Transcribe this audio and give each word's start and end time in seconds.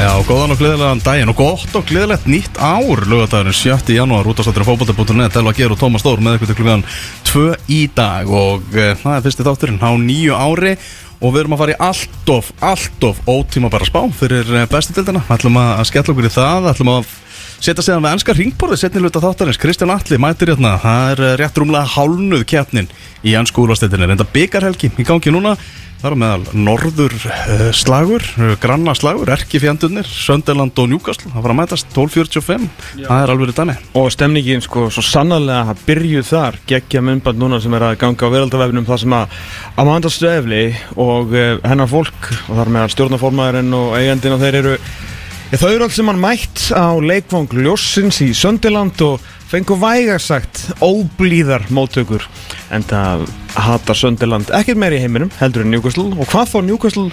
Já, 0.00 0.14
góðan 0.24 0.54
og 0.54 0.56
gleðilegan 0.56 1.00
daginn 1.04 1.28
og 1.28 1.36
gott 1.36 1.74
og 1.76 1.82
gleðilegt 1.84 2.24
nýtt 2.24 2.56
ár. 2.56 3.02
Lögadagurinn 3.04 3.52
7. 3.52 3.90
janúar 3.92 4.24
útastáttur 4.30 4.64
á 4.64 4.68
fókbóta.net 4.70 5.34
Elva 5.36 5.52
Geir 5.52 5.74
og 5.74 5.76
Tómas 5.76 6.00
Stór 6.00 6.22
með 6.24 6.38
eitthvað 6.38 6.48
til 6.48 6.56
klukkan 6.56 6.84
2 7.28 7.42
í 7.68 7.80
dag. 7.92 8.30
Og 8.32 8.64
e, 8.72 8.86
það 8.96 9.18
er 9.18 9.26
fyrsti 9.26 9.44
þátturinn 9.44 9.84
á 9.84 9.92
nýju 10.00 10.38
ári 10.40 10.72
og 11.20 11.34
við 11.34 11.42
erum 11.42 11.56
að 11.58 11.60
fara 11.60 11.74
í 11.74 11.78
allt 11.90 12.32
of, 12.32 12.48
allt 12.64 13.06
of 13.10 13.20
ótíma 13.28 13.68
bara 13.68 13.90
spá 13.90 14.00
fyrir 14.22 14.48
e, 14.48 14.64
bestutildina 14.72 15.20
við 15.26 15.36
ætlum 15.36 15.60
að 15.60 15.84
skella 15.90 16.14
okkur 16.14 16.30
í 16.30 16.32
það 16.38 16.70
ætlum 16.72 16.92
að 16.94 17.12
setja 17.60 17.84
séðan 17.84 18.06
við 18.06 18.14
ennska 18.14 18.34
ringborði 18.36 18.80
setni 18.80 19.02
luta 19.04 19.20
þáttarins, 19.20 19.60
Kristján 19.60 19.92
Alli 19.92 20.16
mætir 20.20 20.54
hérna. 20.54 20.78
Það 20.80 21.12
er 21.12 21.20
e, 21.26 21.34
rétt 21.42 21.60
rúmlega 21.60 21.92
hálnuð 21.92 22.46
keppnin 22.48 22.88
í 23.20 23.36
ennsku 23.36 23.66
úrvastildinni, 23.66 24.08
reynda 24.08 24.26
byggarhelgi 24.32 24.94
í 24.96 25.06
gangi 25.06 25.34
núna. 25.34 25.52
Það 26.00 26.06
er 26.08 26.16
meðal 26.16 26.60
norður 26.64 27.14
uh, 27.28 27.64
slagur, 27.76 28.24
uh, 28.40 28.54
granna 28.62 28.94
slagur, 28.96 29.28
erkifjandunir, 29.34 30.08
Sönderland 30.08 30.80
og 30.80 30.88
Newcastle, 30.88 31.28
það 31.28 31.44
var 31.44 31.52
að 31.52 31.58
mætast 31.58 31.90
12.45, 31.92 32.64
það 33.02 33.24
er 33.26 33.32
alveg 33.34 33.60
með. 33.68 33.84
Og 34.00 34.08
stemningin 34.14 34.64
sko 34.64 34.86
svo 34.88 35.04
sannarlega 35.04 35.74
að 35.74 35.84
byrju 35.90 36.24
þar, 36.24 36.56
geggja 36.72 37.04
myndband 37.04 37.44
núna 37.44 37.60
sem 37.60 37.76
er 37.76 37.84
að 37.90 37.98
ganga 38.00 38.32
á 38.32 38.32
veraldavefnum 38.32 38.88
það 38.88 39.02
sem 39.04 39.18
að 39.18 39.36
Amanda 39.84 40.14
Stöfli 40.16 40.64
og 40.96 41.36
hennar 41.36 41.92
fólk 41.92 42.32
og 42.48 42.54
þar 42.56 42.72
með 42.78 42.92
stjórnaformaðurinn 42.96 43.80
og 43.82 43.98
eigandinn 44.00 44.38
og 44.38 44.44
þeir 44.46 44.60
eru, 44.62 44.78
þau 45.58 45.70
eru 45.72 45.86
alls 45.86 45.96
sem 45.98 46.06
hann 46.10 46.20
mætt 46.22 46.68
á 46.70 46.94
leikvang 47.02 47.50
Ljósins 47.58 48.20
í 48.22 48.30
Sönderland 48.38 49.00
og 49.02 49.24
fengu 49.50 49.74
vægarsagt 49.80 50.68
óblíðar 50.84 51.64
móttökur 51.74 52.22
en 52.70 52.84
það 52.86 53.24
hata 53.58 53.96
Sönderland 53.98 54.52
ekkert 54.54 54.78
meir 54.78 54.94
í 54.94 55.00
heiminum 55.02 55.32
heldur 55.40 55.64
en 55.66 55.72
Newcastle 55.74 56.12
og 56.14 56.30
hvað 56.30 56.52
fór 56.52 56.66
Newcastle 56.68 57.08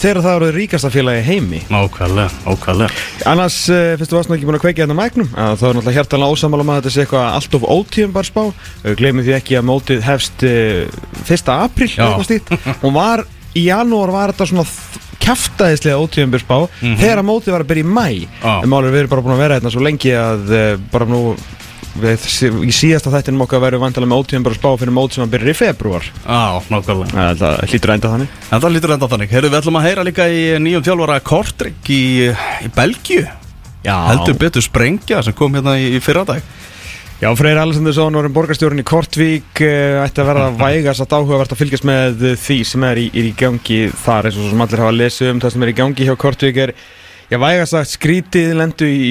þegar 0.00 0.22
það 0.24 0.36
eru 0.38 0.48
ríkasta 0.56 0.90
félagi 0.90 1.22
heimi 1.28 1.60
Ákvæðlega, 1.68 2.30
ákvæðlega. 2.48 3.04
annars 3.30 3.58
uh, 3.70 3.92
finnst 4.00 4.14
þú 4.14 4.22
nú 4.24 4.36
ekki 4.38 4.48
búin 4.48 4.58
að 4.58 4.64
kveikja 4.64 4.86
þetta 4.86 4.96
mæknum 4.98 5.28
að 5.30 5.52
það 5.60 5.68
er 5.68 5.78
náttúrulega 5.78 5.96
hjartalega 5.98 6.34
ósamála 6.34 6.66
með 6.66 6.74
að 6.74 6.80
þetta 6.80 6.94
sé 6.96 7.04
eitthvað 7.04 7.26
allt 7.36 7.58
of 7.58 7.68
ótíðum 7.76 8.16
bara 8.16 8.30
spá 8.30 8.42
glemir 8.98 9.28
því 9.28 9.36
ekki 9.36 9.60
að 9.60 9.68
mótið 9.70 10.02
hefst 10.08 10.46
uh, 10.48 11.28
1. 11.28 11.54
apríl 11.54 11.90
Já. 11.92 12.02
eitthvað 12.08 12.26
slíkt. 12.32 12.52
og 12.88 12.96
var 12.96 13.24
í 13.54 13.68
janúar 13.68 14.14
var 14.16 14.32
þetta 14.34 14.50
svona 14.50 14.66
kæftæðislega 15.24 16.00
ótíðum 16.02 16.34
bara 16.34 16.44
spá 16.44 16.58
Mhm. 16.82 16.96
þegar 17.00 17.22
mótið 17.28 17.52
var 17.54 17.64
að 17.64 17.70
byrja 17.70 17.84
í 17.84 17.94
mæ 17.94 18.08
Já. 18.42 18.52
en 18.62 18.68
málur 18.72 18.90
við 18.92 19.00
erum 19.04 19.10
bara 19.14 19.22
búin 19.22 19.36
að 19.36 19.42
vera 19.44 19.58
hérna 19.60 19.70
svo 19.74 19.82
lengi 19.84 20.12
að 20.16 20.52
uh, 20.56 20.76
bara 20.92 21.04
nú 21.10 21.20
við, 22.00 22.22
í 22.64 22.70
síðasta 22.72 23.10
þættinum 23.10 23.42
okkar 23.44 23.60
verðum 23.64 23.82
vantilega 23.82 24.10
með 24.12 24.20
ótíðum 24.22 24.44
bara 24.46 24.54
spá 24.58 24.68
fyrir 24.78 24.94
mót 24.94 25.12
sem 25.16 25.24
að 25.24 25.32
byrja 25.34 25.50
í 25.54 25.58
februar 25.58 26.04
Á, 26.22 26.62
nákvæmlega. 26.70 27.34
það 27.40 27.64
hlýtur 27.72 27.94
enda 27.96 28.12
þannig 28.14 28.28
En 28.50 28.60
það 28.62 28.72
lítur 28.76 28.94
enda 28.94 29.08
þannig. 29.10 29.30
Heyrðu, 29.34 29.50
við 29.50 29.58
ætlum 29.60 29.78
að 29.80 29.86
heyra 29.88 30.04
líka 30.06 30.24
í 30.30 30.40
nýjum 30.62 30.84
þjálfara 30.86 31.20
Kortrygg 31.22 31.90
í, 31.90 32.02
í 32.30 32.70
Belgíu. 32.74 33.26
Já. 33.84 33.94
Heldur 34.10 34.34
betur 34.38 34.62
sprengja 34.62 35.22
sem 35.24 35.32
kom 35.32 35.54
hérna 35.54 35.74
í, 35.80 35.96
í 35.96 36.00
fyrradag. 36.04 36.42
Já, 37.20 37.28
Freyr 37.36 37.58
Alessandursson 37.60 38.14
var 38.16 38.24
um 38.24 38.32
borgarstjórun 38.32 38.80
í 38.80 38.84
Kortvík 38.88 39.60
uh, 39.60 39.98
ætti 40.06 40.22
að 40.22 40.28
verða 40.30 40.44
vægast 40.62 41.02
að 41.04 41.18
áhugavert 41.18 41.52
að 41.52 41.58
fylgjast 41.60 41.84
með 41.84 42.22
því 42.40 42.56
sem 42.64 42.86
er 42.88 43.00
í, 43.02 43.10
er 43.12 43.26
í 43.28 43.32
gangi 43.36 43.80
þar 44.06 44.30
eins 44.30 44.38
og 44.40 44.46
sem 44.48 44.62
allir 44.64 44.80
hafa 44.80 44.94
lesið 44.96 45.32
um 45.34 45.42
það 45.42 45.52
sem 45.52 45.66
er 45.66 45.72
í 45.72 45.74
gangi 45.82 46.06
hjá 46.08 46.14
Kortvík 46.22 46.60
er 46.64 46.72
Já, 47.30 47.36
vægast 47.38 47.76
að 47.78 47.84
skrítið 47.92 48.48
lendu 48.58 48.86
í 48.90 49.10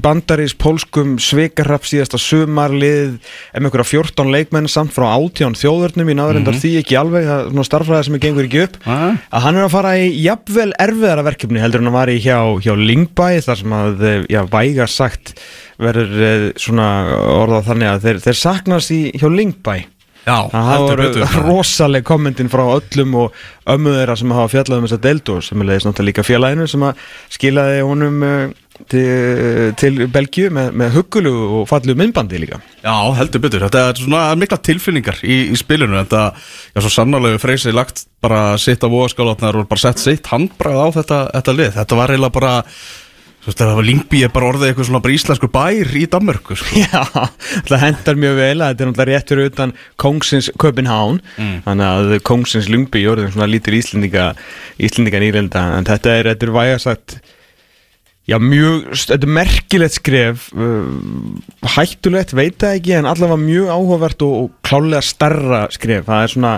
bandaris, 0.00 0.54
pólskum, 0.56 1.18
svekarrapp 1.20 1.84
síðasta 1.84 2.16
sumarlið 2.16 3.18
um 3.18 3.66
einhverja 3.68 3.84
14 3.90 4.30
leikmenn 4.32 4.70
samt 4.72 4.94
frá 4.96 5.04
18 5.18 5.52
þjóðurnum, 5.60 6.08
ég 6.08 6.16
náður 6.16 6.38
endar 6.40 6.56
því 6.56 6.70
ekki 6.80 6.96
alveg 6.96 7.26
það 7.28 7.42
er 7.42 7.50
svona 7.52 7.66
starfræði 7.68 8.06
sem 8.08 8.16
ég 8.16 8.24
gengur 8.24 8.48
ekki 8.48 8.62
upp 8.64 8.78
Ah. 8.88 9.18
að 9.28 9.44
hann 9.44 9.60
er 9.60 9.66
að 9.66 9.74
fara 9.76 9.92
í 10.00 10.08
jafnvel 10.24 10.72
erfiðara 10.80 11.26
verkefni 11.28 11.60
heldur 11.60 11.84
en 11.84 11.90
að 11.92 11.98
var 11.98 12.08
í 12.14 12.16
hjá, 12.24 12.38
hjá 12.64 12.72
Lingbæ 12.72 13.28
þar 13.44 13.60
sem 13.60 13.76
að, 13.82 14.02
eh, 14.14 14.24
já, 14.32 14.40
væga 14.48 14.88
sagt 14.88 15.34
verður 15.78 16.16
eh, 16.24 16.48
svona 16.56 16.88
orðað 17.36 17.68
þannig 17.68 17.92
að 17.92 18.02
þeir, 18.08 18.24
þeir 18.24 18.40
saknast 18.46 18.96
í 18.96 19.02
hjá 19.12 19.28
Lingbæ 19.28 19.76
Já, 20.28 20.38
það 20.52 20.84
voru 20.84 21.08
rosaleg 21.46 22.06
kommentin 22.06 22.50
frá 22.52 22.64
öllum 22.76 23.14
og 23.22 23.42
ömmu 23.68 23.96
þeirra 23.96 24.16
sem 24.20 24.32
hafa 24.36 24.52
fjallað 24.52 24.82
um 24.82 24.88
þessa 24.88 25.02
deildu 25.08 25.36
og 25.38 25.44
sem 25.46 25.62
er 25.62 25.70
leiðis 25.70 25.86
náttúrulega 25.88 26.10
líka 26.10 26.26
félaginu 26.26 26.66
sem 26.68 26.84
að 26.84 27.04
skilaði 27.32 27.84
honum 27.88 28.24
eh, 28.28 28.42
til, 28.92 29.72
til 29.80 30.04
Belgíu 30.12 30.52
með, 30.54 30.70
með 30.78 30.94
huggulu 30.98 31.32
og 31.58 31.64
fallu 31.70 31.96
myndbandi 31.98 32.38
líka 32.44 32.60
Já, 32.84 32.94
heldur 33.18 33.42
betur. 33.42 33.64
Þetta 33.66 33.84
er 33.88 33.98
svona 33.98 34.22
mikla 34.38 34.60
tilfinningar 34.68 35.18
í, 35.26 35.40
í 35.50 35.58
spilinu. 35.58 35.98
Þetta, 35.98 36.22
já, 36.74 36.78
svo 36.78 36.92
sannarlega 36.94 37.40
freysi 37.42 37.74
lagt 37.74 38.04
bara 38.22 38.54
sitt 38.60 38.84
á 38.84 38.88
vogaskálatnar 38.88 39.58
og 39.58 39.68
bara 39.70 39.82
sett 39.82 40.02
sitt 40.02 40.30
handbrað 40.30 40.78
á 40.78 40.86
þetta, 41.00 41.18
þetta 41.34 41.56
lið. 41.56 41.74
Þetta 41.80 41.98
var 41.98 42.14
eiginlega 42.14 42.36
bara, 42.38 42.54
þú 43.48 43.54
veist, 43.54 43.62
það 43.62 43.78
var 43.78 43.86
Lingby 43.88 44.18
er 44.26 44.32
bara 44.32 44.48
orðið 44.50 44.68
eitthvað 44.68 44.86
svona 44.90 45.00
bara 45.04 45.14
íslenskur 45.16 45.50
bær 45.54 45.92
í 45.96 46.02
Danmörku, 46.12 46.56
sko. 46.60 46.80
Já, 46.84 47.00
það 47.64 47.84
hendar 47.86 48.18
mjög 48.20 48.34
vel 48.36 48.50
að 48.60 48.74
þetta 48.74 48.84
er 48.84 48.90
náttúrulega 48.90 49.08
rétt 49.08 49.32
fyrir 49.32 49.48
utan 49.48 49.72
Kongsins 50.04 50.50
Köpenhán. 50.60 51.22
Þannig 51.64 51.88
að 51.88 52.12
Kongsins 52.28 52.68
Lungby 52.68 53.06
orðin 53.08 53.32
svona 53.32 53.48
lítil 53.48 53.78
íslendinga 53.78 54.26
íslendinga 54.84 55.22
nýrelda. 55.24 55.64
En 55.78 55.88
þetta 55.88 56.12
er, 56.18 56.30
þetta 56.34 56.48
er 56.48 56.54
vægasagt 56.58 57.16
já 58.28 58.36
mjög, 58.42 58.92
þetta 58.92 59.24
er 59.30 59.34
merkilegt 59.38 59.96
skref. 59.96 60.50
Uh, 60.52 60.92
hættulegt 61.78 62.36
veit 62.36 62.60
það 62.60 62.76
ekki 62.82 62.98
en 62.98 63.08
allavega 63.08 63.40
mjög 63.46 63.72
áhugavert 63.72 64.28
og, 64.28 64.36
og 64.42 64.52
klálega 64.68 65.00
starra 65.08 65.64
skref. 65.72 66.04
Það 66.10 66.26
er 66.26 66.36
svona 66.36 66.54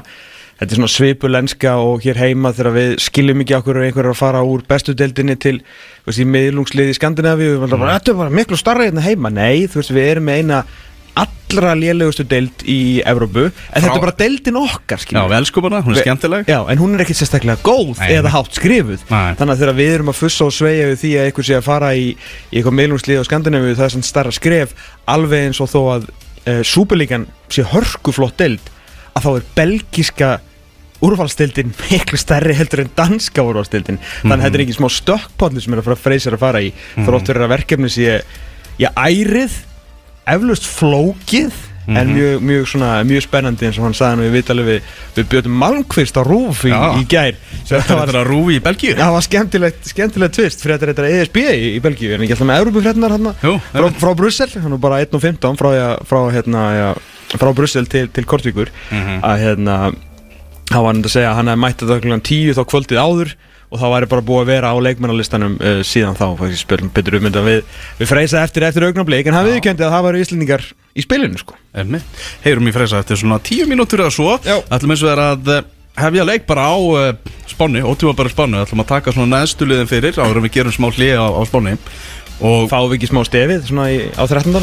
Þetta 0.61 0.75
er 0.75 0.77
svona 0.77 0.91
svipulenska 0.93 1.71
og 1.81 2.03
hér 2.05 2.19
heima 2.21 2.51
þegar 2.53 2.75
við 2.75 2.91
skiljum 3.01 3.41
ekki 3.47 3.55
okkur 3.57 3.79
og 3.81 3.87
einhver 3.87 4.05
er 4.11 4.13
að 4.13 4.19
fara 4.21 4.43
úr 4.45 4.61
bestu 4.69 4.93
deildinni 4.93 5.39
til 5.41 5.57
þú 5.63 6.11
veist, 6.11 6.21
í 6.21 6.27
miðlungsliði 6.29 6.99
Skandinavíu. 6.99 7.55
Við 7.57 7.65
erum 7.71 7.81
bara, 7.81 7.97
þetta 7.97 8.17
bara 8.19 8.35
miklu 8.43 8.59
starra 8.61 8.85
hérna 8.85 9.05
heima. 9.07 9.33
Nei, 9.33 9.65
þú 9.73 9.81
veist, 9.81 9.95
við 9.97 10.11
erum 10.13 10.29
með 10.29 10.43
eina 10.43 10.61
allra 11.21 11.73
lélegustu 11.75 12.23
deild 12.29 12.63
í 12.71 13.01
Evrópu 13.09 13.47
en 13.49 13.53
þetta 13.75 13.89
Frá- 13.89 13.97
er 13.97 14.05
bara 14.05 14.15
deildin 14.21 14.59
okkar 14.61 15.01
Já, 15.01 15.03
skiljum 15.03 15.31
við 15.33 15.37
elskum 15.41 15.67
hana, 15.67 15.81
hún 15.83 15.97
er 15.97 16.03
skemmtileg. 16.05 16.47
Já, 16.53 16.59
en 16.71 16.79
hún 16.79 16.95
er 16.95 17.03
ekkit 17.05 17.19
sérstaklega 17.19 17.59
góð 17.67 17.99
Nei, 17.99 18.13
eða 18.15 18.33
hátt 18.37 18.55
skrifuð. 18.61 19.03
Nei. 19.11 19.33
Þannig 19.41 19.55
að 19.57 19.63
þegar 19.65 19.79
við 19.81 19.95
erum 19.97 20.13
að 20.13 20.21
fussa 20.21 20.47
og 20.47 20.55
sveigja 20.55 20.87
við 20.93 21.01
því 21.03 21.11
að 21.19 21.27
einhver 21.31 21.49
sé 21.49 21.57
að 21.59 21.67
fara 21.67 21.91
í, 21.99 22.05
í 22.15 22.61
eitthvað 22.61 22.77
miðlungslið 22.79 23.21
á 23.21 23.29
Skandinavíu 23.29 23.75
það 23.75 23.87
er 23.89 23.95
svona 23.97 24.11
starra 24.13 24.35
skref 24.37 24.77
alveg 25.11 25.49
eins 25.49 25.61
og 25.65 25.73
þó 25.73 25.81
að 25.97 26.07
uh, 26.13 26.63
Súperlíkan 26.71 27.27
sé 27.51 27.67
hörkuflott 27.73 28.39
deild 28.39 28.71
að 29.17 29.27
þá 29.27 29.31
er 29.35 29.49
belgiska 29.59 30.31
úrvalstildin 31.07 31.73
miklu 31.91 32.21
stærri 32.21 32.55
heldur 32.59 32.85
en 32.85 32.93
danska 32.97 33.45
úrvalstildin 33.47 33.99
þannig 34.03 34.37
að 34.37 34.45
þetta 34.47 34.61
er 34.61 34.65
ekki 34.67 34.79
smá 34.79 34.89
stökkpolli 34.97 35.65
sem 35.65 35.75
er 35.75 35.83
að 35.83 35.91
fara 35.91 36.01
freysir 36.05 36.37
að 36.37 36.45
fara 36.45 36.63
í. 36.65 36.71
Þrótt 36.99 37.33
fyrir 37.33 37.47
að 37.47 37.53
verkefni 37.57 37.93
sé 37.93 38.21
já, 38.81 38.91
ærið 38.95 39.59
eflaust 40.31 40.69
flókið 40.69 41.67
en 41.91 42.13
mjög, 42.15 42.41
mjög, 42.45 42.67
svona, 42.71 42.91
mjög 43.07 43.25
spennandi 43.25 43.67
eins 43.67 43.79
og 43.81 43.87
hann 43.89 43.97
sagði 43.97 44.21
nú 44.21 44.27
í 44.29 44.33
vitalið 44.35 44.69
við, 44.69 44.91
við 45.17 45.29
bjötum 45.33 45.57
Malmqvist 45.59 46.19
á 46.21 46.23
Rúf 46.27 46.61
í, 46.69 46.71
í 46.71 47.07
gær. 47.11 47.39
Þetta 47.67 47.97
er. 47.97 48.29
Já, 48.95 49.01
það 49.01 49.15
var 49.17 49.27
skemmtilegt, 49.27 49.89
skemmtilegt 49.91 50.37
tvist 50.37 50.63
fyrir 50.63 50.79
þetta 50.85 51.07
er 51.07 51.17
ESB 51.23 51.41
í, 51.43 51.73
í 51.73 51.81
Belgíu. 51.83 52.13
En 52.15 52.27
ekki 52.27 52.37
alltaf 52.37 52.51
með 52.51 52.61
Jú, 53.43 53.57
frá, 53.73 53.89
frá 54.05 54.13
Brussel, 54.21 54.51
hann 54.61 54.77
er 54.77 54.83
bara 54.85 55.01
1.15 55.07 55.59
frá, 55.61 55.71
ja, 55.75 55.89
frá, 56.07 56.21
hérna, 56.37 56.67
frá 57.35 57.51
Brussel 57.57 57.91
til, 57.91 58.07
til 58.15 58.29
Kortvíkur. 58.29 58.71
Mhm. 58.93 59.19
að 59.27 59.45
hérna 59.47 59.81
hann 60.71 60.85
var 60.85 60.93
hann 60.95 61.05
að 61.05 61.15
segja 61.15 61.31
að 61.31 61.39
hann 61.41 61.51
hefði 61.51 61.63
mætt 61.65 61.81
þetta 61.83 62.03
klukkan 62.05 62.27
10 62.31 62.59
þá 62.59 62.63
kvöldið 62.71 63.01
áður 63.03 63.31
og 63.71 63.79
þá 63.79 63.87
væri 63.93 64.09
bara 64.11 64.25
búið 64.27 64.41
að 64.43 64.51
vera 64.51 64.71
á 64.75 64.77
leikmennalistanum 64.83 65.55
uh, 65.63 65.81
síðan 65.87 66.17
þá, 66.19 66.27
ég 66.51 66.59
spilum 66.59 66.91
betur 66.95 67.17
um 67.21 67.27
þetta. 67.29 67.43
Við, 67.47 67.59
við 68.01 68.11
freysa 68.11 68.43
eftir 68.43 68.63
eftir 68.67 68.87
augnablik 68.89 69.27
en 69.31 69.37
hann 69.39 69.47
viðkendi 69.47 69.83
að 69.87 69.95
það 69.95 70.07
væri 70.09 70.23
íslendingar 70.25 70.63
í 70.91 71.05
spilinu 71.07 71.39
sko. 71.39 71.55
Emmi, 71.79 71.99
heyrum 72.43 72.67
í 72.67 72.75
freysa 72.75 73.03
eftir 73.03 73.17
svona 73.21 73.39
tíu 73.47 73.65
mínútur 73.71 74.03
eða 74.03 74.15
svo. 74.15 74.31
Ætlum 74.43 74.95
eins 74.95 75.05
og 75.07 75.13
er 75.13 75.21
að 75.23 75.43
eh, 75.55 75.69
hefja 76.03 76.25
leik 76.27 76.45
bara 76.51 76.63
á 76.67 76.75
uh, 76.75 77.15
spáni, 77.51 77.81
ótíma 77.87 78.19
bara 78.19 78.33
spáni 78.33 78.59
ætlum 78.59 78.83
að 78.83 78.91
taka 78.97 79.15
svona 79.15 79.37
neðstu 79.37 79.63
liðin 79.71 79.91
fyrir 79.91 80.15
áður 80.19 80.39
en 80.41 80.47
við 80.49 80.57
gerum 80.59 80.75
smá 80.75 80.89
hlið 80.91 81.15
á, 81.23 81.27
á 81.31 81.43
spáni 81.47 81.75
og 82.41 82.71
fáum 82.73 82.89
við 82.91 82.97
ekki 82.99 83.13
smá 83.13 83.23
stefið 83.29 83.61
svona 83.69 83.87
í, 83.93 83.97
á 84.17 84.25
13. 84.27 84.59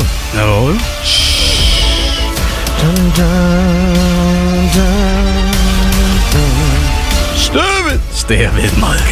stefið 8.28 8.74
maður. 8.82 9.12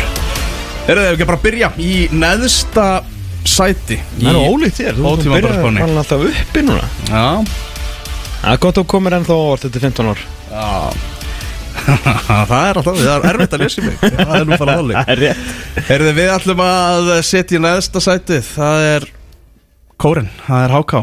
Erum 0.85 1.06
þið 1.06 1.12
ekki 1.13 1.27
bara 1.29 1.38
að 1.39 1.45
byrja 1.45 1.67
í 1.81 1.91
neðsta 2.13 2.85
sæti 3.45 3.95
Það 4.19 4.27
er 4.31 4.39
ólíkt 4.41 4.79
þér, 4.81 4.97
þú 4.97 5.06
Ótíma 5.12 5.38
bara 5.39 5.56
spáni. 5.56 5.79
byrjar 5.79 6.00
alltaf 6.01 6.23
uppi 6.29 6.63
núna. 6.65 6.89
Já, 7.07 7.27
Það 8.45 8.51
er 8.51 8.59
gott 8.62 8.75
að 8.75 8.83
þú 8.83 8.89
komir 8.91 9.15
ennþá 9.17 9.38
óvart 9.39 9.63
þetta 9.65 9.79
er 9.79 9.85
15 9.88 10.09
ár. 10.12 10.23
Já. 10.51 10.67
Það 11.85 12.53
er 12.57 12.79
alltaf, 12.79 13.00
það 13.00 13.15
er 13.15 13.27
erfitt 13.31 13.56
að 13.56 13.63
lesa 13.63 13.81
í 13.81 13.85
mig. 13.85 13.97
Það 14.03 14.35
er 14.38 14.45
nú 14.50 14.57
hálfleik 14.62 15.09
Það 15.85 15.95
er 15.95 16.06
við 16.17 16.31
ætlum 16.35 16.63
að 16.65 17.09
setja 17.27 17.57
í 17.59 17.62
neðsta 17.65 18.01
sæti 18.01 18.39
Það 18.47 18.85
er 18.94 19.07
Kórin, 20.01 20.29
það 20.47 20.63
er 20.65 20.75
Háká 20.75 21.01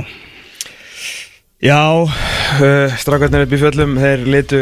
Já, 1.62 1.78
uh, 2.02 2.94
strákarnir 2.98 3.44
upp 3.46 3.52
í 3.54 3.58
fjöllum 3.60 3.92
þeir 4.02 4.24
litu 4.26 4.58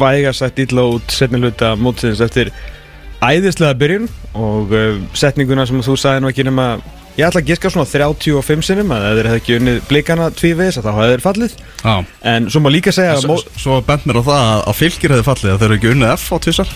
vægarsætt 0.00 0.58
illa 0.64 0.82
út 0.96 1.12
setni 1.14 1.38
hluta 1.38 1.74
mótsins 1.78 2.18
eftir 2.24 2.50
æðislega 3.22 3.76
byrjun 3.78 4.08
og 4.34 4.74
uh, 4.74 4.96
setninguna 5.16 5.66
sem 5.70 5.78
þú 5.86 5.94
sagði 6.02 6.24
nú 6.24 6.32
ekki 6.32 6.46
nema 6.48 6.66
ég 7.16 7.28
ætla 7.28 7.40
að 7.44 7.52
giska 7.52 7.70
svona 7.72 7.86
35 7.88 8.66
sinnum 8.66 8.90
að 8.92 9.06
þeir 9.06 9.28
hefði 9.30 9.40
ekki 9.44 9.54
unnið 9.60 9.78
blikana 9.88 10.26
tvívis 10.36 10.80
þá 10.82 10.90
hefði 10.90 11.12
þeir 11.14 11.22
fallið. 11.28 11.54
Já. 11.86 11.94
En 12.34 12.50
svo 12.52 12.60
má 12.60 12.68
líka 12.74 12.92
segja 12.92 13.14
að 13.14 13.46
Svo, 13.56 13.78
bent 13.86 14.04
mér 14.10 14.18
á 14.20 14.22
það 14.26 14.50
að- 14.66 14.76
fylgir 14.82 15.14
hefði 15.14 15.28
fallið 15.30 15.54
að 15.54 15.62
þeir 15.62 15.68
eru 15.70 15.78
ekki 15.78 15.92
unnið 15.94 16.12
F 16.18 16.26
á 16.34 16.36
tvissar 16.44 16.74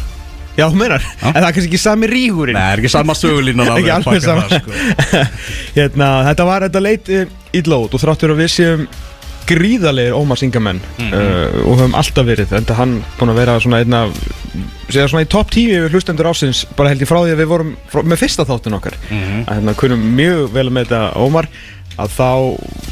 Já, 0.58 0.64
þú 0.66 0.78
meinar, 0.80 1.04
en 1.22 1.34
það 1.36 1.44
er 1.46 1.52
kannski 1.54 1.68
ekki 1.70 1.78
sami 1.78 2.08
rígurinn. 2.10 2.56
Nei, 2.58 2.72
er 2.74 2.80
ekki 2.82 2.90
sama 2.92 3.14
sögulínan 3.16 3.68
Ekki 3.78 3.92
alveg 3.94 4.24
sama. 4.24 4.42
það, 4.50 4.64
sko. 4.64 5.20
hérna, 5.78 6.08
Þetta 6.30 6.46
var 6.48 6.64
þetta 6.66 6.82
leit 6.86 7.10
íllót 7.60 7.94
og 7.94 8.02
þráttur 8.02 8.34
að 8.34 8.42
við 8.42 8.50
séum 8.56 8.82
gríðalegir 9.50 10.14
Ómar 10.16 10.38
Singamenn 10.40 10.80
Mhm. 10.98 11.12
uh, 11.12 11.66
og 11.66 11.78
höfum 11.80 11.94
alltaf 11.98 12.26
verið 12.26 12.52
enda 12.58 12.74
hann 12.78 13.00
búin 13.18 13.32
að 13.34 13.40
vera 13.42 13.58
svona 13.60 13.80
einna 13.82 14.04
segja 14.90 15.08
svona 15.10 15.24
í 15.26 15.28
topp 15.30 15.50
10 15.54 15.74
yfir 15.78 15.90
hlustendur 15.94 16.28
ásins 16.30 16.64
bara 16.76 16.88
held 16.92 17.02
ég 17.02 17.08
frá 17.10 17.20
því 17.24 17.34
að 17.34 17.42
við 17.42 17.50
vorum 17.52 17.74
frá, 17.92 18.02
með 18.02 18.22
fyrsta 18.22 18.46
þáttun 18.48 18.78
okkar 18.78 18.94
Mhm. 19.10 19.44
að 19.46 19.54
hérna 19.60 19.74
kunum 19.74 20.02
mjög 20.16 20.50
vel 20.52 20.70
með 20.70 20.86
þetta 20.86 21.16
Ómar 21.16 21.46
að 21.98 22.08
þá 22.16 22.30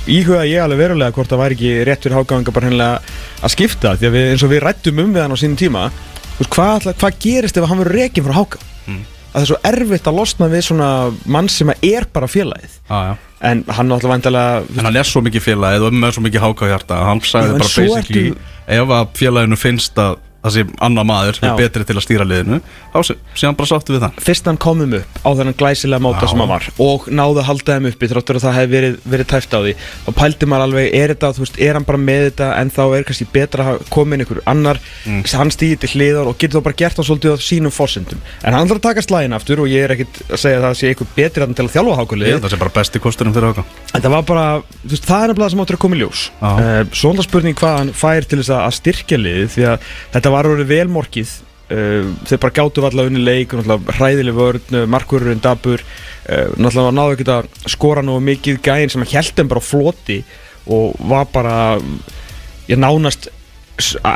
íhuga 0.08 0.42
ég 0.46 0.62
alveg 0.62 0.78
verulega 0.78 1.12
hvort 1.12 1.28
það 1.30 1.38
væri 1.42 1.54
ekki 1.56 1.84
rétt 1.86 2.02
fyrir 2.02 2.16
háganga 2.18 2.52
bara 2.52 2.66
hennilega 2.66 3.00
að 3.42 3.50
skipta 3.54 3.96
því 3.96 4.06
að 4.08 4.12
við 4.16 4.30
eins 4.32 4.42
og 4.44 4.50
við 4.50 4.60
rættum 4.66 4.98
um 5.04 5.14
við 5.14 5.22
hann 5.22 5.32
á 5.32 5.38
sínum 5.38 5.56
tíma 5.56 5.90
hvað, 6.50 6.92
hvað 6.98 7.18
gerist 7.22 7.56
ef 7.56 7.64
hann 7.68 7.78
verður 7.78 7.98
rekin 8.02 8.24
frá 8.24 8.32
háganga 8.34 8.66
Mm. 8.88 9.02
Að 9.38 9.40
það 9.40 9.46
er 9.46 9.50
svo 9.54 9.58
erfitt 9.72 10.10
að 10.10 10.18
losna 10.18 10.50
við 10.52 10.66
svona 10.68 10.90
mann 11.38 11.48
sem 11.52 11.70
er 11.78 12.06
bara 12.12 12.28
félagið. 12.30 12.76
Já 12.90 13.16
en 13.38 13.60
hann 13.70 13.86
náttúrulega 13.86 14.16
vantilega 14.16 14.78
En 14.80 14.86
hann 14.88 14.96
er 14.98 15.06
svo 15.06 15.20
mikið 15.22 15.44
félagið 15.44 15.84
og 15.86 15.92
er 15.92 15.98
með 16.02 16.14
svo 16.16 16.22
mikið 16.24 16.42
háká 16.42 16.68
hjarta 16.72 16.96
Hann 17.06 17.20
sagði 17.22 17.52
Já, 17.52 17.58
bara 17.60 17.68
basically 17.70 18.22
ertu- 18.32 18.56
Ef 18.66 18.94
að 18.96 19.12
félaginu 19.14 19.58
finnst 19.60 20.00
að 20.02 20.16
sé 20.54 20.62
annar 20.86 21.06
maður 21.08 21.38
sem 21.38 21.48
er 21.48 21.56
betri 21.58 21.84
til 21.88 21.96
að 21.98 22.04
stýra 22.04 22.26
liðinu 22.28 22.60
þá 22.92 22.98
sé, 23.08 23.16
hann 23.42 23.56
bara 23.58 23.70
sáttu 23.72 23.94
við 23.96 24.04
það. 24.04 24.20
Fyrst 24.22 24.46
hann 24.46 24.60
komum 24.62 24.94
upp 25.00 25.18
á 25.26 25.28
þennan 25.34 25.56
glæsilega 25.58 26.04
móta 26.04 26.28
sem 26.30 26.38
hann 26.38 26.52
var 26.52 26.68
og 26.78 27.08
náði 27.10 27.42
að 27.42 27.48
halda 27.48 27.76
þeim 27.78 27.88
uppi 27.90 28.10
þráttur 28.12 28.38
að 28.38 28.44
það 28.46 28.58
hefði 28.58 28.72
verið, 28.76 28.94
verið 29.14 29.30
tæft 29.32 29.56
á 29.56 29.60
því. 29.64 29.72
Og 30.06 30.16
pældi 30.18 30.48
maður 30.48 30.66
alveg, 30.68 30.86
er 30.94 31.14
þetta, 31.14 31.32
þú 31.34 31.44
veist, 31.44 31.58
er 31.68 31.78
hann 31.78 31.88
bara 31.88 32.02
með 32.02 32.22
þetta 32.28 32.50
en 32.62 32.72
þá 32.78 32.82
er 32.86 33.06
kannski 33.08 33.26
betra 33.34 33.66
að 33.74 33.82
koma 33.90 34.14
inn 34.14 34.22
einhver 34.24 34.42
annar, 34.46 34.78
Mm. 35.08 35.22
hann 35.38 35.50
stýði 35.52 35.78
til 35.80 35.90
hliðar 35.94 36.26
og 36.28 36.36
getur 36.38 36.58
þá 36.60 36.64
bara 36.66 36.76
gert 36.76 36.96
hann 36.98 37.06
svolítið 37.06 37.34
á 37.34 37.38
sínum 37.40 37.72
fórsendum 37.72 38.18
en 38.44 38.52
hann 38.56 38.68
þarf 38.68 38.80
að 38.80 38.86
taka 38.88 39.04
slægin 39.04 39.36
aftur 39.36 39.62
og 39.62 39.68
ég 39.70 39.84
er 39.86 39.94
ekkit 39.94 40.18
að 40.28 40.40
segja 40.42 40.58
að 40.58 40.64
það 40.66 40.74
sé 40.80 40.90
eitthvað 40.90 41.12
betri 41.16 41.44
að 41.44 41.54
til 41.58 41.64
að 41.64 41.74
þjálfa 41.76 41.98
hákulið 41.98 42.28
þetta 50.28 50.34
var 50.36 50.50
orðið 50.50 50.68
velmorkið 50.74 51.32
uh, 51.72 52.10
Þeir 52.28 52.42
bara 52.42 52.56
gáttu 52.58 52.84
allavega 52.84 53.12
unni 53.12 53.24
leik 53.24 53.54
hræðileg 53.96 54.36
vörn, 54.36 54.78
markururinn 54.92 55.42
dabur 55.44 55.80
uh, 55.80 56.52
Náttúrulega 56.60 56.94
náðu 56.98 57.16
ekki 57.16 57.28
að 57.32 57.50
skora 57.72 58.04
nú 58.04 58.18
mikið 58.24 58.60
gæðin 58.68 58.94
sem 58.94 59.08
held 59.14 59.34
þeim 59.38 59.50
bara 59.54 59.64
floti 59.64 60.20
Og 60.68 60.98
var 61.08 61.28
bara, 61.32 61.56
ég 62.68 62.76
nánast 62.76 63.30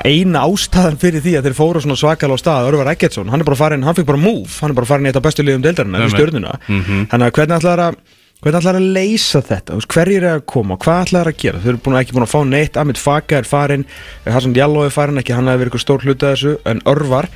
eina 0.03 0.43
ástæðan 0.43 0.99
fyrir 0.99 1.23
því 1.23 1.37
að 1.39 1.47
þeir 1.47 1.55
fóru 1.55 1.81
svona 1.81 1.97
svakalega 1.97 2.35
á 2.35 2.43
stað 2.43 2.69
Örvar 2.73 2.91
Eggertsson, 2.91 3.29
hann 3.31 3.41
er 3.41 3.47
bara 3.47 3.61
farin, 3.61 3.85
hann 3.87 3.95
fikk 3.95 4.09
bara 4.09 4.21
move 4.21 4.51
hann 4.59 4.75
er 4.75 4.77
bara 4.77 4.89
farin 4.91 5.07
í 5.07 5.13
þetta 5.13 5.23
bestu 5.23 5.45
liðum 5.47 5.63
nei. 5.63 6.09
stjörnuna 6.11 6.57
Mhm. 6.67 7.07
Þannig 7.13 7.29
að 7.31 7.37
hvernig 7.39 7.61
ætlar 7.61 7.83
að 7.87 8.01
Hvernig 8.43 8.59
ætlar 8.59 8.79
að 8.81 8.87
leysa 8.97 9.39
þetta? 9.47 9.77
Hverjir 9.87 10.25
er 10.27 10.37
að 10.41 10.47
koma? 10.51 10.75
Hvað 10.83 11.05
ætlar 11.05 11.29
að 11.31 11.37
gera? 11.39 11.61
Þau 11.63 11.69
eru 11.71 11.81
búin, 11.85 11.97
ekki 12.01 12.15
búin 12.17 12.25
að 12.27 12.33
fá 12.33 12.41
neitt 12.49 12.79
Amit 12.81 12.99
Faka 12.99 13.39
er 13.39 13.47
farin 13.47 13.85
Hassan 14.27 14.57
Jalló 14.57 14.83
er 14.83 14.95
farin 14.95 15.21
Ekki 15.23 15.37
hann 15.37 15.47
hefur 15.47 15.61
verið 15.61 15.71
eitthvað 15.71 15.85
stór 15.85 16.07
hluta 16.09 16.33
þessu 16.33 16.57
En 16.67 16.83
Örvar 16.91 17.29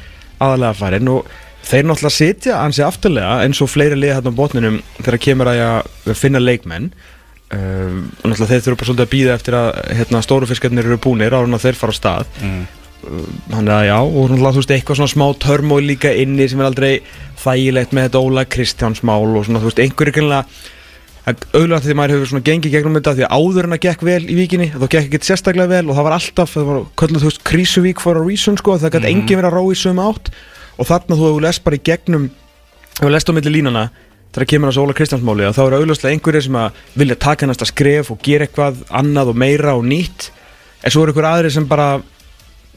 aðalega 0.43 0.79
farin 0.81 1.13
Og 1.15 1.29
þeir 1.67 1.87
náttúrulega 1.87 2.15
sitja 2.15 2.57
ansi 2.63 2.83
afturlega 2.87 3.37
eins 3.45 3.61
og 3.63 3.71
fleiri 3.71 3.99
liða 3.99 4.19
hérna 4.19 4.33
á 4.35 4.39
botninum 4.39 4.81
þegar 5.01 5.23
kemur 5.23 5.51
að 5.51 5.63
að 5.67 6.19
finna 6.19 6.43
leikmenn 6.43 6.91
um, 6.91 8.03
og 8.23 8.31
náttúrulega 8.31 8.51
þeir 8.53 8.65
þurfa 8.67 8.89
svolítið 8.89 9.07
að 9.07 9.15
býða 9.15 9.37
eftir 9.39 9.57
að 9.59 9.71
hérna, 9.99 10.23
stóru 10.23 10.51
fiskarnir 10.51 10.87
eru 10.87 11.01
búnir 11.03 11.35
ára 11.35 11.49
en 11.49 11.63
þeir 11.63 11.79
fara 11.81 11.95
á 11.95 11.99
stað 11.99 12.31
mm. 12.43 12.67
Þannig 13.07 13.71
að 13.71 13.85
já, 13.87 13.99
og 14.03 14.31
náttúrulega 14.31 14.55
þú 14.55 14.63
veist 14.63 14.73
eitthvað 14.77 15.01
svona 15.01 15.13
smá 15.13 15.27
törmói 15.43 15.83
líka 15.85 16.11
inni 16.23 16.47
sem 16.51 16.63
er 16.63 16.71
aldrei 16.71 16.93
þægilegt 17.43 17.93
með 17.95 18.09
þetta 18.09 18.23
Óla 18.25 18.47
Kristjáns 18.51 19.03
mál 19.07 19.27
og 19.27 19.45
svona 19.47 19.63
þú 19.63 19.71
veist 19.71 19.83
einhverju 19.85 20.17
greinlega 21.27 21.77
auðvitað 21.77 21.87
því 21.91 21.95
maður 21.99 22.13
hefur 22.15 22.29
svona 22.31 22.45
gengið 22.47 22.75
gegnum 22.77 22.97
þetta 23.01 23.15
því 23.19 23.25
að 23.27 23.33
áður 23.37 23.67
en 23.67 23.75
að 23.77 23.81
gekk 23.87 24.03
vel 24.07 24.23
í 24.31 24.35
vikinni 24.39 24.69
þá 24.71 24.85
gekk 24.87 25.07
ekkert 25.09 25.27
sérstaklega 25.27 25.69
vel 25.73 25.91
og 25.91 25.97
það 25.99 26.07
var 26.07 26.15
alltaf 26.17 26.53
það 26.55 26.67
var 26.71 26.79
kölluð 27.03 27.23
þú 27.25 27.31
veist 27.31 27.45
Krísuvík 27.51 28.01
for 28.05 28.17
a 28.21 28.23
reason 28.23 28.57
sko 28.61 28.77
það 28.79 28.93
gæti 28.95 29.03
Mhm. 29.03 29.11
enginn 29.11 29.39
verið 29.41 29.51
að 29.51 29.57
róa 29.59 29.73
í 29.75 29.81
sömu 29.83 30.05
átt. 30.07 30.31
Og 30.79 30.87
þarna 30.87 31.17
þú 31.17 31.25
hefur 31.27 31.43
lest 31.43 31.65
bara 31.65 31.77
í 31.77 31.83
gegnum 31.83 32.31
hefur 33.01 33.11
lest 33.11 33.27
á 33.29 33.33
milli 33.35 33.51
línana 33.57 33.91
þegar 34.33 34.47
kemur 34.47 34.71
þessu 34.71 34.83
Óla 34.85 34.95
Kristjáns 34.95 35.25
máli 35.25 35.43
að 35.49 35.57
þá 35.57 35.63
eru 35.67 35.77
auðvitað 35.81 36.13
einhverjir 36.13 36.43
sem 36.47 36.57
að 36.61 36.71
vilja 36.97 37.17
taka 37.19 37.47
næsta 37.47 37.67
skref 37.67 38.11
og 38.13 38.19
gera 38.23 38.47
eitthvað 38.47 38.85
annað 38.91 39.29
og 39.33 39.37
meira 39.37 39.75
og 39.75 39.85
nýtt. 39.85 40.31
En 40.85 40.91
svo 40.91 41.03
eru 41.03 41.13
einhver 41.13 41.27
aðri 41.33 41.51
sem 41.51 41.67
bara 41.67 42.03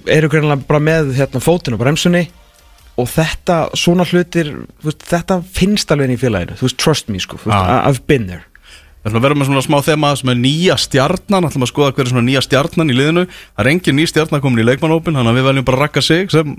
eru 0.08 0.30
greinlega 0.30 0.66
bara 0.66 0.80
með 0.80 1.14
hérna, 1.20 1.40
fótinn 1.44 1.74
og 1.76 1.80
bremsunni 1.84 2.30
og 3.00 3.10
þetta, 3.12 3.58
svona 3.80 4.06
hlutir 4.10 4.52
veist, 4.84 5.04
þetta 5.08 5.40
finnst 5.56 5.92
alveg 5.94 6.16
í 6.16 6.20
félaginu. 6.20 6.58
Veist, 6.60 6.80
trust 6.82 7.12
me 7.12 7.22
sko, 7.24 7.40
veist, 7.42 7.56
Já. 7.56 7.82
I've 7.88 8.06
been 8.10 8.28
there. 8.30 8.46
Við 9.00 9.14
ætlum 9.14 9.22
að 9.22 9.26
vera 9.30 9.36
með 9.40 9.48
svona 9.48 9.64
smá 9.64 9.78
þema 9.86 10.10
sem 10.20 10.30
er 10.34 10.40
nýja 10.42 10.76
stjarnan. 10.84 11.46
Ætlum 11.48 11.64
að 11.64 11.72
skoða 11.72 11.94
hver 11.96 12.04
er 12.04 12.12
svona 12.12 12.26
nýja 12.28 12.42
stjarnan 12.44 12.92
í 12.92 12.98
liðinu. 12.98 13.24
Það 13.32 13.64
er 13.64 13.70
engin 13.72 13.96
ný 13.96 14.08
stjarnan 14.12 14.44
komin 14.44 14.60
í 14.60 14.66
leikmannópin 14.68 15.16
þannig 15.16 15.32
að 15.32 15.40
við 15.40 15.48
veljum 15.48 15.68
bara 15.70 15.80
rakka 15.86 16.04
sig 16.04 16.34
sem 16.34 16.58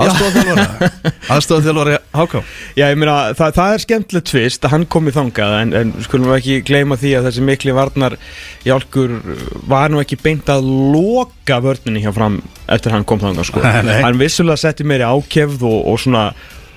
aðstofaþjálfari 0.00 0.90
aðstofaþjálfari 1.34 1.98
HK 2.16 2.40
Já, 2.78 2.86
ég 2.86 2.98
meina, 3.00 3.16
það, 3.36 3.56
það 3.58 3.74
er 3.74 3.84
skemmtilegt 3.84 4.30
tvist 4.30 4.64
að 4.64 4.74
hann 4.76 4.86
kom 4.94 5.10
í 5.10 5.14
þangað 5.14 5.56
en, 5.58 5.74
en 5.80 5.92
skulum 6.06 6.30
við 6.30 6.38
ekki 6.38 6.56
gleyma 6.70 6.98
því 7.00 7.12
að 7.18 7.28
þessi 7.28 7.44
mikli 7.48 7.76
varnar 7.76 8.16
Jálkur 8.66 9.18
var 9.68 9.92
nú 9.92 10.00
ekki 10.02 10.20
beint 10.22 10.48
að 10.52 10.66
loka 10.94 11.60
vörninni 11.64 12.04
hjá 12.04 12.12
fram 12.16 12.40
eftir 12.72 12.94
hann 12.94 13.06
kom 13.08 13.20
þangað 13.20 13.48
sko. 13.50 13.62
Hann 13.62 14.20
vissulega 14.20 14.60
setti 14.62 14.86
meiri 14.86 15.04
ákefð 15.04 15.64
og, 15.68 15.78
og 15.92 16.00
svona 16.00 16.30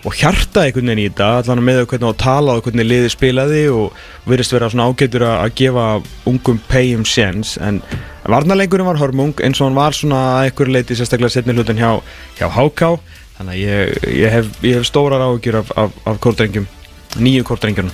og 0.05 0.13
hjarta 0.13 0.65
einhvern 0.65 0.91
veginn 0.91 1.01
í 1.01 1.07
þetta 1.09 1.27
allan 1.39 1.63
með 1.65 1.81
hvernig 1.89 2.13
á 2.13 2.21
tala 2.21 2.55
og 2.57 2.67
hvernig 2.67 2.85
liði 2.85 3.09
spilaði 3.09 3.61
og 3.73 3.95
virðist 4.29 4.53
vera 4.53 4.69
svona 4.69 4.85
ágætur 4.91 5.25
að, 5.25 5.35
að 5.41 5.55
gefa 5.61 5.85
ungum 6.29 6.59
payum 6.69 7.05
séns. 7.09 7.55
En 7.57 7.81
varnarleikurinn 8.29 8.85
var 8.85 9.01
hörmung 9.01 9.33
eins 9.41 9.61
og 9.61 9.69
hann 9.69 9.79
var 9.79 9.97
svona 9.97 10.21
að 10.35 10.49
einhverju 10.49 10.75
leiti 10.75 10.97
sérstaklega 10.99 11.33
setni 11.33 11.57
hlutin 11.57 11.81
hjá, 11.81 11.89
hjá 12.37 12.45
HK 12.53 12.91
þannig 13.39 13.55
að 13.55 13.63
ég, 13.63 13.97
ég, 14.21 14.29
hef, 14.35 14.51
ég 14.63 14.77
hef 14.77 14.87
stórar 14.87 15.25
áhugjur 15.25 15.59
af, 15.63 15.73
af, 15.75 15.97
af 16.05 16.21
kórdrengjum 16.23 16.69
nýju 17.17 17.47
kórdrengjum 17.49 17.89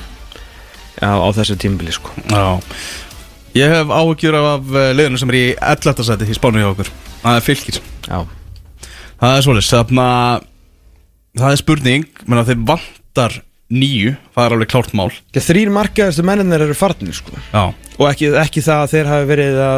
á, 1.00 1.16
á 1.16 1.28
þessu 1.40 1.58
tímabili 1.64 1.96
sko. 1.96 2.12
Já. 2.28 2.60
Ég 3.56 3.72
hef 3.72 3.90
áhugjur 3.92 4.38
af 4.38 4.76
eh, 4.76 4.92
liðinu 5.00 5.20
sem 5.20 5.32
er 5.32 5.40
í 5.40 5.48
11. 5.56 6.06
seti 6.08 6.28
í 6.28 6.38
spánu 6.38 6.62
hjá 6.62 6.70
okkur. 6.76 6.92
Það 7.22 7.38
er 7.38 7.44
fylgir 7.46 7.82
Já, 8.08 8.20
Það 9.22 9.36
er 9.36 9.44
svolítið 9.46 9.68
Það 11.40 11.54
er 11.56 11.62
spurning 11.62 12.06
menn 12.28 12.42
að 12.42 12.52
þeim 12.52 12.66
vantar 12.68 13.38
nýju 13.72 14.16
Það 14.36 14.46
er 14.46 14.56
alveg 14.58 14.72
klárt 14.74 14.96
mál. 15.00 15.10
Þrýr 15.32 15.70
markaðastu 15.72 16.26
menninir 16.28 16.66
eru 16.66 16.76
farnir 16.76 17.16
sko. 17.16 17.38
Og 17.56 18.08
ekki, 18.10 18.34
ekki 18.42 18.64
það 18.66 18.82
að 18.84 18.96
þeir 18.96 19.12
hafi 19.12 19.30
verið 19.30 19.60
að 19.64 19.78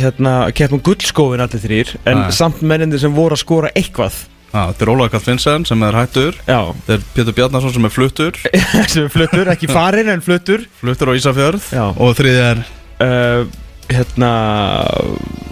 hérna, 0.00 0.34
keppa 0.54 0.76
um 0.76 0.82
gullskóin 0.86 1.42
allir 1.42 1.62
þrýr 1.64 1.94
en 2.04 2.20
Nei. 2.26 2.34
samt 2.36 2.60
menninir 2.62 3.00
sem 3.02 3.14
voru 3.16 3.34
að 3.38 3.42
skora 3.42 3.72
eitthvað. 3.74 4.20
Já, 4.50 4.60
þetta 4.72 4.84
er 4.84 4.90
Ólaður 4.90 5.12
Karl 5.14 5.24
Finnsen 5.28 5.64
sem 5.66 5.82
er 5.86 5.96
hættur. 5.96 6.38
Já, 6.44 6.60
Þetta 6.74 6.94
er 6.96 7.02
Pétur 7.14 7.36
Bjarnason 7.38 7.74
sem 7.76 7.86
er 7.86 7.92
fluttur. 7.94 8.38
Sem 8.92 9.04
er 9.06 9.12
fluttur, 9.14 9.50
ekki 9.52 9.70
farin 9.78 10.10
en 10.10 10.22
fluttur. 10.26 10.64
Fluttur 10.82 11.10
á 11.10 11.14
Ísafjörð. 11.14 11.68
Já. 11.70 11.84
Og 11.94 12.16
þriði 12.18 12.40
er 12.48 12.62
uh, 13.06 13.60
hérna 13.90 14.32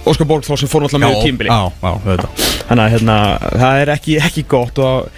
Óskar 0.09 0.29
Borgþór 0.31 0.61
sem 0.61 0.71
fór 0.71 0.85
náttúrulega 0.85 1.15
með 1.15 1.25
tímbili 1.27 1.53
þannig 2.69 2.85
að 2.85 2.93
hérna, 2.97 3.17
það 3.63 3.83
er 3.83 3.93
ekki, 3.95 4.19
ekki 4.29 4.47
gott 4.51 4.83
og 4.85 5.09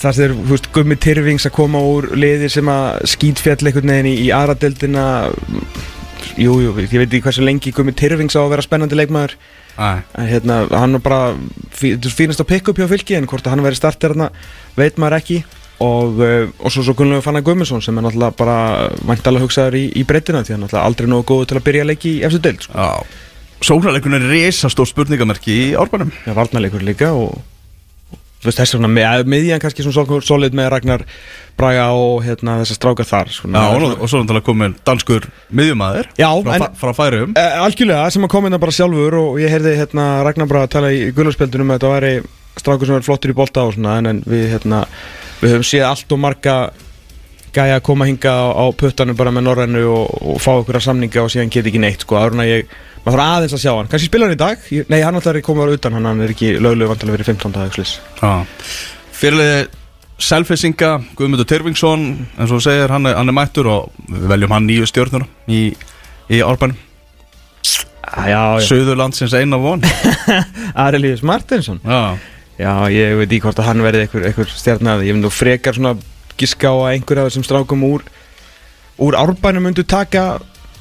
það 0.00 0.16
sem 0.16 0.24
er, 0.24 0.34
þú 0.34 0.50
veist, 0.54 0.68
Gummi 0.74 0.96
Tyrfings 1.00 1.46
að 1.48 1.56
koma 1.56 1.80
úr 1.84 2.10
liði 2.16 2.50
sem 2.52 2.68
að 2.72 3.00
skýtfjall 3.14 3.60
einhvern 3.60 3.94
veginn 3.94 4.10
í, 4.10 4.16
í 4.24 4.28
aðradeldina 4.34 5.06
jú, 6.40 6.58
jú, 6.64 6.74
ég 6.80 6.92
veit 6.92 7.08
ekki 7.08 7.24
hversu 7.24 7.44
lengi 7.44 7.72
Gummi 7.76 7.94
Tyrfings 7.96 8.36
á 8.36 8.42
að 8.42 8.52
vera 8.54 8.64
spennandi 8.66 8.98
leikmaður. 8.98 9.36
En 10.18 10.28
hérna, 10.28 10.62
hann 10.76 10.98
er 10.98 11.02
bara 11.04 11.34
fínast 11.72 12.42
að 12.42 12.50
pikka 12.50 12.72
upp 12.72 12.80
hjá 12.82 12.88
fylki 12.90 13.16
en 13.16 13.28
hvort 13.30 13.46
að 13.46 13.54
hann 13.54 13.64
veri 13.64 13.78
starter 13.78 14.14
hérna, 14.14 14.30
veit 14.76 15.00
maður 15.00 15.20
ekki. 15.20 15.40
Og, 15.80 16.18
uh, 16.20 16.50
og 16.60 16.72
svo 16.74 16.82
svo 16.84 16.92
Gunnlegu 16.92 17.24
Fannar 17.24 17.44
Gummisson 17.44 17.80
sem 17.80 17.96
er 17.96 18.04
náttúrulega 18.04 18.36
bara 18.36 18.56
væntalega 19.08 19.46
hugsaður 19.46 19.78
í, 19.78 19.86
í 19.96 20.02
breytina 20.04 20.42
því 20.44 20.52
hann 20.52 20.60
er 20.60 20.66
náttúrulega 20.66 20.90
aldrei 20.90 21.08
nógu 21.08 21.24
góð 21.30 21.46
til 21.48 21.56
að 21.56 21.66
byrja 21.70 21.84
að 21.86 21.90
leiki 21.94 22.10
í 22.18 22.20
eftir 22.28 22.42
deild 22.44 22.66
sko. 22.66 22.88
Já 23.60 23.66
Sóknarleikun 23.70 24.16
er 24.16 24.24
resa 24.30 24.70
stór 24.72 24.88
spurningamerki 24.88 25.52
í 25.52 25.64
árbænum 25.78 26.10
Já, 26.24 26.32
varnarleikur 26.36 26.82
líka 26.84 27.10
og 27.12 27.36
þess 28.40 28.72
vegna 28.72 28.88
með, 28.88 29.26
miðjan 29.28 29.60
kannski 29.60 29.84
svona 29.84 29.98
sol- 29.98 30.22
solid 30.24 30.54
með 30.56 30.70
Ragnar 30.72 31.02
Braga 31.60 31.90
og 31.92 32.22
hérna 32.24 32.54
þessar 32.62 32.78
strákar 32.78 33.08
þar 33.10 33.28
Já, 33.28 33.36
svona, 33.36 33.64
og, 33.76 33.84
og 34.00 34.08
svo 34.08 34.22
náttúrulega 34.22 34.46
komin 34.46 34.76
danskur 34.88 35.28
miðjumæður 35.52 36.08
Já, 36.16 36.30
frá, 36.46 36.66
frá 36.80 36.92
færum 36.96 37.34
Uh, 37.36 37.58
algjörlega, 37.66 38.08
sem 38.14 38.24
að 38.24 38.32
koma 38.32 38.48
hérna 38.48 38.62
bara 38.64 38.72
sjálfur 38.78 39.18
og 39.20 39.40
ég 39.44 39.52
heyrði 39.52 39.76
hérna 39.82 40.06
Ragnar 40.24 40.48
bara 40.48 40.64
að 40.64 40.72
tala 40.78 40.92
í 40.96 41.10
gunnarspjöldunum 41.12 41.74
að 41.74 41.82
þetta 41.82 41.92
væri 41.98 42.14
strákur 42.60 42.88
sem 42.88 42.96
er 42.96 43.04
flottur 43.06 43.34
í 43.34 43.36
bolta 43.36 43.66
og 43.68 43.76
svona 43.76 43.98
en, 44.00 44.08
en 44.14 44.22
við, 44.24 44.46
hérna, 44.54 44.86
við 45.44 45.58
höfum 45.58 45.68
séð 45.68 45.84
allt 45.92 46.16
og 46.16 46.22
marga 46.24 46.56
gæja 47.54 47.78
að 47.78 47.84
koma 47.86 48.06
hinga 48.08 48.30
á, 48.32 48.46
á 48.54 48.64
puttanum 48.76 49.18
bara 49.18 49.32
með 49.34 49.46
norrænu 49.48 49.82
og, 49.90 50.14
og 50.22 50.38
fá 50.42 50.52
okkur 50.56 50.78
að 50.78 50.86
samninga 50.86 51.24
og 51.24 51.32
síðan 51.32 51.52
get 51.52 51.68
ekki 51.70 51.82
neitt 51.82 52.04
sko, 52.06 52.18
áruna 52.20 52.46
ég, 52.48 52.70
maður 53.04 53.18
þarf 53.18 53.26
aðeins 53.26 53.56
að 53.56 53.62
sjá 53.64 53.72
hann. 53.72 53.90
Kannski 53.90 54.10
spila 54.10 54.28
hann 54.28 54.36
í 54.36 54.40
dag, 54.40 54.70
nei 54.92 55.00
hann 55.02 55.18
alltaf 55.18 55.34
er 55.34 55.44
komið 55.46 55.66
ára 55.66 55.76
utan 55.80 55.98
hann, 55.98 56.08
hann 56.10 56.24
er 56.24 56.34
ekki 56.34 56.54
löglega 56.58 56.92
vantilega 56.92 57.18
verið 57.18 57.30
15 57.34 57.56
dagslis 57.56 57.94
Fyrirliði 59.20 59.68
Selfisinga, 60.20 60.90
Guðmundur 61.16 61.48
Tyrfingsson 61.48 62.02
eins 62.36 62.52
og 62.52 62.60
segir, 62.64 62.92
hann 62.92 63.08
er, 63.08 63.16
hann 63.16 63.32
er 63.32 63.36
mættur 63.36 63.70
og 63.72 64.04
við 64.04 64.26
veljum 64.34 64.52
hann 64.52 64.66
nýju 64.68 64.88
stjórnur 64.90 65.24
í, 65.48 65.62
í 66.28 66.42
árbænum. 66.44 66.76
Suðurlandsins 68.66 69.32
eina 69.38 69.56
von. 69.60 69.80
Arilíus 70.84 71.22
Martinsson 71.24 71.80
Já. 71.84 72.18
Já, 72.60 72.72
ég 72.92 73.14
veit 73.16 73.30
ekki 73.30 73.44
hvort 73.46 73.60
að 73.62 73.68
hann 73.70 73.82
verði 73.84 74.04
einhver, 74.04 74.24
einhver 74.28 74.50
stjarnaði, 74.52 75.06
ég 75.08 75.16
finn 75.16 75.24
þú 75.24 75.30
frekar 75.32 75.76
svona 75.76 75.94
giska 76.40 76.72
á 76.72 76.76
að 76.76 76.92
einhver 76.94 77.20
af 77.20 77.30
þessum 77.30 77.46
strákum 77.46 77.84
úr 77.86 78.04
úr 79.00 79.16
árbænum 79.16 79.68
myndu 79.68 79.84
taka 79.84 80.40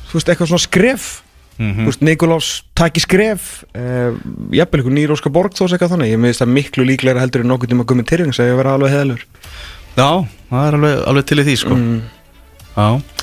þú 0.10 0.18
veist, 0.18 0.30
eitthvað 0.30 0.52
svona 0.54 0.68
skref. 0.68 1.22
Mm 1.60 1.74
-hmm. 1.76 2.02
Nikolás 2.02 2.64
taki 2.74 3.00
skref 3.00 3.64
uh, 3.76 4.16
jafnvel 4.52 4.80
einhver 4.80 4.96
nýr 4.96 5.12
Óskar 5.12 5.32
Borgþós 5.32 5.74
eitthvað 5.76 5.92
þannig, 5.92 6.12
ég 6.16 6.20
meðist 6.20 6.42
að 6.42 6.56
miklu 6.56 6.84
líklega 6.88 7.20
heldur 7.20 7.42
en 7.42 7.48
nokkur 7.48 7.68
tíma 7.68 7.84
að 7.84 7.90
gummi 7.92 8.04
tyrfings 8.04 8.40
að 8.40 8.48
ég 8.48 8.56
vera 8.56 8.74
alveg 8.74 8.92
heðalur 8.92 9.26
Já, 9.98 10.26
það 10.50 10.68
er 10.68 10.78
alveg, 10.78 10.96
alveg 11.12 11.26
til 11.26 11.40
í 11.40 11.46
því 11.48 11.56
sko. 11.60 11.76
Mm. 11.76 12.02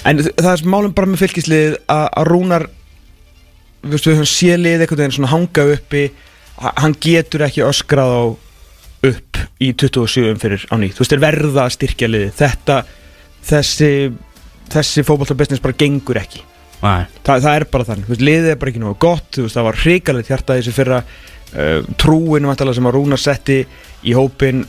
En 0.06 0.20
það 0.20 0.50
er 0.52 0.64
málum 0.68 0.94
bara 0.96 1.08
með 1.08 1.22
fylgislið 1.24 1.76
að 1.88 2.26
Rúnar 2.28 2.66
við 3.86 4.08
höfum 4.10 4.28
sélið 4.28 4.82
eitthvað 4.84 5.04
en 5.06 5.14
svona 5.16 5.32
hanga 5.32 5.66
uppi. 5.76 6.10
Hann 6.60 6.96
getur 7.00 7.46
ekki 7.46 7.64
öskrað 7.64 8.12
á 8.12 8.22
upp 9.12 9.42
í 9.62 9.72
27 9.72 10.36
fyrir 10.42 10.66
á 10.68 10.74
nýtt, 10.80 10.96
þú 10.96 11.04
veist, 11.04 11.16
er 11.16 11.22
verða 11.22 11.66
að 11.66 11.74
styrkja 11.76 12.10
liði 12.10 12.32
þetta, 12.36 12.82
þessi 13.46 13.90
þessi 14.72 15.04
fókbaltarbusiness 15.06 15.64
bara 15.64 15.78
gengur 15.78 16.20
ekki. 16.20 16.42
Þa, 16.80 17.38
það 17.38 17.52
er 17.52 17.66
bara 17.72 17.88
þannig, 17.88 18.10
veist, 18.10 18.26
liðið 18.26 18.52
er 18.52 18.60
bara 18.60 18.72
ekki 18.72 18.82
náðu 18.82 18.98
gott, 19.06 19.40
veist, 19.40 19.56
það 19.56 19.68
var 19.68 19.80
hrikalegt 19.84 20.30
hjarta 20.32 20.58
þessi 20.58 20.76
fyrra. 20.76 21.00
Uh, 21.56 21.78
trúin 22.00 22.48
sem 22.58 22.88
að 22.88 22.96
Rúnar 22.96 23.20
setti 23.22 23.60
í 24.04 24.14
hópin 24.16 24.64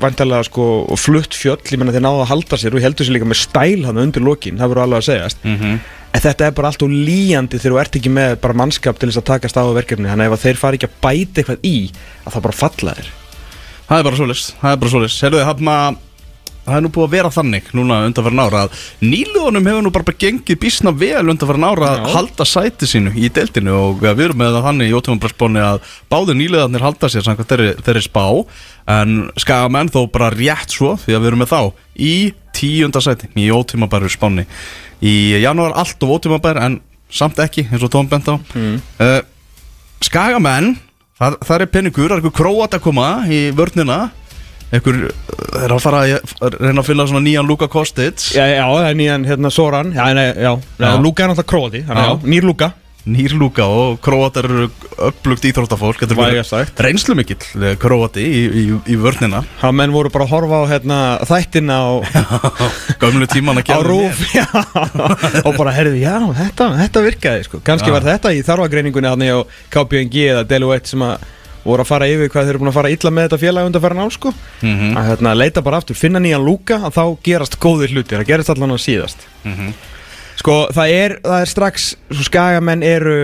vantalega 0.00 0.46
sko 0.46 0.66
flutt 0.98 1.34
fjöll, 1.36 1.58
ég 1.70 1.78
menna 1.78 1.92
þeir 1.94 2.04
náðu 2.06 2.22
að 2.22 2.30
halda 2.30 2.58
sér 2.58 2.76
og 2.76 2.82
heldur 2.82 3.06
sér 3.06 3.16
líka 3.16 3.28
með 3.28 3.40
stæl 3.42 3.84
hann 3.84 4.00
undir 4.00 4.24
lokin, 4.24 4.56
það 4.58 4.72
voru 4.72 4.84
alveg 4.84 5.02
að 5.02 5.08
segjast. 5.08 5.42
Mm 5.44 5.58
-hmm. 5.58 5.80
en 6.14 6.24
þetta 6.24 6.46
er 6.46 6.54
bara 6.54 6.70
allt 6.70 6.86
og 6.86 6.94
líjandi 6.94 7.58
þegar 7.58 7.74
þú 7.74 7.80
ert 7.82 7.98
ekki 7.98 8.14
með 8.14 8.36
bara 8.40 8.58
mannskap 8.62 8.98
til 8.98 9.10
þess 9.10 9.22
að 9.22 9.30
taka 9.32 9.50
stáðu 9.50 9.74
verkefni 9.74 10.08
þannig 10.08 10.30
að 10.30 10.32
ef 10.32 10.42
þeir 10.46 10.62
fari 10.62 10.78
ekki 10.78 10.90
að 10.90 11.00
bæta 11.02 11.40
eitthvað 11.40 11.66
í 11.66 11.78
að 12.24 12.32
það 12.32 12.46
bara 12.46 12.60
falla 12.62 12.94
þér 12.94 13.12
Það 13.84 13.98
er 13.98 14.08
bara 14.08 14.18
svolítið, 14.20 14.50
það 14.60 14.72
er 14.72 14.82
bara 14.82 14.92
svolítið 14.94 15.14
Serðu 15.14 15.44
þið, 15.44 16.02
það 16.64 16.78
er 16.78 16.84
nú 16.84 16.90
búið 16.94 17.04
að 17.04 17.14
vera 17.14 17.30
þannig 17.34 17.66
núna 17.76 17.98
undanfæra 18.08 18.38
nára 18.38 18.60
að 18.64 18.84
nýluðunum 19.04 19.66
hefur 19.68 19.84
nú 19.84 19.90
bara 19.92 20.14
gengið 20.24 20.60
bísna 20.62 20.92
vel 20.96 21.24
undanfæra 21.28 21.60
nára 21.60 21.90
að 21.90 22.06
halda 22.14 22.46
sæti 22.48 22.88
sínu 22.88 23.12
í 23.20 23.28
deltinu 23.36 23.74
og 23.76 24.00
við 24.04 24.22
erum 24.28 24.40
með 24.40 24.56
það 24.56 24.68
þannig 24.68 24.88
í 24.88 24.96
ótímanbröðsbóni 24.98 25.64
að 25.64 25.90
báðu 26.12 26.38
nýluðarnir 26.38 26.86
halda 26.86 27.10
sér 27.12 27.26
samkvæmt 27.26 27.52
þeirri, 27.52 27.74
þeirri 27.84 28.04
spá. 28.06 28.24
En 28.94 29.28
skagamenn 29.40 29.92
þó 29.92 30.00
bara 30.14 30.32
rétt 30.32 30.72
svo 30.72 30.94
því 31.04 31.18
að 31.18 31.20
við 31.20 31.30
erum 31.32 31.44
með 31.44 31.52
þá 31.52 31.60
í 32.00 32.14
tíunda 32.56 33.04
sæti 33.04 33.28
í 33.40 33.50
ótímabæru 33.52 34.08
spáni 34.12 34.46
í 35.04 35.14
janúar 35.42 35.76
allt 35.76 36.02
of 36.06 36.16
ótímabær 36.16 36.60
en 36.64 36.80
samt 37.12 37.38
ekki 37.42 37.66
eins 37.68 37.84
og 37.84 37.92
Tóm 37.92 38.08
bent 38.08 38.28
á. 38.30 38.40
Mm. 38.56 38.80
uh, 39.04 39.20
skagamenn 40.04 40.74
það, 41.20 41.38
það 41.46 41.56
er 41.64 41.72
peningur, 41.76 42.06
það 42.08 42.16
er 42.16 42.22
eitthvað 42.22 42.36
króat 42.40 42.76
að 42.76 42.84
koma 42.88 43.08
í 43.30 43.40
vörnina. 43.56 43.98
Eitthvað 44.74 45.02
er 45.62 45.74
að 45.74 45.82
fara 45.84 46.04
að 46.04 46.56
reyna 46.58 46.80
að 46.82 46.88
fylla 46.88 47.06
svona 47.06 47.24
nýjan 47.24 47.46
Luka 47.46 47.68
Kostic. 47.70 48.30
Já, 48.34 48.46
já, 48.50 48.64
það 48.64 48.88
er 48.88 48.96
nýjan 48.98 49.28
hérna 49.28 49.52
Soran. 49.54 49.92
Já, 49.94 50.08
já, 50.10 50.24
já. 50.34 50.54
já. 50.80 50.88
Luka 50.98 51.24
er 51.26 51.30
náttúrulega 51.30 51.52
króati, 51.52 51.84
nýr 52.26 52.48
Luka 52.48 52.72
nýr 53.04 53.34
lúka 53.36 53.66
og 53.68 53.98
króatar 54.04 54.46
eru 54.48 54.68
upplugt 54.96 55.44
íþróttafólk 55.44 56.04
reynslu 56.80 57.16
mikill 57.18 57.44
eh, 57.60 57.76
króati 57.80 58.24
í, 58.24 58.40
í, 58.48 58.64
í 58.94 58.96
vörnina 58.96 59.42
Það 59.60 59.76
menn 59.80 59.94
voru 59.94 60.12
bara 60.14 60.24
að 60.24 60.32
horfa 60.32 60.60
á 60.60 60.64
hérna, 60.72 60.98
þættina 61.28 61.78
Gamlu 63.02 63.28
tíman 63.28 63.60
að 63.60 63.68
gera 63.68 63.84
rúf, 63.84 64.24
já, 64.32 64.46
og 65.44 65.52
bara 65.58 65.76
herði, 65.76 66.00
já, 66.04 66.16
þetta, 66.40 66.70
þetta 66.80 67.04
virkaði 67.10 67.46
sko. 67.48 67.62
kannski 67.66 67.92
já. 67.92 67.96
var 67.98 68.08
þetta 68.08 68.32
í 68.32 68.42
þarfagreiningunni 68.46 69.30
á 69.36 69.38
KPNG 69.74 70.20
eða 70.32 70.48
Deluett 70.48 70.88
sem 70.88 71.04
að 71.04 71.32
voru 71.64 71.84
að 71.84 71.88
fara 71.88 72.08
yfir 72.08 72.30
hvað 72.32 72.44
þeir 72.44 72.54
eru 72.54 72.60
búin 72.60 72.70
að 72.70 72.76
fara 72.76 72.92
illa 72.92 73.12
með 73.14 73.26
þetta 73.26 73.40
félag 73.40 73.68
undan 73.68 73.80
að 73.80 73.86
fara 73.86 73.96
ná 73.96 74.12
sko 74.12 74.32
mm 74.34 74.74
-hmm. 74.74 74.96
að 75.00 75.08
hérna, 75.10 75.34
leita 75.34 75.62
bara 75.64 75.80
aftur, 75.80 75.96
finna 75.96 76.20
nýjan 76.20 76.44
lúka 76.44 76.76
að 76.76 76.96
þá 76.98 77.04
gerast 77.24 77.58
góðir 77.60 77.94
hlutir, 77.94 78.20
það 78.20 78.30
gerist 78.32 78.52
allan 78.52 78.76
á 78.76 78.78
síðast 78.78 79.24
mm 79.44 79.54
-hmm. 79.54 79.72
Sko 80.40 80.56
það 80.74 80.94
er, 80.94 81.16
það 81.24 81.44
er 81.44 81.50
strax, 81.50 81.90
sko 82.10 82.26
skagamenn 82.26 82.82
eru, 82.86 83.18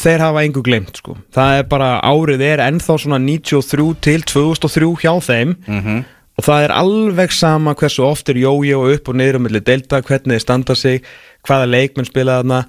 þeir 0.00 0.24
hafa 0.24 0.44
engu 0.46 0.62
glemt 0.64 1.00
sko. 1.00 1.16
Það 1.34 1.60
er 1.60 1.68
bara, 1.70 1.90
árið 2.04 2.44
er 2.46 2.64
ennþá 2.66 2.98
svona 3.02 3.20
93 3.22 3.88
til 4.04 4.26
2003 4.28 4.90
hjá 5.02 5.12
þeim 5.24 5.54
mm 5.56 5.80
-hmm. 5.80 6.02
og 6.36 6.48
það 6.48 6.64
er 6.64 6.76
alveg 6.76 7.32
sama 7.32 7.74
hversu 7.74 8.04
oft 8.04 8.28
er 8.28 8.42
jói 8.42 8.74
og 8.76 8.90
upp 8.94 9.08
og 9.08 9.14
niður 9.16 9.36
um 9.36 9.42
milli 9.42 9.60
delta, 9.60 10.02
hvernig 10.02 10.36
þið 10.36 10.44
standa 10.44 10.74
sig, 10.74 11.02
hvaða 11.46 11.70
leikmenn 11.70 12.06
spila 12.06 12.42
þarna. 12.42 12.66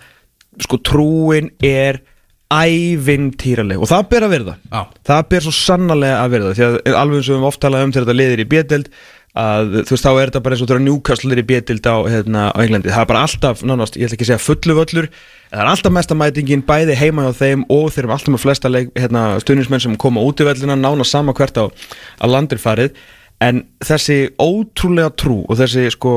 Sko 0.59 0.77
trúin 0.77 1.51
er 1.61 2.01
ævintýraleg 2.47 3.81
og 3.81 3.89
það 3.89 4.09
ber 4.09 4.23
að 4.23 4.29
verða. 4.31 4.55
Ah. 4.71 4.87
Það 5.03 5.23
ber 5.29 5.41
svo 5.43 5.51
sannarlega 5.51 6.19
að 6.23 6.31
verða 6.31 6.53
því 6.55 6.63
að 6.63 6.95
alveg 6.95 7.17
eins 7.17 7.27
og 7.27 7.33
við 7.33 7.35
höfum 7.35 7.47
oft 7.49 7.59
talað 7.59 7.83
um 7.83 7.91
þegar 7.91 8.05
þetta 8.05 8.19
liðir 8.21 8.43
í 8.43 8.51
bjöldeld 8.53 8.89
að 9.37 9.79
þú 9.87 9.93
veist 9.93 10.05
þá 10.05 10.11
er 10.11 10.29
þetta 10.29 10.41
bara 10.45 10.55
eins 10.55 10.63
og 10.63 10.69
þú 10.69 10.75
er 10.75 10.83
njúkastlir 10.85 11.41
í 11.41 11.47
bjötild 11.47 11.89
á, 11.89 11.95
hérna, 12.09 12.45
á 12.51 12.57
Englandi. 12.63 12.91
Það 12.93 13.03
er 13.03 13.09
bara 13.11 13.23
alltaf, 13.27 13.63
nánast, 13.65 13.97
ég 13.99 14.07
ætla 14.07 14.17
ekki 14.17 14.25
að 14.27 14.31
segja 14.31 14.45
fullu 14.45 14.77
völlur 14.79 15.09
það 15.47 15.61
er 15.63 15.69
alltaf 15.71 15.93
mestamætingin 15.95 16.63
bæði 16.67 16.95
heima 16.99 17.27
á 17.27 17.31
þeim 17.35 17.65
og 17.71 17.91
þeir 17.95 18.05
eru 18.05 18.15
alltaf 18.15 18.33
með 18.33 18.43
flesta 18.43 18.71
hérna, 18.73 19.23
stuðnismenn 19.43 19.83
sem 19.83 19.99
koma 19.99 20.23
út 20.27 20.41
í 20.43 20.47
vellina 20.47 20.75
nána 20.79 21.07
sama 21.07 21.35
hvert 21.37 21.59
á 21.61 21.65
að 21.67 22.33
landir 22.33 22.61
farið. 22.61 22.97
En 23.43 23.61
þessi 23.85 24.31
ótrúlega 24.41 25.13
trú 25.13 25.43
og 25.45 25.59
þessi 25.59 25.91
sko 25.93 26.11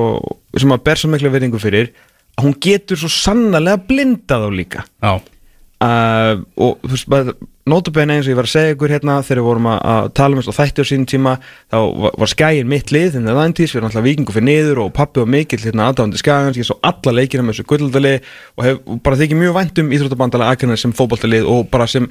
sem 0.57 0.73
að 0.73 0.87
ber 0.87 1.01
svo 1.01 1.11
miklu 1.13 1.33
verðingu 1.33 1.61
fyrir 1.61 1.93
að 2.39 2.47
hún 2.47 2.57
getur 2.65 2.99
svo 2.99 3.11
sannarlega 3.13 3.85
blindað 3.87 4.49
á 4.49 4.51
líka. 4.51 4.87
Já 5.05 5.21
Uh, 5.81 6.43
og 6.61 6.83
þú 6.85 6.97
veist, 7.09 7.39
notabene 7.71 8.19
eins 8.19 8.27
og 8.27 8.35
ég 8.35 8.37
var 8.37 8.45
að 8.45 8.53
segja 8.53 8.75
ykkur 8.75 8.93
hérna 8.93 9.15
þegar 9.25 9.39
við 9.41 9.47
vorum 9.47 9.69
að 9.71 10.09
tala 10.19 10.37
um 10.37 10.43
þess 10.43 10.51
að 10.53 10.59
þætti 10.59 10.85
á 10.85 10.91
sínum 10.91 11.07
tíma 11.09 11.33
þá 11.73 11.77
var, 12.03 12.17
var 12.21 12.31
skæin 12.35 12.69
mitt 12.69 12.93
lið 12.93 13.17
en 13.17 13.25
það 13.25 13.33
er 13.33 13.41
aðeins, 13.41 13.73
við 13.73 13.79
erum 13.79 13.89
alltaf 13.89 14.05
vikingu 14.05 14.35
fyrir 14.35 14.47
niður 14.51 14.81
og 14.85 14.91
pappi 14.99 15.23
og 15.23 15.31
mikill 15.33 15.61
hérna 15.63 15.87
aðdáðandi 15.89 16.21
skægans 16.21 16.61
ég 16.61 16.69
svo 16.69 16.77
alla 16.85 17.15
leikina 17.17 17.47
með 17.47 17.55
þessu 17.55 17.69
gullaldali 17.73 18.13
og 18.59 18.67
hef 18.67 18.83
bara 19.07 19.21
þykir 19.23 19.41
mjög 19.41 19.57
vænt 19.57 19.81
um 19.81 19.95
Íþróttabandala 19.97 20.51
aðkjörnar 20.53 20.83
sem 20.85 20.95
fókbaltalið 21.01 21.49
og 21.55 21.65
bara 21.73 21.89
sem 21.89 22.11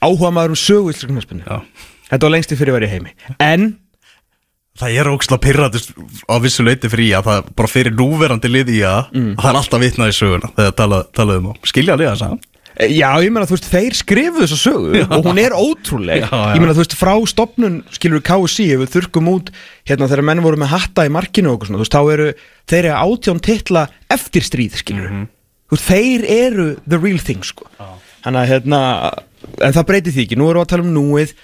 áhuga 0.00 0.32
maður 0.32 0.56
um 0.56 0.62
sögu 0.64 0.96
þetta 2.08 2.22
var 2.24 2.34
lengst 2.38 2.56
í 2.56 2.60
fyrirværi 2.60 2.92
heimi. 2.94 3.12
En 3.36 3.74
Það 4.74 4.96
er 4.98 5.06
ógslag 5.06 5.38
pyrratist 5.38 5.92
á 6.26 6.34
vissu 6.42 6.64
leiti 6.66 6.88
frí 6.90 7.12
að 7.14 7.28
það 7.28 7.52
bara 7.60 7.70
fyrir 7.70 7.94
núverandi 7.94 8.48
lið 8.50 8.72
í 8.74 8.80
að 8.82 9.12
mm. 9.12 9.28
það 9.38 9.50
er 9.52 9.58
alltaf 9.60 9.82
vitnað 9.84 10.10
í 10.10 10.16
söguna 10.16 10.50
þegar 10.56 10.74
talaðum 10.80 11.12
tala 11.14 11.36
um 11.38 11.46
og 11.52 11.68
skilja 11.70 11.94
alveg 11.94 12.10
að 12.10 12.24
það 12.24 12.34
Eh, 12.34 12.53
já, 12.78 13.08
ég 13.22 13.30
meina, 13.30 13.46
þú 13.46 13.56
veist, 13.56 13.68
þeir 13.70 13.96
skrifu 13.98 14.42
þessu 14.42 14.58
sögu 14.58 14.96
já. 14.98 15.06
og 15.06 15.28
hún 15.28 15.40
er 15.42 15.54
ótrúleg. 15.54 16.24
Já, 16.24 16.30
já. 16.30 16.54
Ég 16.56 16.62
meina, 16.62 16.74
þú 16.74 16.82
veist, 16.82 16.96
frá 16.98 17.12
stopnun, 17.30 17.78
skilur 17.94 18.20
við 18.20 18.26
KSC, 18.28 18.66
ef 18.74 18.82
við 18.82 18.92
þurkum 18.96 19.30
út, 19.34 19.52
hérna, 19.88 20.08
þegar 20.10 20.28
menn 20.30 20.44
voru 20.44 20.60
með 20.60 20.72
hatta 20.74 21.06
í 21.06 21.12
markinu 21.14 21.54
og 21.54 21.66
svona, 21.68 21.80
þú 21.80 21.86
veist, 21.86 21.96
þá 21.96 22.12
eru, 22.16 22.28
þeir 22.72 22.82
eru 22.82 22.96
átjón 22.98 23.42
titla 23.44 23.86
eftir 24.16 24.46
stríð, 24.46 24.78
skilur 24.82 25.06
við. 25.06 25.10
Mm 25.12 25.22
-hmm. 25.22 25.32
Þú 25.64 25.78
veist, 25.78 25.88
þeir 25.90 26.28
eru 26.38 26.68
the 26.88 26.98
real 26.98 27.18
thing, 27.18 27.44
sko. 27.44 27.68
Þannig 28.24 28.40
að, 28.40 28.50
hérna, 28.52 28.80
en 29.60 29.72
það 29.72 29.88
breytir 29.88 30.12
því 30.12 30.24
ekki. 30.24 30.36
Nú 30.40 30.48
erum 30.50 30.62
við 30.62 30.66
að 30.66 30.72
tala 30.72 30.86
um 30.86 30.94
núið 30.94 31.34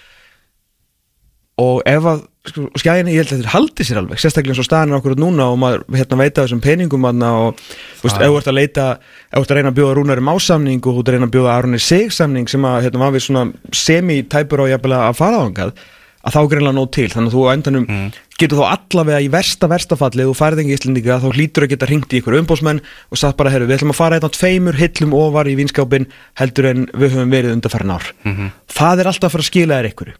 og 1.61 1.83
ef 1.89 2.07
að 2.09 2.23
sko, 2.49 2.65
skæðin, 2.81 3.11
ég 3.13 3.21
held 3.21 3.33
að 3.35 3.41
þetta 3.43 3.53
haldi 3.53 3.87
sér 3.87 4.01
alveg 4.01 4.21
sérstaklega 4.23 4.55
eins 4.55 4.63
og 4.63 4.67
staðin 4.69 4.95
er 4.95 4.99
okkur 5.01 5.15
út 5.17 5.23
núna 5.23 5.49
og 5.53 5.59
maður 5.61 5.85
hérna, 5.99 6.19
veita 6.23 6.45
þessum 6.47 6.63
peningum 6.65 7.07
og 7.11 7.61
veist, 8.01 8.17
ef 8.17 8.25
þú 8.25 8.39
ert 8.41 8.51
að 8.51 8.59
leita, 8.59 8.87
ef 9.29 9.37
þú 9.37 9.45
ert 9.45 9.55
að 9.55 9.61
reyna 9.61 9.73
að 9.73 9.79
bjóða 9.81 9.97
Rúnari 9.99 10.27
másamning 10.31 10.81
og 10.81 10.97
þú 10.97 11.03
ert 11.03 11.11
að 11.11 11.17
reyna 11.17 11.29
að 11.29 11.35
bjóða 11.37 11.57
Arunni 11.57 11.83
segsamning 11.85 12.51
sem 12.51 12.69
að 12.71 12.83
hérna, 12.87 13.03
var 13.05 13.17
við 13.17 13.27
svona 13.27 13.47
semi-tæpur 13.83 14.65
á 14.65 14.67
að 14.73 15.19
fara 15.21 15.43
á 15.43 15.45
hangað 15.45 15.75
að 16.21 16.37
þá 16.37 16.41
greinlega 16.53 16.77
nóg 16.77 16.91
til, 16.95 17.09
þannig 17.13 17.31
að 17.31 17.37
þú 17.37 17.45
á 17.49 17.55
endanum 17.55 17.87
mm. 17.89 18.09
getur 18.41 18.61
þá 18.61 18.67
allavega 18.75 19.21
í 19.25 19.29
versta 19.33 19.69
verstafalli 19.71 20.27
og 20.29 20.37
færðingi 20.37 20.75
í 20.75 20.77
Íslendinga, 20.77 21.19
þá 21.23 21.29
hlýtur 21.33 21.65
að 21.65 21.73
geta 21.73 21.89
ringt 21.89 22.13
í 22.13 22.21
ykkur 22.21 22.37
umbósmenn 22.41 22.83
og 23.09 23.21
sagt 23.21 23.39
bara, 23.41 23.53
herru, 23.55 23.69
við 23.69 23.79
ætlum 23.79 23.95
að 23.95 24.01
fara 24.01 24.19
eitthvað 24.19 24.37
tveimur 24.37 24.81
hillum 24.81 25.17
ofar 25.17 25.49
í 25.49 25.57
vinskapin 25.57 26.09
heldur 26.41 26.69
en 26.71 26.87
við 26.93 27.15
höfum 27.17 27.33
verið 27.33 27.55
undarfærin 27.57 27.95
ár. 27.95 28.11
Mm 28.25 28.35
-hmm. 28.37 28.51
það 28.69 29.01
er 29.01 29.11
alltaf 29.13 29.29
að 29.31 29.35
fara 29.37 29.45
að 29.47 29.51
skila 29.51 29.81
þér 29.81 29.91
ykkur. 29.91 30.13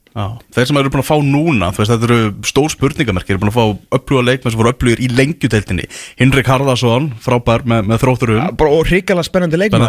Þeir 0.57 0.67
sem 0.67 0.77
eru 0.81 0.91
búin 0.91 1.05
að 1.05 1.11
fá 1.11 1.19
núna, 1.23 1.71
þú 1.71 1.79
veist, 1.83 1.93
þetta 1.93 2.09
eru 2.09 2.21
stór 2.49 2.71
spurningamerkir, 2.71 3.37
eru 3.37 3.43
búin 3.45 3.53
að 3.53 3.59
fá 3.61 3.67
upplúa 4.01 4.25
leikmenn 4.25 4.53
sem 4.53 4.61
voru 4.61 4.73
upplúir 4.73 4.99
í 5.01 5.09
lengjuteltinni 5.09 5.87
Hinrik 6.19 6.49
Harðarsson, 6.49 7.13
frábær 7.21 7.63
með, 7.65 7.87
með 7.87 8.03
þrótturum. 8.03 8.59
Og 8.59 8.89
hrikalega 8.89 9.29
spennandi 9.29 9.61
leikmenn 9.61 9.87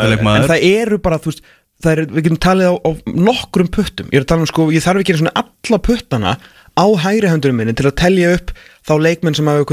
er, 1.89 2.05
við 2.05 2.23
getum 2.27 2.37
talið 2.37 2.67
á, 2.69 2.73
á 2.85 2.89
nokkrum 3.07 3.67
puttum. 3.73 4.09
Ég 4.11 4.21
er 4.21 4.25
að 4.25 4.31
tala 4.33 4.41
um 4.45 4.49
sko, 4.51 4.71
ég 4.71 4.83
þarf 4.85 5.01
ekki 5.01 5.15
einu 5.17 5.31
alla 5.33 5.79
puttana 5.79 6.37
á 6.77 6.85
hægri 7.03 7.27
höndunum 7.31 7.57
minni 7.57 7.73
til 7.73 7.89
að 7.89 7.97
telja 7.99 8.33
upp 8.37 8.51
þá 8.87 8.93
leikmenn 9.01 9.35
sem 9.35 9.45
hafa 9.49 9.65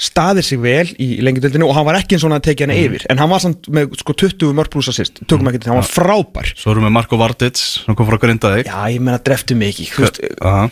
staðir 0.00 0.42
sig 0.42 0.58
vel 0.58 0.88
í 0.98 1.20
lengjadöldinu 1.22 1.68
og 1.68 1.76
hann 1.76 1.86
var 1.86 1.94
ekki 2.00 2.16
eins 2.16 2.24
og 2.26 2.30
hann 2.32 2.40
að 2.40 2.46
tekja 2.48 2.66
hann 2.66 2.74
yfir. 2.76 3.04
En 3.12 3.20
hann 3.22 3.30
var 3.30 3.38
samt 3.44 3.68
með 3.70 3.94
sko 4.00 4.12
20 4.24 4.50
mörg 4.58 4.72
pluss 4.72 4.90
assist. 4.90 5.20
Tökum 5.30 5.46
ekki 5.52 5.60
til, 5.62 5.70
hann 5.70 5.78
var 5.78 5.86
frábær. 5.86 6.50
Svo 6.58 6.72
erum 6.74 6.88
við 6.88 6.94
Marko 6.96 7.18
Vardits 7.20 7.84
sem 7.84 7.94
kom 7.94 8.08
frá 8.08 8.18
Grindavík. 8.18 8.66
Já, 8.66 8.80
ég 8.90 8.98
meina 9.04 9.20
dreftu 9.22 9.54
mig 9.58 9.70
ekki 9.76 9.86
þú 9.94 10.02
veist, 10.02 10.20
Aha. 10.42 10.64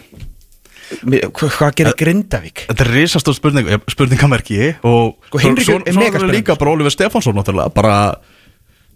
mi- 1.07 1.23
hva- 1.23 1.53
hvað 1.55 1.77
gerir 1.79 1.97
Grindavík? 2.03 2.67
Þetta 2.67 2.85
er 2.89 2.93
risastór 2.97 3.35
spurning, 3.39 3.69
eh, 3.71 3.79
spurningamerki 3.89 4.75
og 4.83 5.15
Sko, 5.31 5.39
svo, 5.39 5.55
svo, 5.55 5.79
svo 5.79 5.79
er 5.79 6.11
spennandi. 6.11 6.43
líka 6.43 6.59
bara 6.59 6.75
Ólífur 6.75 6.91
Stefánsson 6.91 7.73
bara, 7.75 8.17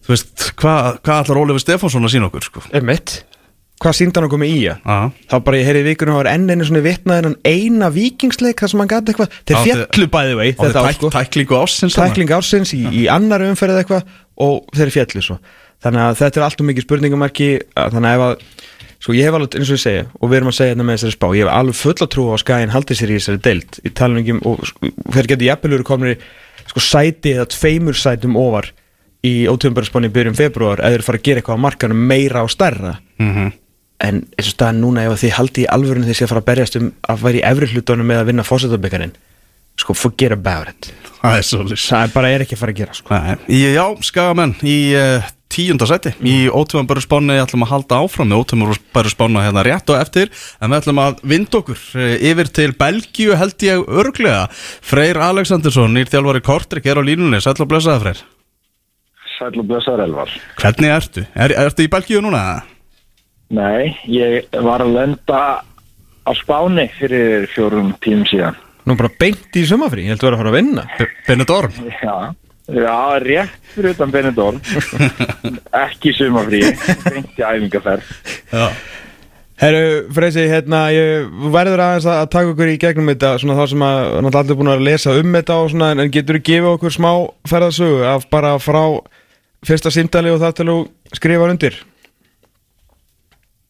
þú 0.06 0.14
veist, 0.14 0.50
hvað 0.60 1.00
hva 1.02 1.20
ætlar 1.22 1.40
Ólífur 1.42 1.64
Stefánsson 1.64 2.06
að 2.06 2.14
sína 2.14 2.30
okkur 2.30 2.46
sko? 2.46 2.62
er 2.72 2.86
mitt 2.86 3.18
hvað 3.82 3.96
síndi 3.98 4.16
hann 4.16 4.26
okkur 4.28 4.40
með 4.40 4.52
í 4.54 4.60
að 4.72 5.10
þá 5.28 5.34
bara 5.44 5.58
ég 5.60 5.66
heyri 5.68 5.82
í 5.82 5.86
vikunum 5.90 6.16
og 6.16 6.22
var 6.22 6.30
enn 6.32 6.46
einu 6.48 6.64
svona 6.64 6.80
vitnaðin 6.84 7.26
hann 7.28 7.36
eina 7.44 7.90
vikingsleik 7.92 8.62
þar 8.62 8.72
sem 8.72 8.80
hann 8.82 8.88
gæti 8.92 9.12
eitthvað. 9.12 9.34
Þeir 9.44 9.58
Átti- 9.58 9.75
fjallu 9.76 10.08
bæði 10.14 10.38
vei 10.38 10.46
þetta 10.56 10.80
á 10.80 10.92
sko. 10.96 11.10
tæklingu 11.12 11.58
ásins 11.60 11.92
þarna. 11.92 12.14
tækling 12.14 12.32
ársins 12.38 12.72
í, 12.72 12.80
í 12.88 13.02
annar 13.12 13.44
umferð 13.44 13.82
eitthvað 13.82 14.08
og 14.46 14.72
þeir 14.72 14.94
fjallu 14.96 15.25
svo. 15.26 15.36
Þannig 15.84 16.04
að 16.06 16.16
þetta 16.22 16.40
er 16.40 16.46
allt 16.46 16.62
og 16.64 16.68
mikið 16.70 16.86
spurningamarki 16.86 17.50
að 17.76 17.92
þannig 17.98 18.08
að 18.08 18.16
ef 18.16 18.25
að 18.25 18.34
sko 18.96 19.12
ég 19.12 19.28
hef 19.28 19.36
alveg 19.36 19.58
eins 19.60 19.68
og 19.68 19.76
ég 19.76 19.84
segja 19.84 20.06
og 20.16 20.30
við 20.30 20.36
erum 20.40 20.48
að 20.48 20.56
segja 20.56 20.72
þetta 20.72 20.86
með 20.88 20.96
þessari 20.96 21.16
spá 21.18 21.28
ég 21.36 21.44
hef 21.44 21.52
alveg 21.52 21.76
fulla 21.82 22.08
trú 22.08 22.25
á 22.25 22.32
að 22.32 22.42
skæin 22.46 22.72
haldi 22.72 22.96
sér 22.96 23.12
í 23.12 23.18
þessari 23.20 23.42
deild. 23.44 23.78
Í 23.84 23.92
talningum 23.92 24.40
og 24.48 24.64
sko, 24.64 24.88
þeir 25.12 25.28
getur 25.34 25.48
jafnvelur 25.50 25.84
komnir 25.84 26.16
sko 26.64 26.80
sæti 26.80 27.36
eða 27.36 27.50
tveimur 27.52 27.92
sætum 28.00 28.40
ofar 28.40 28.72
í 29.26 29.47
ótöfumbarspáni 29.50 30.11
byrjum 30.14 30.37
februar 30.38 30.80
eða 30.83 30.97
þeir 30.97 31.06
fara 31.11 31.18
að 31.21 31.26
gera 31.28 31.42
eitthvað 31.42 31.59
á 31.59 31.64
markanum 31.66 32.02
meira 32.11 32.42
og 32.47 32.50
stærra. 32.54 32.97
Mhm. 33.18 33.52
en 34.06 34.16
eins 34.37 34.49
og 34.50 34.52
staðan 34.52 34.80
núna 34.83 35.06
ef 35.09 35.23
þið 35.23 35.30
haldi 35.38 35.62
í 35.64 35.68
alvörinu 35.73 36.04
því 36.04 36.25
að 36.26 36.28
fara 36.28 36.40
að 36.42 36.49
berjast 36.50 36.75
um 36.76 36.90
að 37.09 37.23
væri 37.25 37.38
í 37.40 37.45
efri 37.49 37.66
hlutunum 37.71 38.06
með 38.11 38.18
að 38.21 38.26
vinna 38.28 38.45
fósætabikarin 38.45 39.14
sko 39.80 39.95
forget 39.97 40.33
about 40.33 40.68
it. 40.68 40.90
Það 41.23 41.38
er 41.38 41.47
það 41.80 42.02
er 42.02 42.12
bara 42.12 42.28
er 42.35 42.45
ekki 42.45 42.56
að 42.56 42.61
fara 42.61 42.73
að 42.75 42.76
gera 42.83 42.95
sko. 42.99 43.16
Í- 43.49 43.73
Já, 43.73 43.85
skagamenn 44.04 44.52
í 44.68 44.76
uh, 45.00 45.25
tíunda 45.49 45.88
seti 45.88 46.12
í 46.28 46.37
ótöfum 46.52 46.85
bæru 46.90 47.00
spáni 47.00 47.40
ætlum 47.40 47.64
að 47.64 47.73
halda 47.73 48.02
áfram 48.04 48.28
með 48.35 48.45
ótöfum 48.45 48.76
bæru 48.92 49.12
spána 49.16 49.45
hérna 49.49 49.64
rétt 49.64 49.88
og 49.88 49.97
eftir 50.00 50.28
en 50.61 50.71
við 50.71 50.80
ætlum 50.83 51.00
að 51.06 51.25
vinda 51.33 51.59
okkur 51.64 51.80
uh, 51.97 52.14
yfir 52.21 52.52
til 52.52 52.73
Belgíu 52.76 53.33
held 53.40 53.56
ég 53.64 53.80
örglega 53.88 54.47
Freyr 54.52 55.16
Alexandersson, 55.25 55.97
nýr 55.97 56.12
þjálfari 56.12 56.45
Kortrik 56.45 56.85
er 56.85 57.00
á 57.00 57.02
línunni, 57.04 57.40
sætla 57.40 57.64
og 57.64 57.73
blessaða 57.73 58.02
Freyr 58.04 58.21
Sæll 59.36 59.60
og 59.60 59.66
blessaður 59.68 60.04
Elvar. 60.06 60.30
Hvernig 60.60 60.92
ertu? 60.96 61.24
Er, 61.36 61.52
ertu 61.66 61.84
í 61.84 61.90
Belgíu 61.92 62.22
núna? 62.24 62.42
Nei, 63.56 63.92
ég 64.10 64.48
var 64.64 64.82
að 64.82 64.94
lenda 64.96 65.40
á 66.26 66.30
Spáni 66.34 66.88
fyrir 66.98 67.46
fjórum 67.52 67.92
tímum 68.02 68.24
síðan. 68.26 68.56
nú 68.86 68.94
bara 68.98 69.10
beint 69.18 69.54
í 69.58 69.62
sumafrí, 69.66 70.04
ég 70.06 70.14
held 70.14 70.22
að 70.22 70.28
vera 70.28 70.36
að 70.36 70.42
fara 70.42 70.50
að 70.52 70.56
vinna 70.60 70.82
Be- 70.98 71.08
Benidorm? 71.26 71.72
Já, 72.02 72.16
já 72.70 72.96
rétt 73.22 73.56
fyrir 73.74 73.94
utan 73.96 74.12
Benidorm. 74.14 74.60
Ekki 75.86 76.12
sumafrí, 76.16 76.60
beint 77.06 77.34
í 77.38 77.42
æfingaferð. 77.46 78.12
Já 78.52 78.68
Herru, 79.56 80.10
Freysi, 80.12 80.42
hérna, 80.52 80.82
ég 80.92 81.30
verður 81.54 81.80
aðeins 81.80 82.04
að, 82.04 82.18
að 82.20 82.30
taka 82.34 82.50
okkur 82.52 82.68
í 82.74 82.78
gegnum 82.82 83.06
þetta 83.08 83.28
svona 83.40 83.54
þá 83.56 83.62
sem 83.70 83.84
að 83.86 84.00
náttúrulega 84.26 84.42
allir 84.42 84.58
búin 84.60 84.68
að 84.74 84.82
lesa 84.84 85.14
um 85.16 85.30
þetta 85.38 85.54
og 85.62 85.70
svona, 85.72 85.88
en 85.96 86.10
getur 86.12 86.36
þú 86.36 86.42
gefið 86.50 86.68
okkur 86.74 86.92
smá 86.92 87.08
ferðasögu 87.48 88.02
af 88.10 88.26
bara 88.34 88.50
frá 88.60 88.82
fyrsta 89.64 89.92
símdali 89.94 90.32
og 90.34 90.40
það 90.42 90.56
til 90.58 90.66
þú 90.70 90.78
skrifar 91.16 91.52
undir? 91.54 91.78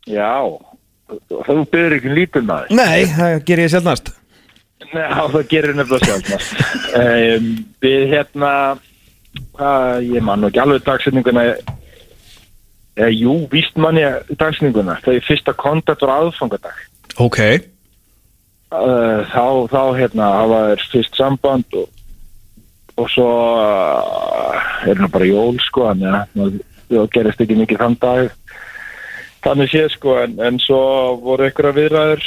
Já, 0.07 0.35
þú 1.31 1.59
byrður 1.71 1.97
ekki 1.99 2.14
lítið 2.14 2.47
maður. 2.47 2.75
Nei, 2.78 3.07
það 3.11 3.40
ger 3.49 3.62
ég 3.64 3.73
sjálfnast 3.75 4.12
Nei, 4.93 5.02
já, 5.02 5.23
það 5.35 5.47
gerir 5.50 5.78
nefnilega 5.78 6.11
sjálfnast. 6.11 6.59
um, 7.00 7.49
við 7.83 8.05
hérna, 8.12 8.50
hvað, 9.57 10.11
ég 10.14 10.26
man 10.26 10.46
ekki 10.46 10.62
alveg 10.62 10.85
dagsetninguna, 10.87 11.46
eða 12.96 13.14
jú, 13.14 13.38
víst 13.53 13.81
man 13.81 13.99
ég 14.01 14.31
dagsetninguna, 14.37 14.99
það 15.05 15.18
er 15.18 15.27
fyrsta 15.27 15.57
kontakt 15.59 16.05
var 16.05 16.14
aðfangadag. 16.20 16.85
Ok 17.22 17.40
uh, 18.72 19.25
þá, 19.33 19.44
þá 19.72 19.83
hérna 19.99 20.31
hafa 20.40 20.62
þeir 20.70 20.87
fyrst 20.94 21.18
samband 21.18 21.79
og, 21.79 21.90
og 22.96 23.09
svo 23.12 23.28
uh, 23.61 24.88
er 24.88 24.96
það 24.96 25.12
bara 25.12 25.28
jól 25.28 25.61
sko 25.64 25.88
að 25.90 26.04
það 26.06 27.09
gerist 27.14 27.42
ekki 27.42 27.59
mikið 27.61 27.82
þann 27.82 27.96
dag 28.00 28.30
þannig 29.44 29.72
séð 29.72 29.88
sko 29.94 30.16
en, 30.22 30.37
en 30.42 30.61
svo 30.62 30.80
voru 31.22 31.46
einhverja 31.46 31.76
viðræður 31.76 32.26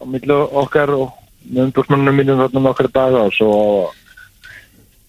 á 0.00 0.02
millu 0.10 0.38
okkar 0.64 0.94
og 0.96 1.14
með 1.44 1.68
umbúrsmannum 1.68 2.18
mínum 2.18 2.40
þarna 2.40 2.64
nokkra 2.66 2.90
daga 2.92 3.24
og 3.28 3.34
svo 3.36 3.56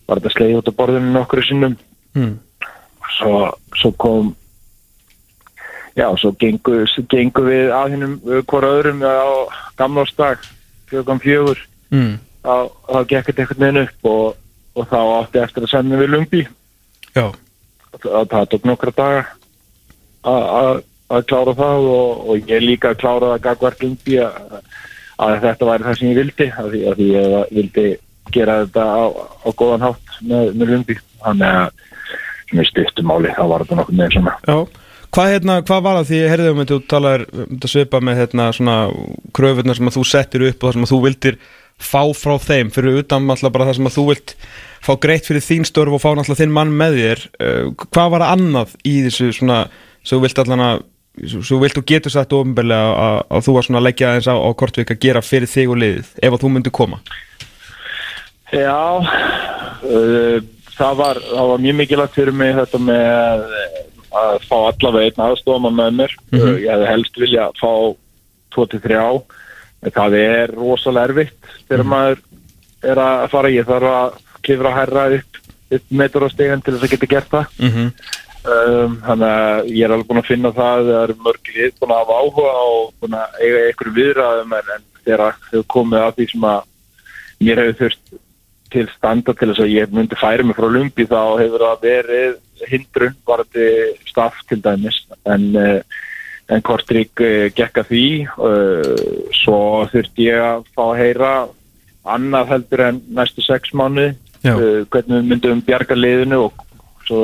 var 0.05 0.19
þetta 0.19 0.33
sleið 0.35 0.57
út 0.59 0.71
á 0.71 0.77
borðinu 0.77 1.13
nokkru 1.15 1.45
sinnum 1.45 1.77
hmm. 2.15 2.33
svo, 3.17 3.37
svo 3.79 3.93
kom 3.97 4.33
já, 5.95 6.09
svo 6.19 6.35
gengu, 6.39 6.83
gengu 7.09 7.47
við 7.47 7.71
að 7.73 7.95
hinnum 7.95 8.19
hvora 8.49 8.75
öðrum 8.77 9.01
á 9.01 9.49
gamlástag 9.79 10.43
fjögum 10.91 11.23
fjögur 11.23 11.63
Mm. 11.93 12.17
Þá, 12.45 12.55
þá 12.91 12.99
gekk 13.11 13.29
þetta 13.31 13.41
einhvern 13.45 13.63
veginn 13.65 13.81
upp 13.83 14.09
og, 14.11 14.35
og 14.75 14.87
þá 14.91 14.97
átti 15.19 15.41
eftir 15.43 15.65
að 15.67 15.73
senda 15.73 15.99
við 16.01 16.13
Lumbi 16.15 16.43
Já, 17.15 17.25
það, 18.03 18.27
það 18.33 18.49
tók 18.53 18.67
nokkra 18.71 18.93
daga 19.01 19.23
að- 20.25 20.49
að 20.59 20.83
að 21.15 21.25
klára 21.29 21.53
það 21.59 21.83
og, 21.95 22.21
og 22.33 22.49
ég 22.49 22.63
líka 22.65 22.89
að 22.91 22.99
klára 23.03 23.27
það 23.35 23.43
gagvart 23.45 23.83
Lumbi 23.85 24.15
að, 24.25 24.55
að 25.21 25.35
þetta 25.43 25.67
væri 25.69 25.85
það 25.85 25.99
sem 25.99 26.07
ég 26.09 26.17
vildi 26.21 26.47
að 26.57 26.71
því, 26.73 26.79
að 26.91 27.03
ég 27.05 27.35
vildi 27.59 27.83
gera 28.33 28.55
þetta 28.63 28.85
á, 28.89 29.03
á 29.45 29.49
góðan 29.53 29.85
hátt 29.85 30.15
með, 30.25 30.49
með 30.57 30.71
Lumbi 30.73 30.95
þannig 31.21 31.59
að 31.59 31.83
sem 32.49 32.59
ég 32.63 32.71
styrstu 32.71 33.05
máli 33.05 33.35
þá 33.37 33.43
var 33.51 33.63
þetta 33.65 33.77
nokkuð 33.79 33.99
með 34.01 34.15
svona. 34.17 34.33
Já. 34.49 34.57
Hvað, 35.15 35.29
hérna, 35.31 35.53
hvað 35.69 35.83
var 35.85 35.95
það? 35.99 36.07
Því 36.09 36.17
ég 36.19 36.31
heyrði 36.33 36.49
um 36.51 36.57
þetta 36.63 36.75
þú 36.75 36.87
talar 36.91 37.21
um 37.29 37.45
þetta 37.53 37.69
svipa 37.71 38.01
með 38.03 38.17
hérna, 38.19 38.47
svona 38.57 38.75
kröfurnar 39.37 39.77
sem 39.77 39.89
að 39.91 39.95
þú 39.95 40.03
settir 40.09 40.43
upp 40.49 40.57
og 40.57 40.65
það 40.67 40.75
sem 40.75 40.87
að 40.87 40.91
þú 40.91 40.99
vildir 41.05 41.37
fá 41.81 42.01
frá 42.15 42.37
þeim 42.39 42.71
fyrir 42.73 43.01
utan 43.03 43.29
alltaf 43.29 43.53
bara 43.53 43.67
það 43.69 43.79
sem 43.79 43.89
að 43.89 43.97
þú 43.97 44.07
vilt 44.09 44.35
fá 44.85 44.91
greitt 45.01 45.27
fyrir 45.27 45.43
þín 45.43 45.65
störf 45.67 45.97
og 45.97 46.03
fá 46.03 46.11
alltaf 46.13 46.39
þinn 46.39 46.53
mann 46.55 46.73
með 46.75 46.99
þér. 47.01 47.23
Uh, 47.39 47.87
hvað 47.89 48.11
var 48.13 48.25
það 48.25 48.35
annað 48.37 48.75
í 48.85 48.97
þessu 49.07 49.31
svona 49.39 49.61
þú 50.05 50.21
vilt 50.25 50.43
að 50.43 50.53
sem 51.23 51.43
þú 51.45 51.59
vilt 51.61 51.79
og 51.79 51.87
getur 51.87 52.13
sagt 52.13 52.33
ofinbeglega 52.35 52.95
að, 52.99 53.19
að 53.37 53.45
þú 53.45 53.55
var 53.55 53.67
svona 53.67 53.79
að 53.79 53.87
leggja 53.87 54.09
aðeins 54.09 54.27
á, 54.27 54.35
á 54.35 54.49
kortvik 54.59 54.91
að 54.91 55.01
gera 55.05 55.23
fyrir 55.23 55.51
þig 55.51 55.71
og 55.71 55.79
liðið 55.81 56.09
ef 56.19 56.35
að 56.35 56.41
þú 56.43 56.51
myndir 56.51 56.75
koma? 56.75 56.99
Já, 58.51 58.81
uh, 58.99 60.37
það, 60.75 60.97
var, 60.99 61.21
það 61.29 61.51
var 61.51 61.63
mjög 61.65 61.79
mikilvægt 61.79 62.19
fyrir 62.19 62.35
mig 62.35 62.53
þetta 62.59 62.81
með 62.89 63.45
eh, 63.61 63.79
að 64.15 64.35
fá 64.49 64.57
allavega 64.59 65.07
einn 65.07 65.23
aðstofama 65.29 65.71
með 65.79 65.97
mér. 66.01 66.17
uh, 66.35 66.51
ég 66.59 66.69
hefði 66.73 66.91
helst 66.91 67.21
vilja 67.23 67.47
fá 67.61 67.71
2-3 68.55 68.99
en 68.99 69.23
það 69.93 70.17
er 70.19 70.53
rosalega 70.55 71.11
erfitt 71.11 71.49
þegar 71.69 71.89
maður 71.91 72.21
er 72.85 73.01
að 73.01 73.25
fara 73.33 73.53
ég 73.53 73.67
þarf 73.69 73.89
að 73.91 74.19
klifra 74.45 74.71
að 74.71 74.77
herra 74.79 75.07
upp, 75.19 75.41
upp 75.77 75.95
metur 76.01 76.25
á 76.25 76.29
stegan 76.29 76.61
til 76.61 76.75
þess 76.75 76.87
að 76.87 76.93
geta 76.95 77.11
gert 77.15 77.33
það. 77.33 77.57
mm 77.59 77.73
-hmm. 77.73 77.89
Um, 78.45 78.99
þannig 79.01 79.25
að 79.25 79.69
ég 79.73 79.87
er 79.87 79.91
alveg 79.91 80.05
búin 80.05 80.19
að 80.21 80.27
finna 80.27 80.49
það 80.53 80.83
það 80.85 80.99
eru 81.03 81.13
mörg 81.25 81.47
lið 81.49 81.71
búin 81.79 81.93
að 81.95 82.01
hafa 82.03 82.17
áhuga 82.21 82.51
og 82.61 83.15
eiga 83.41 83.61
einhverju 83.65 83.93
viðræðum 83.95 84.53
en, 84.53 84.67
en 84.75 84.83
þegar 85.01 85.39
þau 85.49 85.63
komið 85.73 86.03
að 86.03 86.13
því 86.19 86.27
sem 86.29 86.45
að 86.51 86.67
mér 87.41 87.61
hefur 87.63 87.79
þurft 87.79 88.13
til 88.75 88.85
standa 88.93 89.33
til 89.33 89.49
þess 89.49 89.63
að 89.65 89.73
ég 89.73 89.95
myndi 89.97 90.19
færa 90.21 90.45
mig 90.45 90.57
frá 90.59 90.67
lumbi 90.69 91.07
þá 91.09 91.21
hefur 91.41 91.65
það 91.65 91.87
verið 91.87 92.69
hindrun 92.69 93.17
varandi 93.25 93.65
staff 94.11 94.45
til 94.45 94.61
dæmis 94.61 95.01
en, 95.25 95.47
uh, 95.57 95.81
en 96.51 96.61
Kortrík 96.65 97.21
uh, 97.23 97.47
gekk 97.55 97.81
að 97.81 97.91
því 97.91 98.05
uh, 98.25 99.29
svo 99.33 99.59
þurfti 99.91 100.27
ég 100.27 100.41
að 100.41 100.67
fá 100.75 100.83
að 100.85 100.99
heyra 101.01 101.31
annað 102.15 102.51
heldur 102.53 102.83
en 102.85 103.01
næstu 103.17 103.41
sex 103.41 103.73
mánu 103.73 104.11
uh, 104.11 104.85
hvernig 104.93 105.15
við 105.17 105.29
myndum 105.31 105.63
bjarga 105.65 105.97
liðinu 105.97 106.43
og 106.47 106.65
svo 107.07 107.23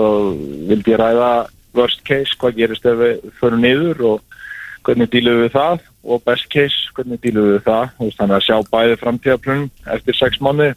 vildi 0.70 0.96
ég 0.96 1.02
ræða 1.02 1.32
worst 1.78 2.02
case, 2.06 2.36
hvað 2.38 2.58
gerist 2.58 2.86
ef 2.86 2.98
við 3.00 3.32
förum 3.40 3.62
niður 3.64 4.02
og 4.10 4.38
hvernig 4.86 5.12
dílum 5.14 5.44
við 5.44 5.54
það 5.54 5.86
og 6.02 6.24
best 6.26 6.50
case, 6.52 6.90
hvernig 6.98 7.22
dílum 7.22 7.52
við 7.54 7.62
það. 7.68 7.92
Veist, 8.00 8.18
þannig 8.18 8.36
að 8.38 8.46
sjá 8.48 8.56
bæði 8.74 8.98
framtíðaplunum 9.04 9.68
eftir 9.96 10.18
sex 10.18 10.42
mánuði 10.42 10.74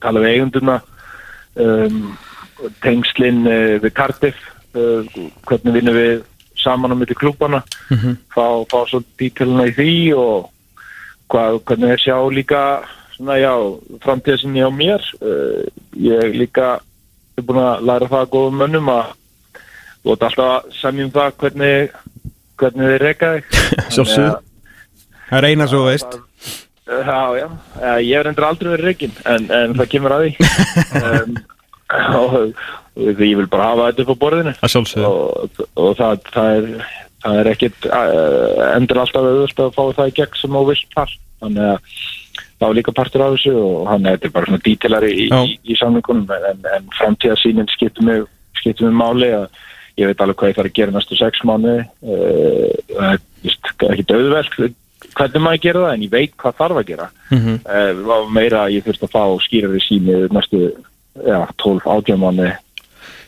tala 0.00 0.22
við 0.24 0.34
eigunduna 0.34 0.78
um, 1.60 2.00
tengslinn 2.84 3.44
við 3.82 3.92
Cardiff 3.96 4.40
hvernig 4.72 5.76
vinnum 5.78 5.96
við 5.96 6.24
saman 6.62 6.94
á 6.94 6.96
milli 6.98 7.16
klúbana 7.18 7.62
fá, 8.34 8.46
fá 8.70 8.78
svo 8.88 9.02
dítilina 9.18 9.68
í 9.70 9.74
því 9.76 9.94
og 10.18 10.48
hvað, 11.32 11.60
hvernig 11.68 11.94
þeir 11.94 12.04
sjá 12.04 12.16
líka 12.32 12.62
svona 13.16 13.38
já, 13.40 13.52
framtíðasinni 14.04 14.62
á 14.64 14.70
mér. 14.72 15.04
Uh, 15.20 15.66
ég 15.98 16.36
líka 16.38 16.78
er 17.38 17.46
búin 17.46 17.62
að 17.62 17.86
læra 17.88 18.10
það 18.10 18.24
að 18.24 18.32
góðum 18.34 18.60
mönnum 18.62 18.92
að 18.94 19.14
ert 20.08 20.24
alltaf 20.28 20.44
að 20.44 20.76
semjum 20.78 21.10
það 21.12 21.34
hvernig, 21.42 21.96
hvernig 22.58 22.92
þið 22.92 23.00
reyka 23.02 23.32
þig. 23.34 23.44
Það 25.28 25.42
er 25.42 25.46
eina 25.50 25.66
svo 25.68 25.82
veist. 25.84 26.14
Já, 26.88 27.20
já, 27.36 27.48
Eh, 27.82 27.98
ég 28.08 28.16
hef 28.16 28.26
endur 28.30 28.46
aldrei 28.48 28.70
verið 28.72 28.86
reygin 28.88 29.18
en, 29.28 29.44
en 29.52 29.74
það 29.76 29.90
kemur 29.92 30.14
að 30.16 30.22
því. 30.24 30.32
Um, 30.98 31.34
og, 32.18 32.32
og 32.38 32.87
ég 32.98 33.36
vil 33.38 33.48
bara 33.50 33.72
hafa 33.72 33.90
þetta 33.90 34.04
upp 34.04 34.14
á 34.14 34.22
borðinu. 34.22 34.54
Og, 35.08 35.62
og 35.78 35.94
það, 35.98 36.24
það 36.34 36.56
er 36.56 36.70
það 37.22 37.40
er 37.40 37.50
ekkit 37.52 37.88
uh, 37.90 38.64
endur 38.76 39.02
alltaf 39.02 39.26
auðvöld 39.26 39.62
að 39.64 39.76
fá 39.76 39.82
það 39.98 40.10
í 40.10 40.16
gegn 40.20 40.40
sem 40.40 40.56
þú 40.56 40.64
vilt 40.68 40.90
þar 40.94 41.14
þannig 41.38 41.68
að 41.68 41.94
það 42.58 42.66
var 42.66 42.76
líka 42.78 42.94
partur 42.94 43.24
af 43.24 43.36
þessu 43.36 43.54
og 43.62 43.78
hann 43.90 44.10
er 44.10 44.20
bara 44.34 44.48
svona 44.48 44.64
dítilari 44.64 45.12
í, 45.14 45.28
í, 45.30 45.56
í 45.62 45.78
samlingunum 45.78 46.30
en, 46.34 46.68
en 46.76 46.90
framtíðasýnin 46.98 47.70
skiptir 47.74 48.06
mig 48.06 48.26
skiptir 48.58 48.88
mig 48.88 48.98
máli 48.98 49.30
að 49.34 49.48
ég 49.98 50.10
veit 50.10 50.20
alveg 50.22 50.38
hvað 50.38 50.52
ég 50.52 50.58
þarf 50.58 50.70
að 50.70 50.76
gera 50.78 50.94
næstu 50.94 51.18
sex 51.18 51.42
mánu 51.46 51.78
uh, 51.78 52.68
það 52.92 53.88
er 53.88 53.96
ekki 53.96 54.06
döðveld 54.12 54.60
hvernig 55.18 55.42
maður 55.42 55.64
gera 55.64 55.84
það 55.86 55.96
en 55.96 56.04
ég 56.06 56.14
veit 56.14 56.32
hvað 56.38 56.56
þarf 56.58 56.78
að 56.78 56.88
gera. 56.92 57.10
Mhm. 57.34 57.58
uh, 57.64 57.90
var 58.06 58.30
meira 58.34 58.68
ég 58.74 58.86
þurfti 58.86 59.08
að 59.08 59.14
fá 59.14 59.24
skýrari 59.46 59.82
síni 59.82 60.22
næstu 60.34 60.62
já, 61.26 61.38
12 61.58 61.86
átján 61.86 62.22
mánu 62.22 62.50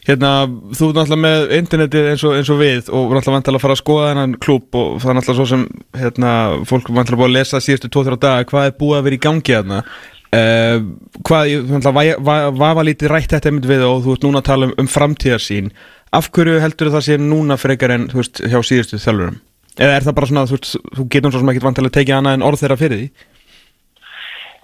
Hérna, 0.09 0.29
þú 0.73 0.87
ert 0.89 0.97
náttúrulega 0.97 1.21
með 1.21 1.51
internetið 1.59 2.07
eins 2.15 2.23
og, 2.25 2.37
eins 2.39 2.49
og 2.51 2.61
við 2.63 2.87
og 2.89 3.11
náttúrulega 3.13 3.35
vantilega 3.37 3.59
að 3.61 3.65
fara 3.67 3.75
að 3.77 3.81
skoða 3.83 4.07
þennan 4.11 4.37
klúb 4.41 4.79
og 4.81 4.95
það 5.03 5.11
er 5.13 5.19
náttúrulega 5.19 5.41
svo 5.41 5.49
sem 5.51 5.65
hérna, 6.01 6.31
fólk 6.71 6.89
vantilega 6.97 7.21
búið 7.21 7.29
að 7.29 7.37
lesa 7.37 7.61
síðustu 7.61 7.91
2-3 7.99 8.17
daga 8.23 8.47
hvað 8.49 8.71
er 8.71 8.79
búið 8.81 8.97
að 9.01 9.05
vera 9.11 9.19
í 9.19 9.23
gangi 9.27 9.57
þarna 9.59 9.81
uh, 9.85 10.89
hvað, 11.29 11.51
ég 11.53 11.69
náttúrulega 11.69 12.17
va- 12.25 12.25
va- 12.31 12.57
vafa 12.65 12.87
lítið 12.89 13.13
rætt 13.13 13.35
þetta 13.37 13.53
einmitt 13.53 13.69
við 13.69 13.85
og 13.91 14.01
þú 14.07 14.17
ert 14.17 14.27
núna 14.29 14.41
að 14.43 14.49
tala 14.49 14.71
um, 14.71 14.75
um 14.81 14.89
framtíðarsýn. 14.97 15.71
Af 16.17 16.31
hverju 16.35 16.57
heldur 16.65 16.91
það 16.97 17.05
sé 17.07 17.21
núna 17.23 17.61
frekar 17.61 17.93
en 17.95 18.09
þú 18.11 18.23
veist, 18.23 18.41
hjá 18.43 18.59
síðustu 18.67 18.99
þjálfurum? 19.05 19.37
Eða 19.81 19.99
er 20.01 20.07
það 20.09 20.17
bara 20.17 20.27
svona, 20.33 20.47
þú 20.51 20.57
veist, 20.57 20.73
þú 20.97 21.05
getur 21.13 21.31
svo 21.37 21.45
sem 21.45 21.53
ekki 21.53 21.63
vantilega 21.69 21.95
tekið 22.01 22.17
annað 22.17 22.39
en 22.41 22.47
orð 22.49 22.65
þeirra 22.65 22.81
fyrir 22.81 22.99
því 23.05 23.29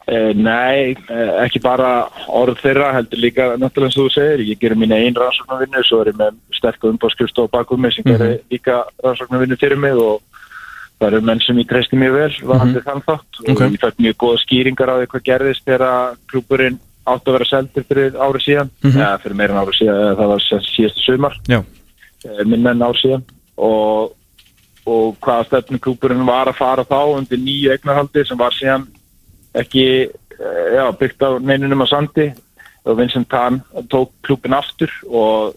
nei, 0.07 0.95
uh, 1.11 1.43
ekki 1.43 1.59
bara 1.65 2.07
orð 2.31 2.61
þeirra, 2.63 2.93
heldur 2.95 3.19
líka 3.19 3.49
náttúrulega 3.59 3.91
eins 3.91 3.99
og 3.99 4.07
þú 4.07 4.13
segir, 4.15 4.45
ég 4.53 4.61
gerir 4.63 4.79
mín 4.79 4.95
einn 4.95 5.17
rannsóknarvinnu 5.19 5.83
svo 5.83 6.01
er 6.05 6.13
ég 6.13 6.21
með 6.21 6.37
sterk 6.55 6.87
umbáðskrifst 6.87 7.41
og 7.43 7.51
bakum 7.51 7.83
mig 7.83 7.97
sem 7.97 8.07
gerir 8.07 8.37
líka 8.53 8.85
rannsóknarvinnu 9.03 9.59
fyrir 9.59 9.81
mig 9.83 9.99
og 9.99 10.21
það 10.97 11.09
eru 11.11 11.23
menn 11.27 11.43
sem 11.45 11.59
ég 11.61 11.69
treysti 11.69 11.99
mjög 11.99 12.15
vel 12.17 12.35
varandi 12.53 12.83
þann 12.87 13.03
þátt. 13.05 13.41
Ok. 13.43 13.49
og 13.51 13.65
ég 13.67 13.81
fætt 13.83 14.05
mjög 14.07 14.19
góða 14.23 14.43
skýringar 14.45 14.93
á 14.93 14.97
því 14.97 15.09
hvað 15.13 15.25
gerðist 15.29 15.65
þegar 15.67 16.21
klúburinn 16.31 16.79
átt 17.07 17.27
að 17.27 17.37
vera 17.37 17.49
seldur 17.51 17.87
fyrir 17.87 18.17
ári 18.17 18.43
síðan. 18.43 18.71
Mhm. 18.83 19.01
eða 19.01 19.23
fyrir 19.23 19.37
meira 19.37 19.53
en 19.55 19.63
ári 19.63 19.75
síðan, 19.77 20.17
það 20.17 20.31
var 20.33 20.45
síðastu 20.71 21.03
sumar. 21.05 21.35
Já, 21.47 21.59
eh, 22.25 22.45
minna 22.45 22.71
en 22.71 22.83
ár 22.83 22.97
síðan. 22.97 23.25
Og, 23.57 24.13
og 24.87 25.17
hvaða 25.21 25.47
stefnu 25.47 25.79
klúburinn 25.79 26.27
var 26.27 26.47
að 26.47 26.59
fara 26.59 26.85
þá 26.85 27.19
undir 27.19 27.39
nýju 27.39 27.73
eignarhaldi 27.75 28.27
sem 28.27 28.39
var 28.39 28.53
síðan 28.53 28.87
ekki 29.63 29.87
eh, 30.07 30.67
já, 30.77 30.85
byggt 31.01 31.25
á 31.25 31.31
neinunum 31.41 31.85
á 31.85 31.87
sandi 31.91 32.31
og 32.87 32.99
Vincent 33.01 33.29
Tan 33.31 33.63
tók 33.91 34.13
klúbin 34.27 34.55
aftur 34.55 34.93
og 35.09 35.57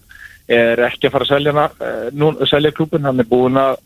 er 0.50 0.82
ekki 0.88 1.08
að 1.08 1.14
fara 1.14 1.28
að 1.28 1.34
selja, 1.36 1.68
nú, 2.18 2.32
selja 2.50 2.72
klúbin, 2.74 3.06
hann 3.06 3.22
er 3.22 3.28
búin 3.30 3.60
að 3.62 3.78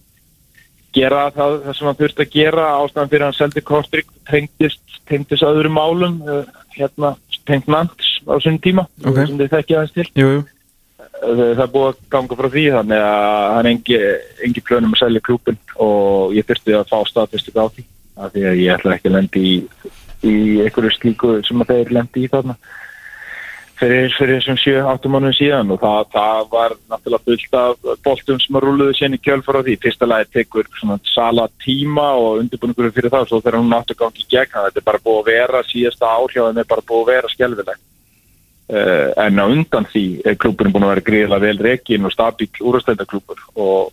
gera 0.95 1.26
það, 1.34 1.58
það 1.65 1.78
sem 1.78 1.89
hann 1.89 1.99
þurfti 1.99 2.23
að 2.23 2.34
gera. 2.38 2.65
Ástæðan 2.80 3.12
fyrir 3.12 3.26
hann 3.28 3.38
seldi 3.38 3.63
Kostrik 3.65 4.10
tengdist, 4.30 4.84
tengdist 5.10 5.45
öðrum 5.47 5.76
málum 5.76 6.19
eh, 6.30 6.52
hérna, 6.78 7.15
tengt 7.49 7.67
Nants 7.67 8.19
á 8.23 8.39
sinni 8.39 8.62
tíma 8.63 8.86
Ok. 9.04 9.17
sem 9.26 9.39
þið 9.39 9.56
þekkja 9.58 9.80
aðeins 9.80 9.95
til. 9.97 10.10
Jú, 10.15 10.30
jú. 10.38 10.43
Það 11.23 11.62
er 11.63 11.71
búið 11.71 11.89
að 11.89 11.99
ganga 12.12 12.38
frá 12.39 12.47
því 12.52 12.63
þannig 12.73 13.02
að 13.08 13.49
hann 13.56 13.69
engi, 13.69 13.99
engi 14.47 14.63
plönum 14.65 14.95
að 14.95 15.04
selja 15.04 15.23
klúpin 15.23 15.60
og 15.84 16.34
ég 16.36 16.47
þurfti 16.47 16.76
að 16.76 16.89
fá 16.89 16.97
statistik 17.08 17.60
á 17.60 17.65
því 17.67 17.86
af 18.23 18.34
því 18.34 18.43
að 18.49 18.60
ég 18.62 18.73
ætla 18.73 18.95
ekki 18.97 19.10
að 19.10 19.15
lendi 19.17 19.43
í, 19.43 19.54
í 20.23 20.38
einhverju 20.63 20.95
slíku 20.95 21.36
sem 21.47 21.62
að 21.63 21.75
þeir 21.75 21.93
lendi 21.99 22.23
í 22.23 22.31
þarna 22.31 22.57
fyrir, 23.83 24.12
fyrir 24.17 24.39
þessum 24.39 24.59
7-8 24.62 25.12
mánuðum 25.12 25.36
síðan 25.38 25.71
og 25.73 25.79
það, 25.81 26.01
það 26.13 26.43
var 26.53 26.75
náttúrulega 26.91 27.29
fullt 27.29 27.57
af 27.59 27.88
boltum 28.05 28.41
sem 28.41 28.57
að 28.57 28.65
rúluðu 28.67 28.97
sérni 28.97 29.19
kjölfar 29.21 29.59
á 29.59 29.65
því. 29.65 29.77
Fyrsta 29.83 30.09
lagi 30.09 30.29
tekur 30.38 30.69
svona 30.79 30.99
sala 31.09 31.47
tíma 31.63 32.09
og 32.19 32.43
undirbúningur 32.43 32.93
fyrir 32.95 33.13
það 33.13 33.29
svo 33.29 33.41
þegar 33.41 33.59
hún 33.59 33.73
náttúrulega 33.73 34.03
gangi 34.03 34.23
í 34.23 34.29
gegn 34.36 34.53
þannig 34.53 34.67
að 34.67 34.69
þetta 34.69 34.83
er 34.83 34.89
bara 34.91 35.03
búið 35.07 35.19
að 35.23 35.31
vera 35.31 35.65
síðasta 35.71 36.13
þeim 36.33 36.62
er 36.62 36.69
bara 36.69 36.88
búið 36.91 37.03
að 37.03 37.12
vera 37.13 37.33
skelfilegt. 37.33 37.83
Uh, 38.73 39.09
en 39.19 39.41
á 39.43 39.45
undan 39.45 39.86
því 39.91 40.05
er 40.23 40.38
klúburinn 40.39 40.73
búin 40.73 40.86
að 40.88 40.93
vera 40.93 41.07
gríðilega 41.09 41.43
vel 41.43 41.57
rekin 41.65 42.07
og 42.07 42.13
stabíl 42.13 42.47
úrstændaklúbur 42.63 43.41
og 43.59 43.91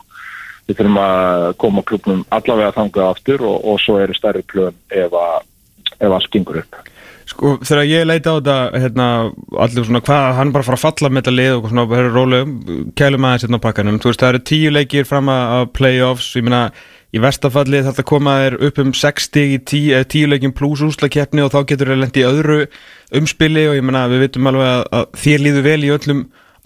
við 0.69 0.79
þurfum 0.79 1.01
að 1.03 1.47
koma 1.59 1.83
klúbunum 1.83 2.21
allavega 2.31 2.77
þangað 2.77 3.09
aftur 3.11 3.43
og, 3.49 3.57
og 3.67 3.81
svo 3.83 3.99
eru 3.99 4.15
stærri 4.15 4.45
plön 4.47 4.77
ef, 4.87 5.11
að, 5.11 5.49
ef 6.01 6.17
allt 6.17 6.31
gengur 6.35 6.63
upp. 6.63 6.81
Sko, 7.31 7.53
þegar 7.63 7.87
ég 7.87 8.07
leita 8.09 8.33
á 8.35 8.39
þetta, 8.41 8.55
hérna, 8.83 9.09
allir 9.63 9.85
svona, 9.87 10.01
hvað, 10.03 10.25
hann 10.35 10.55
bara 10.55 10.67
fara 10.67 10.79
að 10.81 10.87
falla 10.87 11.11
með 11.11 11.23
þetta 11.23 11.35
lið 11.37 11.51
og 11.55 11.69
svona, 11.71 11.85
það 11.93 12.01
eru 12.01 12.15
rólegum, 12.17 12.55
kælum 12.99 13.27
aðeins 13.29 13.45
hérna 13.47 13.61
á 13.63 13.67
pakkanum, 13.67 14.01
þú 14.03 14.11
veist, 14.11 14.23
það 14.25 14.33
eru 14.33 14.41
tíu 14.51 14.73
leikir 14.75 15.07
fram 15.07 15.31
að 15.31 15.69
playoffs, 15.77 16.33
ég 16.41 16.47
meina, 16.49 16.63
í 17.11 17.23
verstafalli 17.23 17.85
þetta 17.87 18.05
koma 18.07 18.35
þér 18.43 18.57
upp 18.69 18.83
um 18.83 18.93
60 18.95 19.55
í 19.55 19.63
tíu, 19.67 19.95
eh, 19.95 20.05
tíu 20.07 20.31
leikin 20.31 20.55
pluss 20.55 20.83
úslakeppni 20.87 21.43
og 21.43 21.55
þá 21.55 21.65
getur 21.71 21.91
þér 21.91 22.03
lendi 22.05 22.23
í 22.23 22.29
öðru 22.29 22.59
umspili 23.21 23.67
og 23.71 23.79
ég 23.79 23.87
meina, 23.87 24.05
við 24.11 24.27
vitum 24.27 24.51
alveg 24.51 24.69
að, 24.69 24.85
að 24.99 25.09
þér 25.25 25.47
líður 25.47 25.67
vel 25.67 25.81
í 25.87 25.95
öllum, 25.97 26.21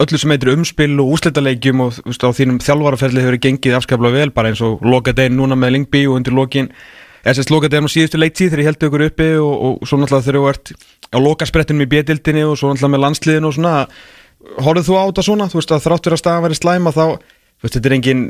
öllu 0.05 0.19
sem 0.21 0.35
heitir 0.35 0.53
umspil 0.53 0.91
og 1.01 1.15
úslitaleikjum 1.17 1.81
og 1.85 1.95
þú 1.97 2.05
veist, 2.11 2.25
á 2.25 2.37
þínum 2.41 2.61
þjálfaraferli 2.61 3.25
hefur 3.25 3.41
gengið 3.47 3.79
afskaplega 3.79 4.19
vel, 4.21 4.35
bara 4.35 4.51
eins 4.53 4.61
og 4.65 4.85
loka 4.85 5.15
dein 5.17 5.37
núna 5.37 5.57
með 5.57 5.77
Lingby 5.77 6.05
og 6.09 6.19
undir 6.19 6.37
lokin 6.37 6.69
eða 7.25 7.37
sérst 7.39 7.53
loka 7.53 7.71
þeim 7.73 7.89
á 7.89 7.93
síðustu 7.95 8.21
leiktíð 8.21 8.51
þegar 8.51 8.61
ég 8.61 8.69
held 8.69 8.85
ykkur 8.87 9.05
uppi 9.07 9.29
og, 9.41 9.53
og 9.65 9.87
svo 9.89 9.97
náttúrulega 9.99 10.27
þegar 10.27 10.37
þú 10.37 10.49
ert 10.51 10.73
á 11.09 11.17
loka 11.25 11.47
sprettinum 11.49 11.85
í 11.85 11.89
bjöldildinni 11.93 12.43
og 12.45 12.59
svo 12.59 12.69
náttúrulega 12.69 12.93
með 12.93 13.03
landsliðinu 13.05 13.49
og 13.49 13.55
svona 13.57 13.73
horfðu 14.61 14.85
þú 14.85 14.99
á 15.01 15.03
þetta 15.09 15.25
svona, 15.25 15.49
þú 15.49 15.59
veist 15.59 15.73
að 15.73 15.87
þráttur 15.87 16.15
að 16.15 16.21
staðan 16.21 16.45
væri 16.45 16.59
slæma 16.59 16.93
þá, 16.93 17.05
veist, 17.63 17.77
þetta 17.77 17.89
er 17.89 17.97
engin 17.97 18.23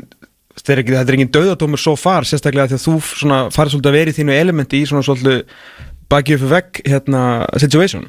þetta 0.56 0.72
er, 0.72 0.82
er 1.02 1.18
engin 1.18 1.34
döðadómur 1.36 1.82
svo 1.82 1.96
far 2.00 2.24
sérstaklega 2.28 2.78
að 2.78 2.86
þú 2.86 2.96
svona 3.04 3.42
farið 3.52 3.76
svolítið 3.76 3.92
að 3.92 3.98
vera 3.98 4.12
í 4.14 4.16
þínu 4.16 4.36
elementi 4.36 4.80
í 4.80 4.88
svona 4.88 5.04
svolítið 5.04 5.44
bakið 6.10 6.46
upp 6.46 6.52
vegg 6.54 6.82
hérna 6.86 7.22
situation. 7.60 8.08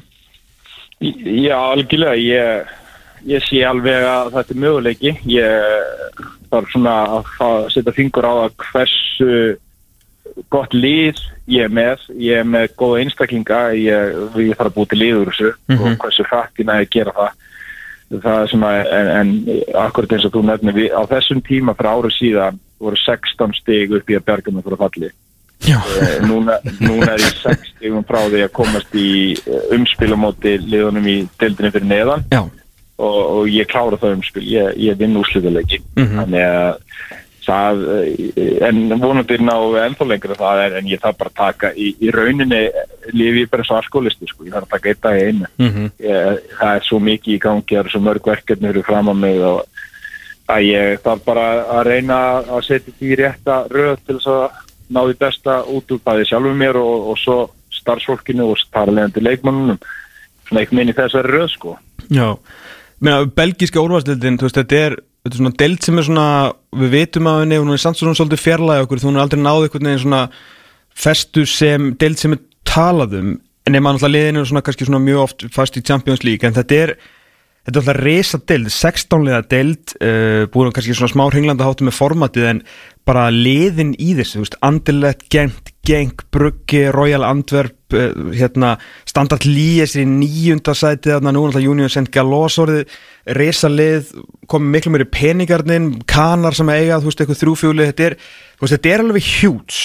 Já, 0.98 1.54
algjörlega 1.58 2.16
ég, 2.18 2.74
ég 3.28 3.44
sé 3.46 3.62
alveg 3.66 4.06
að 4.08 4.32
þetta 4.38 4.54
er 4.54 4.62
möguleiki. 4.64 5.14
Ég 5.30 6.22
þarf 6.48 6.72
svona 6.72 6.94
að 7.18 7.68
setja 7.74 7.94
fingur 7.94 8.26
á 8.26 8.32
að 8.46 8.56
hversu 8.64 9.32
gott 10.50 10.72
lið 10.74 11.18
ég 11.48 11.64
er 11.64 11.68
með 11.72 11.98
ég 12.18 12.38
er 12.42 12.44
með 12.44 12.68
góða 12.78 13.00
einstaklinga 13.02 13.60
ég, 13.74 14.16
ég 14.36 14.56
þarf 14.56 14.70
að 14.70 14.74
búið 14.76 14.88
til 14.92 14.98
liður 15.02 15.30
þessu 15.32 15.52
Mhm. 15.68 15.82
og 15.92 15.98
hversu 15.98 16.24
hrættin 16.30 16.68
að 16.72 16.80
ég 16.84 16.90
gera 16.90 17.12
það. 17.12 17.30
Það 18.08 18.42
er 18.42 18.46
svona 18.48 18.70
en, 18.88 19.08
en 19.20 19.62
akkurat 19.74 20.12
eins 20.12 20.24
og 20.24 20.32
þú 20.32 20.42
nefnir 20.48 20.72
við, 20.74 20.90
á 20.96 21.02
þessum 21.10 21.42
tíma 21.44 21.74
fyrir 21.76 21.92
árið 21.92 22.14
síðan 22.16 22.58
voru 22.80 22.96
16 22.96 23.52
stig 23.60 23.90
upp 23.92 24.08
í 24.10 24.16
að 24.16 24.24
berga 24.24 24.50
mig 24.52 24.64
fyrir 24.64 24.78
falli. 24.78 25.10
Já, 25.66 25.76
Eh, 26.00 26.20
núna, 26.22 26.54
núna 26.80 27.08
er 27.12 27.18
ég 27.18 27.34
6 27.42 27.72
stigum 27.74 28.04
frá 28.06 28.20
því 28.30 28.44
að 28.46 28.52
komast 28.52 28.94
í 28.94 29.34
umspilamóti 29.74 30.54
liðunum 30.62 31.06
í 31.10 31.16
deildinni 31.40 31.72
fyrir 31.74 31.88
neðan. 31.90 32.24
Og, 32.98 33.18
og 33.38 33.46
ég 33.46 33.66
klára 33.70 33.98
það 33.98 34.16
umspil, 34.16 34.42
ég, 34.50 34.72
ég 34.76 34.96
vinn 34.98 35.14
úrslutaleiki 35.20 35.78
Mhm. 35.96 36.16
þannig 36.18 36.42
að 36.42 36.78
það, 37.48 37.82
eh, 38.36 38.68
en 38.68 39.00
vonandi 39.00 39.38
ná 39.40 39.56
ennþá 39.84 40.06
lengra 40.08 40.36
það 40.38 40.62
er, 40.66 40.76
en 40.78 40.90
ég 40.90 41.02
þarf 41.02 41.18
bara 41.18 41.32
að 41.32 41.40
taka 41.40 41.72
í, 41.72 41.88
í 42.00 42.12
rauninni 42.14 42.62
lifi 43.14 43.44
ég 43.44 43.50
bara 43.50 43.66
alkoholisti 43.78 44.28
sko, 44.28 44.46
ég 44.46 44.54
þarf 44.54 44.68
að 44.68 44.74
taka 44.76 44.92
eitt 44.92 45.08
í 45.08 45.26
einu. 45.28 45.50
Mhm, 45.58 45.90
ég, 46.04 46.40
það 46.60 46.72
er 46.76 46.88
svo 46.88 47.00
mikið 47.08 47.34
í 47.34 47.42
gangi, 47.42 47.74
það 47.74 47.82
eru 47.82 47.94
svo 47.94 48.02
mörg 48.04 48.32
verkefni 48.32 48.68
eru 48.68 48.86
fram 48.86 49.12
á 49.12 49.14
mig 49.16 49.40
og 49.40 49.64
að 50.48 50.64
ég 50.68 51.02
þarf 51.04 51.24
bara 51.24 51.46
að 51.78 51.84
reyna 51.90 52.18
að 52.46 52.64
setja 52.68 52.96
því 52.98 53.20
rétta 53.20 53.60
röð 53.72 53.96
til 54.06 54.16
þess 54.16 54.32
að 54.32 54.44
ná 54.88 55.00
því 55.04 55.18
besta 55.20 55.58
út 55.68 55.92
úr 55.92 56.00
bæði 56.04 56.28
sjálfum 56.30 56.56
mér 56.56 56.80
og, 56.80 57.10
og 57.12 57.18
svo 57.20 57.38
starfsfólkinu 57.78 58.46
og 58.48 58.62
þar 58.72 58.94
leðandi 58.94 59.24
leikmannunum 59.24 59.80
svona 60.48 60.62
einhvern 60.62 60.80
veginn 60.80 60.94
í 60.94 60.96
þessari 60.96 61.34
röð 61.34 61.50
sko. 61.52 61.76
Já. 62.08 62.28
Meina, 62.98 63.28
belgíska 63.30 63.82
úrvarsdeildin, 63.82 64.38
þú 64.40 64.48
veist, 64.48 64.58
þetta 64.58 64.80
er 64.86 64.96
þetta 65.28 65.36
er 65.36 65.42
svona 65.42 65.58
deild 65.60 65.84
sem 65.84 66.00
er 66.00 66.06
svona, 66.08 66.28
við 66.80 66.94
vitum 66.94 67.28
að 67.28 67.42
henni, 67.42 67.58
hún 67.60 67.74
er 67.74 67.82
samt 67.82 68.00
svona 68.00 68.16
svolítið 68.16 68.40
fjarlæg 68.42 68.86
okkur, 68.86 69.02
þú 69.02 69.12
er 69.12 69.20
aldrei 69.22 69.42
náð 69.42 69.66
einhvern 69.66 69.90
veginn 69.90 70.02
svona 70.06 70.22
festu 70.98 71.44
sem, 71.48 71.92
deild 72.00 72.18
sem 72.18 72.34
er 72.34 72.42
talað 72.68 73.18
um, 73.20 73.34
en 73.68 73.76
ef 73.76 73.84
maður 73.84 73.98
alltaf 73.98 74.14
liðinu 74.14 74.42
er 74.42 74.50
svona 74.50 74.64
kannski 74.64 74.88
svona 74.88 75.02
mjög 75.04 75.22
oft 75.26 75.46
fast 75.54 75.76
í 75.76 75.84
Champions 75.84 76.24
League, 76.24 76.48
en 76.48 76.56
þetta 76.56 76.80
er 76.82 76.94
þetta 77.68 77.82
er 77.82 77.82
alltaf 77.82 77.98
resa 78.00 78.38
deild, 78.48 78.70
16 78.72 79.24
liða 79.26 79.40
deild 79.44 79.92
uh, 80.00 80.44
búin 80.52 80.72
kannski 80.72 80.94
svona 80.96 81.12
smá 81.12 81.26
hringlanda 81.28 81.66
hátu 81.66 81.84
með 81.84 81.98
formatið 81.98 82.46
en 82.48 82.62
bara 83.08 83.26
liðin 83.32 83.92
í 84.00 84.14
þessu, 84.16 84.46
Andilett, 84.64 85.26
Gent, 85.32 85.72
Genk, 85.86 86.24
Brugge, 86.32 86.88
Royal 86.96 87.26
Antwerp 87.28 87.92
uh, 87.96 88.32
hérna, 88.32 88.74
Standard 89.08 89.44
Lies 89.44 89.98
í 90.00 90.06
nýjunda 90.08 90.72
sætið, 90.76 91.18
þarna 91.18 91.34
nú 91.36 91.44
alltaf 91.48 91.68
Union 91.68 91.92
St. 91.92 92.08
Gallos 92.14 92.56
orðið, 92.64 92.98
resa 93.36 93.68
lið 93.72 94.14
komið 94.48 94.74
miklu 94.78 94.94
meiri 94.94 95.10
peningarnin 95.12 95.90
kanar 96.08 96.56
sem 96.56 96.72
eiga, 96.72 97.02
þú 97.02 97.12
veist, 97.12 97.24
eitthvað 97.24 97.42
þrjúfjúli 97.42 97.90
þetta 97.90 98.08
er, 98.08 98.20
veist, 98.62 98.78
þetta 98.78 98.94
er 98.94 99.04
alveg 99.04 99.32
hjúts 99.36 99.82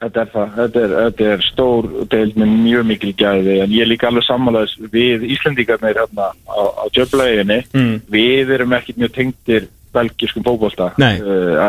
Þetta 0.00 0.22
er 0.22 0.30
það, 0.32 0.52
þetta 0.56 0.80
er, 0.80 0.92
þetta 1.04 1.26
er 1.34 1.42
stór 1.44 1.88
deild 2.12 2.38
með 2.40 2.54
mjög 2.64 2.86
mikil 2.88 3.10
gæði 3.20 3.58
en 3.64 3.74
ég 3.76 3.90
líka 3.90 4.08
alveg 4.08 4.24
sammálaðis 4.24 4.78
við 4.94 5.26
Íslandíkarnir 5.34 6.00
hérna 6.00 6.30
á, 6.48 6.60
á 6.80 6.84
djöflaðinni 6.96 7.60
Mm. 7.74 8.00
við 8.10 8.54
erum 8.56 8.72
ekkit 8.78 8.96
mjög 8.96 9.12
tengdir 9.18 9.68
belgiskum 9.92 10.44
fókbólta 10.46 10.92
uh, 11.20 11.60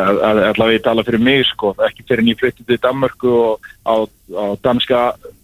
allavega 0.54 0.78
ég 0.78 0.84
tala 0.86 1.04
fyrir 1.04 1.20
mig 1.20 1.44
sko 1.50 1.74
ekki 1.88 2.06
fyrir 2.08 2.22
en 2.24 2.32
ég 2.32 2.40
flytti 2.40 2.64
til 2.68 2.78
Danmörku 2.82 3.32
og 3.34 3.70
á, 3.84 3.96
á 4.38 4.46
danska 4.64 5.00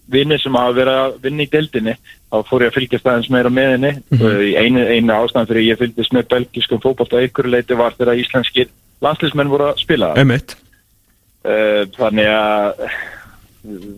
vinni 0.07 0.37
sem 0.39 0.55
hafa 0.55 0.75
verið 0.77 0.99
að 1.01 1.15
vinna 1.25 1.43
í 1.43 1.49
deildinni 1.51 1.95
þá 2.31 2.37
fór 2.47 2.63
ég 2.63 2.71
að 2.71 2.77
fylgjast 2.77 3.07
aðeins 3.07 3.29
meira 3.33 3.49
með 3.51 3.71
henni. 3.75 3.91
Mm 4.13 4.21
einu, 4.63 4.85
einu 4.87 5.13
ástæðan 5.17 5.49
fyrir 5.49 5.67
ég 5.67 5.79
fylgist 5.81 6.13
með 6.15 6.29
belgiskum 6.31 6.81
fókbólta 6.83 7.19
ykkur 7.25 7.49
leiti 7.51 7.75
var 7.75 7.95
þegar 7.97 8.21
íslenskir 8.21 8.71
landslismenn 9.03 9.51
voru 9.51 9.67
að 9.71 9.81
spila. 9.83 10.13
Það. 10.15 10.23
Eh, 11.47 11.83
þannig 11.95 12.27
að 12.27 12.81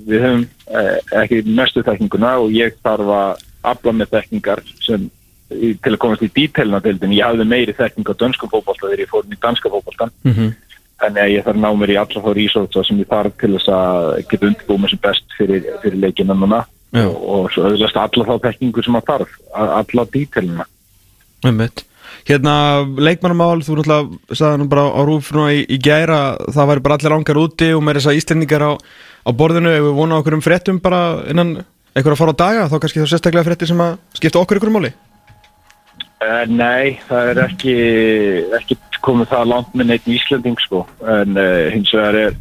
við 0.09 0.21
höfum 0.25 0.43
eh, 0.69 0.97
ekki 1.23 1.39
mestu 1.49 1.81
þekkinguna 1.85 2.35
og 2.43 2.51
ég 2.53 2.75
þarf 2.85 3.09
að 3.15 3.43
afla 3.69 3.93
með 3.99 4.11
þekkingar 4.15 4.61
sem 4.85 5.07
til 5.49 5.91
að 5.95 5.97
komast 6.03 6.21
í 6.25 6.29
dítelina 6.35 6.79
deildin 6.85 7.13
ég 7.17 7.25
hafði 7.25 7.45
meiri 7.49 7.73
þekking 7.73 8.05
á 8.05 8.13
dönskum 8.21 8.51
fótbolta 8.51 8.85
þegar 8.85 9.01
ég 9.01 9.09
fór 9.09 9.25
í 9.25 9.37
danska 9.41 9.69
fótboltan 9.73 10.11
Mm 10.23 10.33
-hmm. 10.33 10.51
þannig 11.01 11.21
að 11.23 11.31
ég 11.33 11.43
þarf 11.45 11.55
að 11.57 11.63
ná 11.63 11.69
mér 11.79 11.89
í 11.93 11.97
alla 11.97 12.21
þá 12.25 12.31
resortsa 12.37 12.83
sem 12.83 12.99
ég 13.01 13.07
þarf 13.09 13.33
til 13.39 13.51
þess 13.55 13.69
að 13.73 14.27
geta 14.29 14.45
undirbúið 14.49 14.79
mér 14.83 14.89
sem 14.89 14.99
best 15.01 15.25
fyrir, 15.37 15.63
fyrir 15.81 15.99
leikina 16.05 16.33
núna 16.33 16.65
Já. 16.93 17.05
og, 17.07 17.17
og 17.29 17.51
svo 17.51 17.63
auðvitað 17.65 18.01
alla 18.05 18.25
þá 18.29 18.35
þekkingu 18.45 18.83
sem 18.83 18.95
að 18.95 19.05
þarf 19.09 19.29
a- 19.53 19.73
alla 19.81 20.05
dítelina 20.13 20.65
Einmitt. 21.45 21.85
Hérna, 22.29 22.85
leikmannamál, 23.01 23.63
þú 23.65 23.79
náttúrulega 23.79 24.37
sagði 24.37 24.61
nú 24.61 24.69
bara 24.69 24.83
á 24.93 25.01
rúf 25.01 25.31
núna 25.33 25.49
í, 25.55 25.63
í 25.65 25.79
gæra 25.81 26.37
það 26.53 26.67
væri 26.69 26.83
bara 26.85 26.97
allir 26.99 27.15
ángar 27.15 27.39
úti 27.41 27.71
og 27.73 27.81
með 27.81 27.97
þess 27.97 28.09
að 28.11 28.19
íslendingar 28.19 28.65
á, 28.69 28.71
á 28.77 29.29
borðinu. 29.33 29.71
Ef 29.73 29.85
við 29.87 29.97
vonum 29.97 30.13
á 30.13 30.19
okkur 30.21 30.37
um 30.37 30.43
fréttum 30.45 30.81
bara 30.83 30.99
innan 31.31 31.55
einhver 31.97 32.13
að 32.13 32.21
fara 32.21 32.35
á 32.37 32.41
daga 32.43 32.67
þá 32.69 32.77
kannski 32.83 33.01
þá 33.01 33.09
sérstaklega 33.15 33.47
fréttir 33.49 33.71
sem 33.71 33.81
að 33.81 33.97
skipta 34.19 34.43
okkur 34.43 34.61
ykkur 34.61 34.73
máli? 34.75 34.93
Uh, 36.19 36.45
nei, 36.51 36.99
það 37.09 37.33
er 37.33 37.43
ekki, 37.47 37.75
ekki 38.59 38.77
komið 39.01 39.33
það 39.33 39.51
langt 39.55 39.75
með 39.79 39.89
neitt 39.89 40.09
Íslanding 40.13 40.61
sko, 40.61 40.85
en 41.01 41.37
uh, 41.39 41.67
hins 41.73 41.93
vegar 41.95 42.17
er 42.27 42.39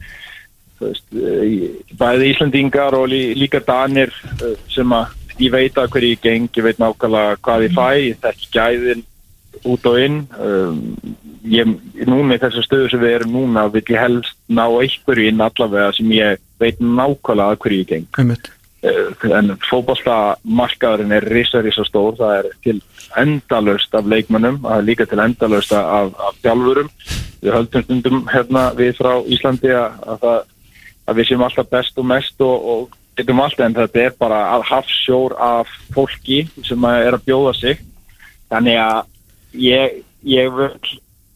veist, 0.83 1.05
uh, 1.15 1.69
bæði 1.97 2.33
Íslandingar 2.35 2.97
og 2.99 3.09
lí, 3.15 3.23
líka 3.39 3.65
Danir 3.65 4.13
sem 4.69 4.93
að 4.93 5.15
ég 5.39 5.55
veit 5.55 5.79
að 5.79 5.93
hverju 5.95 6.17
ég 6.17 6.25
geng, 6.27 6.51
ég 6.59 6.67
veit 6.67 6.83
nákvæmlega 6.83 7.39
hvað 7.47 7.69
ég 7.69 7.79
fæ, 7.79 7.87
ég 8.03 8.27
þekki 8.27 8.51
gæðin 8.59 9.07
út 9.65 9.89
og 9.89 9.99
inn. 10.03 10.21
Um, 10.39 10.83
ég, 11.49 11.73
núna 12.07 12.37
í 12.37 12.43
þessu 12.43 12.65
stöðu 12.67 12.93
sem 12.93 13.03
við 13.03 13.17
erum 13.17 13.35
núna 13.35 13.67
vil 13.73 13.85
ég 13.87 13.99
helst 14.01 14.37
ná 14.47 14.67
einhverju 14.67 15.33
inn 15.33 15.43
allavega 15.43 15.97
sem 15.97 16.15
ég 16.15 16.39
veit 16.61 16.81
nákvæmlega 16.83 17.55
að 17.55 17.61
hverju 17.65 17.83
ég 17.83 17.91
geng. 17.93 18.09
Eh, 18.79 19.31
en 19.35 19.57
fótballtamarkaðurinn 19.67 21.17
er 21.17 21.25
risa, 21.27 21.59
risa 21.65 21.83
stór, 21.83 22.15
það 22.15 22.35
er 22.37 22.49
til 22.63 22.77
endalaust 23.19 23.97
af 23.99 24.07
leikmönnum, 24.07 24.61
það 24.63 24.77
er 24.77 24.87
líka 24.87 25.07
til 25.11 25.19
endalaust 25.25 25.75
af, 25.75 26.13
af 26.15 26.39
þjálfurum. 26.45 26.93
Við 27.43 27.57
höldum 27.57 27.85
stundum 27.87 28.23
hérna 28.31 28.69
við 28.79 28.95
frá 29.01 29.11
Íslandi 29.27 29.75
að, 29.75 29.99
að, 30.07 30.23
það, 30.23 30.39
að 31.11 31.19
við 31.19 31.29
séum 31.31 31.45
alltaf 31.49 31.71
best 31.75 31.99
og 31.99 32.09
mest 32.13 32.47
og, 32.47 32.71
og 32.75 32.97
getum 33.19 33.43
alltaf 33.43 33.67
en 33.67 33.77
þetta 33.81 34.05
er 34.05 34.17
bara 34.23 34.41
að 34.55 34.67
hafsjór 34.71 35.35
af 35.43 35.75
fólki 35.97 36.45
sem 36.63 36.87
að 36.87 37.07
er 37.09 37.19
að 37.19 37.27
bjóða 37.27 37.55
sig. 37.59 37.83
Þannig 38.49 38.79
að 38.85 39.01
ég, 39.53 40.03
ég 40.23 40.51
vil 40.55 40.73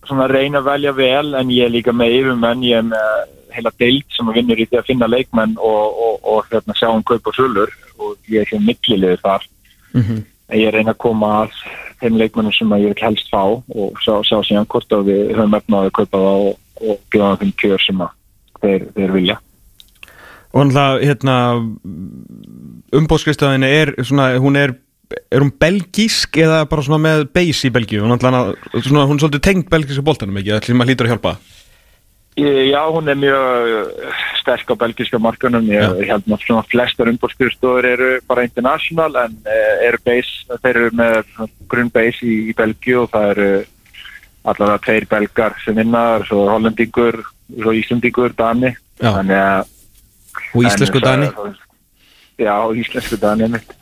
svona 0.06 0.26
reyna 0.30 0.60
að 0.60 0.68
velja 0.70 0.92
vel 0.96 1.34
en 1.38 1.52
ég 1.54 1.68
er 1.68 1.72
líka 1.72 1.94
með 1.94 2.16
yfirmenn, 2.18 2.64
ég 2.66 2.82
er 2.82 2.88
með 2.88 3.08
heila 3.52 3.72
deild 3.78 4.16
sem 4.16 4.28
að 4.28 4.40
vinnur 4.40 4.60
í 4.60 4.66
því 4.66 4.80
að 4.80 4.88
finna 4.88 5.08
leikmenn 5.10 5.54
og, 5.60 6.00
og, 6.06 6.18
og 6.32 6.50
hérna, 6.50 6.76
sjá 6.78 6.88
um 6.90 7.04
kaup 7.06 7.28
og 7.28 7.36
sölur 7.36 7.72
og 8.00 8.32
ég 8.32 8.42
er 8.42 8.50
hér 8.50 8.64
millilegður 8.64 9.22
þar 9.22 9.46
mm 9.92 10.02
-hmm. 10.02 10.22
ég 10.58 10.74
reyna 10.74 10.94
að 10.94 11.02
koma 11.04 11.30
að 11.42 11.56
þeim 12.00 12.18
leikmennum 12.18 12.52
sem 12.56 12.72
að 12.72 12.82
ég 12.82 12.94
vil 12.94 13.04
helst 13.06 13.30
fá 13.30 13.44
og 13.44 14.02
sjá, 14.02 14.14
sjá 14.26 14.38
síðan 14.42 14.66
hvort 14.66 14.92
að 14.92 15.06
við 15.10 15.34
höfum 15.36 15.54
efnaði 15.54 15.86
að 15.86 15.96
kaupa 16.00 16.18
það 16.18 16.46
og, 16.48 16.58
og 16.80 17.00
gefa 17.12 17.36
þeim 17.40 17.52
kjör 17.62 17.80
sem 17.86 18.00
að 18.00 18.10
þeir, 18.60 18.86
þeir 18.96 19.12
vilja 19.12 19.38
Og 20.52 20.68
hérna 21.00 21.34
umbóðskristöðin 22.92 23.64
er 23.64 23.94
svona, 24.04 24.36
hún 24.36 24.56
er 24.56 24.74
er 25.32 25.44
hún 25.44 25.52
belgísk 25.62 26.36
eða 26.42 26.62
bara 26.70 26.84
svona 26.86 27.00
með 27.02 27.24
base 27.34 27.68
í 27.68 27.72
Belgíu, 27.74 28.02
hún, 28.04 28.12
náttúrulega- 28.14 28.82
svona, 28.82 29.06
hún 29.08 29.18
er 29.18 29.24
svolítið 29.24 29.44
tengd 29.48 29.68
belgíska 29.72 30.04
boltanum 30.06 30.38
ekki, 30.40 30.54
það 30.58 30.78
maður 30.78 30.92
hlýtur 30.92 31.08
að 31.08 31.14
hjálpa 31.14 31.36
Já, 32.32 32.80
hún 32.88 33.08
er 33.12 33.18
mjög 33.20 33.90
sterk 34.40 34.70
á 34.72 34.74
belgiska 34.80 35.18
markanum. 35.20 35.66
Ég, 35.68 35.98
held 36.08 36.24
að 36.24 36.40
svona 36.46 36.62
flestar 36.64 37.10
umbúrskurstofur 37.10 37.84
eru 37.84 38.08
bara 38.24 38.46
international 38.46 39.12
en 39.20 39.34
eh, 39.44 39.88
eru 39.90 40.00
base, 40.00 40.46
þeir 40.62 40.78
eru 40.80 40.94
með 40.96 41.18
grunn 41.68 41.90
base 41.92 42.24
í, 42.24 42.38
í 42.48 42.54
Belgíu 42.56 43.02
og 43.02 43.10
það 43.12 43.34
eru 43.34 43.50
allavega 44.48 44.80
tveir 44.86 45.06
belgar 45.10 45.58
sem 45.60 45.76
vinnar, 45.76 46.24
svo 46.26 46.46
hollendingur, 46.48 47.20
svo 47.52 47.74
íslendingur, 47.76 48.32
dani. 48.38 48.72
Já. 48.96 49.12
Þannig 49.18 49.42
að 49.42 49.68
og 50.54 50.64
íslensku 50.64 51.02
en, 51.02 51.04
dani 51.04 51.28
Já, 52.40 52.56
íslensku 52.80 53.20
dani 53.20 53.50
mitt. 53.52 53.76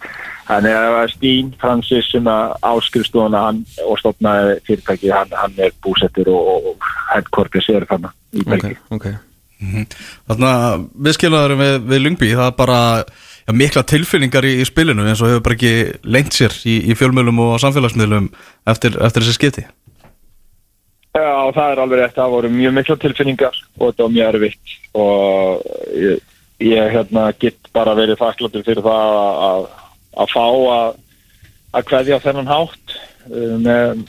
Þannig 0.51 0.77
að 0.77 1.01
Stín 1.13 1.51
Francis 1.61 2.11
sem 2.11 2.27
að 2.27 2.55
áskrifstofuna 2.67 3.43
hann 3.47 3.65
og 3.87 3.99
stopnaði 4.01 4.57
fyrirtæki, 4.67 5.11
hann, 5.15 5.31
hann 5.39 5.59
er 5.63 5.75
búsettur 5.85 6.33
og, 6.33 6.71
og, 6.73 6.89
headquarters 7.13 7.69
er 7.71 7.87
þarna 7.91 8.11
í 8.35 8.47
Belgíu. 8.47 8.79
ok, 8.91 8.97
ok 8.99 9.27
Þannig 9.61 10.47
að 10.49 10.85
viðskilaður 11.07 11.55
við, 11.61 11.75
við 11.91 12.01
Lungby 12.01 12.31
það 12.33 12.47
er 12.47 12.55
bara 12.57 12.79
já, 13.05 13.53
mikla 13.63 13.83
tilfinningar 13.93 14.47
í, 14.49 14.55
í 14.63 14.67
spilinu 14.69 15.05
eins 15.05 15.21
og 15.21 15.31
hefur 15.31 15.45
bara 15.45 15.59
ekki 15.59 15.75
lengt 16.17 16.37
sér 16.37 16.57
í, 16.65 16.79
í 16.89 16.97
fjölmjölum 16.97 17.43
og 17.45 17.59
samfélagsmiðlum 17.63 18.31
eftir, 18.73 18.97
eftir 19.05 19.27
þessi 19.27 19.37
skipti. 19.37 19.67
Já, 21.11 21.51
það 21.53 21.67
er 21.67 21.83
alveg 21.83 22.01
rétt, 22.01 22.17
það 22.17 22.35
voru 22.37 22.53
mjög 22.55 22.75
mikla 22.79 22.97
tilfinningar 23.03 23.61
og 23.79 23.85
þetta 23.91 24.07
var 24.07 24.15
mjög 24.17 24.33
erfitt. 24.33 24.75
Og 24.97 25.65
ég, 25.99 26.25
ég 26.71 26.93
hérna, 26.95 27.27
get 27.43 27.71
bara 27.77 27.97
verið 27.99 28.21
þakkláttur 28.23 28.65
fyrir 28.65 28.85
það 28.87 29.19
að, 29.21 29.69
að, 30.15 30.23
að 30.25 30.33
fá 30.35 30.47
að, 30.75 31.01
að 31.75 31.89
kveðja 31.91 32.21
á 32.21 32.25
þennan 32.27 32.51
hátt 32.51 32.95
uh, 33.31 33.57
með, 33.67 34.05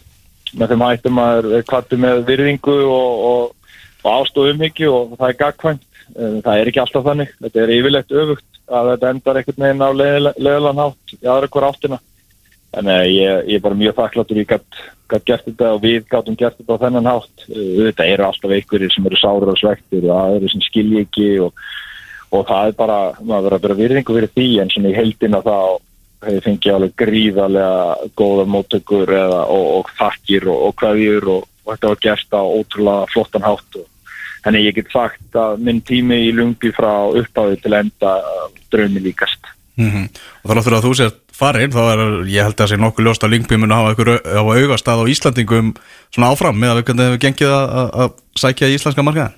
með 0.53 0.73
þeim 0.73 0.85
hættum 0.87 1.23
að 1.23 1.49
er 1.59 1.65
kvartu 1.69 1.99
með 2.01 2.23
virðingu 2.29 2.77
og, 2.85 3.25
og, 3.31 3.73
og 4.03 4.21
ástóðum 4.21 4.63
ekki 4.69 4.87
og 4.91 5.17
það 5.17 5.27
er 5.29 5.41
gagkvæmt. 5.45 5.89
Uh, 6.11 6.39
Það 6.43 6.53
er 6.59 6.71
ekki 6.71 6.81
alltaf 6.83 7.05
þannig, 7.07 7.35
þetta 7.39 7.61
er 7.61 7.75
yfirlegt 7.77 8.15
öfugt 8.21 8.47
að 8.71 8.93
þetta 8.93 9.11
endar 9.15 9.37
einhvern 9.39 9.65
veginn 9.65 9.83
á 9.83 9.89
leðilan 10.39 10.81
hátt 10.81 11.13
í 11.17 11.27
aðra 11.27 11.51
hver 11.51 11.67
áttina. 11.67 12.01
Þannig 12.71 12.97
að 12.97 13.09
ég, 13.11 13.45
ég 13.51 13.57
er 13.57 13.63
bara 13.65 13.79
mjög 13.79 13.95
þakkláttur 13.97 14.39
ég 14.39 14.47
gætt 14.47 14.81
gert 15.27 15.43
þetta 15.43 15.73
og 15.75 15.81
við 15.83 16.05
gáttum 16.07 16.37
gert 16.39 16.57
þetta 16.59 16.77
á 16.79 16.83
þennan 16.85 17.09
hátt. 17.11 17.45
Þetta 17.51 18.07
eru 18.07 18.27
alltaf 18.27 18.53
einhverjir 18.55 18.93
sem 18.93 19.07
eru 19.09 19.19
sárir 19.19 19.51
og 19.51 19.59
svektir 19.59 20.07
og 20.07 20.13
aðeins 20.15 20.55
sem 20.55 20.63
skilji 20.63 21.03
ekki 21.05 21.29
og, 21.43 21.63
og 22.31 22.45
það 22.47 22.71
er 22.71 22.77
bara, 22.79 22.99
maður 23.19 23.47
verður 23.49 23.57
að 23.57 23.65
vera 23.65 23.79
virðingu 23.81 24.17
fyrir 24.17 24.33
því 24.37 24.49
en 24.63 24.71
svona 24.71 24.91
í 24.91 24.97
heldina 24.97 25.41
þá 25.43 25.57
hefur 26.25 26.43
fengið 26.47 26.75
alveg 26.75 26.97
gríðarlega 27.01 28.09
góða 28.19 28.45
móttökur 28.55 29.13
eða, 29.17 29.45
og, 29.49 29.65
og 29.79 29.95
þakkir 29.99 30.49
og, 30.51 30.67
og 30.67 30.75
kveðjur 30.81 31.31
og, 31.35 31.47
og 31.65 31.73
þetta 31.73 31.93
var 31.93 32.03
gert 32.07 32.37
á 32.37 32.41
ótrúlega 32.41 33.09
flottan 33.13 33.47
hátt 33.47 33.81
Þannig 34.41 34.63
ég 34.65 34.77
get 34.79 34.87
sagt 34.89 35.35
að 35.37 35.59
minn 35.61 35.83
tími 35.85 36.17
í 36.25 36.29
lungi 36.33 36.71
frá 36.73 36.93
upphafi 37.13 37.59
til 37.61 37.75
enda 37.77 38.13
draumi 38.73 39.03
líkast. 39.03 39.51
mm 39.77 40.07
og 40.41 40.49
þannig 40.49 40.65
fyrir 40.65 40.77
að 40.77 40.85
þú 40.85 40.93
sér 40.97 41.11
farin 41.41 41.73
þá 41.73 41.81
er, 41.81 42.01
ég 42.29 42.45
held 42.45 42.55
að 42.55 42.61
það 42.61 42.71
sé 42.71 42.77
nokkuð 42.81 43.05
ljóst 43.05 43.23
að 43.25 43.31
Lungby 43.33 43.57
mun 43.57 43.73
að 43.73 43.79
hafa 43.81 43.93
ykkur 43.95 44.11
á 44.25 44.41
augastað 44.41 45.01
á 45.01 45.11
Íslandingum 45.13 45.73
svona 46.13 46.31
áfram 46.33 46.57
með 46.57 46.71
að 46.71 46.81
við 47.01 47.19
gengið 47.21 47.53
að, 47.53 47.87
að, 48.03 48.11
sækja 48.41 48.69
í 48.69 48.75
íslenska 48.77 49.05
markaðin 49.05 49.37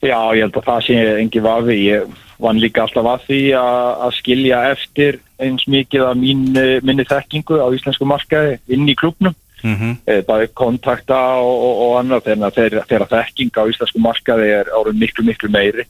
Já, 0.00 0.18
ég 0.32 0.46
held 0.46 0.56
að 0.56 0.66
það 0.66 0.84
sé 0.86 0.98
engi 1.20 1.42
vafi. 1.44 1.76
Ég 1.84 2.20
vann 2.40 2.60
líka 2.60 2.86
alltaf 2.86 3.08
að 3.10 3.26
því 3.28 3.40
að, 3.60 3.90
að 4.06 4.16
skilja 4.16 4.60
eftir 4.70 5.20
eins 5.40 5.66
mikið 5.68 6.06
af 6.08 6.16
mín, 6.16 6.46
minni 6.86 7.04
þekkingu 7.08 7.60
á 7.60 7.68
íslensku 7.76 8.08
markaði 8.08 8.58
inn 8.72 8.88
í 8.88 8.96
klubnum. 8.96 9.36
mm 9.62 9.74
-hmm. 9.76 9.96
Eh, 10.06 10.22
bæði 10.24 10.46
kontakta 10.54 11.18
og, 11.36 11.56
og, 11.66 11.74
og 11.84 11.98
annað 12.00 12.24
þegar, 12.24 12.52
þegar, 12.56 12.84
þegar 12.88 13.08
þekking 13.08 13.52
á 13.60 13.62
íslensku 13.68 14.00
markaði 14.00 14.46
er 14.56 14.66
árið 14.72 14.96
miklu 15.02 15.24
miklu 15.24 15.50
meiri 15.52 15.84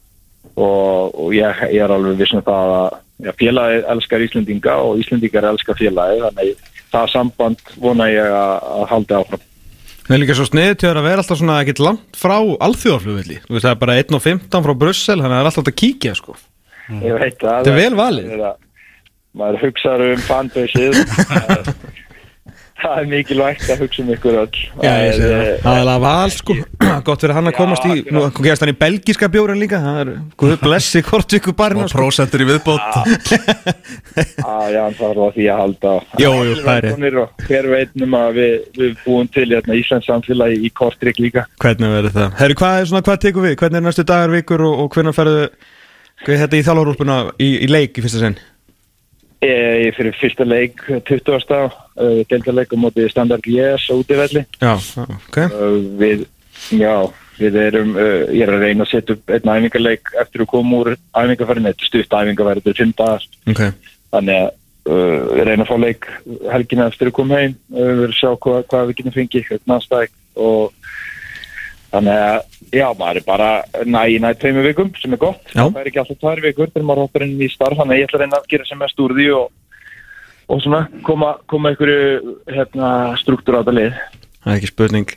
og, 0.56 1.14
og 1.14 1.30
ég, 1.34 1.62
ég 1.70 1.84
er 1.84 1.94
alveg 1.94 2.18
vissum 2.18 2.42
það 2.42 2.74
að 2.80 2.90
já, 3.24 3.32
félagið 3.38 3.86
elskar 3.94 4.24
Íslendinga 4.26 4.74
og 4.84 4.98
Íslendingar 4.98 5.48
elskar 5.52 5.78
félagið 5.78 6.24
þannig 6.26 6.66
það 6.90 7.12
samband 7.12 7.62
vona 7.76 8.08
ég 8.10 8.26
að, 8.26 8.56
að 8.80 8.84
halda 8.90 9.20
áfram 9.20 9.46
Það 10.10 10.16
er 10.16 10.22
líka 10.24 10.34
svo 10.34 10.44
sniðið 10.48 10.72
til 10.82 10.88
að 10.90 11.04
vera 11.06 11.22
alltaf 11.22 11.38
svona 11.38 11.56
ekkert 11.62 11.80
langt 11.86 12.16
frá 12.18 12.34
alþjóðaflugvilli. 12.66 13.36
Þú 13.44 13.54
veist 13.54 13.62
það 13.68 13.74
er 13.76 13.78
bara 13.84 13.94
1.15 14.02 14.64
frá 14.66 14.72
Brussel, 14.80 15.20
þannig 15.20 15.30
að 15.30 15.36
það 15.36 15.44
er 15.44 15.50
alltaf 15.52 15.68
að 15.70 15.76
kíkja 15.84 16.14
sko. 16.18 16.34
Ég 16.90 17.14
veit 17.20 17.44
að 17.46 17.60
Þetta 17.60 17.70
er 17.70 17.78
vel 17.78 17.94
valið. 18.00 18.32
það 18.40 18.66
Maður 19.38 19.60
hugsaður 19.62 20.12
um 20.16 20.22
fanbase 20.26 20.86
Það 22.80 22.98
er 23.00 23.08
mikilvægt 23.10 23.66
að 23.70 23.82
hugsa 23.84 24.02
um 24.02 24.10
ykkur 24.14 24.36
öll 24.40 24.60
er. 24.86 25.18
Aðalega 25.60 25.96
val 26.02 26.32
sko. 26.34 26.56
Gott 27.06 27.24
fyrir 27.24 27.36
hann 27.36 27.50
að 27.50 27.56
komast 27.58 27.86
í, 27.88 27.98
nú 28.12 28.22
gerst 28.40 28.64
hann 28.64 28.72
í 28.72 28.76
belgíska 28.80 29.28
bjórin 29.32 29.60
líka. 29.60 29.80
Það 29.84 30.00
er, 30.02 30.12
guð 30.40 30.54
blessi 30.62 31.02
hvort 31.06 31.34
ykkur 31.38 31.56
barna 31.58 31.84
Og 31.86 31.92
sko. 31.92 32.00
prósentur 32.00 32.44
í 32.44 32.48
viðbót 32.48 32.98
að, 33.00 33.10
já, 34.74 34.82
það 35.00 35.20
var 35.20 35.34
því 35.36 35.48
að 35.52 35.60
halda 35.62 35.94
Jú, 36.20 36.32
jú, 36.48 36.56
það 36.64 36.88
er 36.90 37.18
Hver 37.46 37.70
veit 37.74 38.04
um 38.06 38.16
að 38.20 38.40
við, 38.40 38.54
við 38.80 38.94
búum 39.04 39.28
til 39.34 39.48
hérna, 39.50 39.76
Íslands 39.80 40.08
samfélagi 40.10 40.60
í 40.64 40.72
Kortrik 40.76 41.20
líka 41.22 41.46
Hvernig 41.60 41.94
verður 41.96 42.16
það? 42.16 42.38
Herri, 42.40 42.58
hvað, 42.60 42.78
er 42.78 42.90
svona, 42.90 43.04
hvað 43.06 43.20
tekur 43.26 43.46
við? 43.46 43.58
Hvernig 43.60 43.80
er 43.80 43.86
næstu 43.88 44.06
dagar, 44.08 44.34
vikur 44.34 44.64
og, 44.66 44.84
og 44.84 44.94
hvernig 44.96 45.16
ferðu 45.16 45.44
hvað 46.20 46.34
er 46.34 46.42
þetta 46.44 46.58
í 46.58 46.64
þjálfarúlpuna 46.66 47.18
í, 47.40 47.50
í 47.64 47.68
leik 47.70 47.96
í 47.96 48.04
fyrsta 48.04 48.24
sinn? 48.24 48.40
Ég 49.40 49.86
er 49.88 49.94
fyrir 49.96 50.16
fyrsta 50.20 50.44
leik 50.44 50.82
20. 51.08 51.46
Uh, 51.96 52.20
Deltaleik 52.28 52.72
á 52.72 52.76
móti 52.76 53.06
Standard 53.08 53.46
Lies 53.48 53.86
á 53.88 53.94
útivelli 53.96 54.44
Já, 54.60 54.74
ok. 54.76 55.38
uh, 55.48 55.80
Við, 56.00 56.26
já, 56.76 56.92
við 57.40 57.56
erum 57.62 57.94
uh, 57.96 58.28
Ég 58.28 58.44
er 58.44 58.52
að 58.52 58.64
reyna 58.66 58.84
að 58.84 58.92
setja 58.92 59.16
upp 59.16 59.32
einn 59.32 59.52
æfingarleik 59.54 60.12
eftir 60.20 60.44
að 60.44 60.50
koma 60.52 60.82
úr 60.82 60.92
æfingarfærin 61.16 61.70
Þetta 61.70 61.86
er 61.86 61.90
stutt 61.90 62.16
æfingarfæri, 62.20 62.64
þetta 62.66 62.84
er 62.84 62.94
dagar 63.00 63.26
Ok, 63.54 63.62
Þannig 64.12 64.42
að 64.42 64.48
uh, 64.92 65.18
við 65.32 65.44
reyna 65.48 65.64
að 65.64 65.72
fá 65.72 65.76
leik 65.86 66.10
helgina 66.52 66.88
eftir 66.92 67.10
að 67.10 67.16
koma 67.22 67.40
heim 67.40 67.56
uh, 67.72 67.80
Við 67.80 67.92
erum 67.96 68.06
að 68.10 68.16
sjá 68.20 68.30
hvað, 68.44 68.62
hvað 68.68 68.88
við 68.90 69.00
getum 69.00 69.16
fengið 69.16 69.54
eitt 69.56 69.70
næstæk 69.72 70.16
og 70.40 70.79
þannig 71.90 72.20
að 72.24 72.38
já, 72.70 72.86
maður 72.98 73.20
er 73.20 73.26
bara 73.26 73.50
næ 73.86 74.00
í 74.14 74.20
næ 74.22 74.30
tveimur 74.38 74.68
vikum 74.70 74.92
sem 75.00 75.16
er 75.16 75.22
gott 75.22 75.42
Já. 75.50 75.64
það 75.64 75.80
er 75.82 75.90
ekki 75.90 76.02
alltaf 76.02 76.20
tvær 76.20 76.44
vikur 76.44 76.70
þegar 76.70 76.86
maður 76.86 77.06
hoppar 77.06 77.26
inn 77.26 77.42
í 77.42 77.50
starf 77.50 77.80
þannig 77.80 77.96
að 77.96 78.00
ég 78.00 78.08
ætla 78.08 78.20
að 78.20 78.24
reyna 78.24 78.40
að 78.40 78.48
gera 78.54 78.68
sem 78.68 78.80
mest 78.84 79.02
úr 79.02 79.16
því 79.18 79.28
og, 79.40 79.50
og 80.50 80.64
svona 80.64 80.80
koma, 81.06 81.34
koma 81.50 81.72
einhverju 81.72 82.36
hérna, 82.50 82.94
struktúrata 83.22 83.74
lið 83.74 83.94
það 84.40 84.54
er 84.54 84.56
ekki 84.56 84.70
spurning. 84.70 85.10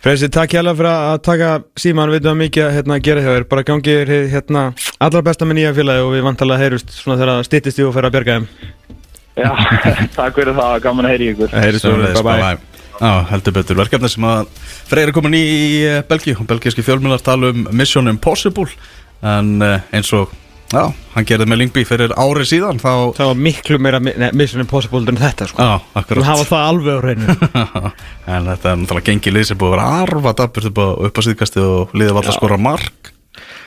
Freysi, 0.00 0.28
takk 0.32 0.54
hjálpa 0.56 0.72
fyrir 0.78 0.90
að 0.92 1.18
taka 1.26 1.48
síman, 1.76 2.08
við 2.08 2.22
veitum 2.22 2.30
að 2.30 2.38
mikið 2.40 2.64
að 2.64 2.76
hérna, 2.78 2.96
gera 3.04 3.24
hjá 3.24 3.28
þér. 3.34 3.44
Bara 3.50 3.64
gangið 3.68 4.12
hérna, 4.32 4.62
allra 4.96 5.22
besta 5.26 5.44
með 5.44 5.58
nýja 5.58 5.74
félagi 5.76 6.06
og 6.06 6.14
við 6.14 6.24
vantalega 6.24 6.64
heyrust 6.64 6.94
svona 6.96 7.18
þegar 7.20 7.34
það 7.34 7.48
styttist 7.50 7.82
í 7.82 7.84
og 7.84 7.92
fer 7.92 8.08
að 8.08 8.14
bjarga 8.16 8.38
þeim. 8.38 8.48
Já, 9.32 9.48
takk 10.18 10.40
fyrir 10.40 10.56
það, 10.56 10.74
gaman 10.84 11.08
að 11.08 11.14
heyri 11.14 11.30
ykkur 11.32 11.54
Heyrust, 11.56 12.71
Já, 13.02 13.24
heldur 13.32 13.56
betur 13.56 13.78
verkefni 13.80 14.10
sem 14.12 14.26
að 14.28 14.50
Freyr 14.86 15.10
er 15.10 15.16
komin 15.16 15.34
í 15.34 15.46
eh, 15.82 16.02
Belgíu 16.06 16.36
og 16.38 16.46
belgíski 16.46 16.84
fjölmjölar 16.86 17.24
tala 17.24 17.50
um 17.50 17.64
Mission 17.74 18.10
Impossible 18.10 18.68
en 19.26 19.56
eh, 19.66 19.88
eins 19.94 20.12
og 20.14 20.30
já, 20.70 20.84
hann 21.16 21.26
gerði 21.26 21.48
með 21.50 21.60
Lingby 21.64 21.84
fyrir 21.88 22.14
ári 22.14 22.46
síðan 22.46 22.78
þá, 22.82 22.92
Það 23.18 23.32
var 23.32 23.40
miklu 23.48 23.80
meira 23.82 24.00
nei, 24.02 24.30
Mission 24.38 24.62
Impossible 24.62 25.02
en 25.10 25.18
þetta 25.18 25.50
sko. 25.50 25.66
já, 25.66 25.80
akkurat 25.98 26.30
hafa 26.30 26.46
það 26.52 26.68
alveg 26.68 26.94
á 26.94 27.00
reynu. 27.08 27.38
en 28.36 28.52
þetta 28.52 28.70
er 28.70 28.78
náttúrulega 28.84 29.08
gengið 29.10 29.36
lið 29.38 29.48
sem 29.50 29.60
búið 29.60 29.82
að 29.82 30.14
vera 30.14 30.36
daburt 30.44 30.70
upp 30.70 30.78
á, 30.78 30.88
upp 31.10 31.18
á 31.18 31.22
síðkasti 31.26 31.66
og 31.66 31.96
liðið 31.98 32.14
var 32.14 32.22
alltaf 32.22 32.38
skora 32.38 32.60
mark 32.70 33.12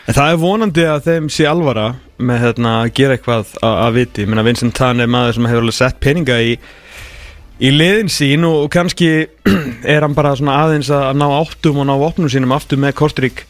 En 0.06 0.14
það 0.14 0.32
er 0.32 0.42
vonandi 0.42 0.84
að 0.86 1.06
þeim 1.08 1.28
sé 1.34 1.48
alvara 1.50 1.86
með 2.22 2.44
hérna, 2.44 2.74
að 2.84 2.92
gera 3.00 3.16
eitthvað 3.18 3.54
að, 3.58 3.78
að 3.82 3.96
viti. 3.98 4.26
Vincent 4.30 4.76
Tan 4.78 5.02
er 5.02 5.10
maður 5.10 5.38
sem 5.38 5.48
hefur 5.50 5.66
alveg 5.66 5.78
sett 5.80 5.98
peninga 6.04 6.38
í, 6.46 6.52
í 7.60 7.72
liðin 7.72 8.12
sín 8.12 8.46
og, 8.48 8.66
og 8.66 8.72
kannski 8.74 9.10
er 9.94 10.06
hann 10.06 10.16
bara 10.18 10.36
svona 10.36 10.60
aðeins 10.66 10.92
að 10.94 11.12
ná 11.20 11.28
áttum 11.40 11.82
og 11.82 11.88
ná 11.90 11.94
opnum 11.96 12.32
sínum 12.32 12.56
aftur 12.56 12.82
með 12.82 12.98
Kortrík 13.00 13.46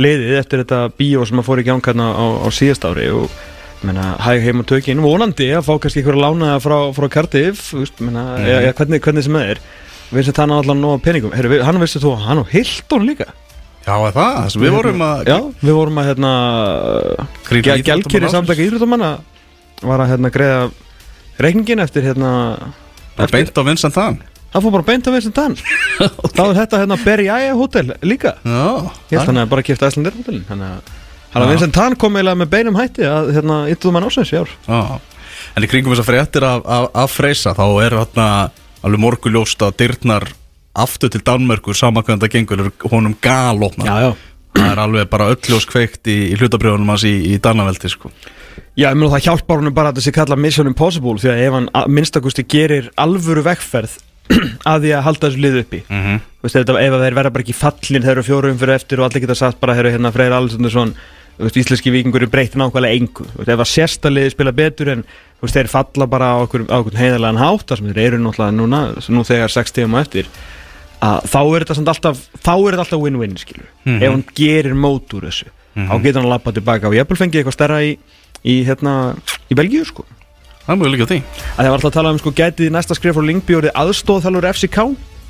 liðið 0.00 0.38
eftir 0.40 0.64
þetta 0.64 0.80
bíó 0.98 1.22
sem 1.26 1.38
að 1.38 1.48
fór 1.48 1.62
í 1.62 1.66
gangkarna 1.68 2.08
á, 2.10 2.24
á 2.42 2.48
síðast 2.54 2.86
ári 2.88 3.06
og 3.14 3.28
ég 3.28 3.86
meina, 3.86 4.14
hæg 4.24 4.42
heim 4.42 4.62
og 4.64 4.68
tökin. 4.70 5.02
Vonandi 5.04 5.50
að 5.54 5.68
fá 5.68 5.74
kannski 5.76 6.02
einhverja 6.02 6.24
lánaða 6.24 6.60
frá, 6.64 6.76
frá 6.96 7.08
Cardiff 7.12 7.70
þú 7.70 7.84
veist, 7.84 8.00
meina, 8.00 8.24
mm 8.34 8.44
-hmm. 8.44 8.76
hvernig, 8.80 9.00
hvernig 9.00 9.24
sem 9.24 9.38
það 9.38 9.50
er. 9.50 9.64
Vincent 10.10 10.36
Tan 10.36 10.50
á 10.50 10.56
allan 10.58 10.80
nóg 10.80 11.02
peningum. 11.02 11.32
Heru, 11.32 11.48
við, 11.48 11.62
hann 11.62 11.80
vissi 11.80 11.98
þú, 11.98 12.16
hann 12.16 12.42
á 12.42 12.44
Hilton 12.50 13.06
líka. 13.06 13.26
Já, 13.84 13.94
er 14.08 14.14
það, 14.16 14.36
þess 14.44 14.56
að 14.56 14.62
við 14.62 14.70
vorum 14.70 15.02
að 15.04 15.26
Já, 15.28 15.38
við 15.60 15.74
vorum 15.76 15.98
að 16.00 16.06
hérna 16.08 16.30
Gælkir 17.84 18.24
í 18.24 18.30
samtaka 18.32 18.64
íþróttamanna 18.64 19.10
var 19.82 20.00
að 20.00 20.08
hérna 20.08 20.30
greiða 20.32 20.70
reikningin 21.36 21.84
eftir 21.84 22.06
hérna 22.06 22.30
bara 23.16 23.32
beint 23.32 23.58
á 23.58 23.62
Vincent 23.66 23.96
þann 23.96 24.20
Það 24.54 24.62
fór 24.62 24.74
bara 24.76 24.86
beint 24.86 25.08
að 25.10 25.16
veist 25.16 25.34
þann 25.34 25.54
Þá 26.36 26.42
er 26.44 26.58
þetta 26.60 26.78
hérna 26.84 26.98
Berjæja 27.02 27.54
hótel 27.58 27.88
líka. 28.06 28.36
Já, 28.46 28.66
Ég 29.10 29.16
held 29.18 29.30
hann 29.32 29.40
að 29.42 29.48
bara 29.50 29.64
kipta 29.66 29.88
Æslandir 29.90 30.14
hótelin 30.14 30.44
Þannig 30.46 30.76
að. 30.76 31.48
Vincent 31.50 31.74
Tan 31.74 31.96
kom 31.98 32.14
eiginlega 32.14 32.38
með 32.38 32.52
beinum 32.52 32.78
hætti 32.78 33.08
að 33.10 33.32
hérna 33.34 33.56
yttuðum 33.72 33.98
hann 33.98 34.06
ásins 34.06 34.30
í 34.30 34.38
ár. 34.38 34.52
Já, 34.68 35.00
en 35.58 35.66
í 35.66 35.70
kringum 35.72 35.90
þess 35.90 36.04
að 36.04 36.10
fréttir 36.12 36.46
af, 36.46 36.62
af, 36.62 36.86
af 37.02 37.16
Freysa 37.16 37.56
þá 37.58 37.64
er 37.82 37.96
þarna 37.98 38.28
alveg 38.86 39.02
morguljóst 39.02 39.64
að 39.66 39.74
dyrnar 39.82 40.28
aftur 40.84 41.10
til 41.10 41.22
Danmörku 41.26 41.74
samankvæmda 41.74 42.28
það 42.28 42.36
gengur 42.36 42.62
er 42.62 42.70
honum 42.92 43.18
galopna 43.22 43.98
já 44.06 44.10
það 44.54 44.70
er 44.70 44.82
alveg 44.84 45.10
bara 45.12 45.30
ölljós 45.34 45.66
kveikt 45.70 46.10
í, 46.10 46.18
í 46.32 46.38
hlutabrjónum 46.38 46.94
hans 46.94 47.04
í, 47.08 47.14
í 47.34 47.38
Danaveldi 47.42 47.90
sko. 47.92 48.10
Já, 48.74 48.88
ég 48.88 48.98
meina 48.98 49.12
það 49.14 49.28
hjálpar 49.28 49.60
honum 49.60 49.74
bara 49.74 49.92
að 49.94 50.02
sé 50.02 50.12
kalla 50.14 50.38
Mission 50.38 50.70
Impossible 50.70 51.18
því 51.22 51.30
að 51.30 51.42
ef 51.44 51.56
hann 51.58 51.68
að 51.78 51.90
minnstakosti 51.94 52.44
gerir 52.50 52.90
alvöru 52.98 53.44
vekkferð 53.46 53.98
að 54.70 54.86
því 54.86 54.94
að 54.96 55.04
halda 55.08 55.28
þessu 55.28 55.42
lið 55.44 55.58
uppi 55.60 55.82
mm 55.84 56.00
-hmm. 56.04 56.22
Veist, 56.44 56.56
ef, 56.56 56.66
þeir 56.68 57.18
verða 57.18 57.34
bara 57.34 57.44
ekki 57.44 57.56
fallin 57.56 58.02
þeir 58.02 58.16
eru 58.16 58.24
fjórum 58.26 58.58
fyrir 58.58 58.74
eftir 58.74 59.00
og 59.00 59.06
allir 59.06 59.24
geta 59.24 59.36
sagt 59.38 59.60
bara 59.60 59.74
þeir 59.74 59.86
eru 59.86 59.94
hérna 59.96 60.12
Freyr 60.12 60.32
Alessundarsson 60.32 60.94
íslenski 61.38 61.90
vikingur 61.90 62.22
er 62.22 62.30
breytt 62.30 62.54
nákvæmlega 62.54 62.94
engu 62.94 63.26
veist, 63.36 63.48
ef 63.48 63.58
að 63.58 63.70
sérstaliði 63.70 64.30
spila 64.30 64.52
betur 64.52 64.90
en 64.92 65.04
veist, 65.42 65.54
þeir 65.54 65.68
falla 65.68 66.06
bara 66.06 66.34
á 66.34 66.36
okkur 66.46 66.94
heiðarlegan 66.94 67.42
hátt 67.42 67.66
þar 67.68 67.80
sem 67.80 67.88
þeir 67.90 68.06
eru 68.06 68.18
náttúrulega 68.22 68.54
núna 68.54 68.82
nú 69.08 69.24
þegar 69.24 69.50
6 69.50 69.74
tíma 69.74 70.00
eftir 70.04 70.28
að 71.04 71.28
þá 71.30 71.38
er 71.44 71.64
þetta 71.64 71.76
alltaf 71.92 72.20
þá 72.40 72.52
er 72.54 72.74
þetta 72.74 72.84
alltaf 72.86 73.02
win-win 73.04 73.36
skilur 73.40 73.68
Mhm. 73.84 74.02
ef 74.02 74.10
hann 74.14 74.24
gerir 74.38 74.74
mót 74.78 75.14
úr 75.18 75.28
þessu 75.28 75.48
þá 75.76 75.94
getur 76.02 76.20
hann 76.20 76.28
að 76.28 76.34
lappa 76.34 76.52
tilbaka 76.56 76.88
og 76.88 76.94
ég 76.94 77.02
hef 77.04 77.08
fengið 77.20 77.40
eitthvað 77.42 77.56
stærra 77.58 77.78
í, 77.84 77.96
í, 78.44 78.54
hérna, 78.64 78.92
í 79.50 79.54
Belgíu 79.58 79.84
sko. 79.84 80.04
Það 80.64 80.72
er 80.72 80.78
mjög 80.80 80.92
líka 80.94 81.06
því. 81.10 81.16
Að 81.20 81.58
það 81.58 81.68
var 81.68 81.74
alltaf 81.78 81.90
að 81.90 81.96
tala 81.98 82.10
um 82.14 82.18
sko 82.22 82.30
gætið 82.32 82.70
næsta 82.72 82.94
skrif 82.96 83.14
frá 83.16 83.24
Lingby 83.26 83.56
aðstóðþjálfur 83.82 84.46
FCK 84.54 84.78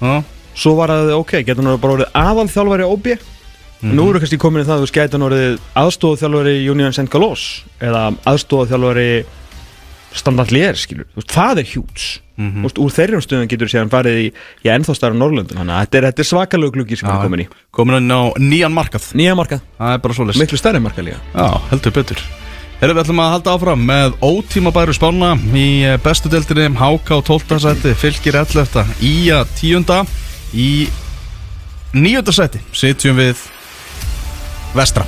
Já, 0.04 0.22
svo 0.54 0.74
var 0.78 0.88
það 0.92 1.14
ok, 1.18 1.32
getur 1.48 1.64
hann 1.64 1.80
bara 1.80 1.96
orðið 1.96 2.12
aðalþjálfari 2.14 2.84
OB 2.86 3.06
nú 3.84 4.04
eru 4.10 4.20
kannski 4.22 4.38
komin 4.40 4.62
í 4.62 4.66
það 4.68 4.76
að 4.78 4.84
þú 4.84 4.90
hann 5.16 5.26
orðið 5.26 5.56
aðstofþjálfari 5.80 6.54
Union 6.70 6.92
St. 6.94 7.08
Gallos 7.12 7.42
eða 7.80 8.04
aðstofþjálfari 8.30 9.08
Standard 10.14 10.52
Lier, 10.54 10.78
skilur, 10.78 11.08
veist, 11.16 11.32
það 11.34 11.64
er 11.64 11.72
hjúts 11.72 12.06
þú 12.34 12.64
veist, 12.64 12.80
úr 12.82 12.94
þeirrum 12.94 13.22
stöðum 13.22 13.50
getur 13.50 13.70
séðan 13.70 13.92
farið 13.92 14.20
í, 14.20 14.30
í 14.66 14.70
ennþá 14.74 14.96
starra 14.98 15.18
Norrlöndum 15.18 15.60
þannig 15.60 15.74
að 15.74 15.84
þetta 15.84 16.00
er, 16.00 16.06
er 16.10 16.28
svakalegu 16.30 16.74
gluggi 16.74 16.98
sem 16.98 17.10
hann 17.10 17.20
er 17.20 17.28
komin 17.28 17.44
í 17.44 17.48
komin 17.74 17.98
inn 18.00 18.14
á 18.14 18.22
nýjan 18.42 18.74
markað 18.74 19.12
nýja 19.18 19.36
markað, 19.38 19.62
það 19.78 19.94
er 19.94 20.02
bara 20.06 20.18
svoleiðis 20.18 20.42
miklu 20.42 20.58
stærri 20.58 20.82
markað 20.82 21.08
líka 21.10 21.20
Já, 21.30 21.46
heldur 21.70 21.94
betur 21.94 22.24
Erum 22.82 22.98
við 22.98 23.04
ætlum 23.04 23.20
að 23.22 23.30
halda 23.36 23.52
áfram 23.54 23.84
með 23.88 24.16
ótíma 24.26 24.72
bæru 24.74 24.92
spána 24.96 25.30
í 25.56 25.66
eh, 25.86 25.94
bestu 26.04 26.28
deildinni 26.28 26.74
HK 26.74 27.22
12. 27.30 27.56
seti, 27.62 27.94
fylgir 27.96 28.36
11. 28.42 28.98
Ía 28.98 29.40
10. 29.56 30.14
Í 30.52 30.70
9. 31.94 32.34
seti 32.34 32.64
sitjum 32.74 33.22
við 33.22 33.46
Vestra 34.74 35.06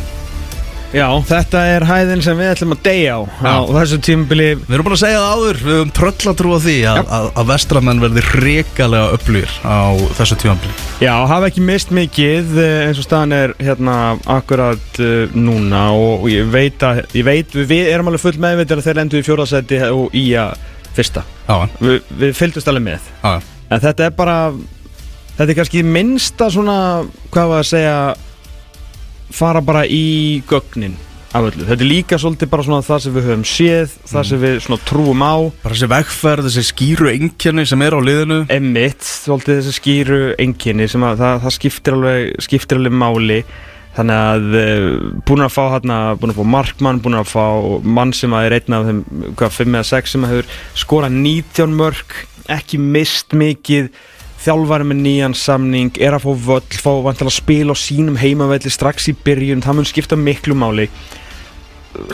Já, 0.96 1.10
þetta 1.28 1.60
er 1.68 1.84
hæðin 1.84 2.22
sem 2.24 2.38
við 2.38 2.50
ætlum 2.54 2.72
að 2.72 2.78
deyja 2.86 3.16
á 3.18 3.20
á 3.44 3.56
þessu 3.68 3.98
tímabili. 4.06 4.46
Við 4.62 4.76
erum 4.76 4.86
búin 4.86 4.94
að 4.96 5.00
segja 5.02 5.18
það 5.20 5.34
áður, 5.34 5.58
við 5.60 5.74
höfum 5.76 5.90
tröllatrú 5.98 6.52
á 6.56 6.58
því 6.64 6.76
að, 6.88 7.00
að, 7.18 7.26
að 7.42 7.50
vestramenn 7.50 8.00
verði 8.00 8.22
rekalega 8.30 9.18
upplýr 9.18 9.56
á 9.60 9.92
þessu 10.16 10.38
tímabili. 10.40 10.76
Já, 11.04 11.12
hafa 11.28 11.50
ekki 11.50 11.64
mist 11.68 11.92
mikið 11.92 12.56
eh, 12.62 12.78
eins 12.86 13.02
og 13.02 13.08
staðan 13.08 13.36
er 13.36 13.54
hérna 13.60 13.96
akkurat 14.38 15.00
uh, 15.04 15.36
núna 15.36 15.82
og, 15.92 16.24
og 16.24 16.30
ég 16.32 16.48
veit 16.54 16.86
að 16.88 17.02
ég 17.12 17.28
veit, 17.28 17.58
við, 17.60 17.90
erum 17.92 18.08
alveg 18.08 18.24
full 18.24 18.40
meðveitir 18.46 18.80
að 18.80 18.88
þeir 18.88 19.02
endur 19.04 19.20
í 19.20 19.26
fjórðarsæti 19.28 19.82
og 19.90 20.16
í 20.16 20.24
að 20.40 20.56
fyrsta. 20.96 21.26
Já, 21.44 21.58
Vi, 21.82 21.98
Við 22.24 22.38
fylgdust 22.40 22.72
alveg 22.72 22.88
með. 22.88 23.12
Já, 23.20 23.34
en 23.68 23.84
þetta 23.84 24.08
er 24.08 24.16
bara 24.16 24.38
þetta 25.36 25.50
er 25.50 25.58
kannski 25.60 25.84
minnsta 25.84 26.48
svona 26.56 26.78
hvað 27.28 27.52
var 27.52 27.66
að 27.66 27.74
segja 27.74 27.98
fara 29.34 29.62
bara 29.64 29.84
í 29.88 30.42
gögnin 30.48 30.96
af 31.36 31.46
öllu, 31.50 31.66
þetta 31.66 31.84
er 31.84 31.90
líka 31.90 32.18
svolítið 32.20 32.50
bara 32.52 32.64
svona 32.66 32.84
það 32.86 33.00
sem 33.04 33.14
við 33.16 33.28
höfum 33.28 33.46
séð, 33.50 33.94
það 34.08 34.26
sem 34.30 34.42
við 34.42 34.58
svona 34.64 34.84
trúum 34.88 35.24
á. 35.24 35.34
Bara 35.62 35.76
þessi 35.76 35.88
vegferð, 35.92 36.48
þessi 36.48 36.66
skýru 36.70 37.12
einkenni 37.12 37.64
sem 37.68 37.84
er 37.84 37.96
á 37.96 38.00
liðinu. 38.00 38.38
Emitt, 38.56 39.06
svolítið 39.06 39.60
þessi 39.60 39.76
skýru 39.76 40.20
enginni 40.42 40.88
sem 40.90 41.06
að 41.06 41.24
það, 41.24 41.40
það 41.44 41.56
skiptir, 41.58 41.98
alveg, 41.98 42.44
skiptir 42.46 42.80
alveg 42.80 42.96
máli. 43.02 43.40
Þannig 43.96 44.22
að 44.22 44.58
uh, 44.60 44.88
búin 45.28 45.44
að 45.46 45.54
fá 45.54 45.62
hérna, 45.72 46.00
búin 46.20 46.34
að 46.34 46.40
fá 46.40 46.48
markmann 46.52 46.98
búin 47.04 47.16
að 47.16 47.30
fá 47.30 47.44
mann 47.96 48.12
sem 48.16 48.34
að 48.36 48.48
er 48.48 48.56
einn 48.58 48.76
af 48.76 48.90
þeim 48.90 48.98
hvað, 49.38 49.54
5 49.56 49.78
eða 49.78 49.86
6 49.88 50.12
sem 50.12 50.26
að 50.26 50.34
hefur 50.34 50.58
skorað 50.82 51.16
19 51.16 51.78
mörg, 51.78 52.18
ekki 52.52 52.80
mist 52.82 53.32
mikið 53.36 53.88
þjálfari 54.46 54.86
með 54.88 55.00
nýjan 55.04 55.36
samning, 55.36 55.92
er 56.00 56.16
að 56.16 56.26
fá 56.26 56.32
völl 56.48 56.80
fá 56.82 56.90
vantilega 57.04 57.32
að 57.32 57.38
spila 57.40 57.74
á 57.74 57.82
sínum 57.82 58.18
heimavelli 58.20 58.72
strax 58.72 59.10
í 59.10 59.16
byrjun, 59.26 59.64
það 59.64 59.78
mun 59.78 59.88
skipta 59.88 60.18
miklu 60.18 60.56
máli. 60.58 60.88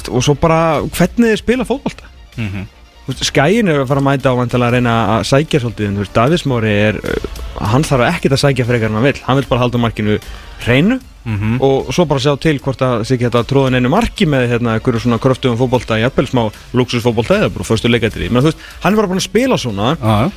Og 0.09 0.23
svo 0.25 0.35
bara 0.39 0.81
hvernig 0.95 1.33
þið 1.35 1.43
spila 1.43 1.69
fótbolta? 1.69 2.09
Mm 2.37 2.49
-hmm. 2.49 2.71
Skæin 3.19 3.69
er 3.69 3.81
að 3.83 3.89
fara 3.91 4.01
að 4.01 4.07
mæta 4.07 4.31
á 4.31 4.39
vantilega 4.39 4.69
að 4.69 4.75
reyna 4.77 4.93
að 5.19 5.25
sækja 5.27 5.61
svolítið 5.61 6.13
Davísmóri 6.15 6.71
er 6.71 6.97
uh, 7.03 7.67
hann 7.67 7.83
þarf 7.83 8.15
ekkert 8.15 8.33
að 8.37 8.43
sækja 8.45 8.65
frekar 8.65 8.89
en 8.89 8.95
hann 8.95 9.03
vil 9.03 9.19
hann 9.25 9.37
vil 9.37 9.49
bara 9.49 9.61
halda 9.61 9.79
markinu 9.79 10.19
hreinu 10.63 11.01
Mhm. 11.25 11.61
og 11.63 11.93
svo 11.95 12.05
bara 12.05 12.19
sjá 12.19 12.35
til 12.41 12.59
hvort 12.59 12.81
að 12.83 13.05
ekki 13.07 13.29
þetta 13.29 13.45
tróðin 13.47 13.79
einu 13.79 13.89
marki 13.89 14.27
með 14.27 14.49
hérna 14.51 14.75
einhverju 14.75 15.05
svona 15.05 15.21
kröftugum 15.23 15.59
fótbolta 15.59 15.95
í 15.95 16.03
appel 16.07 16.27
smá 16.27 16.51
luxusfótbolta 16.75 17.37
eða 17.39 17.53
bara 17.55 17.65
fyrstu 17.69 17.91
leikættir 17.91 18.27
í 18.27 18.31
menn 18.31 18.43
þú 18.43 18.51
veist, 18.51 18.59
hann 18.83 18.93
er 18.93 18.97
bara 18.97 19.07
búin 19.13 19.23
að 19.23 19.29
spila 19.31 19.59
svona. 19.59 19.97
Já, 20.03 20.27
já 20.27 20.31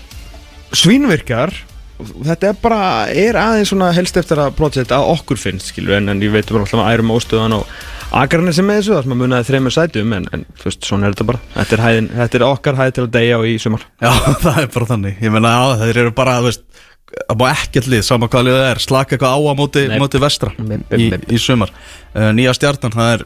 svínvirkar 0.76 1.54
þetta 2.00 2.50
er 2.52 2.62
bara, 2.62 2.80
er 3.12 3.38
aðeins 3.40 3.72
svona 3.72 3.92
helst 3.96 4.18
eftir 4.20 4.42
að 4.44 4.56
projekt 4.58 4.94
að 4.96 5.10
okkur 5.14 5.40
finnst 5.40 5.72
skilur 5.72 5.98
en, 6.00 6.12
en 6.12 6.24
ég 6.24 6.34
veit 6.34 6.50
bara 6.52 6.66
alltaf 6.66 6.82
að 6.84 6.96
ærum 6.96 7.14
ástöðan 7.16 7.58
og 7.60 7.70
akarnir 8.16 8.56
sem 8.56 8.68
með 8.68 8.82
þessu, 8.82 8.94
það 8.96 9.06
sem 9.06 9.16
að 9.16 9.22
munaði 9.22 9.48
þreymur 9.50 9.76
sætum 9.76 10.18
en, 10.18 10.28
en 10.36 10.44
þú 10.60 10.70
veist, 10.70 10.88
svona 10.88 11.08
er 11.08 11.16
þetta 11.16 11.30
bara. 11.32 11.42
Þetta 11.56 11.78
er, 11.78 11.86
hæðin, 11.86 12.10
þetta 12.20 12.40
er 12.40 12.48
okkar 12.48 12.80
hæð 12.80 12.92
til 12.96 13.06
að 13.06 13.14
deyja 13.16 13.40
á 13.40 13.42
í 13.48 13.56
sumar. 13.62 13.86
Já, 14.04 14.12
það 14.46 14.60
er 14.62 14.70
bara 14.76 14.90
þannig. 14.92 15.24
Ég 15.26 15.34
meina, 15.36 15.54
já, 15.56 15.80
þeir 15.84 16.02
eru 16.04 16.14
bara, 16.20 16.36
þú 16.42 16.52
veist 16.52 16.68
Það 17.16 17.38
má 17.40 17.46
ekkert 17.52 17.88
lið, 17.88 18.02
sama 18.04 18.28
hvað 18.28 18.48
liðið 18.48 18.64
er 18.66 18.80
Slaka 18.82 19.16
eitthvað 19.16 19.36
á 19.38 19.40
að 19.40 19.58
móti, 19.60 19.84
móti 20.02 20.20
vestra 20.20 20.50
Nei, 20.58 20.80
nei, 20.82 20.98
í, 20.98 21.06
nei. 21.14 21.20
í 21.32 21.38
sumar. 21.40 21.72
Uh, 22.16 22.32
Nýja 22.36 22.56
stjartan, 22.58 22.92
það 22.96 23.12
er 23.14 23.24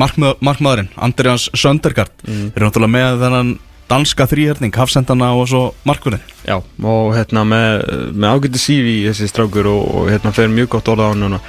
markmað, 0.00 0.34
markmaðurinn 0.44 0.90
Andrians 1.00 1.46
Söndergaard. 1.56 2.12
Mm. 2.26 2.50
Eru 2.50 2.66
náttúrulega 2.66 2.94
með 2.96 3.22
þennan 3.22 3.52
danska 3.90 4.26
þrýherning 4.30 4.76
Hafsendana 4.78 5.32
og 5.36 5.48
svo 5.50 5.62
markvörðin 5.88 6.22
Já, 6.46 6.56
og 6.60 7.10
hérna 7.16 7.44
með, 7.48 7.84
með 8.14 8.36
ágæti 8.36 8.62
sífi 8.62 8.94
þessi 9.08 9.30
strákur 9.30 9.68
og, 9.70 9.82
og 10.00 10.12
hérna 10.12 10.32
fer 10.36 10.52
mjög 10.52 10.76
gott 10.76 10.92
orða 10.92 11.10
á 11.10 11.12
hann 11.12 11.40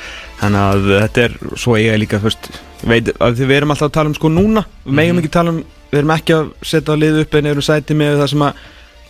þannig 0.42 0.64
að 0.66 0.90
þetta 0.96 1.28
er 1.28 1.38
svo 1.54 1.78
eiga 1.78 2.00
líka 2.02 2.20
fyrst, 2.24 2.50
veit, 2.90 3.12
að 3.22 3.44
við 3.44 3.60
erum 3.60 3.76
alltaf 3.76 3.92
að 3.92 3.98
tala 4.00 4.10
um 4.10 4.18
sko 4.18 4.32
núna, 4.34 4.66
við 4.88 4.98
megum 4.98 5.22
ekki 5.22 5.32
tala 5.38 5.54
um 5.54 5.62
við 5.92 6.00
erum 6.00 6.14
ekki 6.16 6.36
að 6.38 6.48
setja 6.64 6.96
lið 6.96 7.20
upp 7.26 7.36
en 7.36 7.50
eru 7.52 7.66
sæti 7.66 7.98
með 7.98 8.22
það 8.22 8.32
sem 8.32 8.46
að 8.48 8.64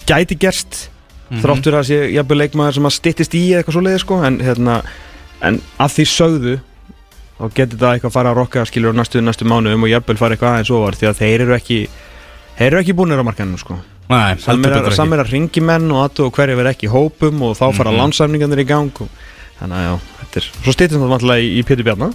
gæti 0.09 0.37
gerst. 0.41 0.81
Þráttur 1.31 1.77
að 1.77 1.87
sé 1.87 1.99
jafnvel 2.11 2.39
leikmaður 2.41 2.77
sem 2.77 2.87
að 2.89 2.95
styttist 2.97 3.35
í 3.37 3.43
eitthvað 3.55 3.77
svo 3.77 3.83
leiði 3.85 4.01
sko. 4.01 4.17
En 4.27 4.39
hérna, 4.43 4.79
en 5.47 5.59
að 5.79 5.93
því 5.95 6.05
sögðu 6.11 6.55
þá 7.37 7.45
getur 7.57 7.79
það 7.83 7.93
eitthvað 7.93 8.09
að 8.09 8.15
fara 8.17 8.33
að 8.33 8.39
rokka 8.41 8.65
skilur 8.67 8.97
á 8.97 8.99
næstu, 8.99 9.21
næstu 9.23 9.47
mánuðum 9.47 9.85
og 9.85 9.93
jafnvel 9.93 10.17
fara 10.19 10.35
eitthvað 10.35 10.57
aðeins 10.57 10.73
ofar 10.75 10.97
því 10.97 11.09
að 11.09 11.21
þeir 11.21 11.45
eru 11.45 11.55
ekki 11.55 11.77
þeir 12.61 12.69
eru 12.69 12.81
ekki 12.83 12.95
búinir 12.97 13.21
á 13.21 13.25
markanum 13.25 13.57
sko. 13.57 13.79
Nei, 14.11 14.35
Sam 14.37 14.59
heldur 14.59 14.75
betur 14.75 14.93
sam 14.95 15.07
ekki 15.07 15.17
er 15.17 15.23
að 15.23 15.31
ringi 15.33 15.61
menn 15.65 15.91
og 15.91 16.01
aðtu 16.05 16.25
og 16.27 16.33
hverju 16.35 16.57
verið 16.59 16.73
ekki 16.75 16.87
í 16.89 16.91
hópum 16.91 17.41
og 17.47 17.55
þá 17.57 17.63
fara 17.73 17.91
mm 17.91 17.95
í 18.61 18.67
gang 18.69 19.01
og, 19.01 19.09
þannig 19.61 19.77
að 19.79 19.85
já, 19.87 19.93
þetta 20.19 20.41
er 20.41 20.49
svo 20.51 20.73
stýttist 20.75 20.99
það 20.99 21.13
vantilega 21.15 21.41
í, 21.41 21.49
í 21.57 21.63
Pétur 21.63 21.87
Bjarnar 21.87 22.13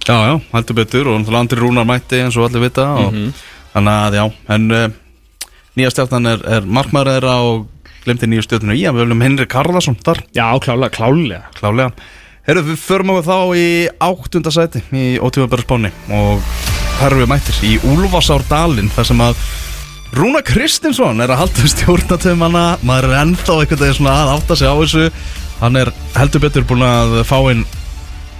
Já, 0.00 0.16
já, 0.26 0.34
heldur 0.52 0.76
betur 0.80 1.08
og 1.08 1.16
Andri 1.38 1.60
Rúnar 1.60 1.86
mætti 1.86 2.20
eins 2.20 2.36
og 2.36 2.48
allir 2.48 2.66
vita 2.68 2.86
og, 2.98 3.12
Mhm. 3.14 3.32
Þannig 3.70 3.94
að 3.94 4.14
já, 4.18 4.24
en 4.50 4.70
uh, 4.74 4.88
nýja 5.78 5.90
stjartan 5.94 6.26
er, 6.26 6.40
er 6.42 6.64
markmaður 6.66 7.22
og 7.46 7.68
glemti 8.02 8.26
nýju 8.26 8.42
stjórnuna 8.42 8.74
í, 8.74 8.82
að 8.88 8.96
við 8.96 9.04
viljum 9.04 9.22
Henrik 9.22 9.48
Karlason 9.52 9.94
þar. 10.02 10.24
Já, 10.34 10.48
klálega, 10.58 10.90
klálega 10.90 11.44
klálega 11.54 11.92
Herru, 12.48 12.64
við 12.66 12.80
förum 12.82 13.12
á 13.14 13.22
þá 13.22 13.38
í 13.54 13.68
áttunda 14.02 14.50
sæti 14.50 14.82
í 14.90 15.20
ótímabæra 15.22 15.62
og 16.10 16.40
þar 16.98 17.12
erum 17.12 17.20
við 17.22 17.30
mættir 17.30 17.58
í 17.68 17.72
Úlfarsárdalinn 17.92 18.90
þar 18.90 19.06
sem 19.06 19.20
að 19.22 19.36
Rúna 20.10 20.40
Kristinsson 20.42 21.22
er 21.22 21.30
að 21.30 21.44
halda 21.44 21.68
stjórnatöfumana 21.70 22.64
maður 22.82 23.12
er 23.12 23.20
ennþá 23.20 23.60
einhvern 23.60 23.82
veginn 23.84 23.98
svona 24.00 24.14
að 24.24 24.32
átta 24.32 24.56
sig 24.58 24.66
á 24.66 24.74
þessu. 24.80 25.04
Hann 25.60 25.78
er 25.78 25.92
heldur 26.16 26.42
betur 26.42 26.66
búin 26.66 26.82
að 26.82 27.20
fá 27.28 27.36
inn 27.52 27.62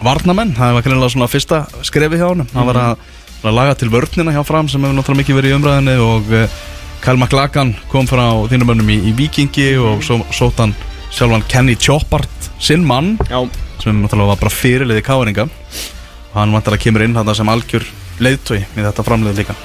varnamenn, 0.02 0.54
það 0.56 0.74
var 0.74 0.84
kannilega 0.84 1.12
svona 1.14 1.28
fyrsta 1.30 1.60
skrefi 1.86 2.18
hjá 2.18 2.26
hann, 2.30 2.46
hann 2.54 2.68
var 2.70 2.78
að, 2.80 3.06
að 3.44 3.56
laga 3.58 3.76
til 3.78 3.90
vörnina 3.92 4.34
hjá 4.34 4.40
fram 4.48 4.70
sem 4.72 4.82
hefur 4.82 4.96
náttúrulega 4.96 5.22
mikið 5.22 5.38
verið 5.38 5.52
í 5.52 5.56
umræðinni 5.58 5.96
og 6.00 6.32
uh, 6.32 6.58
Kyle 7.04 7.20
McLagan 7.20 7.74
kom 7.92 8.08
frá 8.08 8.24
þínum 8.50 8.74
önnum 8.74 8.92
í, 8.92 8.96
í 9.10 9.14
Vikingi 9.16 9.68
og 9.80 10.02
svo 10.04 10.22
sótt 10.34 10.64
hann 10.64 10.74
sjálfan 11.12 11.44
Kenny 11.52 11.76
Choppart 11.76 12.50
sinn 12.60 12.82
mann 12.88 13.14
Já, 13.28 13.44
sem 13.82 14.00
náttúrulega 14.00 14.32
var 14.32 14.42
bara 14.42 14.56
fyrirliði 14.56 15.04
káringa 15.04 15.46
og 15.46 16.36
hann 16.38 16.56
vantar 16.56 16.78
að 16.78 16.84
kemur 16.86 17.04
inn 17.04 17.16
þarna 17.18 17.36
sem 17.36 17.52
algjör 17.52 17.86
leiðtói 18.24 18.60
í 18.62 18.80
þetta 18.80 19.04
framleið 19.04 19.42
líka 19.42 19.56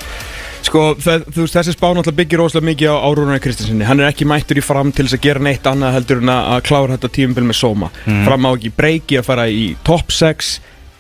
sko, 0.66 0.84
það, 1.02 1.26
þú 1.32 1.44
veist, 1.46 1.56
þessi 1.58 1.74
spá 1.76 1.88
náttúrulega 1.90 2.20
byggir 2.20 2.44
óslega 2.44 2.68
mikið 2.70 2.94
á 2.96 3.10
Rúnar 3.18 3.42
Kristinsinni 3.44 3.88
Hann 3.88 4.02
er 4.02 4.10
ekki 4.10 4.28
mættur 4.30 4.60
í 4.60 4.64
fram 4.66 4.92
til 4.96 5.08
þess 5.08 5.18
að 5.18 5.26
gera 5.26 5.44
neitt 5.46 5.68
annað 5.70 5.98
heldur 6.00 6.22
en 6.24 6.32
að 6.34 6.62
klára 6.68 6.96
þetta 6.96 7.12
tímabil 7.18 7.46
með 7.50 7.60
sóma. 7.60 7.92
Fram 8.06 8.48
á 8.48 8.52
ekki 8.52 8.72
breyki 8.76 9.20
að 9.20 9.28
fara 9.28 9.46
í 9.52 9.68
top 9.88 10.14
6 10.16 10.50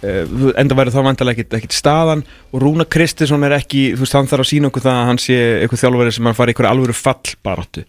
uh, 0.06 0.52
enda 0.62 0.78
væri 0.78 0.94
þá 0.94 1.00
vantilega 1.08 1.42
ekkit, 1.42 1.58
ekkit 1.60 1.78
staðan. 1.78 2.24
Og 2.54 2.64
Rúnar 2.64 2.90
Kristinsson 2.92 3.48
er 3.48 3.58
ekki, 3.58 3.88
þú 3.96 4.06
veist, 4.06 4.18
hann 4.20 4.30
þarf 4.32 4.46
að 4.46 4.52
sína 4.52 4.72
okkur 4.72 4.86
það 4.86 5.02
að 5.02 5.10
hann 5.12 5.22
sé 5.26 5.40
eitthvað 5.60 5.84
þjálfverið 5.84 6.18
sem 6.18 6.30
hann 6.30 6.38
fari 6.38 6.56
eitthvað 6.56 6.72
alvöru 6.72 6.98
fallbaráttu. 7.00 7.86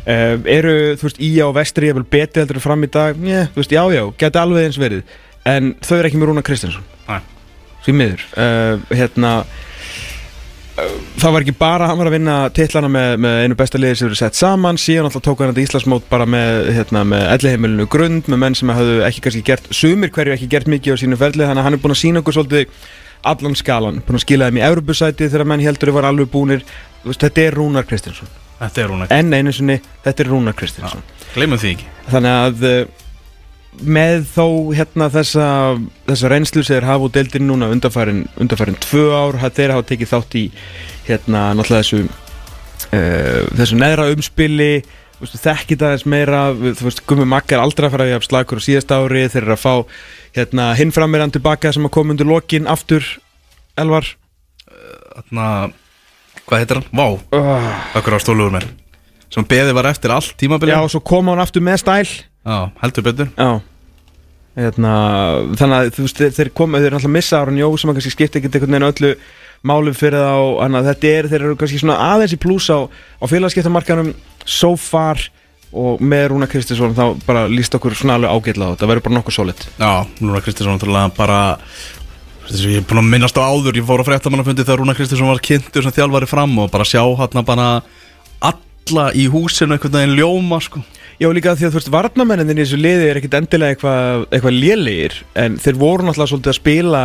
Uh, 0.00 0.36
Eru, 0.48 0.76
þú 1.00 1.08
veist, 1.08 1.20
í 1.22 1.32
á 1.40 1.48
vestri 1.54 1.90
vil 1.94 2.06
betri 2.16 2.44
heldur 2.44 2.60
en 2.60 2.64
fram 2.64 2.86
í 2.86 2.92
dag? 2.92 3.18
Njö, 3.20 3.46
þú 3.54 3.62
veist, 3.62 3.74
já, 3.76 3.82
já, 3.94 4.04
geti 4.22 4.40
alveg 4.40 4.70
eins 4.70 4.80
verið. 4.80 5.18
En 5.48 5.74
þau 5.84 5.96
eru 5.98 6.10
ekki 6.10 6.20
með 6.20 6.32
Rúnar 6.32 6.46
Kristinsson. 6.46 6.86
Nei. 7.08 7.20
því 7.84 7.92
miður. 7.96 8.24
Uh, 8.36 8.82
hérna 8.92 9.34
það 11.20 11.34
var 11.34 11.44
ekki 11.44 11.56
bara 11.60 11.90
hann 11.90 12.00
var 12.00 12.10
að 12.10 12.16
vinna 12.16 12.36
titlana 12.56 12.90
með, 12.92 13.12
með 13.24 13.42
einu 13.44 13.58
besta 13.58 13.80
liði 13.80 13.98
sem 14.00 14.10
eru 14.10 14.18
sett 14.20 14.38
saman 14.38 14.80
síðan 14.80 15.10
alltaf 15.10 15.24
tók 15.26 15.42
hann 15.42 15.52
þetta 15.52 15.66
Íslandsmót 15.66 16.08
bara 16.12 16.26
með, 16.28 16.72
hérna, 16.76 17.04
með 17.08 17.26
elliheimilinu 17.36 17.88
grund 17.90 18.30
með 18.30 18.42
menn 18.44 18.58
sem 18.58 18.72
hafðu 18.74 19.04
ekki 19.08 19.24
kannski 19.26 19.44
gert 19.50 19.70
sumir 19.74 20.12
hverju 20.14 20.36
ekki 20.36 20.50
gert 20.52 20.70
mikið 20.70 20.96
á 20.96 21.02
sínu 21.04 21.20
ferli 21.20 21.46
þannig 21.46 21.62
að 21.62 21.68
hann 21.68 21.78
er 21.78 21.84
búin 21.84 21.96
að 21.96 22.02
sína 22.04 22.24
okkur 22.24 22.38
svolítið 22.38 22.82
allan 23.26 23.56
skalan 23.58 24.00
búin 24.06 24.18
að 24.18 24.24
skila 24.24 24.48
þeim 24.48 24.60
í 24.60 24.64
Evropasæti 24.64 25.28
þegar 25.28 25.48
menn 25.50 25.64
heldur 25.64 25.92
var 25.96 26.08
alveg 26.08 26.30
búnir. 26.32 26.64
Þú 27.02 27.12
veist, 27.12 27.24
þetta 27.24 27.44
er 27.44 27.56
Rúnar 27.56 27.86
Kristinsson. 27.88 28.30
Er 28.60 29.12
enn 29.16 29.32
einu 29.32 29.52
sinni, 29.56 29.78
þetta 30.04 30.24
er 30.24 30.28
Rúnar 30.28 30.56
Kristinsson. 30.56 31.04
Gleymum 31.34 31.60
því 31.60 31.74
ekki. 31.76 31.86
Þannig 32.10 32.34
að 32.36 32.66
eh, 32.68 32.80
með 33.78 34.24
þó 34.34 34.46
hérna 34.74 35.08
þessa, 35.12 35.46
þessa 36.08 36.30
reynslu 36.32 36.62
sem 36.64 36.76
þeir 36.76 36.88
hafa 36.88 37.06
úr 37.06 37.12
deildin 37.14 37.46
núna 37.48 37.70
undanfærin, 37.72 38.24
undanfærin 38.40 38.78
tvö 38.82 39.04
ár 39.14 39.38
þeir 39.46 39.74
hafa 39.76 39.86
tekið 39.90 40.10
þátt 40.10 40.36
í 40.40 40.44
hérna 41.06 41.44
náttúrulega 41.56 41.84
þessu 41.84 42.00
uh, 42.04 43.46
þessu 43.60 43.78
neðra 43.80 44.08
umspili 44.14 44.72
þekkið 45.20 45.84
aðeins 45.84 46.06
meira 46.08 46.42
þú 46.56 46.86
veist, 46.86 47.02
Gummi 47.08 47.26
Magga 47.28 47.58
er 47.58 47.62
aldrei 47.62 47.86
að 47.88 47.94
fara 47.94 48.08
hafa 48.14 48.26
slagur 48.26 48.60
á 48.60 48.66
síðast 48.66 48.94
ári 48.94 49.26
þeir 49.28 49.44
eru 49.44 49.56
að 49.56 49.62
fá 49.62 49.74
hérna 50.36 50.70
hinn 50.78 50.94
frammeirand 50.96 51.36
tilbaka 51.36 51.72
sem 51.76 51.86
að 51.86 51.94
koma 51.96 52.14
undir 52.14 52.28
lokin 52.28 52.68
aftur 52.70 53.04
Elvar. 53.80 54.08
Þarna, 55.20 55.44
hvað 56.48 56.62
heitir 56.62 56.80
hann? 56.80 56.88
Vá, 56.96 57.06
uh, 57.36 57.68
okkur 58.00 58.16
á 58.16 58.20
stóluður 58.22 58.56
mér? 58.56 58.66
Sem 59.30 59.46
beðið 59.46 59.76
var 59.76 59.88
eftir 59.92 60.12
allt 60.14 60.34
tímabilið. 60.40 60.74
Já, 60.74 60.82
og 60.82 60.92
svo 60.92 61.02
koma 61.06 61.34
hann 61.34 61.44
aftur 61.44 61.64
með 61.64 61.82
stæl 61.84 62.29
Já, 62.46 62.70
heldur 62.80 63.04
betur. 63.04 63.28
Já. 63.36 63.60
Hérna, 64.60 64.92
Þannig 65.56 65.76
að 65.76 65.90
þú 65.94 66.04
veist 66.06 66.22
þeir, 66.36 66.50
koma, 66.56 66.80
þeir 66.80 66.90
eru 66.90 66.98
alltaf 66.98 67.12
missa 67.14 67.38
Aron 67.38 67.60
Jó 67.60 67.68
sem 67.78 67.92
kannski 67.94 68.12
skipta 68.12 68.40
ekkert 68.40 68.56
einhvern 68.58 68.74
veginn 68.74 68.88
öllu 68.88 69.10
málum 69.70 69.94
fyrir 69.96 70.24
þá, 70.24 70.32
þannig 70.62 70.78
að 70.80 70.88
þetta 70.88 71.10
er 71.12 71.28
þeir 71.30 71.44
eru 71.44 71.58
kannski 71.60 71.80
svona 71.82 71.98
aðeins 72.14 72.34
í 72.34 72.40
pluss 72.40 72.66
á, 72.72 72.78
á 72.88 73.24
félagskiptamarkanum 73.30 74.10
so 74.48 74.74
far. 74.80 75.22
Og 75.70 76.00
með 76.02 76.24
Rúna 76.32 76.48
Kristinsson 76.50 76.96
þá 76.98 77.04
bara 77.28 77.44
líst 77.46 77.76
okkur 77.78 77.94
svona 77.94 78.16
alveg 78.18 78.32
ágætla 78.34 78.66
á 78.66 78.70
þetta, 78.72 78.88
verður 78.90 79.04
bara 79.06 79.16
nokkuð 79.20 79.36
solid. 79.36 79.60
Já, 79.78 79.92
núna 80.18 80.40
Kristinsson 80.42 80.74
náttúrulega 80.74 81.12
bara 81.14 81.40
ég 82.50 82.80
er 82.80 82.86
búin 82.90 83.04
að 83.04 83.10
minnast 83.12 83.38
á 83.38 83.46
áður. 83.46 83.78
Ég 83.78 83.86
fór 83.86 84.02
á 84.02 84.08
fréttamannafundi 84.08 84.64
þegar 84.64 84.82
Rúna 84.82 84.96
Kristinsson 84.98 85.30
var 85.30 85.44
kynntur 85.46 85.86
sem 85.86 85.94
þjálfari 85.94 86.26
fram 86.26 86.58
og 86.58 86.72
bara 86.72 86.88
sjá 86.88 87.04
hann 87.20 87.46
bara 87.46 87.68
alla 88.42 89.12
í 89.14 89.28
húsinu 89.30 89.76
einhvern 89.76 89.94
veginn 89.94 90.18
ljóma 90.18 90.58
sko 90.64 90.82
Já, 91.20 91.28
líka 91.36 91.52
því 91.52 91.66
að 91.66 91.74
þú 91.74 91.78
veist, 91.80 91.92
varnamennin 91.92 92.56
í 92.56 92.62
þessu 92.62 92.78
liði 92.80 93.10
er 93.10 93.18
ekkit 93.20 93.34
endilega 93.36 93.74
eitthvað 93.74 94.22
eitthva 94.32 94.52
lélegir 94.54 95.18
en 95.36 95.58
þeir 95.60 95.76
voru 95.82 96.06
náttúrulega 96.06 96.32
svolítið 96.32 96.52
að 96.54 96.56
spila 96.56 97.02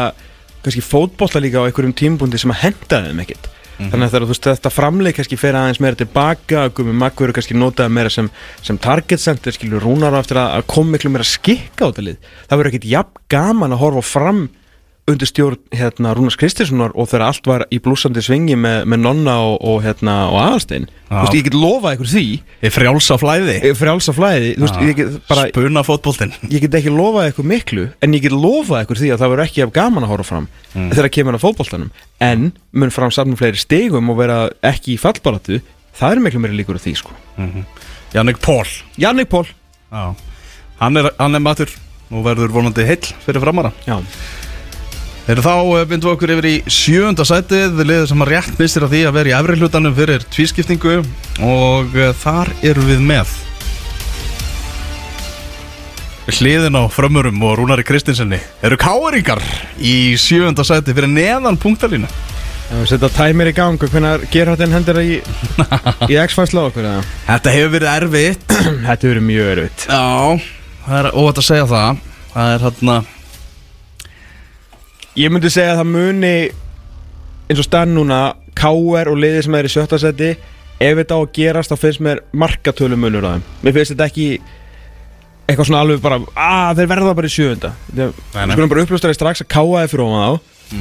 kannski 0.63 0.83
fótbolla 0.85 1.41
líka 1.43 1.59
á 1.59 1.67
einhverjum 1.67 1.97
tímbundi 1.99 2.39
sem 2.39 2.53
að 2.55 2.61
henda 2.61 3.01
þeim 3.09 3.19
ekkit 3.25 3.49
þannig 3.75 4.07
að 4.07 4.23
þú 4.23 4.29
veist, 4.29 4.47
þetta 4.47 4.71
framleik 4.71 5.17
kannski 5.17 5.39
fer 5.39 5.57
aðeins 5.59 5.81
meira 5.83 5.99
tilbaka, 5.99 6.67
Gumi 6.75 6.95
Maggur 6.95 7.33
kannski 7.35 7.57
notað 7.57 7.91
meira 7.91 8.11
sem, 8.13 8.29
sem 8.63 8.79
target 8.79 9.19
center 9.19 9.55
skilur 9.55 9.83
rúnar 9.83 10.15
á 10.15 10.21
eftir 10.21 10.39
að, 10.39 10.53
að 10.59 10.67
koma 10.71 10.95
miklu 10.95 11.11
meira 11.11 11.27
skikka 11.27 11.83
á 11.83 11.89
þetta 11.89 12.05
lið. 12.07 12.29
Það 12.47 12.61
verður 12.61 12.71
ekkit 12.71 12.87
jafn 12.93 13.25
gaman 13.35 13.75
að 13.75 13.83
horfa 13.83 14.05
fram 14.07 14.41
undir 15.05 15.29
stjórn 15.29 15.59
hérna 15.69 16.15
Rúnars 16.17 16.37
Kristinssonar 16.39 16.93
og 16.97 17.05
þegar 17.11 17.23
allt 17.27 17.45
var 17.45 17.63
í 17.69 17.77
blúsandi 17.83 18.23
svingi 18.25 18.55
með, 18.57 18.87
með 18.89 19.01
Nonna 19.03 19.35
og, 19.45 19.59
og 19.61 19.83
hérna 19.85 20.15
og 20.31 20.39
Aðalstein. 20.41 20.87
Þú 21.11 21.19
veist, 21.19 21.35
ég 21.37 21.45
get 21.45 21.57
lofað 21.61 21.97
ykkur 21.97 22.09
því. 22.09 22.23
Ég 22.65 22.73
frjálsa 22.73 23.17
flæði. 23.21 23.57
Eh, 23.59 23.75
frjálsa 23.77 24.15
flæði, 24.17 24.49
veist, 24.63 24.79
ég 24.81 24.97
get 24.97 25.19
bara 25.29 25.45
Spuna 25.51 25.83
fótboltinn. 25.85 26.33
Ég 26.49 26.65
get 26.65 26.79
ekki 26.81 26.93
lofað 26.95 27.29
ykkur 27.29 27.49
miklu 27.51 27.85
en 28.01 28.17
ég 28.17 28.25
get 28.25 28.33
lofað 28.33 28.87
ykkur 28.87 29.01
því 29.03 29.11
að 29.13 29.21
það 29.21 29.33
verður 29.35 29.45
ekki 29.45 29.65
af 29.67 29.75
gaman 29.77 30.07
að 30.07 30.13
horfa 30.15 30.27
fram 30.31 30.49
þegar 30.73 31.11
kemur 31.19 31.37
að 31.37 31.45
fótboltanum. 31.45 31.93
En 32.25 32.49
mun 32.73 32.93
fram 32.97 33.13
safnum 33.13 33.37
fleiri 33.37 33.61
stigum 33.61 34.09
og 34.09 34.17
vera 34.23 34.39
ekki 34.65 34.95
í 34.95 35.01
fallbaratu 35.01 35.61
það 35.95 36.15
er 36.17 36.23
miklu 36.25 36.41
meiri 36.41 36.57
líkur 36.63 36.81
á 36.81 36.81
því 36.81 36.95
sko. 37.03 37.13
Jannik 38.15 38.41
Pól. 38.41 38.65
Jannik 38.97 39.29
Pól. 39.29 39.45
Hann 40.81 40.97
er, 40.97 41.13
hann 41.21 41.37
er 41.37 41.45
matur. 41.45 41.69
Og 42.13 42.21
verður 42.25 42.51
vonandi 42.53 42.83
heill 42.85 43.01
fyrir 43.25 43.41
framara 43.41 43.71
Já, 43.87 43.95
Þeir 45.25 45.41
þá 45.41 45.53
eh, 45.57 45.87
bindum 45.89 46.11
við 46.11 46.13
okkur 46.13 46.31
yfir 46.35 46.47
í 46.51 46.55
sjöunda 46.69 47.25
sætið. 47.25 47.79
Liðið 47.81 48.11
sem 48.11 48.21
að 48.21 48.31
rétt 48.35 48.59
mistir 48.61 48.85
af 48.85 48.91
því 48.91 49.01
að 49.09 49.15
vera 49.17 49.31
í 49.31 49.35
efri 49.39 49.57
hlutanum 49.57 49.95
fyrir 49.97 50.25
tvískiptingu. 50.35 50.99
Og 51.45 51.97
eh, 51.97 52.13
þar 52.21 52.51
erum 52.61 52.89
við 52.91 53.01
með 53.09 53.33
Hliðin 56.25 56.73
á 56.73 56.89
frömmurum 56.89 57.43
og 57.45 57.59
Rúnari 57.59 57.83
Kristinsenni 57.85 58.39
eru 58.65 58.77
káringar 58.81 59.43
í 59.77 60.15
sjöunda 60.17 60.65
sæti 60.65 60.95
fyrir 60.97 61.11
neðan 61.11 61.59
punktalínu? 61.61 62.09
Við 62.71 62.87
setja 62.89 63.11
tæmir 63.13 63.51
í 63.51 63.53
gang 63.53 63.77
og 63.77 63.91
hvernig 63.93 64.25
gerhættin 64.33 64.73
hendur 64.73 64.97
í, 65.03 65.19
í 66.11 66.17
X-Files 66.23 66.55
lág 66.57 66.71
okkur 66.71 66.87
eða? 66.89 67.03
Þetta 67.27 67.53
hefur 67.53 67.73
verið 67.75 67.91
erfitt. 67.91 68.47
Þetta 68.87 69.11
verður 69.11 69.27
mjög 69.27 69.51
erfitt. 69.53 69.85
Já, 69.85 70.49
það 70.87 70.97
er 71.03 71.11
óvægt 71.13 71.43
að 71.43 71.47
segja 71.51 71.67
það. 71.75 72.01
Það 72.33 72.55
er 72.55 72.65
hérna 72.65 72.97
Ég 75.15 75.31
myndi 75.31 75.47
segja 75.47 75.77
að 75.77 75.79
það 75.79 75.91
muni 75.93 76.33
eins 77.47 77.59
og 77.61 77.67
stann 77.69 77.93
núna 77.95 78.19
K.R. 78.57 79.07
og 79.11 79.15
liðið 79.21 79.45
sem 79.45 79.55
er 79.55 79.67
í 79.67 79.71
sjötta 79.71 79.99
seti 80.01 80.33
ef 80.35 80.97
þetta 80.99 81.15
á 81.15 81.19
að 81.21 81.29
gerast 81.37 81.71
þá 81.71 81.77
finnst 81.79 82.01
mér 82.03 82.19
markatölu 82.35 82.97
munur 82.99 83.23
á 83.23 83.29
þeim 83.37 83.45
Mér 83.63 83.75
finnst 83.77 83.93
þetta 83.93 84.07
ekki 84.09 84.25
eitthvað 85.45 85.69
svona 85.69 85.83
alveg 85.85 86.01
bara 86.03 86.17
að 86.19 86.81
þeir 86.81 86.89
verða 86.91 87.13
bara 87.15 87.29
í 87.29 87.35
sjöunda 87.35 87.71
Við 87.95 88.17
skulum 88.33 88.71
bara 88.73 88.83
uppljósta 88.83 89.11
þeir 89.11 89.19
strax 89.19 89.45
að 89.45 89.49
K.R. 89.55 89.91
fyrir 89.93 90.03
ofan 90.03 90.25
þá 90.25 90.73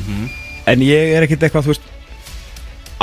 en 0.73 0.83
ég 0.89 1.15
er 1.15 1.27
ekkert 1.29 1.47
eitthvað 1.47 1.71
veist 1.71 1.87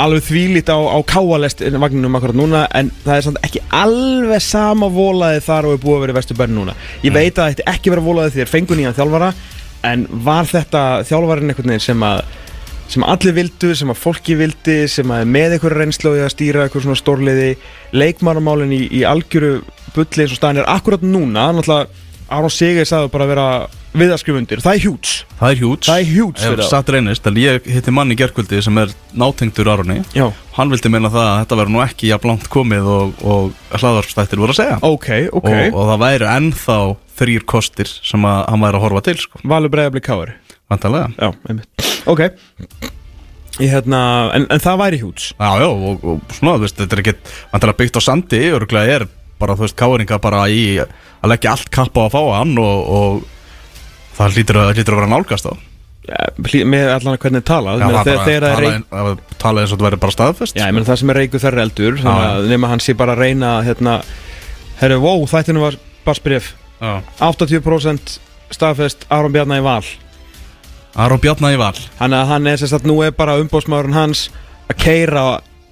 alveg 0.02 0.24
þvílít 0.26 0.68
á, 0.68 0.76
á 0.76 0.98
K.R. 1.06 1.78
vagninum 1.86 2.18
akkurat 2.18 2.36
núna 2.36 2.66
en 2.76 2.90
það 3.06 3.16
er 3.16 3.26
samt 3.28 3.40
ekki 3.46 3.64
alveg 3.80 4.44
sama 4.44 4.90
volaði 4.92 5.40
þar 5.48 5.70
og 5.70 5.78
er 5.78 5.82
búið 5.86 5.96
að 5.96 6.04
vera 6.04 6.16
í 6.16 6.18
Vesturbæri 6.20 6.56
núna 6.58 6.76
Ég 7.06 7.16
veit 7.16 7.38
að 7.40 7.54
þetta 7.54 7.68
ekki 7.72 7.94
vera 7.94 8.04
volaði 8.04 8.34
því 8.34 8.42
þeir 8.42 8.52
fengu 8.52 8.76
nýjan 8.82 8.98
þjálfara 8.98 9.32
en 9.86 10.06
var 10.24 10.48
þetta 10.50 10.84
þjálfarin 11.08 11.52
einhvern 11.52 11.74
veginn 11.74 11.86
sem 11.88 12.06
að 12.06 12.22
sem 12.92 13.04
allir 13.08 13.32
vildu, 13.36 13.70
sem 13.78 13.88
að 13.88 14.00
fólki 14.02 14.34
vildi 14.36 14.78
sem 14.90 15.12
að 15.14 15.28
með 15.32 15.56
einhverja 15.56 15.80
reynslu 15.80 16.10
og 16.12 16.24
að 16.26 16.32
stýra 16.34 16.66
einhver 16.66 16.84
svona 16.84 16.98
stórliði, 17.00 17.52
leikmannamálin 17.96 18.74
í, 18.76 18.82
í 19.00 19.04
algjöru 19.08 19.62
bulli 19.94 20.26
eins 20.26 20.34
og 20.34 20.40
staðin 20.40 20.60
er 20.60 20.72
akkurat 20.72 21.04
núna, 21.04 21.48
náttúrulega 21.56 21.88
Aron 22.32 22.52
Sigur 22.52 22.88
sagði 22.88 23.10
bara 23.12 23.26
að 23.26 23.32
vera 23.32 23.46
viðaskrifundir 23.92 24.62
það 24.64 24.74
er 24.76 24.84
hjúts, 24.86 25.10
Það 25.36 25.50
er 25.50 25.58
hjút 25.58 25.88
það 25.88 25.98
er 25.98 26.06
hjúts 26.08 26.42
Ef 26.42 26.46
fyrir 26.46 26.62
það 26.62 26.70
satt 26.70 26.92
reynist, 26.94 27.26
en 27.28 27.40
ég 27.42 27.66
hitti 27.74 27.92
mann 27.92 28.14
í 28.14 28.16
gerkvöldi 28.16 28.60
sem 28.64 28.78
er 28.80 28.94
nátengdur 29.18 29.68
Aroni. 29.72 29.98
Já, 30.16 30.26
Hann 30.56 30.72
vildi 30.72 30.92
meina 30.92 31.10
það 31.12 31.26
að 31.26 31.38
þetta 31.42 31.58
verður 31.60 31.74
nú 31.74 31.82
ekki 31.84 32.08
jafn 32.12 32.32
langt 32.32 32.48
komið 32.52 32.88
og, 32.92 33.12
og 33.24 33.76
hlaðarstættir 33.80 34.40
voru 34.40 34.54
að 34.54 34.60
segja. 34.62 34.78
Ok, 34.84 35.08
ok. 35.32 35.48
Og, 35.50 35.76
og 35.76 35.90
það 35.92 36.02
væri 36.06 36.28
ennþá 36.32 36.78
þrýr 37.22 37.46
kostir 37.48 37.90
sem 37.90 38.26
að 38.28 38.42
hann 38.50 38.66
væri 38.66 38.80
að 38.80 38.84
horfa 38.88 39.06
til 39.08 39.18
sko, 39.22 39.42
Valur 39.48 39.72
breiðabli 39.72 40.02
káari 40.04 40.36
vantarlega 40.72 41.12
Já, 41.16 41.32
einmitt. 41.48 41.88
Ok. 42.10 42.26
Ég 43.60 43.68
hérna, 43.68 43.98
en, 44.32 44.46
en 44.48 44.62
það 44.64 44.78
væri 44.80 45.00
hjúts. 45.02 45.32
Já, 45.36 45.50
já, 45.60 45.68
og, 45.68 46.04
og 46.08 46.36
svona, 46.38 46.56
veist, 46.62 46.78
þetta 46.78 46.96
er 46.96 47.02
ekkert 47.02 47.34
vantarlega 47.52 47.80
byggt 47.82 47.98
á 48.00 48.02
sandi, 48.02 48.40
örgulega 48.56 48.94
er 48.96 49.04
bara, 49.42 49.56
þú 49.58 49.66
veist, 49.66 49.76
káringa 49.78 50.18
bara 50.22 50.46
í 50.48 50.62
að 50.80 51.34
leggja 51.34 51.52
allt 51.52 51.68
kapp 51.74 51.98
á 51.98 52.02
að 52.06 52.14
fá 52.14 52.22
hann 52.38 52.56
og, 52.62 52.88
og 52.96 54.16
það 54.16 54.38
hlýtur 54.38 54.60
að, 54.62 54.72
hlýtur 54.76 54.96
að 54.96 55.02
vera 55.02 55.12
nálgast 55.12 55.50
á 55.50 55.52
ja, 56.08 56.22
Með 56.68 56.88
allan 56.96 57.12
að 57.14 57.20
hvernig 57.26 57.44
talað 57.46 57.82
Já, 57.82 57.84
það 57.84 57.98
bara 57.98 58.06
það 58.08 58.32
er 58.32 58.46
tala, 58.46 58.72
tala, 58.94 59.14
tala 59.44 59.62
eins 59.62 59.70
og 59.70 59.76
þetta 59.76 59.88
væri 59.88 60.00
bara 60.06 60.16
staðfest 60.16 60.58
Já, 60.58 60.64
menn 60.74 60.88
það 60.88 61.00
sem 61.02 61.12
er 61.12 61.20
reyku 61.20 61.42
þær 61.42 61.60
eldur 61.66 62.00
Já, 62.02 62.16
nema 62.48 62.72
hann 62.72 62.82
sé 62.82 62.96
bara 62.98 63.16
að 63.16 63.24
reyna 63.26 63.52
hérna, 63.66 64.00
herru, 64.80 64.98
wow, 65.04 65.24
þættinu 65.30 65.62
var 65.62 65.78
barsbrif 66.06 66.52
Já. 66.82 67.02
80% 67.22 68.16
staðfest 68.52 69.06
Aron 69.08 69.32
Bjarnar 69.32 69.62
í 69.62 69.64
val 69.64 69.84
Aron 70.98 71.20
Bjarnar 71.22 71.54
í 71.54 71.60
val 71.60 71.76
Þannig 72.00 72.18
að 72.18 72.32
hann 72.32 72.48
er 72.50 72.58
sérst 72.60 72.78
að 72.80 72.88
nú 72.90 72.96
er 73.06 73.14
bara 73.16 73.38
umbóðsmaðurinn 73.40 73.96
hans 73.96 74.26
að 74.66 74.80
keira 74.82 75.22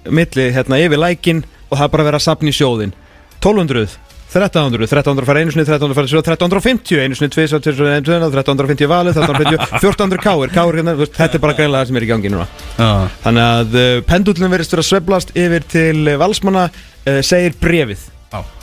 milli 0.07 0.47
hérna 0.55 0.79
yfir 0.81 1.01
lækin 1.01 1.43
og 1.67 1.75
það 1.75 1.83
er 1.85 1.91
bara 1.93 2.05
að 2.05 2.09
vera 2.11 2.21
að 2.21 2.27
sapna 2.29 2.53
í 2.53 2.55
sjóðin 2.55 2.95
1200 3.41 3.99
1300, 4.31 4.87
1300 4.87 5.27
fara 5.27 5.41
einu 5.43 5.51
sinni, 5.51 5.65
1300 5.65 5.97
fara 5.97 6.07
svo, 6.07 6.21
1350, 6.23 7.01
einu 7.03 7.17
sinni, 7.19 7.31
2, 7.35 7.47
1350 7.51 8.87
valið, 8.87 9.17
1350, 9.19 9.73
1400 9.81 10.23
káir, 10.23 10.53
káir 10.55 10.79
hérna, 10.79 10.93
þetta 11.03 11.35
er 11.35 11.43
bara 11.43 11.57
greinlega 11.57 11.83
það 11.83 11.89
sem 11.89 11.99
er 11.99 12.05
í 12.05 12.09
gangi 12.13 12.31
núna. 12.31 12.47
Já, 12.77 12.91
Þannig 13.25 13.49
að 13.49 13.75
uh, 13.81 13.89
pendullin 14.07 14.53
verðist 14.53 14.75
vera 14.75 14.85
að 14.85 14.89
sveiflast 14.93 15.35
yfir 15.35 15.67
til 15.75 15.97
uh, 16.05 16.15
valsmanna, 16.21 16.69
uh, 16.71 17.19
segir 17.27 17.59
brefið. 17.59 18.07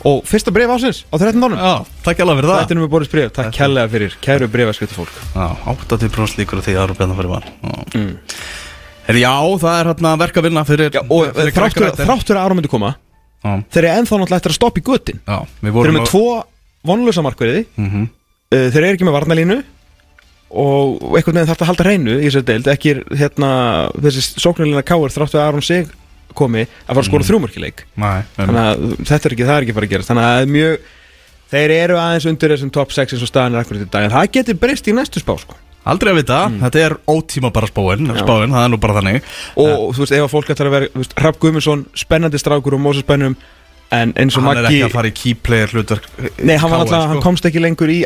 Og 0.09 0.23
fyrsta 0.25 0.51
bref 0.55 0.71
ásins 0.73 1.03
á 1.13 1.15
13 1.19 1.43
ánum. 1.45 1.59
takk 2.05 2.19
alveg 2.23 2.39
fyrir 2.39 2.49
það. 2.49 2.61
Þetta 2.63 2.73
er 2.75 2.79
nú 2.79 2.87
Boris 2.89 3.11
bref, 3.11 3.31
takk 3.35 3.51
kærlega 3.53 3.91
fyrir, 3.93 4.15
kæru 4.23 4.47
brefaskriftu 4.49 4.97
fólk. 4.97 5.13
Já, 5.35 5.47
80% 5.75 6.39
líkur 6.41 6.57
á 6.57 6.63
því 6.65 6.73
að 6.73 6.81
Aron 6.83 6.97
Bjarnar 6.99 7.19
fyrir 7.19 7.31
Já, 7.37 7.77
Mm. 7.99 8.13
Já 9.19 9.33
það 9.57 9.75
er 9.79 9.87
hérna 9.89 10.09
verk 10.21 10.35
að 10.37 10.45
vinna 10.45 10.63
fyrir 10.65 10.91
Já, 10.93 11.01
og 11.01 11.31
fyrir 11.33 11.53
þráttur 11.55 11.81
Gregor 11.85 12.05
þráttur 12.05 12.37
að 12.37 12.43
Aron 12.45 12.57
myndi 12.59 12.69
koma, 12.69 12.91
Já, 13.43 13.51
þeir 13.73 13.83
eru 13.85 13.91
ennþá 13.99 14.17
náttúrulega 14.19 14.39
eftir 14.41 14.51
að 14.53 14.57
stoppa 14.59 14.79
í 14.79 14.83
göttin. 14.85 15.19
já, 15.25 15.37
við 15.61 15.69
Þeir 15.69 15.73
vorum 15.77 15.89
eru 15.95 15.99
með 15.99 16.09
tvo 16.11 16.43
vonlösa 16.89 17.23
markverði, 17.25 17.65
mm 17.77 18.03
uh, 18.03 18.69
þeir 18.69 18.83
eru 18.83 18.93
ekki 18.93 19.07
með 19.07 19.17
varnalínu 19.17 19.57
og 20.49 21.15
einhvern 21.17 21.37
veginn 21.37 21.49
þarf 21.49 21.61
að 21.61 21.69
halda 21.69 21.85
hreinu 21.85 22.13
í 22.19 22.25
þessari 22.25 22.47
deild, 22.49 22.67
ekki 22.73 22.91
er, 22.95 23.01
hérna, 23.21 23.49
þessi 24.01 24.23
sóknarlína 24.41 24.81
káir 24.85 25.13
þráttur 25.13 25.39
að 25.41 25.47
Aron 25.47 25.61
sig 25.65 25.89
komi 26.37 26.65
að 26.65 26.91
fara 26.91 27.01
að 27.03 27.09
skora 27.09 27.23
mm. 27.23 27.29
þrjúmarkileik. 27.29 27.85
Nei, 27.99 28.21
þannig 28.37 28.61
að 28.63 28.85
þetta 29.09 29.19
er 29.19 29.35
ekki, 29.35 29.47
það 29.49 29.55
er 29.55 29.67
ekki 29.67 29.77
bara 29.77 29.89
að 29.89 29.93
gerast 29.95 30.11
þannig 30.11 30.29
að 30.29 30.53
mjög 30.55 30.87
þeir 31.49 31.73
eru 31.77 31.97
aðeins 31.99 32.29
undir 32.29 32.53
þessum 32.53 32.73
top 32.73 32.93
6 32.93 33.15
eins 33.15 33.25
og 33.25 33.31
staðan 33.31 33.57
er 33.57 33.63
akkurat 33.63 33.85
í 33.85 33.89
dag 33.89 34.05
en 34.05 34.13
það 34.13 34.31
getur 34.37 34.59
breyst 34.61 34.89
í 34.89 34.95
næstu 34.95 35.23
spá 35.23 35.33
sko. 35.41 35.57
Aldrei 35.89 36.11
að 36.11 36.19
vita, 36.19 36.39
þetta 36.59 36.81
er 36.83 36.95
ótíma 37.09 37.53
bara 37.55 37.69
spáin 37.69 38.03
Mm. 38.03 38.17
Já. 38.17 38.23
Spáin, 38.25 38.51
það 38.53 38.65
er 38.65 38.69
nú 38.69 38.79
bara 38.83 38.97
þannig 38.99 39.21
og 39.55 39.95
þú 39.95 40.03
veist 40.03 40.13
ef 40.13 40.25
að 40.25 40.33
fólk 40.33 40.51
ætlar 40.53 40.69
að 40.69 40.75
vera 40.75 41.05
Rapp 41.23 41.39
Guðmundsson, 41.39 41.85
spennandi 41.95 42.41
strákur 42.41 42.75
og 42.75 42.83
Móses 42.83 43.07
Bennum 43.07 43.37
en 43.95 44.11
eins 44.21 44.35
og 44.37 44.43
Hann 44.45 44.59
er 44.59 44.65
Maggi 44.67 44.79
ekki 44.79 44.87
að 44.87 44.93
fara 44.93 45.09
í 45.09 45.13
key 45.17 45.33
player 45.33 45.71
hlutverk 45.73 46.09
nei, 46.45 46.57
hann, 46.61 46.69
var 46.69 46.77
KR, 46.77 46.83
alltaf, 46.83 47.05
sko. 47.05 47.13
hann 47.13 47.23
komst 47.25 47.47
ekki 47.49 47.63
lengur 47.63 47.89
í 47.89 48.01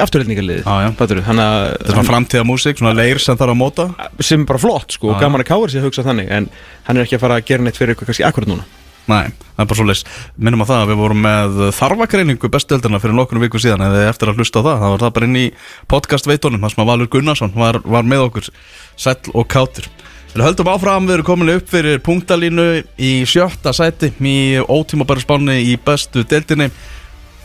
fattarðu? 0.99 1.25
hann 1.27 1.41
Þetta 1.43 1.89
er 1.89 1.97
svona 1.97 2.05
framtíða 2.11 2.45
músík, 2.47 2.79
svona 2.79 2.93
leir 2.95 3.19
sem 3.23 3.39
þarf 3.39 3.55
að 3.55 3.59
móta. 3.59 3.89
Sem 4.23 4.45
er 4.45 4.51
bara 4.53 4.61
flott 4.63 4.95
sko, 4.95 5.11
Já, 5.11 5.15
og 5.15 5.25
gaman 5.25 5.43
að 5.43 5.49
kára 5.51 5.73
sér 5.73 5.83
að 5.83 5.89
hugsa 5.89 6.05
þannig 6.07 6.31
en 6.31 6.47
hann 6.87 6.99
er 6.99 7.03
ekki 7.07 7.19
að 7.19 7.25
fara 7.25 7.41
að 7.41 7.51
gera 7.51 7.67
neitt 7.67 7.79
fyrir 7.79 7.97
ykkur 7.97 8.09
kannski 8.09 8.25
akkurat 8.27 8.53
núna. 8.53 8.67
Nei, 9.03 9.33
það 9.35 9.59
er 9.59 9.67
bara 9.67 9.75
svo 9.75 9.85
leis 9.89 10.01
Minnum 10.39 10.61
að 10.63 10.69
það 10.69 10.81
að 10.83 10.91
við 10.93 10.99
vorum 11.01 11.25
með 11.25 11.57
þarfakreiningu 11.75 12.49
bestuöldina 12.53 13.01
fyrir 13.03 13.17
nokkur 13.17 13.41
viku 13.41 13.59
síðan 13.59 13.83
eða 13.83 14.05
eftir 14.07 14.31
að 14.31 14.39
hlusta 14.39 14.63
á 14.63 14.65
það, 14.69 14.77
það 14.79 14.93
var 14.93 15.03
það 15.03 15.11
bara 15.17 15.27
inn 15.27 15.41
í 15.41 15.43
podcast 15.91 16.29
veitunum, 16.29 16.63
það 16.63 16.71
sem 16.71 16.83
að 16.85 16.89
Valur 16.93 17.09
Gunnarsson 17.11 17.51
var, 17.57 17.81
var 17.83 18.07
með 18.07 18.23
okkur, 18.29 18.47
sæll 18.95 19.33
og 19.35 19.49
kátur 19.51 19.89
Við 20.33 20.41
höldum 20.47 20.69
áfram, 20.71 21.05
við 21.05 21.13
erum 21.19 21.25
komin 21.27 21.51
upp 21.53 21.67
fyrir 21.69 21.99
punktalínu 22.01 22.63
í 22.97 23.11
sjötta 23.29 23.69
sæti 23.75 24.09
í 24.17 24.37
ótímabæri 24.65 25.21
spáni 25.21 25.59
í 25.69 25.75
bestu 25.77 26.23
deildinni. 26.25 26.71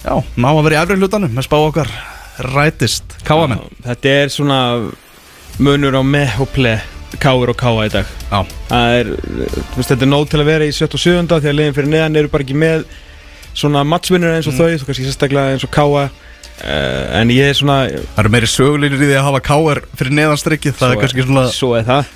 Já, 0.06 0.14
ná 0.40 0.46
að 0.54 0.62
vera 0.64 0.78
í 0.78 0.80
efri 0.80 0.96
hlutanum 0.96 1.34
með 1.36 1.44
spá 1.50 1.56
okkar. 1.58 1.90
Rætist. 2.48 3.18
Káamenn 3.26 3.60
þetta 3.84 4.14
er 4.22 4.32
svona 4.32 4.60
munur 5.60 5.98
á 5.98 6.02
meh 6.06 6.38
og 6.40 6.48
ple 6.54 6.78
káir 7.20 7.52
og 7.52 7.58
káa 7.60 7.84
í 7.88 7.92
dag. 7.92 8.08
Já, 8.30 8.40
Það 8.70 8.94
er, 9.00 9.12
þú 9.26 9.80
veist, 9.80 9.90
þetta 9.90 10.06
er 10.06 10.10
nóg 10.14 10.24
til 10.30 10.40
að 10.40 10.48
vera 10.48 10.68
í 10.68 10.72
77. 10.76 11.28
því 11.28 11.50
að 11.52 11.58
liðin 11.58 11.76
fyrir 11.76 11.92
neðan 11.92 12.18
eru 12.22 12.32
bara 12.32 12.46
ekki 12.46 12.56
með 12.56 12.86
svona 13.58 13.84
matchvinnur 13.84 14.36
eins 14.36 14.48
og 14.48 14.56
þau, 14.56 14.78
þú 14.78 14.88
kannski 14.88 15.06
sérstaklega 15.08 15.56
eins 15.56 15.66
og 15.66 15.72
Káa 15.74 16.08
uh, 16.62 17.20
en 17.20 17.30
ég 17.32 17.50
er 17.52 17.56
svona 17.58 17.76
það 17.88 18.20
eru 18.22 18.32
meiri 18.34 18.48
sögulinir 18.50 19.00
í 19.02 19.08
því 19.08 19.16
að 19.18 19.26
hafa 19.28 19.40
káar 19.48 19.80
fyrir 19.98 20.14
neðanstrykki, 20.18 20.72
það 20.78 20.94
er 20.94 21.00
kannski 21.02 21.24
svona 21.26 21.44
Svo 21.54 21.70
er 21.78 21.86
það. 21.86 22.10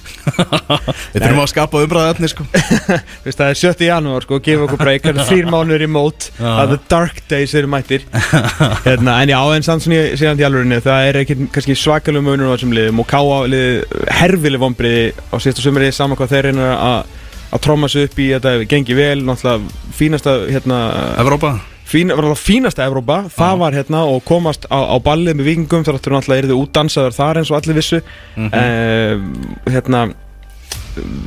Við 1.12 1.24
þurfum 1.24 1.40
að 1.42 1.48
skapa 1.50 1.82
umræða 1.86 2.10
efni 2.14 2.30
sko. 2.30 2.44
Þú 2.52 3.26
veist, 3.26 3.38
það 3.40 3.48
er 3.48 3.60
7. 3.62 3.86
janúar, 3.88 4.26
sko, 4.26 4.38
gefa 4.44 4.66
okkur 4.66 4.82
breyk 4.82 5.06
það 5.06 5.12
eru 5.14 5.26
þrýr 5.30 5.48
mánuður 5.54 5.86
í 5.86 5.90
mót 5.90 6.28
að 6.42 6.74
the 6.74 6.78
dark 6.92 7.22
days 7.32 7.54
eru 7.58 7.70
mættir. 7.72 8.06
Hérna, 8.86 9.16
en 9.24 9.32
já, 9.34 9.40
en 9.56 9.66
samt 9.66 9.86
svona 9.86 9.98
í- 10.02 10.14
síðan 10.20 10.42
í 10.42 10.46
alvörinni 10.46 10.78
það 10.84 11.08
er 11.08 11.20
ekki 11.24 11.38
kannski 11.54 11.78
svakalum 11.78 12.28
munur 12.30 12.52
á 12.52 12.54
þessum 12.54 12.76
liðum 12.76 13.02
og 13.02 13.10
Káa 13.10 13.40
liðið 13.50 14.06
herfileg 14.20 14.62
vombriði 14.62 15.04
á 15.30 15.34
síðasta 15.42 15.66
sumriði 15.66 15.96
saman 15.96 16.18
hvað 16.20 16.36
þeir 16.36 16.48
reyna 16.50 16.70
að 16.76 17.18
að 17.52 17.60
tróma 17.66 17.88
sig 17.92 18.06
upp 18.08 18.14
í 18.16 18.30
þetta 18.32 18.52
gengi 18.64 18.94
vel, 18.96 19.18
náttúrulega 19.28 19.90
fínasta 19.98 20.38
hérna, 20.48 20.78
Evrópa 21.20 21.50
Fín, 21.92 22.08
var 22.08 22.24
það 22.24 22.40
fínasta 22.40 22.86
Evrópa, 22.88 23.18
það 23.28 23.58
var 23.60 23.74
hérna 23.76 24.02
og 24.08 24.22
komast 24.24 24.64
á, 24.72 24.80
á 24.80 24.96
ballið 25.04 25.36
með 25.36 25.48
vikingum 25.50 25.82
þar 25.84 25.98
áttur 25.98 26.14
náttúrulega 26.16 26.40
eru 26.40 26.52
þið 26.52 26.60
útdansaður 26.62 27.16
þar 27.18 27.40
eins 27.40 27.50
og 27.52 27.58
allir 27.58 27.76
vissu. 27.76 28.00
Mm 28.38 29.32
hérna 29.68 30.06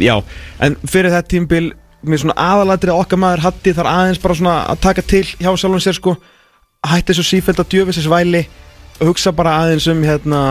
já, 0.01 0.15
en 0.61 0.77
fyrir 0.85 1.13
þetta 1.13 1.31
tímbil 1.31 1.65
mér 2.05 2.21
svona 2.21 2.35
aðalatri 2.37 2.93
að 2.93 3.01
okkar 3.01 3.21
maður 3.21 3.45
hatti 3.47 3.73
þar 3.73 3.89
aðeins 3.89 4.21
bara 4.21 4.37
svona 4.37 4.55
að 4.69 4.81
taka 4.83 5.05
til 5.05 5.23
hjá 5.25 5.49
sjálfum 5.49 5.81
sér 5.81 5.97
sko, 5.97 6.15
hætti 6.85 7.13
þessu 7.13 7.25
sífælt 7.29 7.61
að 7.63 7.71
djöfisins 7.73 8.09
væli 8.11 8.43
og 8.95 9.09
hugsa 9.09 9.33
bara 9.35 9.57
aðeins 9.63 9.87
um 9.91 10.03
hérna 10.05 10.41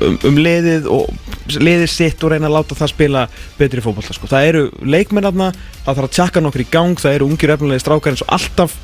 um, 0.00 0.16
um 0.30 0.38
liðið 0.40 0.86
og 0.88 1.10
liðið 1.58 1.90
sitt 1.92 2.22
og 2.24 2.32
reyna 2.32 2.48
að 2.48 2.56
láta 2.56 2.78
það 2.78 2.92
spila 2.94 3.24
betri 3.58 3.82
fótbolta 3.84 4.16
sko. 4.16 4.30
það 4.30 4.48
eru 4.48 4.62
leikmenn 4.80 5.26
þarna 5.26 5.50
það 5.52 5.90
þarf 5.90 6.06
að 6.06 6.14
tjekka 6.16 6.44
nokkur 6.44 6.64
í 6.64 6.70
gang, 6.72 7.00
það 7.00 7.18
eru 7.18 7.28
ungir 7.28 7.54
efnulegi 7.56 7.84
strákar 7.84 8.14
eins 8.14 8.24
og 8.24 8.32
alltaf 8.38 8.78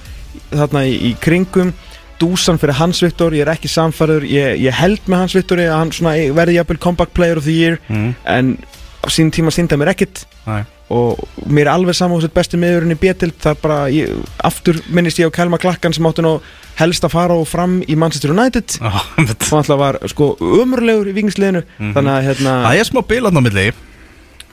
þarna 0.51 0.85
í, 0.89 0.97
í 1.11 1.14
kringum 1.22 1.72
dúsan 2.20 2.59
fyrir 2.61 2.76
Hans 2.76 3.01
Viktor, 3.01 3.33
ég 3.33 3.47
er 3.47 3.55
ekki 3.55 3.68
samfæður 3.72 4.26
ég, 4.28 4.59
ég 4.61 4.74
held 4.76 5.07
með 5.09 5.22
Hans 5.24 5.35
Viktor 5.39 5.62
að 5.64 5.70
hann 5.78 5.93
svona 5.97 6.12
verði 6.37 6.59
jafnvel 6.59 6.78
comeback 6.83 7.14
player 7.16 7.39
of 7.41 7.47
the 7.49 7.55
year 7.57 7.78
Mm. 7.89 8.11
en 8.28 8.59
á 9.01 9.09
sín 9.09 9.31
tíma 9.33 9.49
sínda 9.55 9.78
mér 9.81 9.95
ekkert 9.95 10.26
Nei. 10.47 10.61
og 10.93 11.16
mér 11.49 11.70
er 11.70 11.72
alveg 11.72 11.97
saman 11.97 12.20
hos 12.20 12.28
besti 12.35 12.59
miðurinn 12.61 12.93
í 12.93 12.99
B-tild 13.01 13.39
það 13.41 13.55
er 13.55 13.61
bara, 13.62 13.78
ég, 13.89 14.11
aftur 14.45 14.76
minnist 14.93 15.16
ég 15.22 15.31
á 15.33 15.37
Kelma 15.39 15.57
Klakkan 15.62 15.95
sem 15.97 16.05
átti 16.05 16.20
nú 16.26 16.35
helst 16.76 17.05
að 17.09 17.14
fara 17.14 17.33
og 17.41 17.49
fram 17.49 17.78
í 17.89 17.97
Manchester 17.97 18.35
United 18.37 18.76
einmitt. 18.83 19.49
og 19.49 19.57
alltaf 19.62 19.78
var 19.81 19.99
sko 20.12 20.35
umurlegur 20.41 21.09
í 21.09 21.16
vikingsliðinu 21.16 21.64
þannig 21.97 22.12
að 22.18 22.26
hérna, 22.28 22.59
Það 22.68 22.83
er 22.83 22.91
smá 22.91 23.01
bilan 23.09 23.41
á 23.41 23.43
milli 23.49 23.66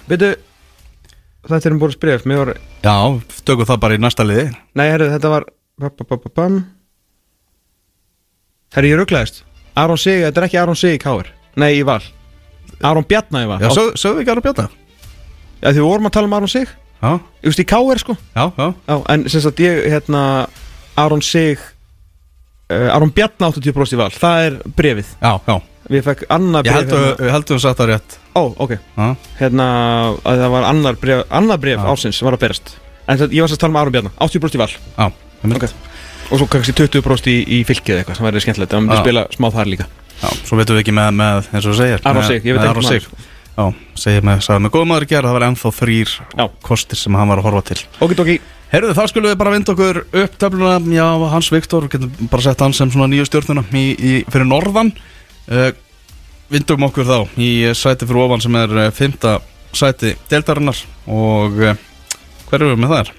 veitu 0.08 0.32
þetta 1.48 1.68
er 1.68 1.76
um 1.76 1.80
búin 1.84 1.92
spref, 1.96 2.24
mér 2.28 2.42
var 2.46 2.54
Já, 2.84 2.96
tökum 3.44 3.68
það 3.68 3.80
bara 3.84 3.96
í 4.00 4.02
næsta 4.04 4.24
liði 4.28 4.48
nei, 4.76 4.88
herru, 4.88 5.12
þetta 5.12 5.32
var 5.36 5.46
herru, 8.76 8.90
ég 8.92 8.98
rugglaðist 9.00 9.44
Aron 9.78 10.00
Sig, 10.02 10.24
þetta 10.26 10.42
er 10.42 10.48
ekki 10.48 10.60
Aron 10.62 10.78
Sig 10.80 10.98
í 10.98 11.02
Káir 11.02 11.30
nei, 11.58 11.72
í 11.80 11.84
Val, 11.86 12.02
Aron 12.86 13.06
Bjarna 13.08 13.44
í 13.46 13.50
Val. 13.50 13.60
Já, 13.62 13.70
sög- 13.74 13.96
sögðu 13.98 14.20
við 14.20 14.26
ekki 14.26 14.34
að 14.36 14.46
bjóta 14.48 14.68
Já, 15.58 15.72
því 15.72 15.78
við 15.80 15.88
vorum 15.88 16.06
að 16.10 16.14
tala 16.14 16.28
um 16.30 16.34
Aron 16.38 16.52
Sig. 16.52 16.68
Já, 17.02 17.12
Ég 17.42 17.48
veist, 17.50 17.62
í 17.62 17.66
Káir 17.66 17.98
sko. 18.02 18.14
Já, 18.36 18.44
já. 18.58 18.68
Já, 18.90 18.96
en 19.14 19.24
sem 19.30 19.42
sagt 19.42 19.62
ég, 19.64 19.80
hérna 19.90 20.22
Aron 20.98 21.22
Sig 21.26 21.58
uh, 22.70 22.94
Aron 22.94 23.10
Bjarna 23.14 23.50
80% 23.54 23.94
í 23.96 24.00
val, 24.02 24.12
það 24.14 24.44
er 24.50 24.58
brefið 24.78 25.14
Já, 25.22 25.32
já. 25.48 25.56
Við 25.88 26.04
fekk 26.04 26.26
annað 26.36 26.68
Ég 26.68 26.74
bref 26.74 26.82
held 26.82 26.94
að 26.98 27.22
við 27.24 27.32
heldum 27.32 27.58
að 27.58 27.64
sagt 27.64 27.80
það 27.80 27.90
rétt. 27.94 28.18
Ó, 28.36 28.42
ok, 28.66 28.74
Já, 28.98 29.06
hérna 29.40 29.68
að 30.26 30.42
það 30.44 30.54
var 30.58 30.66
annar 30.74 30.98
bref, 31.02 31.22
annar 31.42 31.62
bref 31.64 31.80
Já. 31.80 31.88
ásins 31.94 32.22
var 32.28 32.36
að 32.38 32.44
berast. 32.44 32.74
En 33.08 33.22
ég 33.24 33.40
var 33.46 33.54
að 33.54 33.62
tala 33.62 33.72
um 33.72 33.80
Aron 33.82 33.96
Bjarna. 33.96 34.12
80% 34.20 34.58
í 34.58 34.62
val. 34.62 34.70
Já, 34.98 35.08
einmitt. 35.44 35.64
Ok. 35.64 35.96
Og 36.28 36.42
svo 36.42 36.50
kannski 36.52 36.76
20% 36.76 37.32
í, 37.32 37.38
í 37.60 37.62
fylkið 37.68 38.02
eitthvað 38.02 38.20
sem 38.20 38.28
væri 38.28 38.44
skemmtilegt 38.44 38.74
Það 38.74 38.84
myndi 38.84 38.98
Já. 38.98 39.04
spila 39.06 39.24
smá 39.32 39.48
þar 39.56 39.72
líka 39.72 39.88
já 40.18 40.30
Svo 40.44 40.58
veitum 40.60 40.76
við 40.76 40.84
ekki 40.84 40.96
með, 40.98 41.10
með 41.22 41.50
eins 41.54 41.64
og 41.64 41.72
þú 41.72 41.78
segir 41.80 42.04
Aron 42.10 42.28
Sig, 42.28 42.42
ég 42.44 42.58
veit 42.58 42.66
ekki 42.68 42.84
maður. 42.84 43.08
Já, 43.58 43.64
segir 44.04 44.28
með, 44.28 44.42
sagði 44.44 44.66
með 44.66 44.74
góðum 44.76 44.92
maður 44.92 45.08
að 45.08 45.14
gera 45.14 45.30
Það 45.30 45.38
var 45.38 45.46
ennþá 45.48 45.72
þrýr 45.78 46.16
kostir 46.68 47.00
sem 47.00 47.18
hann 47.18 47.32
var 47.32 47.40
að 47.42 47.48
horfa 47.48 47.64
til 47.70 47.80
Ok, 48.04 48.18
ok, 48.26 48.32
Herðu, 48.68 48.92
þá 48.98 49.04
skulum 49.08 49.30
við 49.32 49.38
bara 49.40 49.52
vinda 49.54 49.72
okkur 49.72 49.98
upp 50.04 50.34
töfluna, 50.44 50.78
já, 50.92 51.06
Hans 51.32 51.48
Viktor, 51.54 51.86
við 51.86 51.94
getum 51.94 52.32
bara 52.34 52.44
sett 52.44 52.64
hann 52.66 52.74
sem 52.76 52.90
svona 52.92 53.08
nýju 53.14 53.28
stjórnuna 53.30 53.64
í, 53.72 53.84
í, 53.96 54.16
fyrir 54.28 54.50
norðan. 54.50 54.90
Uh, 55.48 55.70
vindum 56.52 56.84
okkur 56.90 57.08
þá 57.08 57.40
í 57.40 57.48
sæti 57.72 58.10
fyrir 58.10 58.26
ofan 58.26 58.44
sem 58.44 58.58
er 58.60 58.74
uh, 58.76 58.90
fymta 58.92 59.38
sæti 59.72 60.18
deltarinnar 60.28 60.82
og 61.08 61.56
uh, 61.64 61.80
hver 62.50 62.60
eru 62.60 62.74
við 62.74 62.84
með 62.84 62.94
þar? 62.98 63.14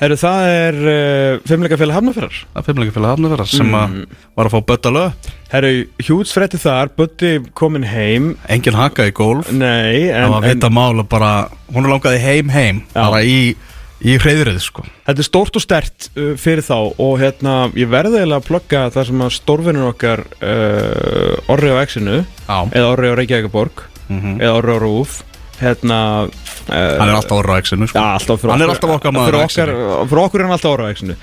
Herru 0.00 0.16
það 0.20 0.46
er 0.52 0.78
uh, 0.82 1.38
Fimmleikafélag 1.48 1.96
Hafnarferðar 1.96 2.40
Það 2.52 2.60
er 2.60 2.66
fimmleikafélag 2.70 3.14
hafnafæra 3.14 3.46
sem 3.48 3.70
Mm. 3.76 4.02
var 4.36 4.48
að 4.50 4.54
fá 4.56 4.60
bötta 4.72 4.90
lög, 4.92 5.30
Herru, 5.52 5.70
hjúts 6.02 6.32
frétti 6.34 6.58
þar, 6.60 6.90
Bötti 6.98 7.30
komin 7.56 7.84
heim. 7.86 8.32
Engin 8.50 8.74
haka 8.76 9.06
í 9.08 9.12
gólf, 9.14 9.52
Nei, 9.54 10.08
en, 10.10 10.26
það 10.26 10.32
var 10.34 10.46
vita 10.50 10.70
mál 10.74 10.98
að 11.00 11.08
bara, 11.08 11.30
hún 11.72 11.86
langaði 11.88 12.18
heim 12.24 12.48
heim, 12.50 12.80
Já. 12.90 12.98
bara 13.06 13.20
í, 13.22 13.54
í 14.02 14.16
hreyðrið, 14.20 14.58
sko. 14.64 14.84
Þetta 15.06 15.22
er 15.22 15.28
stórt 15.30 15.56
og 15.56 15.62
stert 15.64 16.08
uh, 16.18 16.32
fyrir 16.36 16.66
þá 16.66 16.76
og 16.98 17.14
hérna, 17.22 17.54
ég 17.78 17.88
verði 17.88 18.18
eiginlega 18.20 18.42
að 18.42 18.48
plugga 18.50 18.82
það 18.96 19.06
sem 19.12 19.22
að 19.28 19.32
stórvinnur 19.38 19.88
okkar 19.94 20.24
uh, 20.42 21.52
Orri 21.54 21.70
á 21.72 21.76
Exinu 21.86 22.18
Já, 22.24 22.58
eða 22.74 22.90
Orri 22.90 23.14
á 23.14 23.18
Reykjavíkaborg 23.22 23.86
mm 24.10 24.36
eða 24.42 24.52
Orri 24.60 24.74
á 24.76 24.78
Rúf 24.82 25.16
hérna 25.60 25.98
uh, 26.26 26.70
hann 26.70 27.08
er 27.08 27.16
alltaf 27.16 27.38
orra 27.38 27.56
á 27.56 27.62
exinu, 27.62 27.88
sko. 27.90 28.02
alltaf 28.02 28.44
Hann 28.46 28.64
er 28.64 28.72
alltaf 28.72 28.94
okkar 28.96 29.14
maður 29.16 29.38
á 29.38 29.40
okkar, 29.46 29.72
fyrir 30.10 30.22
okkur 30.22 30.42
er 30.42 30.46
hann 30.46 30.56
alltaf 30.56 30.72
Orri 30.74 30.86
á 30.86 30.90
Exinu. 30.92 31.16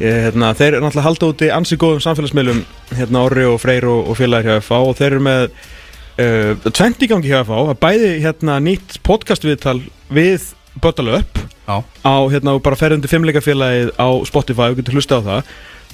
Hérna, 0.00 0.52
Þeir 0.58 0.68
eru 0.70 0.82
náttúrulega 0.86 1.06
halda 1.08 1.30
úti 1.32 1.50
ansi 1.54 1.78
góðum 1.80 2.02
samfélagsmiðlum 2.04 2.64
hérna 2.98 3.24
Orri 3.26 3.46
og 3.48 3.60
Freyr 3.62 3.88
og, 3.90 4.10
og 4.12 4.18
félagir 4.20 4.52
hjá 4.52 4.64
FH 4.64 4.80
og 4.90 4.96
þeir 5.00 5.08
eru 5.10 5.24
með 5.26 5.44
uh, 5.48 6.70
tvent 6.70 7.04
í 7.04 7.10
gangi 7.10 7.32
hjá 7.32 7.40
FH 7.42 7.76
bæði 7.82 8.14
hérna 8.24 8.58
nýtt 8.62 9.00
podcastviðtal 9.06 9.80
við 10.12 10.52
Böttalöp 10.82 11.42
á 11.68 12.16
hérna 12.32 12.56
bara 12.64 12.78
ferðundi 12.80 13.10
fimmleikafélagið 13.10 13.92
á 14.00 14.08
Spotify 14.28 14.72
og 14.72 14.80
getur 14.80 14.96
hlusta 14.96 15.20
á 15.20 15.26
það. 15.26 15.52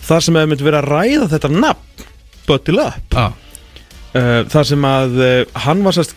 Þar 0.08 0.24
sem 0.24 0.38
hefur 0.38 0.50
myndi 0.52 0.66
verið 0.66 0.78
að 0.78 0.90
ræða 0.94 1.28
þetta 1.34 1.50
nafn 1.56 2.06
já, 3.12 3.26
uh, 4.16 4.40
þar 4.48 4.68
sem 4.70 4.86
að 4.88 5.18
uh, 5.20 5.58
hann 5.66 5.82
var 5.84 5.96
sérst 5.98 6.14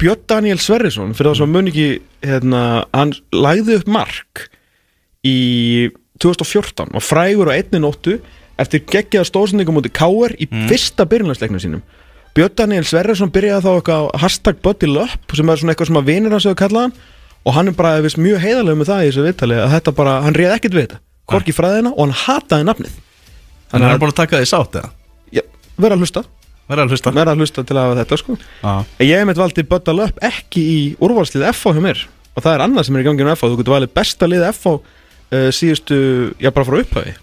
Björn 0.00 0.24
Daniel 0.28 0.58
Sverrisson 0.60 1.14
fyrir 1.16 1.32
það 1.32 1.38
sem 1.40 1.52
mun 1.56 1.70
ekki 1.70 1.86
hérna, 2.26 2.62
hann 2.92 3.14
lagði 3.32 3.78
upp 3.80 3.88
mark 3.88 4.42
í 5.26 5.36
2014 6.22 6.92
og 6.96 7.04
frægur 7.04 7.48
á 7.52 7.56
einni 7.56 7.80
nóttu 7.82 8.18
eftir 8.60 8.84
geggjaða 8.88 9.28
stóðsendingum 9.28 9.76
mútið 9.78 9.94
K.R. 9.96 10.34
í 10.40 10.48
fyrsta 10.68 11.06
byrjunarleiknum 11.08 11.62
sínum 11.62 11.82
Björn 12.36 12.54
Daniel 12.56 12.84
Sverrisson 12.88 13.32
byrjaði 13.32 13.64
þá 13.64 13.70
eitthvað 13.72 14.06
hashtag 14.20 14.60
Böttil 14.64 14.96
Up 15.00 15.36
sem 15.36 15.48
er 15.52 15.60
svona 15.60 15.72
eitthvað 15.74 15.90
sem 15.90 16.00
að 16.00 16.08
vinir 16.10 16.36
hans 16.36 16.46
hefur 16.48 16.60
kallað 16.60 16.88
hann 16.88 16.96
og 17.46 17.54
hann 17.56 17.70
er 17.70 17.76
bara 17.78 18.00
viðst, 18.02 18.18
mjög 18.20 18.40
heiðarlega 18.42 18.80
með 18.80 18.88
það 18.90 19.02
í 19.02 19.10
þessu 19.10 19.24
viðtali 19.26 19.58
að 19.62 19.74
þetta 19.76 19.92
bara, 19.96 20.14
hann 20.24 20.36
réð 20.36 20.54
ekkert 20.56 20.76
við 20.76 20.86
þetta 20.86 21.00
hvorki 21.30 21.54
fræðina 21.56 21.92
og 21.94 22.00
hann 22.04 22.16
hataði 22.26 22.66
nafnið 22.68 22.96
Þannig 23.66 23.82
að 23.82 23.86
hann 23.86 23.94
er 23.96 24.02
búin 24.02 24.12
að 24.12 24.18
taka 24.20 24.40
því 24.40 24.48
sátt 24.50 24.76
eða? 24.80 24.90
já, 25.36 25.42
vera 25.80 25.96
að 25.96 26.02
hlusta, 26.04 26.22
Verða 26.66 26.84
að 26.86 26.92
hlusta. 26.96 27.12
Vera 27.14 27.32
að 27.34 27.42
hlusta 27.44 27.62
til 27.66 27.76
að 27.76 27.84
hafa 27.86 27.98
þetta 28.00 28.18
sko. 28.22 28.36
En 28.66 29.06
Ég 29.06 29.20
hef 29.20 29.26
meitt 29.28 29.38
valdi 29.40 29.64
Böttal 29.70 30.00
upp 30.06 30.18
ekki 30.26 30.62
í 30.66 30.78
úrvalslið 30.98 31.46
FH 31.52 31.76
hjá 31.76 31.82
mér. 31.84 32.00
Og 32.36 32.42
það 32.44 32.52
er 32.56 32.64
annað 32.66 32.88
sem 32.88 32.96
er 32.98 33.04
í 33.04 33.06
gangi 33.06 33.26
á 33.26 33.32
FH 33.36 33.52
þú 33.52 33.60
getur 33.60 33.76
valið 33.76 33.92
besta 33.96 34.28
lið 34.28 34.44
FH 34.50 34.72
uh, 34.74 35.48
síðustu, 35.54 35.98
já 36.42 36.50
bara 36.50 36.66
frá 36.68 36.78
upphafi. 36.82 37.14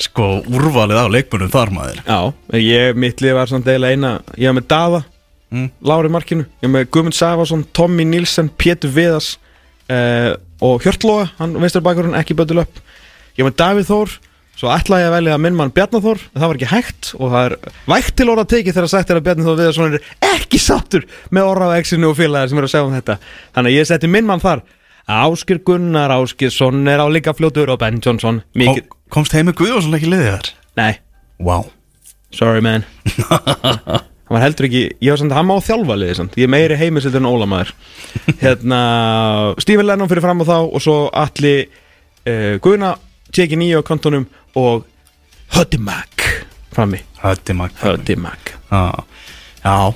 Sko, 0.00 0.28
úrvalið 0.48 0.96
á 0.96 1.06
leikmunum 1.12 1.50
þar 1.52 1.72
maður. 1.76 1.98
Já, 2.08 2.20
ég, 2.56 2.96
mitt 2.96 3.20
lið 3.20 3.34
var 3.36 3.50
samt 3.50 3.68
eiginlega 3.68 3.92
eina. 3.98 4.12
Ég 4.40 4.48
hef 4.48 4.56
með 4.60 4.68
Dava, 4.72 5.02
Mm. 5.52 5.66
Lári 5.84 6.08
Markinu. 6.08 6.46
Ég 6.62 6.64
hef 6.64 6.70
með 6.72 6.86
Guðmund 6.96 7.12
Savason, 7.12 7.66
Tommy 7.76 8.06
Nilsen 8.08 8.46
Pétur 8.56 8.88
Viðas 8.88 9.34
uh, 9.92 10.32
og 10.64 10.80
Hjörtlóga, 10.80 11.26
hann 11.36 11.52
veistur 11.60 11.84
bakurinn 11.84 12.16
ekki 12.16 12.32
Böttal 12.38 12.62
upp 12.62 12.78
ég 13.36 13.42
hef 13.42 13.50
með 13.50 13.58
Davíð 13.60 13.90
Þór 13.90 14.14
svo 14.58 14.68
ætlaði 14.70 15.04
ég 15.06 15.08
að 15.10 15.14
velja 15.16 15.38
minn 15.42 15.56
mann 15.58 15.72
Bjarnaþór 15.74 16.20
en 16.22 16.38
það 16.42 16.48
var 16.52 16.58
ekki 16.60 16.70
hægt 16.72 17.10
og 17.18 17.32
það 17.32 17.46
er 17.48 17.54
vægt 17.94 18.14
til 18.20 18.28
orða 18.32 18.44
tekið 18.52 18.76
þegar 18.76 18.92
sagt 18.92 19.10
er 19.10 19.18
að 19.20 19.26
Bjarnaþór 19.28 19.58
Viðarsson 19.62 19.96
er 19.96 20.06
ekki 20.32 20.60
sattur 20.62 21.06
með 21.34 21.48
orða 21.50 21.70
á 21.72 21.78
exinu 21.80 22.10
og 22.12 22.18
félagar 22.20 22.52
sem 22.52 22.60
eru 22.60 22.68
að 22.68 22.74
segja 22.76 22.86
um 22.86 22.94
þetta. 22.98 23.16
Þannig 23.56 23.72
að 23.72 23.78
ég 23.80 23.88
setti 23.90 24.10
minn 24.12 24.28
mann 24.28 24.42
þar. 24.44 24.62
Áskir 25.12 25.58
Gunnar 25.66 26.12
Áskirsson 26.14 26.84
er 26.88 27.02
á 27.02 27.06
líka 27.10 27.32
fljótur 27.34 27.72
og 27.74 27.80
Ben 27.82 27.98
Johnson 27.98 28.42
mikið, 28.54 28.84
Kom, 28.86 29.00
Komst 29.16 29.34
heimi 29.34 29.50
Guðjónsson 29.58 29.96
ekki 29.98 30.12
liðið 30.12 30.30
þar? 30.36 30.50
nei, 30.78 30.92
Vá. 31.42 31.56
Sorry 32.32 32.62
man. 32.64 32.84
Hann 34.32 34.38
var 34.38 34.44
heldur 34.46 34.64
ekki, 34.68 34.82
ég 35.02 35.10
var 35.12 35.18
samt, 35.20 35.34
hann 35.36 35.44
má 35.44 35.56
þjálfa 35.60 35.96
liðið 35.98 36.14
samt, 36.16 36.36
ég 36.40 36.46
er 36.46 36.52
meiri 36.54 36.76
heimisildur 36.80 37.20
en 37.20 37.26
Óla 37.28 37.44
maður. 37.50 37.72
Hérna, 38.44 38.78
Stephen 39.60 39.84
Lennon 39.90 40.08
fyrir 40.08 40.24
fram 40.24 40.40
á 40.40 40.44
þá 40.48 40.54
og 40.62 40.80
svo 40.80 40.94
Alli 41.12 41.56
uh, 41.66 42.54
Guðna, 42.64 42.94
tjeki 43.32 43.58
nýju 43.60 43.80
á 43.80 43.88
kontonum 43.88 44.26
og 44.58 44.86
Höddi 45.52 45.80
Mag 45.80 46.24
frammi, 46.72 47.02
Hötti 47.22 47.54
mag 47.56 47.74
Höddi 47.82 48.16
Mag 48.16 48.54
Já, 48.72 49.04
já. 49.64 49.92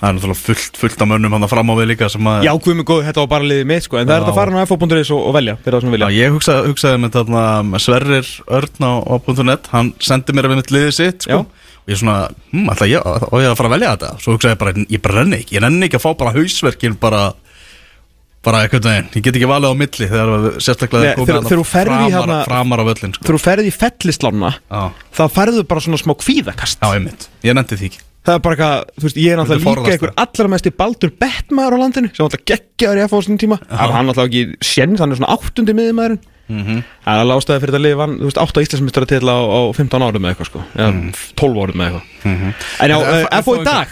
Það 0.00 0.08
er 0.08 0.14
náttúrulega 0.16 0.40
fullt, 0.40 0.78
fullt 0.80 1.02
af 1.04 1.08
mönnum 1.10 1.34
hann 1.36 1.48
fram 1.48 1.70
á 1.72 1.74
við 1.76 1.90
líka 1.90 2.08
sem 2.08 2.28
að 2.28 2.46
Já, 2.46 2.50
guð 2.56 2.76
mig 2.78 2.86
góð, 2.88 3.02
þetta 3.04 3.20
var 3.20 3.30
bara 3.34 3.48
liðið 3.50 3.66
mitt 3.68 3.84
sko 3.84 3.98
En 4.00 4.08
það 4.08 4.14
er 4.14 4.22
þetta 4.22 4.32
að 4.32 4.38
fara 4.38 4.62
á 4.64 4.70
fo.is 4.70 5.10
og, 5.12 5.24
og 5.28 5.34
velja 5.36 5.56
sem 5.64 5.96
Já, 6.00 6.06
ég 6.16 6.36
hugsaði, 6.36 6.70
hugsaði 6.72 7.00
með 7.02 7.16
þarna 7.18 7.42
með 7.68 7.84
Sverrir 7.84 8.30
Örn 8.60 8.86
á, 8.88 8.92
á 8.96 9.14
.net 9.44 9.68
Hann 9.74 9.92
sendi 10.00 10.36
mér 10.36 10.48
að 10.48 10.54
við 10.54 10.62
mitt 10.62 10.72
liðið 10.72 10.94
sitt 10.96 11.26
sko. 11.28 11.42
Og 11.84 11.92
ég 11.92 12.00
svona, 12.00 12.16
hm, 12.52 12.64
alltaf 12.72 12.88
ég, 12.88 13.04
og 13.28 13.44
ég 13.44 13.50
að 13.50 13.58
fara 13.60 13.70
að 13.70 13.76
velja 13.76 13.92
þetta? 13.96 14.10
Svo 14.24 14.36
hugsaði 14.36 14.54
ég 14.54 14.62
bara, 14.64 14.74
ég 14.96 15.04
bara 15.04 15.20
renni 15.20 15.40
ekki 15.42 15.56
Ég 15.58 15.64
renni 15.66 15.88
ekki 15.88 16.00
að 16.00 16.04
fá 16.06 16.10
bara 16.22 16.34
hausverkin 16.38 16.96
bara 17.00 17.22
Bara 18.42 18.62
eitthvað 18.64 18.86
veginn, 18.88 19.08
ég 19.18 19.24
get 19.26 19.36
ekki 19.36 19.48
valið 19.50 19.68
á 19.68 19.74
milli 19.76 20.06
Þegar 20.08 20.44
sérstaklega 20.64 21.02
Nei, 21.04 21.10
er 21.10 21.18
komið 21.18 21.32
þegar 21.44 21.58
þú 21.60 21.64
ferð 21.68 21.90
í 21.90 21.96
framar, 21.96 22.12
hérna- 22.14 22.44
framar 22.48 22.80
á 22.80 22.84
völlin 22.88 23.12
sko. 23.12 23.24
Þegar 23.26 23.36
þú 23.36 23.42
ferði 23.44 23.66
í 23.68 23.74
fellislána 23.76 24.52
Já, 24.56 24.82
þá 25.18 25.22
færðu 25.34 25.64
bara 25.68 25.80
svona 25.84 25.98
smá 26.00 26.14
kvíðakast. 26.22 26.80
Já, 26.80 26.88
einmitt, 26.96 27.26
ég 27.44 27.52
nefndi 27.58 27.76
því 27.76 27.90
ekki. 27.90 28.00
Það 28.20 28.34
er 28.36 28.40
bara 28.44 28.56
eitthvað, 28.56 28.96
þú 29.00 29.04
veist, 29.08 29.16
ég 29.20 29.30
er 29.32 29.38
náttúrulega 29.40 29.76
líka 29.80 29.92
einhver 29.94 30.10
allra 30.24 30.48
mest 30.52 30.66
í 30.68 30.72
baldur 30.76 31.12
bettmaður 31.20 31.76
á 31.76 31.78
landinu 31.80 32.08
sem 32.12 32.24
náttúrulega 32.26 32.48
geggjaður 32.52 32.98
í 33.00 33.04
FH 33.08 33.22
sinni 33.26 33.40
tíma. 33.40 33.56
Það 33.64 33.80
var 33.84 33.94
hann 33.96 34.08
náttúrulega 34.10 34.28
ekki 34.28 34.68
sjens, 34.72 35.00
hann 35.00 35.12
er 35.14 35.20
svona 35.20 35.36
áttundi 35.36 35.76
miðmaðurinn 35.76 36.20
Mhm. 36.50 36.80
Það 37.06 37.14
er 37.14 37.20
alveg 37.22 37.36
ástæði 37.38 37.60
fyrir 37.62 37.70
þetta 37.70 37.80
lið 37.84 37.96
vann, 38.00 38.14
þú 38.18 38.26
veist, 38.26 38.38
átta 38.42 38.62
Íslandsmyndstara 38.64 39.06
til 39.06 39.20
á, 39.30 39.38
á 39.38 39.60
15 39.70 40.02
árum 40.02 40.24
eða 40.26 40.32
eitthvað 40.34 40.48
sko. 40.50 40.62
Eða 40.74 40.90
12 41.38 41.60
árum 41.62 41.78
eða 41.84 42.00
eitthvað. 42.00 42.54
En 42.80 42.90
já, 42.90 42.96
En 42.98 43.06
F- 43.06 43.28
FH 43.30 43.54
í 43.54 43.60
FH 43.60 43.64
dag 43.68 43.88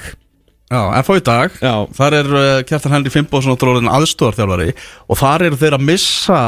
Já, 0.68 0.80
FH 1.00 1.16
í 1.16 1.24
dag, 1.24 1.58
Já. 1.64 1.74
þar 1.96 2.14
er 2.18 2.26
uh, 2.36 2.46
Kjartan 2.68 2.92
Henry 2.92 3.12
Fimboðsson 3.12 3.54
og 3.54 3.60
Dróðin 3.60 3.88
aðstóðarþjálfari 3.88 4.74
og 5.08 5.16
þar 5.16 5.44
eru 5.46 5.60
þeir 5.60 5.76
að 5.78 5.86
missa 5.88 6.40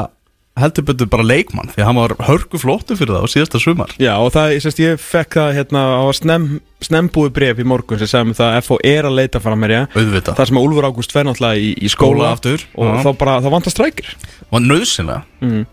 heldur 0.60 0.84
betur 0.90 1.08
bara 1.08 1.24
leikmann 1.24 1.70
því 1.72 1.80
að 1.80 1.88
hann 1.88 1.98
var 2.00 2.14
hörku 2.26 2.60
flóttu 2.60 2.96
fyrir 2.98 3.14
það 3.16 3.24
á 3.24 3.32
síðasta 3.32 3.60
sumar. 3.62 3.94
Já, 4.02 4.12
og 4.20 4.32
það, 4.34 4.52
ég, 4.56 4.64
sérst, 4.64 4.82
ég 4.82 5.00
fekk 5.00 5.38
það 5.38 5.52
hérna 5.56 5.84
á 5.96 6.04
snem, 6.16 6.46
snembúi 6.84 7.32
bref 7.32 7.62
í 7.62 7.66
morgun 7.72 8.02
sem 8.02 8.10
sagði 8.10 8.44
að 8.44 8.58
FH 8.60 8.80
er 8.92 9.08
að 9.08 9.16
leita 9.22 9.40
fram 9.40 9.62
mér, 9.62 9.76
Það 9.94 10.44
sem 10.50 10.60
að 10.60 10.66
Úlfur 10.66 10.88
Ágúst 10.90 11.14
fer 11.14 11.28
náttúrulega 11.28 11.62
í, 11.62 11.70
í 11.80 11.92
skóla, 11.92 12.18
Skóla 12.18 12.32
aftur, 12.34 12.66
og 12.76 12.90
já. 12.90 12.96
þá 13.06 13.10
bara, 13.22 13.38
þá 13.40 13.50
vantar 13.54 13.76
strækir. 13.76 14.10
Var 14.50 14.66
nöðsynlega 14.66 15.46
mm. 15.46 15.64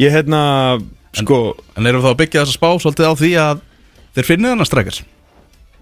Ég 0.00 0.16
hérna, 0.16 0.42
sko 1.18 1.42
en 1.76 1.90
erum 1.90 2.00
við 2.00 2.08
þá 2.08 2.14
að 2.14 2.20
byggja 2.22 2.46
þessa 2.46 2.56
spá 2.56 2.70
svolítið 2.80 3.10
á 3.10 3.14
því 3.20 3.32
að 3.42 3.66
þeir 4.16 4.30
finnið 4.30 4.54
hennar 4.54 4.70
strekkar 4.70 5.02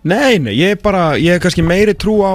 Nei, 0.05 0.39
nei, 0.41 0.55
ég 0.57 0.77
er 0.77 0.81
bara, 0.83 1.17
ég 1.21 1.35
hef 1.37 1.43
kannski 1.45 1.63
meiri 1.67 1.93
trú 1.95 2.21
á 2.25 2.33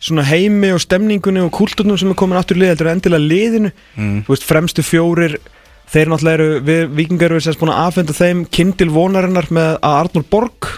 svona 0.00 0.22
heimi 0.28 0.70
og 0.72 0.80
stemningunni 0.80 1.40
og 1.44 1.52
kulturnum 1.56 1.98
sem 1.98 2.10
er 2.12 2.16
komin 2.16 2.38
aftur 2.38 2.56
lið 2.60 2.72
heldur 2.74 2.88
en 2.90 2.98
endilega 2.98 3.28
liðinu 3.28 3.70
Mm. 3.96 4.22
þú 4.24 4.32
veist, 4.32 4.44
fremstu 4.48 4.82
fjórir 4.84 5.36
þeir 5.92 6.08
náttúrulega 6.10 6.34
eru, 6.34 6.60
við 6.66 6.88
vikingar 6.98 7.30
eru 7.32 7.40
sérst 7.40 7.60
búin 7.60 7.72
að 7.72 7.86
afhenda 7.88 8.12
þeim 8.16 8.44
kindil 8.50 8.88
vonarinnar 8.90 9.48
með 9.50 9.78
að 9.80 9.96
Arnur 10.00 10.24
Borg 10.30 10.68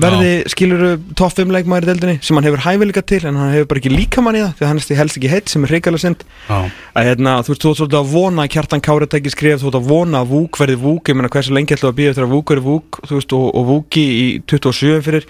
verði, 0.00 0.30
skiluru, 0.50 0.90
5 1.18 1.50
leikmaður 1.54 1.86
í 1.86 1.88
deildinni 1.90 2.16
sem 2.24 2.36
hann 2.38 2.46
hefur 2.46 2.62
hæfileika 2.64 3.02
til 3.06 3.20
en 3.28 3.36
hann 3.40 3.52
hefur 3.54 3.68
bara 3.70 3.82
ekki 3.82 3.92
líkamann 3.92 4.38
í 4.38 4.42
það 4.44 4.54
því 4.58 4.68
hann 4.68 4.80
helst 5.00 5.18
ekki 5.18 5.32
heitt 5.32 5.52
sem 5.52 5.64
er 5.66 5.74
reikalega 5.74 6.04
synd. 6.04 6.24
Að 6.48 7.08
hérna, 7.08 7.36
þú 7.44 7.52
veist, 7.52 7.62
þú 7.62 7.70
ert 7.70 7.80
svolítið 7.80 8.00
að 8.00 8.12
vona 8.14 8.46
að 8.46 8.52
kjartan 8.54 8.84
Kári 8.86 9.10
tekki 9.10 9.34
skrif, 9.34 9.60
þú 9.60 9.70
ert 9.70 9.80
að 9.80 9.88
vona 9.90 10.22
að 10.22 10.32
Vúk 10.34 10.60
verði 10.60 10.78
Vúk, 10.80 11.10
ég 11.10 11.18
meina 11.18 11.32
hversu 11.32 11.54
lengi 11.56 11.76
ætlaðu 11.76 11.92
að 11.92 11.98
býja 12.00 12.14
eftir 12.14 12.26
að 12.26 12.34
Vúk 12.34 12.54
verði 12.54 12.66
Vúk, 12.66 13.00
þú 13.06 13.18
veist, 13.18 13.36
og, 13.36 13.46
og 13.54 13.68
Vúki 13.70 14.04
í 14.10 14.26
27 14.48 15.04
fyrir, 15.06 15.28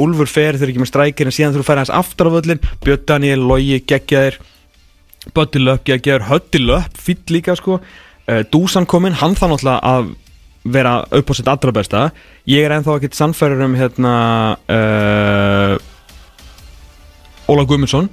Úlfur 0.00 0.28
fer 0.30 0.54
þeir 0.54 0.68
eru 0.68 0.72
ekki 0.74 0.82
með 0.84 0.92
strækir 0.92 1.26
en 1.26 1.34
síðan 1.34 1.56
þú 1.56 1.64
færi 1.66 1.82
hans 1.82 1.90
aftur 1.90 2.30
á 2.30 2.34
völlin 2.36 2.60
Björn 2.84 3.06
Daniel, 3.08 3.42
Logi, 3.42 3.80
geggjaðir. 3.90 4.38
Bötti 5.34 5.60
Löpp, 5.60 5.82
geggjaðir, 5.84 6.28
Hötti 6.30 6.62
Að 10.60 10.72
vera 10.76 10.94
upp 11.16 11.30
á 11.30 11.34
sitt 11.38 11.48
allra 11.48 11.72
besta, 11.72 12.00
ég 12.46 12.64
er 12.66 12.74
ennþá 12.76 12.96
ekkert 12.98 13.16
sannfæður 13.16 13.62
um 13.64 13.76
hérna 13.78 14.14
uh, 14.68 15.76
Óla 17.50 17.64
Guðmundsson. 17.66 18.08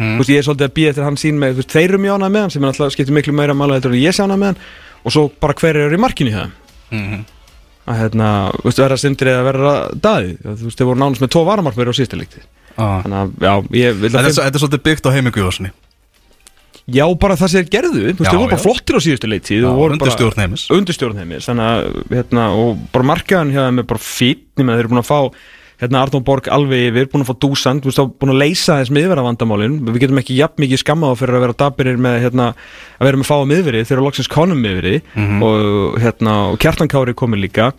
Mm. 0.00 0.16
Veist, 0.18 0.32
ég 0.32 0.40
er 0.40 0.46
svolítið 0.46 0.66
að 0.68 0.74
býja 0.76 0.90
eftir 0.92 1.04
hann 1.06 1.18
sín 1.20 1.38
með 1.40 1.60
veist, 1.60 1.70
þeir 1.72 1.90
eru 1.92 2.00
mjög 2.02 2.16
ánað 2.18 2.32
með 2.34 2.44
hann 2.46 2.52
sem 2.54 2.64
er 2.64 2.70
alltaf 2.72 2.94
skiptir 2.94 3.14
miklu 3.16 3.34
meira 3.36 3.54
mála 3.56 3.76
heldur 3.76 3.92
en 3.94 4.00
ég 4.02 4.16
sé 4.16 4.24
ánað 4.24 4.40
með 4.40 4.50
hann. 4.52 4.60
Og 5.04 5.14
svo 5.14 5.24
bara 5.42 5.54
hver 5.58 5.78
eru 5.84 5.98
í 5.98 6.00
markinu 6.00 6.32
í 6.32 6.34
það 6.36 6.50
Mhm. 6.92 7.22
að 7.88 7.96
hérna, 8.02 8.26
þú 8.56 8.64
veist, 8.68 8.78
verða 8.82 8.98
sindri 9.00 9.30
eða 9.32 9.44
verða 9.48 9.72
daði? 9.96 10.34
Þú 10.42 10.64
veist, 10.66 10.78
þeir 10.78 10.88
voru 10.90 11.00
nánast 11.00 11.22
með 11.22 11.30
tvo 11.32 11.44
varamarkverði 11.48 11.92
á 11.92 11.98
síðustu 11.98 12.18
leikti 12.20 12.40
Já. 12.76 13.02
þannig 13.02 13.16
að, 13.20 13.30
já, 13.40 13.54
ég 13.82 13.96
vil 14.00 14.10
að 14.12 14.18
er, 14.26 14.34
þetta 14.36 14.54
er 14.56 14.62
svolítið 14.62 14.82
byggt 14.88 15.06
á 15.08 15.10
heimi 15.14 15.30
Guðvarssoni 15.32 15.70
já, 16.90 17.04
bara 17.14 17.36
það 17.38 17.48
sem 17.52 17.62
þeir 17.62 17.70
gerðu, 17.76 18.02
þú 18.02 18.18
veist, 18.18 18.30
þeir 18.32 18.40
voru 18.42 18.50
bara 18.56 18.62
flottir 18.66 18.96
á 18.98 19.00
síðustu 19.04 19.28
leikti 19.30 19.58
Já, 19.60 19.66
og 19.70 19.76
voru 19.78 19.94
undir 19.96 20.06
bara 20.08 20.16
stjórn 20.18 20.42
heimis 20.42 20.64
undirstjórn 20.74 21.18
heimis 21.22 21.46
þannig 21.50 21.66
að, 21.72 21.98
hérna, 22.16 22.46
og 22.58 22.78
bara 22.92 23.06
markaðan 23.12 23.52
þeim 23.54 23.82
er 23.84 23.90
bara 23.92 24.02
fýtt, 24.02 24.46
nema 24.58 24.74
þeir 24.76 24.84
eru 24.86 24.92
búin 24.94 25.02
að 25.04 25.10
fá 25.12 25.20
hérna 25.82 25.98
Arnór 26.04 26.22
Borg 26.22 26.46
alveg 26.54 26.84
yfir, 26.92 27.08
búin 27.10 27.24
að 27.24 27.30
fá 27.32 27.36
dúsand, 27.42 27.82
þú 27.82 27.90
veist, 27.90 27.98
þá 27.98 28.10
búin 28.22 28.30
að 28.34 28.40
leysa 28.44 28.76
þess 28.78 28.92
miðverða 28.94 29.24
vandamálin, 29.26 29.80
við 29.88 29.96
getum 30.04 30.20
ekki 30.22 30.36
jafn 30.38 30.62
mikið 30.62 30.78
skammað 30.78 31.10
á 31.10 31.18
fyrir 31.18 31.34
að 31.38 31.42
vera 31.42 31.56
dabirir 31.58 31.98
með, 31.98 32.18
hérna, 32.22 32.46
að 33.02 33.08
vera 33.08 33.18
með 33.18 33.30
fáa 33.32 33.48
miðverði 33.50 33.80
þegar 33.88 34.04
loksins 34.06 34.30
konum 34.30 34.62
miðverði 34.62 35.00
Mhm. 35.18 35.42
og, 35.42 35.98
hérna, 36.04 36.36
og 36.52 36.58
kjartankári 36.62 37.14
komið 37.18 37.42
líka, 37.48 37.72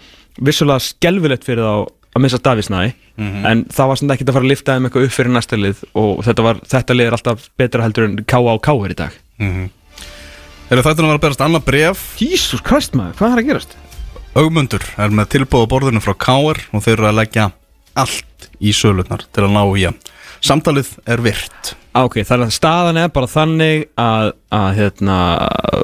vissulega 0.44 0.84
skelfilegt 0.84 1.48
fyrir 1.48 1.64
þá 1.64 1.88
að 2.14 2.22
missa 2.22 2.38
Davísnæði, 2.38 2.94
Mhm. 3.18 3.46
en 3.46 3.64
það 3.66 3.88
var 3.88 3.96
samt 3.98 4.12
ekkert 4.12 4.30
að 4.30 4.34
fara 4.34 4.46
að 4.46 4.50
lifta 4.54 4.74
þeim 4.76 4.86
eitthvað 4.90 5.04
upp 5.06 5.12
fyrir 5.14 5.32
næsta 5.34 5.58
lið 5.58 5.84
og 5.96 6.24
þetta, 6.26 6.44
var, 6.44 6.56
þetta 6.74 6.96
lið 6.98 7.08
er 7.08 7.12
alltaf 7.18 7.50
betra 7.58 7.84
heldur 7.84 8.04
en 8.06 8.16
K.A. 8.26 8.40
og 8.54 8.62
K. 8.62 8.72
er 8.86 8.90
í 8.90 8.96
dag. 8.96 9.12
Mhm. 9.40 9.70
Eru 10.72 10.82
þetta 10.82 10.94
að 11.04 11.08
vera 11.08 11.18
að 11.18 11.22
berast 11.22 11.44
annað 11.46 11.66
bref 11.66 12.04
Jesus 12.22 12.62
Christ 12.62 12.94
maður, 12.94 13.14
hvað 13.20 13.34
er 13.38 13.42
að 13.44 13.48
gerast? 13.50 13.76
Augmundur 14.36 14.82
er 14.98 15.10
með 15.14 15.28
tilbúð 15.36 15.66
á 15.66 15.72
borðinu 15.74 16.02
frá 16.02 16.14
Káar 16.18 16.58
og 16.74 16.82
þeir 16.82 16.94
eru 16.98 17.10
að 17.12 17.20
leggja 17.22 17.52
allt 17.96 18.48
í 18.62 18.72
sölurnar 18.74 19.22
til 19.32 19.44
að 19.46 19.52
ná 19.54 19.62
í 19.78 19.84
hann 19.86 19.98
Samtalið 20.44 20.90
er 21.08 21.22
virt. 21.24 21.74
Ok, 21.96 22.18
þannig 22.26 22.50
að 22.50 22.56
staðan 22.56 22.98
er 23.04 23.12
bara 23.14 23.30
þannig 23.30 23.84
að, 24.02 24.32
að 24.52 24.80
hérna, 24.80 25.18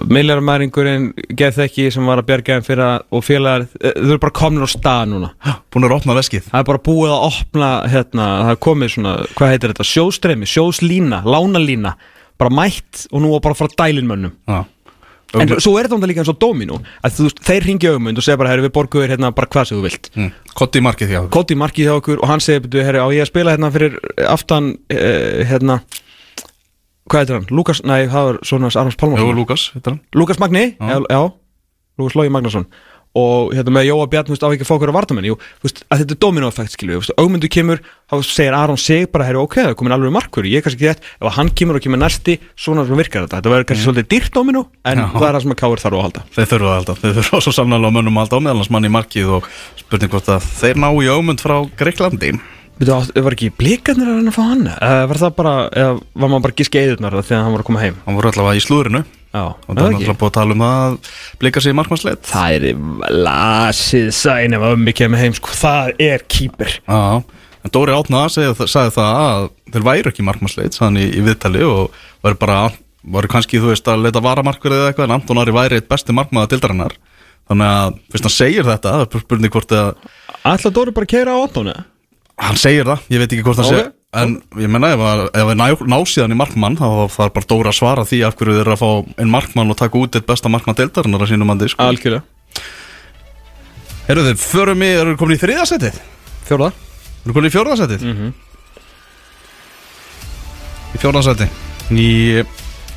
milljarmæringurinn 0.10 1.12
geð 1.38 1.62
ekki 1.68 1.86
sem 1.93 2.10
var 2.10 2.20
að 2.20 2.28
bjarga 2.32 2.57
þeim 2.57 2.66
fyrir 2.66 2.84
að, 2.88 3.05
og 3.14 3.24
félagar, 3.28 3.68
eh, 3.78 3.93
þau 3.93 4.10
eru 4.10 4.22
bara 4.26 4.36
komin 4.41 4.66
á 4.66 4.70
stað 4.74 5.03
núna. 5.12 5.30
Búin 5.70 5.86
að 5.86 5.95
opna 5.99 6.18
veskið. 6.18 6.49
Það 6.49 6.64
er 6.64 6.68
bara 6.72 6.84
búið 6.89 7.14
að 7.14 7.28
opna, 7.30 7.70
hérna, 7.93 8.28
það 8.41 8.51
er 8.55 8.62
komið 8.66 8.93
svona, 8.95 9.14
hvað 9.38 9.53
heitir 9.53 9.74
þetta, 9.76 9.88
sjóstreymi, 9.93 10.49
sjóslína, 10.49 11.22
lánalína, 11.30 11.93
bara 12.41 12.55
mætt 12.57 13.05
og 13.14 13.24
nú 13.24 13.36
er 13.36 13.45
bara 13.45 13.55
að 13.55 13.62
fara 13.62 13.76
að 13.76 13.80
dælin 13.86 14.12
Já. 15.30 15.41
En 15.43 15.51
svo 15.61 15.75
er 15.77 15.86
þetta 15.89 16.09
líka 16.09 16.23
eins 16.23 16.32
og 16.32 16.39
Dominó, 16.41 16.80
að 17.05 17.17
þú 17.19 17.27
þeir 17.45 17.65
ringi 17.67 17.89
augmund 17.91 18.17
og 18.17 18.25
segja 18.25 18.39
bara, 18.41 18.49
herri, 18.49 18.65
við 18.65 18.73
borgum 18.73 19.03
þér 19.03 19.13
hérna 19.13 19.30
bara 19.38 19.49
hvað 19.53 19.67
sem 19.69 19.77
þú 19.77 19.84
vilt. 19.86 20.09
mm. 20.15 20.30
Kotti 20.57 20.82
markið 20.82 21.11
hjá 21.13 21.19
okkur. 21.19 21.34
Koti 21.36 21.57
markið 21.59 21.86
hjá 21.86 21.93
okkur 21.99 22.23
og 22.23 22.32
hann 22.32 22.41
segir, 22.41 22.63
betur, 22.65 22.86
herri, 22.88 23.03
á 23.03 23.07
ég 23.13 23.21
að 23.21 23.30
spila 23.30 23.53
hérna 23.53 23.69
fyrir 23.75 23.99
aftan, 24.25 24.71
uh, 24.89 25.43
hérna, 25.51 25.80
hvað 27.09 27.21
heitir 27.21 27.38
hann, 27.38 27.47
Lukas, 27.53 27.84
nei, 27.86 28.07
það 28.09 28.30
var 28.32 28.41
svona 28.49 28.71
Arnars 28.73 28.97
hann 29.86 29.99
Lukas 30.17 30.39
Magni, 30.41 30.65
já, 30.80 30.97
Já. 31.09 31.21
Lukas 31.99 32.15
Lógi 32.17 32.32
Magnason 32.34 32.65
og 33.18 33.53
hérna 33.57 33.74
með 33.74 33.88
Jóa 33.89 34.05
Bjarn, 34.12 34.28
þú 34.30 34.34
veist, 34.36 34.43
á 34.45 34.49
ekki 34.53 34.66
að 34.66 34.70
fá 34.70 34.74
okkur 34.76 34.91
að 34.91 34.97
vartamenn 34.99 35.26
Jú, 35.26 35.36
þú 35.60 35.66
veist, 35.66 35.80
að 35.89 36.01
þetta 36.03 36.14
er 36.16 36.20
domino-effekt, 36.26 36.74
skilju, 36.76 36.93
þú 36.93 37.01
veist, 37.01 37.14
augmyndu 37.18 37.49
kemur 37.49 37.80
þá 38.10 38.16
segir 38.30 38.53
Aron 38.57 38.78
sig 38.78 39.07
bara, 39.10 39.26
herri, 39.26 39.41
ok, 39.41 39.55
það 39.57 39.72
er 39.72 39.78
komin 39.80 39.95
alveg 39.95 40.14
markur 40.14 40.45
ég 40.45 40.62
er 40.62 40.66
kannski 40.66 40.78
ekki 40.86 40.91
rétt, 40.91 41.10
ef 41.18 41.34
hann 41.39 41.49
kemur 41.57 41.80
og 41.80 41.84
kemur 41.88 42.01
næsti 42.03 42.38
svona 42.53 42.86
sem 42.86 43.01
virkar 43.01 43.26
þetta, 43.26 43.39
þetta 43.41 43.53
verður 43.55 43.68
kannski 43.72 43.88
svolítið 43.88 44.10
dýrt 44.14 44.32
domino 44.38 44.64
en 44.86 45.01
Já. 45.01 45.07
það 45.16 45.28
er 45.30 45.34
það 45.39 45.43
sem 45.47 45.55
að 45.55 45.60
káir 45.64 45.84
þarf 45.84 45.97
að 45.99 46.05
halda. 46.05 46.24
Þeir 46.38 46.49
þurfa 46.53 46.70
að 46.70 46.78
halda, 46.78 46.97
þeir 47.01 47.18
þurfa 47.20 47.41
svo 47.47 47.55
sannlega 47.57 47.89
á 47.89 47.95
mönnum 47.97 48.20
að 48.22 48.24
halda 48.30 48.39
á 48.39 48.45
meðalans 48.45 48.72
mann 48.78 48.86
í 48.89 48.93
markið 48.93 49.34
og 49.39 49.49
spurning 49.82 50.14
hvort 50.14 50.32
að 50.38 50.47
þeir 50.62 50.80
ná 50.86 50.89
í 50.93 51.10
augmund 51.10 51.41
frá 51.43 51.57
Greiklandi 51.82 52.34
átt- 52.80 53.12
var 53.20 53.36
ekki 53.36 53.49
blikarnir 53.51 54.07
að 54.07 54.20
reyna 54.22 54.32
að 54.32 54.38
fá 54.38 54.43
hann? 54.47 54.62
Eða 54.80 55.07
var 55.12 55.18
það 55.20 55.34
bara, 55.36 55.53
eða 55.76 55.95
var 56.16 56.30
maður 56.32 56.43
bara 56.45 56.55
giski 56.62 56.80
eðurnar 56.80 57.18
þegar 57.20 57.43
hann 57.43 57.51
var 57.57 57.64
að 57.66 57.68
koma 57.68 57.82
heim? 57.84 57.97
Hann 58.05 58.16
voru 58.16 58.30
allavega 58.32 58.55
í 58.55 58.64
slúðrinu 58.64 59.01
Já, 59.30 59.43
og 59.45 59.67
það 59.69 59.77
er 59.77 59.91
náttúrulega 59.93 60.17
búið 60.17 60.30
að 60.32 60.38
tala 60.39 60.55
um 60.55 60.63
að 60.65 60.95
blika 61.43 61.61
sig 61.61 61.73
í 61.73 61.77
markmannsleit 61.77 62.23
Það 62.32 62.55
er 62.55 62.63
lasið 63.27 64.07
sæn 64.17 64.55
ef 64.57 64.63
ömmi 64.71 64.93
kemur 64.97 65.21
heim, 65.21 65.36
sko, 65.38 65.51
það 65.53 65.91
er 66.01 66.23
kýpir 66.34 66.71
Já, 66.80 66.99
en 67.61 67.73
Dóri 67.75 67.93
Átna 67.93 68.23
sagði, 68.34 68.67
sagði 68.71 68.95
það 68.97 69.19
að 69.25 69.45
þeir 69.75 69.86
væru 69.89 70.11
ekki 70.13 70.25
markmannsleit 70.25 70.77
sann 70.80 70.97
í, 70.97 71.05
í 71.13 71.21
viðtali 71.27 71.61
og 71.67 71.93
væru 72.25 72.39
bara 72.41 72.57
væru 73.05 73.30
kannski, 73.32 73.61
þú 73.61 73.69
veist, 73.71 73.88
að 73.93 74.07
leita 74.07 74.23
varamarkur 74.25 74.73
eða 74.75 74.89
eitthvað 74.91 75.07
en 75.11 75.15
Anton 75.19 75.39
Ari 75.43 75.53
væri 75.55 75.77
eitt 75.80 75.88
besti 75.91 76.15
markmaða 76.17 76.49
dildarinnar 76.55 76.97
þannig 77.49 77.69
að, 77.69 78.01
fyrst 78.13 78.27
hann 78.27 78.36
segir 78.39 78.65
þetta 78.67 78.95
það 78.97 79.05
er 79.05 79.23
spurning 79.27 79.53
hvort 79.53 79.77
að 79.77 79.93
Ætla 80.49 80.73
Dóri 80.73 80.95
bara 80.95 81.05
að 81.07 81.13
keira 81.13 81.38
á 81.38 81.39
Antoni? 81.45 81.77
hann 82.39 82.59
segir 82.59 82.89
það, 82.89 83.05
ég 83.13 83.21
veit 83.23 83.32
ekki 83.38 83.45
hvort 83.45 83.61
hann 83.61 83.69
Ok. 83.69 83.77
segir 83.77 83.89
en 84.18 84.36
ég 84.57 84.72
menna 84.72 84.89
ef 84.95 85.01
að, 85.05 85.24
ef 85.38 85.51
að 85.51 85.57
ná, 85.60 85.66
ná 85.93 85.97
síðan 86.10 86.34
í 86.34 86.38
markmann 86.39 86.78
þá 86.80 86.88
þarf 87.14 87.34
bara 87.36 87.49
Dóri 87.51 87.70
að 87.70 87.78
svara 87.78 88.05
því 88.10 88.24
af 88.26 88.38
hverju 88.39 88.55
þeir 88.57 88.64
eru 88.64 88.74
að 88.74 88.82
fá 88.82 89.22
einn 89.22 89.30
markmann 89.30 89.70
og 89.70 89.78
taka 89.78 89.99
út 90.01 90.18
eitt 90.18 90.26
besta 90.30 90.49
markmann 90.49 90.78
dildarinnar 90.80 91.22
að 91.26 91.34
sínum 91.34 91.53
andi 91.53 91.70
sko. 91.70 91.86
Algjörlega 91.86 92.26
Eru 94.10 94.24
þeir, 94.26 94.39
förum 94.41 94.82
í, 94.82 94.89
eru 94.89 95.12
þeir 95.12 95.20
komin 95.22 95.38
í 95.38 95.41
þriðasettið? 95.43 95.99
Fjórða 96.47 96.72
Eru 96.74 97.28
þeir 97.28 97.36
komin 97.38 97.51
í 97.51 97.53
fjórðasettið? 97.53 98.07
Mhm. 98.10 98.32
í 100.89 101.01
fjórðansæti 101.03 101.47
í 101.99 102.10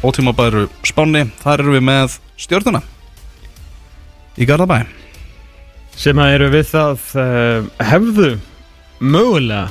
ótímabæru 0.03 0.65
Spáni 0.89 1.27
þar 1.43 1.61
eru 1.63 1.77
við 1.77 1.85
með 1.91 2.17
stjórnuna 2.41 2.81
í 4.41 4.49
Garðabæ 4.49 4.81
sem 5.93 6.17
að 6.25 6.35
eru 6.39 6.49
við 6.55 6.71
það 6.71 7.07
uh, 7.21 7.67
hefðu 7.85 8.31
mögulega 9.05 9.69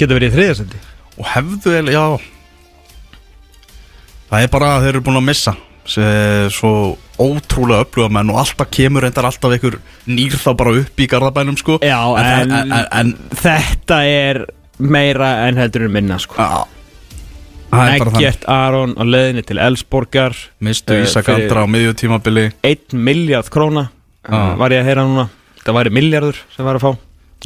geta 0.00 0.16
verið 0.18 0.30
í 0.30 0.36
þriðasendi 0.36 0.80
og 1.20 1.26
hefðu 1.34 1.74
eiginlega, 1.74 2.00
já. 2.00 2.30
Það 4.30 4.44
er 4.46 4.50
bara 4.52 4.68
að 4.76 4.84
þeir 4.84 4.92
eru 4.94 5.02
búin 5.08 5.18
að 5.20 5.26
missa. 5.26 5.54
Svo 5.90 6.70
ótrúlega 7.20 7.82
öfluga 7.84 8.10
menn 8.14 8.30
og 8.30 8.38
alltaf 8.44 8.68
kemur 8.72 9.02
reyndar 9.04 9.26
alltaf 9.26 9.54
einhver 9.56 9.78
nýr 10.06 10.36
þá 10.38 10.50
bara 10.60 10.74
upp 10.84 11.00
í 11.02 11.08
Garðabænum 11.10 11.56
sko. 11.58 11.78
Já, 11.82 11.98
en, 12.20 12.52
en, 12.54 12.72
en, 12.76 12.84
en 13.00 13.10
þetta 13.40 13.98
er 14.06 14.44
meira 14.78 15.32
en 15.48 15.58
heldur 15.60 15.88
en 15.88 15.94
minna 15.96 16.20
sko. 16.22 16.38
á, 16.38 16.62
það 17.72 17.90
er 17.90 17.98
bara 18.04 18.12
þannig. 18.14 18.20
Eggert 18.22 18.46
Aron 18.54 18.94
á 18.96 19.02
leðinni 19.08 19.44
til 19.50 19.58
Elsborgar 19.66 20.38
mistu 20.62 20.94
Eh, 20.94 21.04
Ísak 21.08 21.26
fyrir- 21.26 21.48
Andra 21.50 21.66
á 21.66 21.72
miðjutímabili 21.74 22.46
1 22.62 22.94
miljard 22.94 23.50
króna 23.50 23.88
Já. 23.90 24.30
uh, 24.30 24.54
var 24.62 24.70
ég 24.70 24.84
að 24.84 24.88
heyra 24.92 25.04
núna. 25.10 25.26
Það 25.64 25.76
væri 25.80 25.90
miljardur 25.98 26.38
sem 26.54 26.64
var 26.64 26.78
að 26.78 26.86
fá 26.86 26.92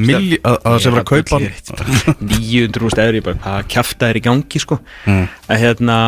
Milli, 0.03 0.38
að 0.42 0.57
að 0.57 0.64
það 0.64 0.80
sé 0.82 0.92
verið 0.92 1.03
að 1.03 1.11
kaupa 1.11 1.38
hann. 1.38 2.24
900.000 2.34 3.05
eður 3.05 3.20
bara, 3.28 3.40
hvað 3.45 3.68
kjafta 3.74 4.11
er 4.11 4.18
í 4.18 4.22
gangi 4.24 4.62
sko. 4.62 4.78
Mm. 5.07 5.24
að 5.47 5.62
hérna 5.62 5.99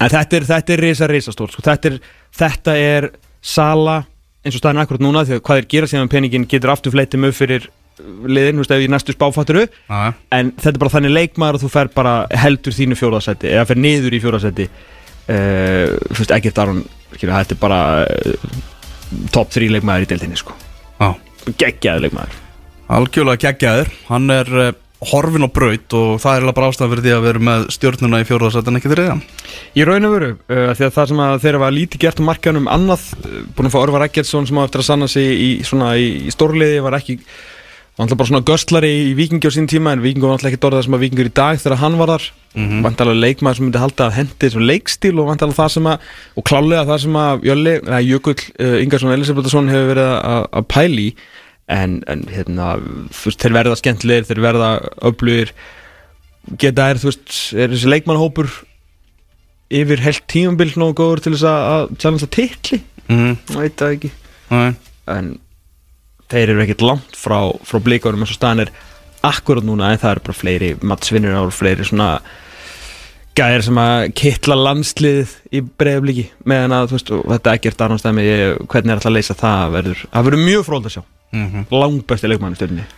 en 0.00 0.12
þetta 0.14 0.38
er, 0.38 0.46
þetta 0.50 0.74
er 0.74 0.82
risa, 0.84 1.08
risa 1.10 1.34
stórt 1.34 1.54
sko. 1.54 1.64
þetta, 1.64 1.92
er, 1.92 2.16
þetta 2.36 2.76
er 2.76 3.10
sala 3.40 4.02
eins 4.44 4.56
og 4.56 4.62
staðin 4.62 4.82
akkurat 4.82 5.04
núna 5.04 5.24
því 5.28 5.36
að 5.36 5.44
hvað 5.48 5.60
er 5.60 5.68
gera 5.74 5.90
síðan 5.90 6.12
peningin 6.12 6.48
getur 6.48 6.72
aftur 6.72 6.94
fleitið 6.94 7.24
mjög 7.24 7.36
fyrir 7.36 7.68
liðin, 8.00 8.56
þú 8.56 8.64
veist, 8.64 8.72
ef 8.72 8.84
í 8.84 8.88
næstu 8.88 9.12
spáfatturu. 9.12 9.66
En 10.32 10.52
þetta 10.56 10.72
er 10.72 10.80
bara 10.80 10.94
þannig 10.94 11.12
leikmaður 11.12 11.58
að 11.58 11.64
þú 11.66 11.72
fer 11.74 11.90
bara 11.92 12.14
heldur 12.44 12.76
þínu 12.76 12.96
fjóðarsæti 12.96 13.50
eða 13.52 13.66
fer 13.68 13.80
niður 13.84 14.16
í 14.16 14.22
fjóðarsæti 14.24 14.68
uh, 14.70 15.96
þú 16.08 16.20
veist, 16.22 16.36
ekkert 16.38 16.62
Aron 16.64 16.84
þetta 17.20 17.56
er 17.56 17.60
bara 17.60 17.80
uh, 18.06 18.60
top 19.34 19.52
3 19.52 19.72
leikmaður 19.76 20.06
í 20.08 20.12
deildinni 20.14 20.40
sko. 20.40 20.56
Já. 21.00 21.12
Geggjaði 21.60 22.08
leikmaður 22.08 22.46
Algjörlega 22.90 23.38
geggjaður, 23.44 23.90
hann 24.08 24.32
er 24.34 24.48
uh, 24.50 24.70
horfin 25.12 25.46
á 25.46 25.50
braut 25.50 25.94
og 25.96 26.16
það 26.20 26.40
er 26.40 26.54
bara 26.56 26.70
ástæðan 26.72 26.90
fyrir 26.92 27.04
því 27.06 27.12
að 27.14 27.26
vera 27.28 27.42
með 27.48 27.68
stjórnuna 27.76 28.20
í 28.20 28.26
fjórðarsætt 28.28 28.70
en 28.70 28.80
ekki 28.80 28.90
þriðja. 28.92 29.14
Í 29.78 29.86
raun 29.86 30.08
og 30.08 30.16
veru, 30.16 30.30
uh, 30.50 30.72
því 30.74 30.88
að 30.88 30.96
það 30.96 31.12
sem 31.12 31.22
að 31.26 31.38
þeirra 31.44 31.62
var 31.62 31.76
lítið 31.76 32.02
gert 32.02 32.20
á 32.20 32.28
markanum 32.28 32.68
annað, 32.72 33.06
uh, 33.22 33.38
búin 33.54 33.70
að 33.70 33.76
fá 33.76 33.80
Örvar 33.84 34.06
Eggertsson 34.08 34.50
sem 34.50 34.58
á 34.58 34.66
eftir 34.66 34.82
að 34.82 34.90
sanna 34.90 35.08
sig 35.10 35.30
í, 35.30 35.48
svona, 35.66 35.94
í, 35.96 36.10
í 36.26 36.34
stórliði 36.34 36.82
var 36.82 36.98
ekki, 36.98 37.16
var 37.94 38.04
alltaf 38.04 38.20
bara 38.20 38.30
svona 38.32 38.46
göstlari 38.50 38.92
í 39.06 39.14
vikingi 39.18 39.46
á 39.46 39.52
sín 39.54 39.70
tíma 39.70 39.94
en 39.94 40.02
vikingi 40.02 40.26
var 40.26 40.34
alltaf 40.36 40.50
ekki 40.50 40.62
dorðað 40.66 40.88
sem 40.88 40.98
að 40.98 41.04
vikingur 41.06 41.30
í 41.30 41.36
dag 41.40 41.62
þegar 41.62 41.82
hann 41.84 41.98
var 42.00 42.14
þar. 42.16 42.30
Mm 42.50 42.66
Mhm. 42.66 42.82
vantalega 42.82 43.20
leikmaður 43.22 43.56
sem 43.56 43.64
myndi 43.68 43.78
halda 43.78 44.06
að 44.08 44.16
hendi 44.16 44.34
þessum 44.42 44.64
leikstíl 44.66 45.20
og 45.22 45.28
vantalega 45.28 45.54
það 45.54 45.68
sem 45.70 45.84
að 45.86 45.98
og 46.34 46.42
klálega 46.42 46.82
það 46.88 46.98
sem 46.98 47.14
að 47.14 47.44
Jökull 48.10 48.40
uh, 48.58 48.82
Ingarsson 48.82 49.14
Að, 51.70 51.76
að 51.76 51.84
en, 51.84 52.00
en 52.10 52.24
hérna, 52.30 52.72
þú 53.14 53.30
veist, 53.30 53.42
þeir 53.42 53.56
verða 53.56 53.78
skemmtilegir, 53.78 54.26
þeir 54.28 54.42
verða 54.44 54.70
öflugir. 55.10 55.54
Geta 56.60 56.88
er, 56.90 57.00
þú 57.00 57.10
veist, 57.10 57.36
er 57.54 57.72
þessi 57.74 57.92
leikmannhópur 57.92 58.50
yfir 59.80 60.02
heilt 60.02 60.24
tímambil 60.30 60.72
nógu 60.80 60.96
góður 60.98 61.24
til 61.24 61.34
þess 61.36 61.46
að, 61.46 61.68
að 61.70 61.94
challenge 62.02 62.28
titli, 62.34 62.80
mm. 63.06 63.32
ég 63.54 63.56
veit 63.60 63.76
það 63.78 63.96
ekki. 63.96 64.12
Nei, 64.50 64.70
en 65.14 65.32
þeir 66.30 66.54
eru 66.54 66.64
ekkert 66.64 66.86
langt 66.86 67.18
frá, 67.18 67.38
frá 67.66 67.78
blíkarum 67.82 68.24
eins 68.24 68.34
og 68.34 68.40
staðan 68.40 68.64
er 68.64 68.72
akkurat 69.26 69.66
núna 69.66 69.92
en 69.92 70.00
það 70.00 70.14
eru 70.16 70.24
bara 70.26 70.38
fleiri 70.40 70.70
mattsvinnur 70.82 71.36
og 71.38 71.52
fleiri 71.54 71.86
svona 71.86 72.08
gæðir 73.36 73.66
sem 73.66 73.78
að 73.78 74.04
kittla 74.18 74.56
landslið 74.58 75.34
í 75.54 75.60
breiðablíki 75.62 76.26
meðan 76.50 76.74
að 76.74 76.96
veist, 76.96 77.12
þetta 77.12 77.52
er 77.52 77.60
ekkert 77.60 77.84
arnastæmi 77.86 78.26
hvernig 78.26 78.90
er 78.90 78.96
alltaf 78.96 79.10
að 79.10 79.16
leysa 79.18 79.38
það 79.38 79.76
verður, 79.76 80.04
það 80.08 80.28
verður 80.30 80.46
mjög 80.48 80.66
fróld 80.66 80.88
að 80.88 80.96
sjá 80.96 81.02
mm 81.34 81.68
langbæsti 81.70 82.30
leikmann 82.30 82.56
í 82.56 82.60
stjórninni 82.60 82.88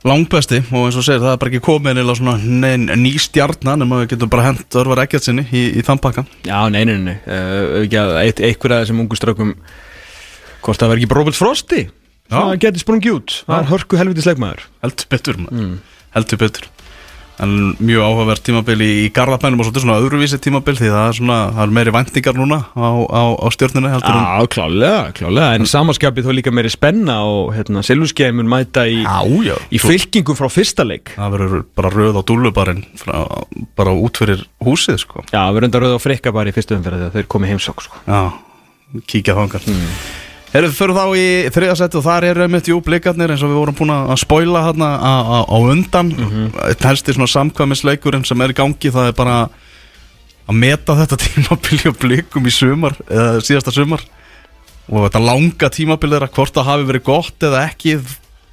Langbesti 0.00 0.62
og 0.72 0.86
eins 0.86 0.96
og 0.96 1.04
segir 1.04 1.20
það 1.20 1.34
er 1.34 1.40
bara 1.42 1.50
ekki 1.50 1.66
komið 1.66 1.98
eða 2.00 2.14
svona 2.16 2.94
ný 2.96 3.10
stjarnan 3.20 3.84
en 3.84 3.88
maður 3.90 4.06
getur 4.14 4.30
bara 4.32 4.46
hent 4.46 4.76
örvar 4.80 5.02
ekkert 5.02 5.26
sinni 5.26 5.44
í, 5.52 5.66
í 5.76 5.82
þann 5.84 6.00
pakka. 6.00 6.24
Já, 6.48 6.56
nei, 6.72 6.86
nei, 6.88 6.96
nei, 7.04 7.16
uh, 7.28 7.84
eitt, 8.22 8.40
af 8.40 8.78
þessum 8.78 9.02
ungu 9.04 9.18
strökkum 9.18 9.52
hvort 10.64 10.80
það 10.80 10.92
verður 10.92 11.02
ekki 11.02 11.18
Robert 11.18 11.38
Frosti 11.38 11.82
það 12.30 12.52
geti 12.62 12.82
sprungið 12.82 13.16
út, 13.16 13.36
það 13.46 13.56
er 13.58 13.70
hörku 13.72 14.00
helvitis 14.00 14.28
leikmaður 14.28 14.66
heldur 14.84 15.10
betur 15.10 15.40
mm. 15.42 15.72
heldur 16.16 16.40
betur 16.40 16.68
en 17.40 17.54
mjög 17.80 18.04
áhugavert 18.04 18.44
tímabil 18.44 18.82
í, 18.84 18.92
Garðabænum 19.16 19.62
og 19.62 19.68
svolítið 19.68 19.84
svona 19.84 19.98
öðruvísi 20.00 20.38
tímabil 20.42 20.76
því 20.78 20.90
það 20.92 21.06
er 21.06 21.16
svona, 21.18 21.38
það 21.56 21.62
er 21.64 21.74
meiri 21.78 21.94
væntingar 21.96 22.38
núna 22.38 22.58
á, 22.76 22.90
á, 23.08 23.22
á 23.40 23.46
stjórnuna 23.54 23.92
heldur 23.94 24.12
en 24.12 24.20
Já, 24.20 24.50
klálega, 24.54 25.00
klálega, 25.16 25.48
en 25.56 25.70
samanskapið 25.70 26.28
þó 26.28 26.32
líka 26.36 26.54
meiri 26.54 26.72
spenna 26.72 27.18
og 27.26 27.54
hérna, 27.56 27.84
Silvuskeið 27.86 28.36
mun 28.38 28.50
mæta 28.50 28.86
í, 28.90 29.00
í 29.72 29.80
fylkingu 29.82 30.36
frá 30.38 30.50
fyrsta 30.52 30.86
leik. 30.86 31.14
Það 31.16 31.36
verður 31.36 31.66
bara 31.80 31.94
röð 31.94 32.20
á 32.20 32.22
dúlubarinn 32.28 32.84
frá, 33.00 33.16
bara 33.78 33.96
út 33.96 34.20
fyrir 34.20 34.44
húsið 34.64 35.00
sko. 35.04 35.24
Já, 35.32 35.42
erum 35.48 35.70
enda 35.70 35.82
rauð 35.82 35.96
á 35.96 36.00
frikka 36.02 36.34
bara 36.36 36.52
í 36.52 36.56
fyrstu 36.56 36.76
umferð 36.76 37.06
þegar 37.06 37.18
þeir 37.18 37.30
komið 37.36 37.54
heimsók 37.54 37.86
sko. 37.86 38.02
já, 38.04 38.20
kíkja 39.06 39.38
þángar 39.38 39.70
mm. 39.70 40.19
Herðu, 40.50 40.70
fyrir 40.74 40.96
þá 40.96 41.04
í 41.14 41.26
þriðasætti 41.54 41.98
og 42.00 42.04
þar 42.04 42.26
eru 42.26 42.44
einmitt 42.44 42.68
jú 42.70 42.80
blikarnir 42.82 43.30
eins 43.30 43.42
og 43.46 43.52
við 43.52 43.60
vorum 43.60 43.76
búin 43.78 43.92
að 43.94 44.16
spoila 44.24 44.64
hérna 44.66 44.88
á, 44.98 45.46
undan. 45.46 46.10
Mm 46.10 46.30
-hmm. 46.30 46.80
helsti 46.82 47.14
svona 47.14 47.30
samkvæmisleikurinn 47.30 48.26
sem 48.26 48.40
er 48.40 48.50
í 48.50 48.58
gangi 48.58 48.90
það 48.90 49.10
er 49.10 49.14
bara 49.14 49.36
að 50.48 50.54
meta 50.58 50.96
þetta 50.98 51.20
tímabili 51.26 51.92
og 51.92 51.98
blikum 52.02 52.46
í 52.46 52.50
sumar 52.50 52.98
eða 53.06 53.44
síðasta 53.46 53.70
sumar. 53.70 54.02
Og 54.90 55.06
þetta 55.06 55.22
langa 55.22 55.70
tímabili 55.70 56.16
er 56.18 56.26
að 56.26 56.34
hvort 56.34 56.54
það 56.54 56.66
hafi 56.66 56.90
verið 56.90 57.02
gott 57.06 57.42
eða 57.42 57.68
ekki 57.68 58.00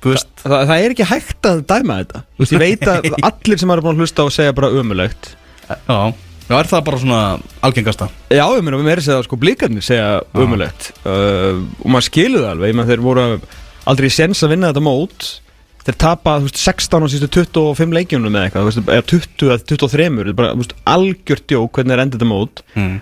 Þa, 0.08 0.22
það 0.46 0.78
er 0.78 0.94
ekki 0.94 1.06
hægt 1.10 1.48
að 1.50 1.64
dæma 1.68 1.96
þetta. 1.98 2.20
Þú 2.38 2.44
veist, 2.44 2.54
Ég 2.54 2.60
veit 2.60 2.88
að 2.88 3.08
allir 3.30 3.58
sem 3.60 3.72
eru 3.74 3.82
búin 3.82 3.98
að 3.98 4.04
hlusta 4.06 4.24
og 4.24 4.32
segja 4.32 4.54
bara 4.54 4.70
umulögt 4.70 5.34
já, 5.68 6.14
já, 6.48 6.56
er 6.58 6.70
það 6.72 6.86
bara 6.88 7.02
svona 7.02 7.22
algengasta? 7.66 8.10
Já, 8.32 8.44
ég 8.44 8.64
meina, 8.64 8.80
við 8.80 8.88
meira 8.90 9.04
segja 9.04 9.26
sko 9.26 9.40
blikarnir 9.42 9.86
segja 9.86 10.22
umulögt 10.38 10.92
uh, 11.04 11.60
og 11.84 11.92
maður 11.94 12.08
skilur 12.10 12.44
það 12.44 12.54
alveg, 12.54 12.72
ég 12.72 12.78
meina 12.80 12.90
þeir 12.92 13.04
voru 13.06 13.28
aldrei 13.88 14.10
í 14.10 14.16
sens 14.16 14.44
að 14.44 14.56
vinna 14.56 14.72
þetta 14.72 14.86
mót. 14.86 15.28
Þeir 15.88 15.98
tapa, 16.04 16.34
þú 16.42 16.50
veist, 16.50 16.58
16 16.60 17.06
og 17.06 17.12
sístu 17.14 17.30
25 17.32 17.94
leikjunum 17.96 18.34
eða 18.36 18.50
eitthvað, 18.50 18.66
þú 18.66 18.72
veist, 18.72 18.90
eða 18.92 19.06
20 19.14 19.52
eða 19.54 19.60
23, 19.72 20.08
þetta 20.18 20.34
er 20.34 20.38
bara, 20.42 20.50
þú 20.52 20.64
veist, 20.64 20.74
algjört 20.94 21.46
djók 21.48 21.78
hvernig 21.78 21.96
er 21.96 22.02
endið 22.04 22.20
þetta 22.20 22.28
mót. 22.28 22.64
Mm. 22.76 22.98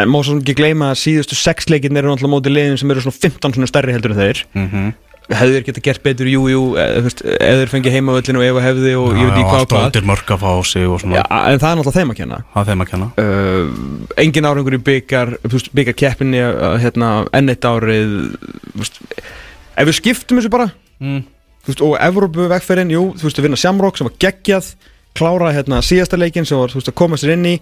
en 0.00 0.08
má 0.08 0.20
svo 0.24 0.38
ekki 0.38 0.54
gleyma 0.56 0.92
að 0.94 1.00
síðustu 1.02 1.36
6 1.36 1.66
leikinn 1.68 1.98
eru 1.98 2.08
náttúrulega 2.08 2.32
mótið 2.32 2.54
liðin 2.54 2.78
sem 2.80 2.92
eru 2.94 3.02
svona 3.04 3.20
15 3.26 3.56
svona 3.56 3.68
stærri 3.68 3.92
heldur 3.92 4.14
en 4.14 4.20
þeir. 4.22 4.42
Mm 4.54 4.68
-hmm. 4.70 4.92
Hefðu 5.30 5.56
þeir 5.56 5.66
geta 5.66 5.82
gert 5.84 6.02
betur, 6.04 6.28
jú, 6.30 6.42
jú 6.50 6.60
eða, 6.80 7.10
eða 7.36 7.58
þeir 7.60 7.70
fengið 7.70 7.96
heimavöllin 7.96 8.38
og 8.40 8.44
ef 8.46 8.60
hefði 8.64 8.94
og 8.98 9.08
ég 9.14 9.28
veit 9.28 9.34
ekki 9.36 9.44
hvað 9.46 9.64
og 9.64 9.68
hvað. 9.70 9.84
Allt 9.86 10.08
mörg 10.10 10.32
að 10.34 10.40
fá 10.42 10.52
sig 10.70 10.86
Já, 10.86 11.22
en 11.22 11.60
það 11.62 11.66
er 11.70 11.78
náttúrulega 11.78 11.96
þeim 11.96 12.12
að 12.12 12.18
kenna. 12.20 12.40
Þeim 12.70 12.84
að 12.84 12.90
kenna. 12.90 13.08
Uh, 13.20 13.82
engin 14.24 14.48
árangur 14.50 14.76
í 14.76 14.80
byggar 14.90 15.34
byggar 15.76 15.98
keppinni 16.02 16.40
uh, 16.46 16.74
hérna, 16.82 17.10
enn 17.36 17.52
eitt 17.52 17.68
árið 17.68 18.16
veist, 18.80 18.98
ef 19.76 19.90
við 19.90 19.98
skiptum 20.00 20.40
þessu 20.40 20.52
bara. 20.52 20.70
Mm. 21.00 21.22
veist, 21.68 21.84
og 21.86 21.94
Evrópu 22.02 22.48
vegferðin, 22.50 22.94
jú, 22.96 23.04
þú 23.20 23.28
veist, 23.28 23.38
að 23.38 23.48
vinna 23.48 23.60
Shamrock 23.60 24.00
sem 24.00 24.10
var 24.10 24.18
geggjað, 24.26 24.74
klára 25.18 25.54
hérna 25.54 25.80
síðasta 25.84 26.18
leikin 26.18 26.48
sem 26.48 26.58
var, 26.58 26.74
veist, 26.74 26.90
að 26.90 26.98
koma 26.98 27.20
sér 27.20 27.36
inn 27.36 27.48
í 27.54 27.56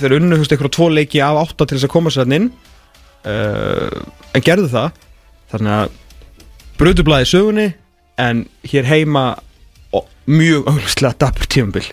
þeir 0.00 0.18
unnu, 0.18 0.36
einhverja 0.40 0.72
tvo 0.72 0.90
leiki 0.90 1.22
af 1.22 1.40
átta 1.46 1.68
til 1.68 1.78
þess 1.78 1.88
að 1.88 1.94
koma 1.94 2.12
sér 2.12 2.30
inn. 2.34 2.52
Uh, 3.22 4.02
en 4.34 4.44
gerðu 4.44 4.70
það. 4.72 5.02
Þannig 5.52 5.74
að 5.76 5.98
brutublaði 6.80 7.28
sögunni 7.30 7.66
en 8.20 8.46
hér 8.68 8.88
heima 8.88 9.24
ó, 9.92 9.98
mjög 10.26 10.68
auðvitað 10.70 11.18
dapur 11.18 11.50
tímabil. 11.50 11.84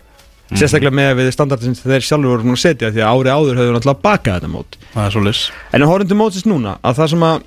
Sérstaklega 0.49 0.95
með 0.95 1.11
við 1.19 1.32
standardin 1.36 1.75
sem 1.77 1.91
þeir 1.91 2.05
sjálfur 2.05 2.41
voru 2.41 2.55
að 2.55 2.63
setja 2.63 2.89
því 2.89 3.03
að 3.05 3.11
ári 3.13 3.30
áður 3.30 3.59
höfðu 3.61 3.73
náttúrulega 3.75 4.01
bakað 4.01 4.39
þetta 4.39 4.49
mót. 4.49 4.77
Það 4.95 5.05
er 5.05 5.13
svo 5.13 5.21
lis 5.27 5.41
en 5.69 5.84
að 5.84 5.91
horfum 5.91 6.09
til 6.09 6.17
mótsins 6.17 6.47
núna 6.49 6.77
að 6.82 6.95
það 6.97 7.11
sem 7.13 7.25
að 7.27 7.43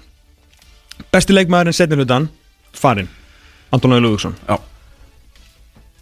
besti 1.10 1.36
leikmaðurinn 1.36 1.76
setnir 1.76 2.02
hlutan 2.02 2.28
farinn, 2.76 3.08
Anton 3.72 3.96
Lúðuksson 3.98 4.36
Já. 4.48 4.58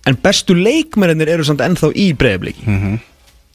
En 0.08 0.16
bestu 0.16 0.56
leikmærinir 0.56 1.28
eru 1.28 1.44
samt 1.44 1.60
ennþá 1.64 1.92
í 1.94 2.10
breyðabliki 2.16 2.66
mm 2.66 2.78
-hmm. 2.78 3.00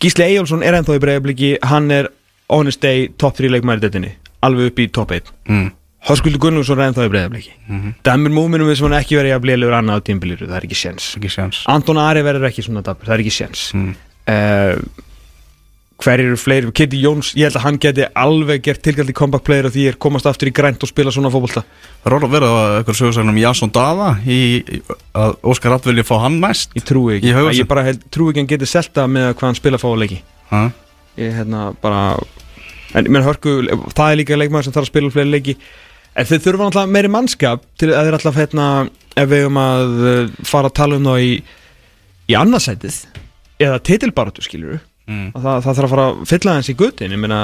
Gísli 0.01 0.23
Eyjólfsson 0.23 0.63
er 0.63 0.73
ennþá 0.73 0.95
í 0.95 1.01
breyðabliki 1.03 1.57
hann 1.61 1.91
er 1.91 2.09
honest 2.49 2.81
day 2.81 3.09
top 3.17 3.37
3 3.37 3.49
leikmæri 3.49 3.81
deltinni 3.81 4.15
alveg 4.41 4.71
upp 4.71 4.79
í 4.79 4.91
top 4.91 5.11
1 5.11 5.31
mm. 5.47 5.71
Háskuldur 6.05 6.41
Gunnlaugsson 6.43 6.79
er 6.79 6.91
ennþá 6.91 7.07
í 7.07 7.11
breyðabliki 7.13 7.55
mm 7.55 7.79
-hmm. 7.79 7.95
Dæmir 8.05 8.33
múminum 8.33 8.75
sem 8.75 8.85
hann 8.85 8.99
ekki 8.99 9.17
verið 9.17 9.35
að 9.35 9.43
bliðlegur 9.45 9.79
annað 9.79 9.97
á 9.97 10.05
tímbiliru, 10.05 10.45
það 10.45 10.57
er 10.57 10.67
ekki 10.67 10.77
séns. 10.77 11.63
Anton 11.65 11.97
Ari 11.97 12.21
verður 12.21 12.49
ekki 12.49 12.61
svona 12.61 12.85
dapur, 12.85 13.07
það 13.07 13.13
er 13.13 13.23
ekki 13.25 13.33
séns. 13.33 13.73
Mm. 13.73 13.95
uh, 14.29 15.03
hver 16.03 16.19
eru 16.19 16.37
fleiri? 16.37 16.71
Kitty 16.75 16.99
Jóns, 16.99 17.31
ég 17.39 17.47
held 17.47 17.57
að 17.57 17.65
hann 17.65 17.77
geti 17.81 18.05
alveg 18.13 18.61
gert 18.61 18.81
tilgælt 18.83 19.09
í 19.09 19.15
comeback 19.15 19.45
player 19.47 19.65
og 19.65 19.73
því 19.73 19.87
er 19.89 19.97
komast 19.97 20.27
aftur 20.29 20.49
í 20.51 20.53
grænt 20.53 20.83
og 20.83 20.91
spila 20.91 21.11
svona 21.11 21.31
fótbolta. 21.33 21.63
Það 22.03 22.11
er 22.11 22.15
orðið 22.17 22.27
að 22.27 22.35
vera 22.35 22.49
að 22.51 22.77
eitthvað 22.77 22.99
sögursagnum 22.99 23.37
Jason 23.41 23.71
Dada 23.71 24.09
í, 24.27 24.39
í, 24.59 24.81
að 25.15 25.37
Óskar 25.41 25.71
Ratt 25.71 25.87
vilja 25.87 26.03
fá 26.03 26.15
hann 26.25 26.41
næst? 26.43 26.75
Ég 26.75 26.83
trúi 26.83 27.15
ekki, 27.17 27.31
Haugarsson? 27.31 27.61
ég 27.61 27.69
bara 27.71 27.85
held, 27.87 28.03
trúi 28.11 28.33
ekki 28.33 28.43
hann 28.43 28.51
geti 28.51 28.69
selta 28.69 29.07
með 29.07 29.31
hvað 29.33 29.47
hann 29.47 29.55
spila 29.55 29.79
ha? 30.51 30.69
ég 31.17 31.31
hérna 31.33 31.73
bara 31.81 32.19
en 32.95 33.07
mér 33.11 33.25
hörku, 33.25 33.55
það 33.95 34.11
er 34.11 34.19
líka 34.19 34.37
leikmaður 34.37 34.67
sem 34.67 34.75
þarf 34.75 34.87
að 34.87 34.91
spila 34.91 35.13
fleiri 35.13 35.31
leiki 35.31 35.55
en 36.15 36.29
þeir 36.29 36.41
þurfa 36.45 36.69
náttúrulega 36.69 36.95
meiri 36.95 37.11
mannskap 37.11 37.67
til 37.79 37.91
að 37.91 38.07
þeir 38.07 38.17
alltaf 38.19 38.39
hérna 38.39 38.65
ef 39.15 39.29
við 39.31 39.47
um 39.49 39.61
að 39.61 40.01
uh, 40.01 40.33
fara 40.47 40.71
að 40.71 40.77
tala 40.79 40.99
um 40.99 41.07
það 41.11 41.27
í 41.27 41.31
í 42.25 42.35
annarsætið 42.37 42.99
eða 43.61 43.79
titilbaratu 43.85 44.43
skilur 44.45 44.79
mm. 45.07 45.31
það, 45.35 45.63
það 45.65 45.71
þarf 45.71 45.85
að 45.85 45.93
fara 45.93 46.09
að 46.09 46.27
fylla 46.31 46.57
hans 46.57 46.71
í 46.71 46.77
gutin 46.79 47.15
ég 47.15 47.21
meina, 47.21 47.39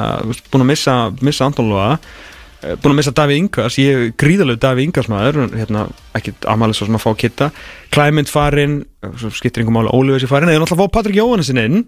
búin 0.51 0.65
að 0.65 0.69
missa, 0.73 0.97
missa 1.21 1.47
Anton 1.47 1.69
Lóa 1.71 1.93
eh, 1.93 2.75
búin 2.75 2.95
að 2.95 2.99
missa 2.99 3.15
Davíð 3.17 3.41
Ingars 3.43 3.79
ég 3.81 3.99
er 3.99 4.11
gríðalegu 4.21 4.61
Davíð 4.63 4.87
Ingars 4.87 5.11
maður 5.11 5.41
hérna, 5.53 5.85
ekki 6.17 6.35
amalis 6.51 6.81
svo 6.81 6.89
sem 6.89 6.97
að 6.97 7.05
fá 7.05 7.11
kitta. 7.21 7.49
Clement 7.93 8.31
farinn, 8.31 8.81
svo 9.21 9.31
skiptir 9.35 9.63
einhver 9.63 9.77
máli 9.77 9.93
Ólífis 9.93 10.27
í 10.27 10.31
farinn, 10.31 10.51
eða 10.53 10.67
að 10.67 10.81
fá 10.81 10.93
Patrik 10.97 11.19
Jóhannesson 11.21 11.61
inn. 11.61 11.81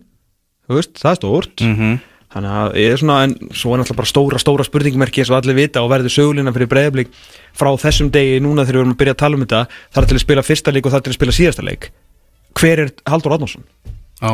Veist, 0.72 0.96
það 1.02 1.12
er 1.12 1.20
stórt. 1.20 1.64
Mm 1.66 1.76
-hmm. 1.78 2.02
Þannig 2.34 2.54
að 2.58 2.76
ég 2.82 2.92
er 2.96 2.98
svona, 2.98 3.18
en 3.28 3.34
svo 3.54 3.74
er 3.76 3.82
náttúrulega 3.84 4.00
bara 4.02 4.10
stóra, 4.10 4.40
stóra 4.42 4.64
spurningmerki 4.66 5.22
eins 5.22 5.30
og 5.30 5.38
allir 5.38 5.54
vita 5.60 5.84
og 5.86 5.92
verður 5.92 6.14
sögulina 6.16 6.54
fyrir 6.56 6.70
breyðablík 6.72 7.12
frá 7.54 7.70
þessum 7.78 8.10
degi 8.14 8.40
núna 8.42 8.64
þegar 8.66 8.80
við 8.80 8.82
erum 8.84 8.96
að 8.96 9.02
byrja 9.04 9.14
að 9.14 9.22
tala 9.22 9.38
um 9.38 9.44
þetta 9.46 9.60
þar 9.94 10.08
til 10.10 10.18
að 10.18 10.24
spila 10.26 10.46
fyrsta 10.48 10.74
leik 10.74 10.88
og 10.90 10.96
þar 10.96 11.04
til 11.06 11.12
að 11.14 11.18
spila 11.20 11.36
síðasta 11.38 11.66
leik 11.68 11.92
Hver 12.58 12.82
er 12.86 12.92
Haldur 13.10 13.36
Adnarsson? 13.38 13.64
Já, 14.22 14.32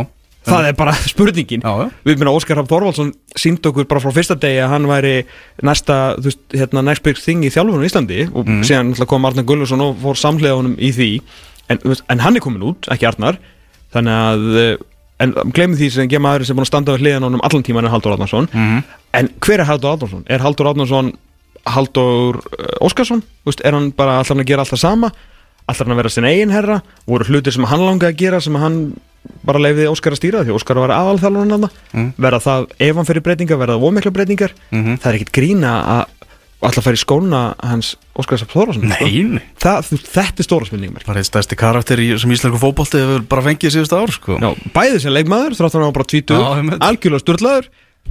Það 0.47 0.67
er 0.69 0.75
bara 0.79 0.93
spurningin 1.11 1.61
Já, 1.67 1.71
já. 1.83 1.89
Við 2.07 2.21
minna 2.21 2.31
Óskar 2.31 2.55
Raff 2.61 2.71
Þorvaldsson 2.71 3.11
sínd 3.35 3.67
okkur 3.67 3.87
bara 3.91 3.99
frá 4.05 4.13
fyrsta 4.15 4.37
degi 4.39 4.61
að 4.63 4.71
hann 4.77 4.87
væri 4.87 5.13
næsta, 5.67 5.97
þú 6.23 6.29
veist, 6.31 6.41
hérna 6.55 6.83
next 6.87 7.03
big 7.03 7.19
thing 7.19 7.43
í 7.43 7.51
þjálfunum 7.51 7.83
í 7.83 7.89
Íslandi 7.91 8.21
og 8.31 8.47
Mhm. 8.47 8.63
síðan 8.63 8.95
kom 9.11 9.27
Arnar 9.27 9.43
Gulluðsson 9.43 9.83
og 9.83 9.99
fór 9.99 10.15
samhlega 10.15 10.55
honum 10.55 10.77
í 10.79 10.93
því 10.95 11.09
en, 11.69 11.79
en 12.09 12.19
hann 12.23 12.39
er 12.39 12.43
komin 12.47 12.63
út, 12.71 12.87
ekki 12.95 13.05
Arnar 13.11 13.35
þannig 13.91 14.15
að 14.15 14.79
en 15.19 15.33
glemum 15.53 15.75
því 15.77 15.89
sem 15.91 16.09
maður 16.23 16.45
sem 16.47 16.55
er 16.55 16.59
búin 16.59 16.65
að 16.67 16.71
standa 16.71 16.93
við 16.95 17.01
hliðan 17.05 17.25
honum 17.27 17.41
allan 17.43 17.63
tíman 17.67 17.85
er 17.85 17.91
Haldur 17.93 18.13
Adnarsson 18.15 18.47
Mhm. 18.53 18.83
en 19.13 19.29
hver 19.39 19.59
er 19.59 19.65
Haldur 19.65 19.91
Adnarsson? 19.93 20.23
Er 20.29 20.39
Haldur 20.39 20.67
Adnarsson 20.71 21.13
Haldur 21.67 22.37
uh, 22.39 22.85
Óskarsson? 22.87 23.21
Er 23.63 23.73
hann 23.75 23.91
bara 23.91 24.19
alltaf 24.19 24.37
að 24.37 24.45
gera 24.47 24.63
alltaf 24.63 24.79
sama? 24.79 25.11
Alltaf 25.67 25.85
hann 25.85 25.93
að 25.93 25.99
vera 26.01 26.09
sin 26.09 26.23
eigin 26.25 26.49
herra? 26.55 26.81
Voru 27.07 27.25
hlutir 27.27 27.51
sem 27.53 27.63
hann 27.67 27.79
langaði 27.83 28.13
að 28.13 28.17
gera 28.17 28.39
sem 28.41 28.55
hann 28.55 28.93
bara 29.45 29.59
leiði 29.59 29.85
Óskar 29.91 30.15
að 30.15 30.21
stýra 30.21 30.43
því 30.47 30.55
Óskar 30.55 30.79
var 30.79 30.93
hann 30.95 31.69
Mm. 31.93 32.13
verða 32.17 32.39
það 32.39 32.67
ef 32.79 32.95
hann 32.95 33.05
fyrir 33.05 33.21
breytingar, 33.21 33.57
verða 33.59 33.75
það 33.75 33.83
ómikla 33.89 34.11
breytingar 34.15 34.51
Mhm. 34.71 34.97
það 35.01 35.09
er 35.13 35.17
ekkit 35.19 35.31
grína 35.35 35.73
að 35.85 36.05
alltaf 36.65 36.89
í 36.91 36.99
skóna 36.99 37.41
hans 37.63 37.93
Óskar 38.19 38.39
Sapp 38.41 38.51
Þórásson 38.51 38.89
Nei, 38.89 39.39
það, 39.61 39.91
þetta 40.11 40.43
er 40.43 40.47
stóra 40.47 40.67
spurningum 40.67 40.99
bara 41.05 41.21
eitt 41.21 41.29
stærsti 41.29 41.57
karakter 41.59 42.01
í, 42.03 42.09
sem 42.19 42.33
íslensku 42.35 42.59
fótbolti 42.59 42.99
hefur 42.99 43.23
bara 43.31 43.45
fengið 43.45 43.75
síðustu 43.77 43.99
ár 43.99 44.11
sko. 44.11 44.39
Já, 44.41 44.49
bæði 44.75 44.99
sem 45.05 45.15
leikmaður, 45.15 45.55
þráttur 45.55 45.79
hann 45.79 45.87
var 45.91 45.97
bara 45.99 46.09
20 46.11 46.35
Já, 46.35 46.49
einmitt. 46.57 46.83
algjörlega 46.83 47.23
styrlaður 47.23 47.69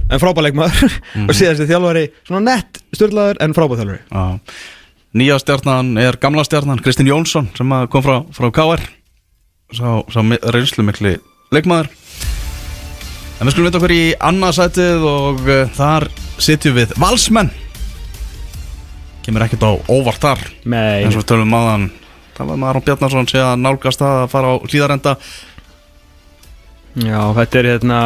en 0.09 0.23
frábær 0.23 0.47
leikmaður. 0.47 0.97
Og 1.27 1.33
síðan 1.37 1.59
þessi 1.59 1.69
þjálfari 1.69 2.03
svona 2.23 2.43
nett 2.47 2.81
styrlaður 2.97 3.41
en 3.45 3.55
frábær 3.57 3.81
þjálfari. 3.83 4.01
Já. 4.09 4.59
Nýja 5.19 5.39
stjarnan 5.41 5.93
er 6.01 6.17
gamla 6.21 6.45
stjarnan 6.45 6.81
Kristinn 6.85 7.09
Jónsson 7.09 7.49
sem 7.57 7.77
kom 7.93 8.05
frá, 8.05 8.19
frá 8.33 8.49
KR 8.53 8.83
sá, 9.73 10.01
sá 10.09 10.19
reynslu 10.53 10.85
mikli 10.85 11.15
leikmaður. 11.53 11.89
En 13.39 13.47
við 13.47 13.55
skulum 13.55 13.69
vita 13.69 13.79
okkur 13.79 13.93
í 13.95 14.03
annarsætið 14.29 15.05
og 15.07 15.45
uh, 15.47 15.63
þar 15.77 16.09
sitjum 16.41 16.75
við 16.75 16.93
valsmenn 16.99 17.49
kemur 19.25 19.45
ekkert 19.45 19.65
á 19.65 19.71
óvart 19.91 20.23
þar. 20.23 20.45
Nei, 20.63 21.03
eins 21.03 21.15
og 21.15 21.23
við 21.23 21.31
tölum 21.33 21.51
maðan 21.53 21.89
það 22.39 22.49
var 22.49 22.59
maður 22.59 22.71
Aron 22.71 22.85
Bjarnarsson 22.87 23.29
sé 23.29 23.41
að 23.43 23.61
nálgast 23.63 24.01
það 24.01 24.17
að 24.23 24.29
fara 24.31 24.51
á 24.51 24.55
hlýðarenda 24.63 25.15
já, 27.03 27.21
þetta 27.37 27.59
er 27.59 27.69
hérna 27.73 28.01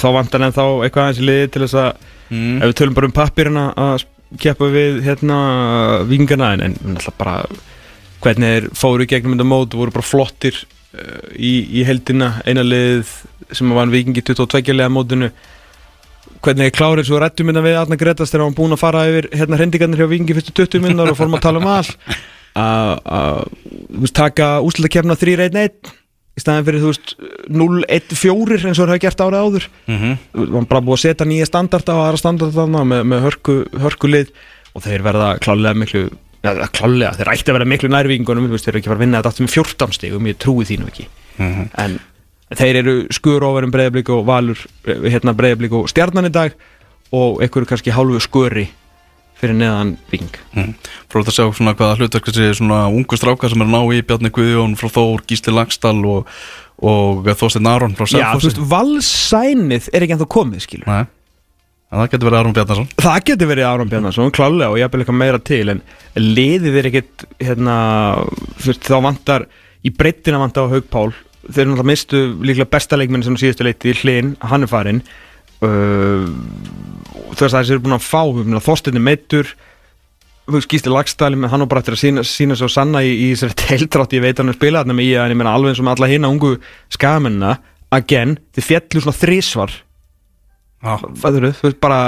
þá 0.00 0.08
vantar 0.18 0.44
en 0.44 0.56
þá 0.56 0.64
eitthvað 0.64 1.06
aðeins 1.06 1.22
í 1.22 1.28
liði 1.28 1.52
til 1.52 1.62
þess 1.64 1.78
að 1.80 2.10
mm. 2.28 2.58
ef 2.58 2.66
við 2.66 2.76
tölum 2.80 2.98
bara 2.98 3.10
um 3.10 3.16
pappirina 3.16 3.64
að 3.86 4.06
keppa 4.44 4.68
við 4.74 5.00
hérna 5.06 5.38
vingarna 6.10 6.52
en, 6.56 6.66
en 6.68 6.76
náttúrulega 6.96 7.18
bara 7.20 7.36
hvernig 8.24 8.54
þeir 8.54 8.68
fóru 8.76 9.08
gegnum 9.08 9.36
þetta 9.36 9.48
mót 9.48 9.76
voru 9.78 9.94
bara 9.94 10.08
flottir 10.08 10.60
uh, 10.60 11.24
í, 11.36 11.54
í 11.80 11.84
heldina 11.86 12.38
eina 12.44 12.64
lið 12.64 13.08
sem 13.54 13.72
var 13.76 13.92
vikingi 13.92 14.24
22 14.24 14.76
lega 14.76 14.92
mótinu 14.92 15.30
hvernig 16.44 16.68
þeir 16.68 16.76
klárið 16.78 17.08
svo 17.08 17.18
rættum 17.22 17.48
minna 17.50 17.62
við 17.64 17.78
Arna 17.80 17.96
Gretas 18.00 18.30
þegar 18.32 18.44
hann 18.46 18.56
búin 18.58 18.76
að 18.76 18.82
fara 18.84 19.04
yfir 19.10 19.28
hérna 19.32 19.58
hreindikarnir 19.60 20.00
hjá 20.02 20.08
vikingi 20.12 20.36
fyrstu 20.38 20.54
20 20.62 20.84
minnar 20.84 21.10
og 21.12 21.18
fórum 21.18 21.36
að 21.38 21.44
tala 21.46 21.62
um 21.62 21.68
all 21.72 21.90
að 22.54 23.44
þú 23.90 24.00
veist, 24.04 24.14
taka 24.16 24.48
úslutakefna 24.64 25.16
3-1-1 25.18 25.92
í 26.34 26.42
staðin 26.42 26.66
fyrir 26.66 26.82
þú 26.82 26.90
veist 26.92 27.14
0-1-4 27.54 28.58
eins 28.68 28.78
og 28.78 28.84
þeir 28.84 28.92
hafa 28.94 29.02
gert 29.06 29.22
árið 29.24 29.40
áður 29.44 29.66
Mm 29.86 29.98
-hmm. 30.00 30.16
varum 30.52 30.66
bara 30.66 30.80
búið 30.80 30.98
að 30.98 31.04
setja 31.04 31.26
nýja 31.26 31.46
standarda 31.46 31.94
og 31.94 32.04
aðra 32.06 32.18
standarda 32.22 32.66
með, 32.66 33.02
með 33.04 33.20
hörku, 33.26 33.54
hörkulið 33.78 34.28
og 34.74 34.82
þeir 34.82 35.02
verða 35.02 35.38
klálega 35.38 35.74
miklu 35.74 36.10
ja, 36.44 36.66
klálega, 36.72 37.12
þeir 37.16 37.28
ætti 37.32 37.50
að 37.50 37.56
vera 37.58 37.64
miklu 37.64 37.88
nærvíkingunum 37.88 38.48
þeir 38.58 38.68
eru 38.68 38.78
ekki 38.78 38.88
að 38.88 38.92
fara 38.92 38.98
að 38.98 39.04
vinna 39.04 39.18
þetta 39.22 39.28
aftur 39.28 39.44
með 39.46 39.54
14 39.54 39.92
stigum 39.92 40.26
ég 40.26 40.36
trúi 40.38 40.64
þínu 40.64 40.86
ekki 40.88 41.06
Mhm. 41.38 41.68
en 41.78 41.98
þeir 42.60 42.78
eru 42.82 42.94
skur 43.14 43.44
ofar 43.46 43.66
um 43.66 43.72
breyðablík 43.74 44.10
og 44.14 44.24
valur 44.28 44.60
eh, 44.88 45.08
hérna 45.14 45.34
breyðablík 45.36 45.72
og 45.80 45.88
stjarnan 45.92 46.28
í 46.30 46.32
dag 46.34 46.54
og 47.14 47.42
einhverju 47.44 47.68
kannski 47.70 47.92
hálfu 47.94 48.20
skuri 48.24 48.68
fyrir 49.38 49.56
neðan 49.58 49.96
viking 50.12 50.40
Mm. 50.54 50.74
Fróð 51.10 51.28
að 51.32 51.34
sjá 51.34 51.44
svona 51.58 51.72
hvaða 51.74 51.96
hlutverk 51.98 52.28
þessi 52.30 52.52
svona 52.60 52.84
ungu 52.94 53.16
strákar 53.18 53.50
sem 53.50 53.64
er 53.64 53.66
ná 53.66 53.80
í 53.90 53.98
Bjarni 54.06 54.30
Guðjón 54.30 54.76
frá 54.78 54.86
Þór, 54.94 55.24
Gísli 55.26 55.50
Lagstall 55.52 56.04
og, 56.06 56.28
og 56.78 57.26
Þorstein 57.26 57.66
Aron 57.66 57.96
frá 57.98 58.06
Já, 58.06 58.28
þú 58.38 58.44
Selfossi. 58.46 58.68
Valsænið 58.70 59.88
er 59.90 60.06
ekki 60.06 60.14
ennþá 60.14 60.28
komið, 60.30 60.62
skilur 60.62 60.86
Nei, 60.86 61.00
en 61.90 61.98
það 62.04 62.12
getur 62.14 62.28
verið 62.30 62.38
Aron 62.38 62.54
Bjarnarsson 62.54 62.88
Það 63.02 63.18
getur 63.32 63.50
verið 63.50 63.66
Aron 63.72 63.90
Bjarnarsson, 63.90 64.30
klálega 64.38 64.70
og 64.70 64.78
ég 64.78 64.86
hafði 64.86 65.02
eitthvað 65.02 65.18
meira 65.24 65.42
til 65.50 65.74
en 65.74 65.82
liðið 66.22 66.78
er 66.80 66.88
ekkit 66.92 67.26
hérna, 67.50 67.76
þá 68.62 68.96
vantar 69.10 69.48
í 69.84 69.90
breyttina 69.98 70.38
vantar 70.42 70.70
á 70.70 70.72
Haug 70.76 70.86
Pál 70.94 71.10
þeir 71.48 71.68
náttúrulega 71.68 71.90
mistu 71.90 72.24
líklega 72.40 72.72
besta 72.72 72.98
leikmenn 72.98 73.26
sem 73.26 73.38
síðustu 73.40 73.66
leiti 73.66 73.92
í 73.92 73.98
hlinn, 74.00 74.34
hann 74.44 74.66
er 74.66 74.70
farinn. 74.70 75.04
Uh, 75.64 76.26
og 77.24 77.36
þú 77.36 77.46
veist 77.46 77.54
það 77.54 77.68
sem 77.68 77.78
er 77.78 77.84
búin 77.84 77.96
að 77.96 78.08
fá, 78.08 78.22
þóstinni 78.66 79.02
meittur 79.02 79.54
Gísli 80.44 80.92
Lagstæli 80.92 81.48
hann 81.48 81.62
var 81.64 81.68
bara 81.70 81.80
eftir 81.80 81.94
að 81.96 82.02
sína, 82.02 82.24
sína 82.28 82.56
svo 82.58 82.68
sanna 82.68 83.00
í, 83.00 83.14
í 83.14 83.28
þessari 83.32 83.56
teildrátt 83.62 84.12
ég 84.12 84.24
veit 84.26 84.42
hann 84.42 84.52
er 84.52 84.58
spilað 84.58 84.90
með 84.90 85.06
í 85.06 85.14
að 85.16 85.32
ég 85.32 85.38
meina 85.40 85.54
alveg 85.56 85.72
eins 85.72 85.80
og 85.80 85.86
með 85.88 85.94
alla 85.96 86.10
hinna 86.10 86.30
ungu 86.34 86.50
skamennina 86.92 87.54
again, 87.94 88.36
þið 88.52 88.68
fjallu 88.68 89.04
svona 89.04 89.20
þrísvar 89.22 89.76
Já, 90.84 90.98
Fæður, 91.16 91.46
veist 91.62 91.78
bara, 91.80 91.98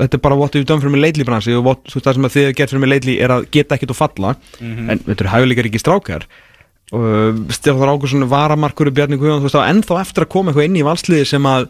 þetta 0.00 0.18
er 0.18 0.22
bara 0.24 0.36
what 0.40 0.56
you've 0.58 0.66
done 0.66 0.82
fyrir 0.82 0.96
mig 0.96 1.04
lately 1.04 1.26
bransi 1.28 1.54
og 1.54 1.62
what, 1.68 1.84
það 1.94 2.16
sem 2.16 2.26
að 2.26 2.32
þið 2.34 2.42
hefur 2.42 2.56
gert 2.58 2.72
fyrir 2.72 2.82
mig 2.82 2.90
lately 2.90 3.14
er 3.22 3.34
að 3.36 3.46
geta 3.54 3.76
ekkert 3.76 3.92
og 3.94 3.98
falla. 4.00 4.32
En 4.66 5.02
þetta 5.04 5.22
eru 5.22 5.30
hæguleikar 5.30 5.68
ekki 5.70 5.82
strákar. 5.84 6.26
og 6.26 6.45
Stefán 6.86 7.90
Ágursson 7.90 8.28
varamarkur 8.30 8.92
Bjarni 8.94 9.18
Guðjón, 9.18 9.40
þú 9.42 9.48
veist 9.48 9.56
það 9.56 9.70
ennþá 9.72 9.96
eftir 10.04 10.26
að 10.26 10.32
koma 10.36 10.52
eitthvað 10.52 10.68
inn 10.68 10.78
í 10.78 10.84
valsliði 10.86 11.26
sem 11.26 11.48
að 11.50 11.66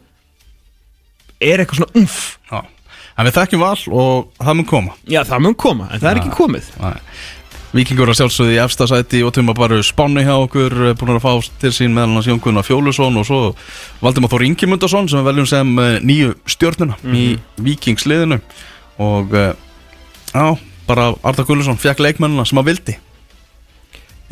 er 1.41 1.63
eitthvað 1.63 1.81
svona 1.81 2.03
umf. 2.03 2.19
Já. 2.51 2.61
En 3.17 3.25
við 3.25 3.39
þekkjum 3.39 3.65
val 3.65 3.79
og 3.97 4.45
það 4.45 4.59
mun 4.59 4.69
koma. 4.69 4.95
Já 5.09 5.23
það 5.25 5.43
mun 5.47 5.57
koma, 5.57 5.89
en 5.89 6.03
það 6.03 6.11
er 6.11 6.21
ekki 6.21 6.37
komið. 6.37 6.69
Nei. 6.83 7.01
Víkingur 7.77 8.13
að 8.13 8.19
sjálfsögði 8.21 8.55
í 8.55 8.61
efsta 8.63 8.87
sæti 8.89 9.23
og 9.27 9.33
tuma 9.37 9.53
bara 9.57 9.81
spánu 9.85 10.23
hjá 10.25 10.35
okkur 10.37 10.77
eh, 10.87 10.95
búin 10.97 11.17
að 11.17 11.25
fá 11.25 11.49
til 11.61 11.73
sín 11.75 11.97
meðal 11.97 12.15
hans 12.15 12.29
Jón 12.29 12.41
Gunnar 12.41 12.65
Fjólusson 12.65 13.19
og 13.21 13.27
svo 13.29 13.41
Valdimar 14.05 14.31
Þór 14.33 14.47
Ingimundarsson 14.47 15.11
sem 15.11 15.21
við 15.21 15.29
veljum 15.29 15.49
sem 15.51 15.73
eh, 15.83 15.97
nýju 16.05 16.37
stjórnuna 16.55 16.97
í 17.17 17.25
Víkingsliðinu. 17.67 18.39
Og 19.03 19.35
eh, 19.37 19.51
já, 20.31 20.47
bara 20.87 21.11
Arda 21.27 21.45
Gullusson 21.49 21.81
fekk 21.81 22.05
leikmennina 22.05 22.47
sem 22.49 22.63
að 22.63 22.71
vildi 22.71 22.97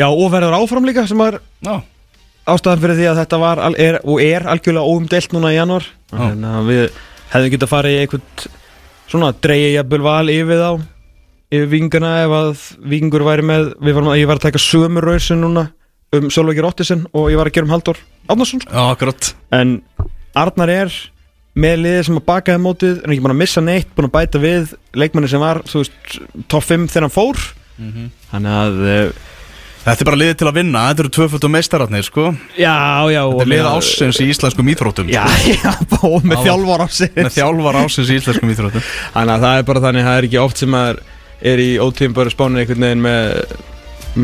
já 0.01 0.07
og 0.09 0.31
verður 0.33 0.57
áfram 0.59 0.89
líka 0.89 1.07
sem 1.09 1.21
er 1.25 1.39
Já, 1.65 1.77
ástæðan 2.51 2.83
fyrir 2.85 2.99
því 3.01 3.09
að 3.11 3.21
þetta 3.23 3.41
var 3.43 3.63
er, 3.79 4.01
og 4.05 4.23
er 4.25 4.49
algjörlega 4.53 4.91
óumdelt 4.95 5.37
núna 5.37 5.53
í 5.55 5.59
janúar. 5.59 5.87
Já. 6.13 6.19
en 6.31 6.45
að 6.49 6.69
við 6.71 6.83
hefðum 7.35 7.55
getað 7.55 7.69
að 7.69 7.75
fara 7.75 7.93
í 7.93 8.01
einhvern 8.03 8.51
svona 9.11 9.33
jafnvel 9.35 10.03
val 10.05 10.29
yfir 10.33 10.61
þá 10.61 10.71
yfir 11.55 11.71
vingana 11.71 12.13
ef 12.25 12.35
að 12.35 12.67
vingur 12.91 13.25
væri 13.27 13.47
með 13.47 13.73
við 13.79 13.97
varum 13.97 14.15
ég 14.19 14.29
var 14.29 14.41
að 14.41 14.47
taka 14.49 14.63
sömu 14.63 15.03
rausin 15.05 15.43
núna 15.45 15.69
um 16.15 16.29
Sölvækir 16.31 16.67
Ottisen 16.67 17.07
og 17.13 17.31
ég 17.33 17.39
var 17.39 17.51
að 17.51 17.57
gera 17.57 17.69
um 17.69 17.75
Haldur 17.75 17.99
Árnarsson 18.31 18.63
já, 18.65 18.81
akkurat. 18.91 19.35
En 19.53 19.83
Arnar 20.35 20.71
er 20.73 20.95
með 21.55 21.83
liðið 21.85 22.07
sem 22.09 22.19
að 22.19 22.27
bakaði 22.27 22.63
mótið 22.65 22.97
en 23.03 23.13
ekki 23.13 23.25
búin 23.25 23.35
að 23.35 23.41
missa 23.43 23.63
neitt, 23.63 23.91
búin 23.95 24.09
að 24.09 24.15
bæta 24.17 24.41
við 24.43 24.73
leikmanni 24.99 25.31
sem 25.31 25.43
var, 25.43 25.61
þú 25.69 25.83
veist, 25.85 26.17
top 26.51 26.67
5 26.67 26.89
þegar 26.91 27.07
hann 27.07 27.15
fór. 27.15 27.43
Þannig 28.33 28.57
að 28.59 28.81
eh, 28.91 29.29
Þetta 29.85 30.01
er 30.01 30.09
bara 30.09 30.17
liðið 30.17 30.37
til 30.41 30.47
að 30.49 30.57
vinna, 30.57 30.83
þetta 30.89 31.03
eru 31.05 31.11
tvöföldu 31.13 31.49
meistararnir 31.53 32.07
sko. 32.07 32.23
Já, 32.57 32.77
já 33.13 33.21
Þetta 33.21 33.45
er 33.45 33.51
liðið 33.53 33.67
ásins 33.69 34.21
í 34.23 34.29
íslenskum 34.33 34.71
íþróttum 34.73 35.11
já, 35.13 35.21
já, 35.53 35.75
og 36.01 36.25
með 36.25 36.39
Já. 36.39 36.45
þjálfar 36.47 36.85
ásins 36.87 37.19
Með 37.19 37.35
þjálfar 37.37 37.79
ásins 37.83 38.09
í 38.09 38.17
íslenskum 38.17 38.55
íþróttum. 38.55 38.89
Þannig 39.13 39.35
að 39.35 39.45
það 39.45 39.59
er 39.61 39.69
bara 39.69 39.85
þannig, 39.85 40.09
það 40.09 40.17
er 40.23 40.29
ekki 40.31 40.41
oft 40.41 40.65
sem 40.65 40.73
maður 40.73 41.05
er 41.53 41.61
í 41.61 41.69
ótíðum 41.85 42.33
spánin 42.33 42.63
einhvern 42.63 42.87
veginn 42.87 43.05
með, 43.05 43.53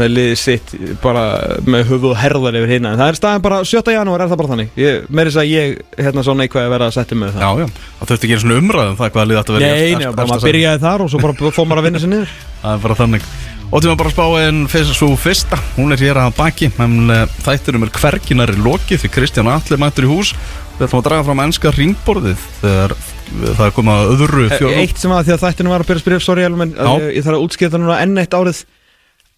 með 0.01 0.13
liðið 0.15 0.41
sitt 0.41 0.73
bara 1.05 1.27
með 1.69 1.85
höfuð 1.91 2.15
og 2.15 2.19
herðar 2.23 2.57
yfir 2.63 2.73
hérna 2.79 2.95
en 2.95 3.03
það 3.03 3.13
er 3.13 3.21
staðan 3.21 3.45
bara 3.45 3.61
7. 3.69 3.93
janúar 3.99 4.25
er 4.25 4.33
það 4.33 4.41
bara 4.41 4.53
þannig? 4.55 4.73
Ég, 4.81 5.07
með 5.13 5.29
þess 5.29 5.43
að 5.43 5.51
ég 5.51 5.79
hérna 6.01 6.25
svo 6.25 6.39
neikvæði 6.41 6.71
að 6.71 6.75
vera 6.79 6.89
að 6.89 6.97
setja 6.97 7.21
með 7.21 7.37
það. 7.37 7.45
Já, 7.45 7.51
já, 7.61 7.87
það 8.01 8.13
þurfti 8.15 8.29
ekki 8.31 8.37
einu 8.39 8.45
svona 8.47 8.61
umræðum 8.63 9.01
það 9.03 9.15
hvaða 9.19 9.43
að 9.43 9.57
vera 9.59 9.69
í 9.69 9.81
Nei, 9.91 9.97
nei, 10.01 10.13
bara 10.15 10.31
maður 10.31 10.49
byrjaði 10.49 10.85
þar 10.87 11.05
og 11.05 11.13
svo 11.13 11.25
bara 11.27 11.53
fór 11.59 11.69
maður 11.69 11.83
að 11.83 11.89
vinna 11.91 12.05
sér 12.05 12.15
niður. 12.15 12.37
Það 12.61 12.77
er 12.77 12.85
bara 12.87 12.97
þannig 13.03 13.29
Og 13.71 13.79
til 13.79 13.87
maður 13.91 14.01
bara 14.01 14.11
spá 14.11 14.25
fyrst 14.73 14.97
svo 14.99 15.09
fyrsta 15.21 15.59
Hún 15.77 15.95
er 15.95 16.01
hér 16.03 16.19
að 16.19 16.33
baki 16.41 16.69
En 16.83 16.97
uh, 17.07 17.21
þætturum 17.45 17.85
er 17.87 17.93
hverginari 17.95 18.57
lokið 18.59 19.05
Því 19.05 19.11
Kristján 19.15 19.51
Alli 19.53 19.79
mættur 19.79 20.09
í 20.09 20.11
hús. 20.11 20.33
Við 20.81 20.89
ætlum 20.89 20.99
að 21.03 21.07
draga 21.07 21.27
fram 21.29 21.43
ennska 21.45 21.71
ringborðið 21.77 22.43
Þegar 22.65 22.97
það 23.31 23.63
er 23.69 23.75
komið 23.77 23.95
að 23.95 24.11
öðru 24.17 24.45
fjórum 24.57 24.75
Eh, 24.75 24.83
Eitt 24.83 24.99
sem 24.99 25.13
að 25.15 25.29
því 25.29 25.35
að 25.37 25.43
þættinu 25.45 25.71
var 25.71 25.85
að 25.85 25.91
byrja 25.91 26.01
að 26.01 26.05
spyrja 26.05 26.23
sorry 26.25 26.47
Elvin, 26.49 26.73
Já. 26.75 26.89
ég, 26.99 27.21
þarf 27.23 27.37
að 27.39 27.45
útskýra 27.47 27.71
það 27.75 27.83
núna 27.85 27.99
enn 28.03 28.19
eitt 28.25 28.35
árið. 28.35 28.63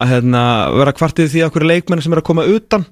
Að 0.01 0.13
hérna, 0.15 0.45
vera 0.81 0.95
kvartið 0.97 1.29
því 1.35 1.43
að 1.45 1.53
hverju 1.53 1.69
leikmenn 1.69 2.03
sem 2.07 2.15
er 2.17 2.23
að 2.23 2.27
koma 2.31 2.47
utan 2.49 2.87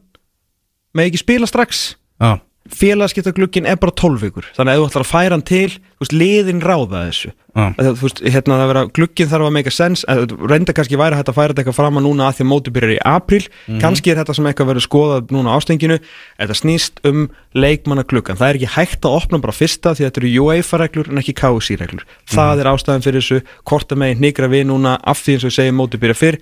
með 0.93 1.09
ekki 1.09 1.23
spila 1.23 1.49
strax. 1.49 1.81
Já, 2.21 2.35
félagskiptaglugginn 2.69 3.67
er 3.67 3.79
bara 3.81 3.93
12 3.97 4.21
vikur. 4.21 4.47
Þannig 4.57 4.75
að 4.75 4.81
þú 4.81 4.89
ætlar 4.91 5.05
að 5.05 5.11
færa 5.11 5.37
hann 5.37 5.45
til 5.49 5.71
veist, 6.01 6.13
liðin 6.13 6.61
ráða 6.61 7.07
þessu. 7.09 7.31
Já. 7.51 7.65
Að 7.73 7.89
þú 7.89 8.05
veist, 8.05 8.21
hérna 8.31 8.59
það 8.61 8.69
vera, 8.71 8.83
glugginn 8.95 9.31
þarf 9.31 9.47
að 9.49 9.55
make 9.57 9.71
a 9.71 9.75
sense 9.75 10.07
að, 10.07 10.35
reynda 10.53 10.75
kannski 10.77 10.99
væri 11.01 11.17
að 11.19 11.33
færa 11.35 11.51
þetta 11.51 11.65
eitthvað 11.65 11.79
fram 11.81 11.99
að 11.99 12.05
núna 12.07 12.29
að 12.29 12.37
því 12.37 12.45
að 12.45 12.51
móti 12.51 12.75
byrjar 12.77 12.93
í 12.93 13.01
apríl. 13.11 13.47
Kannski 13.83 14.13
er 14.13 14.21
þetta 14.21 14.37
sem 14.37 14.49
eitthvað 14.51 14.71
verið 14.71 14.87
skoðað 14.87 15.35
núna 15.35 15.57
ástenginu. 15.57 15.99
Þetta 16.39 16.59
snýst 16.61 17.03
um 17.11 17.21
leikmannagluggan 17.57 18.39
það 18.39 18.49
er 18.53 18.61
ekki 18.61 18.75
hægt 18.77 19.09
að 19.09 19.17
opna 19.19 19.43
bara 19.43 19.57
fyrsta 19.57 19.97
því 19.97 20.07
þetta 20.07 20.21
eru 20.23 20.35
UEFA-reglur 20.45 21.11
en 21.11 21.19
ekki 21.19 21.35
KSI-reglur 21.41 22.05
það 22.31 22.63
er 22.63 22.71
ástæðan 22.71 23.07
fyrir 23.09 23.25
þessu. 23.25 23.41
Hvort 23.67 23.91
að 23.91 24.03
megin 24.05 24.21
hnigra 24.21 24.53
við 24.53 24.69
núna 24.71 24.93
af 25.03 25.25
því 25.25 25.33
eins 25.35 25.45
og 25.47 25.51
við 25.51 25.57
segjum 25.59 25.81
móti 25.81 25.99
byrja 25.99 26.21
fyrr 26.21 26.39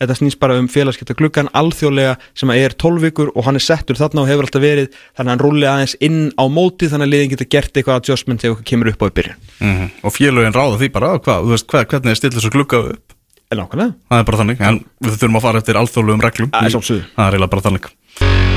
þetta 0.00 0.16
snýst 0.18 0.40
bara 0.42 0.58
um 0.60 0.68
félagskipta 0.70 1.16
gluggan 1.18 1.50
alþjóðlega 1.56 2.16
sem 2.36 2.52
er 2.54 2.76
12 2.76 3.06
vikur 3.06 3.32
og 3.34 3.46
hann 3.48 3.58
er 3.58 3.64
settur 3.64 3.98
þarna 3.98 4.24
og 4.24 4.30
hefur 4.30 4.48
alltaf 4.48 4.64
verið. 4.64 4.88
Þannig 5.16 5.26
að 5.26 5.32
hann 5.34 5.44
rúli 5.44 5.68
aðeins 5.70 5.96
inn 6.00 6.20
á 6.36 6.44
móti 6.48 6.90
þannig 6.92 7.08
að 7.08 7.14
liðin 7.14 7.34
getur 7.34 7.50
gert 7.56 7.72
eitthvað 7.76 8.00
adjustment 8.02 8.42
þegar 8.42 8.56
eitthvað 8.56 8.70
kemur 8.72 8.92
upp 8.92 9.02
á 9.02 9.06
í 9.06 9.16
byrjun. 9.20 9.38
Mhm. 9.60 9.92
Og 10.02 10.16
félögin 10.16 10.56
ráða 10.56 10.80
því 10.80 10.92
bara, 10.92 11.12
hvað, 11.18 11.46
þú 11.46 11.54
veist, 11.56 11.68
hvað, 11.70 11.86
hvernig 11.92 12.10
er 12.10 12.20
stillið 12.20 12.44
svo 12.46 12.54
glugga 12.56 12.82
upp? 12.92 13.16
En 13.46 13.58
nákvæmlega. 13.62 13.94
Það 14.10 14.18
er 14.18 14.26
bara 14.26 14.42
þannig, 14.42 14.60
en 14.60 14.84
við 15.06 15.18
þurfum 15.20 15.38
að 15.38 15.46
fara 15.46 15.62
eftir 15.62 15.80
alþjóðlegum 15.80 16.26
reglum 16.26 16.50
Það 16.50 16.74
er. 16.74 17.08
Það 17.14 17.40
er 17.40 17.46
bara 17.46 17.66
þannig 17.70 18.55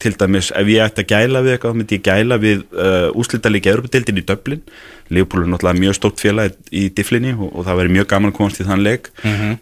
til 0.01 0.15
dæmis, 0.19 0.51
ef 0.57 0.71
ég 0.71 0.85
ætti 0.85 1.05
að 1.05 1.11
gæla 1.11 1.43
við 1.45 1.55
eitthvað 1.55 1.75
þá 1.75 1.79
myndi 1.81 1.99
ég 1.99 2.07
gæla 2.07 2.39
við 2.41 2.63
uh, 2.73 3.09
úslítalíki 3.21 3.71
Európa-deildin 3.71 4.21
í 4.21 4.25
Dublin, 4.27 4.63
Liverpool 5.11 5.43
er 5.43 5.51
náttúrulega 5.51 5.81
mjög 5.83 5.97
stórt 5.97 6.23
félag 6.23 6.55
í 6.71 6.85
difflinni 6.95 7.33
og, 7.35 7.49
og 7.51 7.65
það 7.67 7.79
verður 7.81 7.95
mjög 7.97 8.09
gaman 8.13 8.31
að 8.31 8.37
komast 8.37 8.61
í 8.63 8.67
þann 8.67 8.85
leik. 8.85 9.09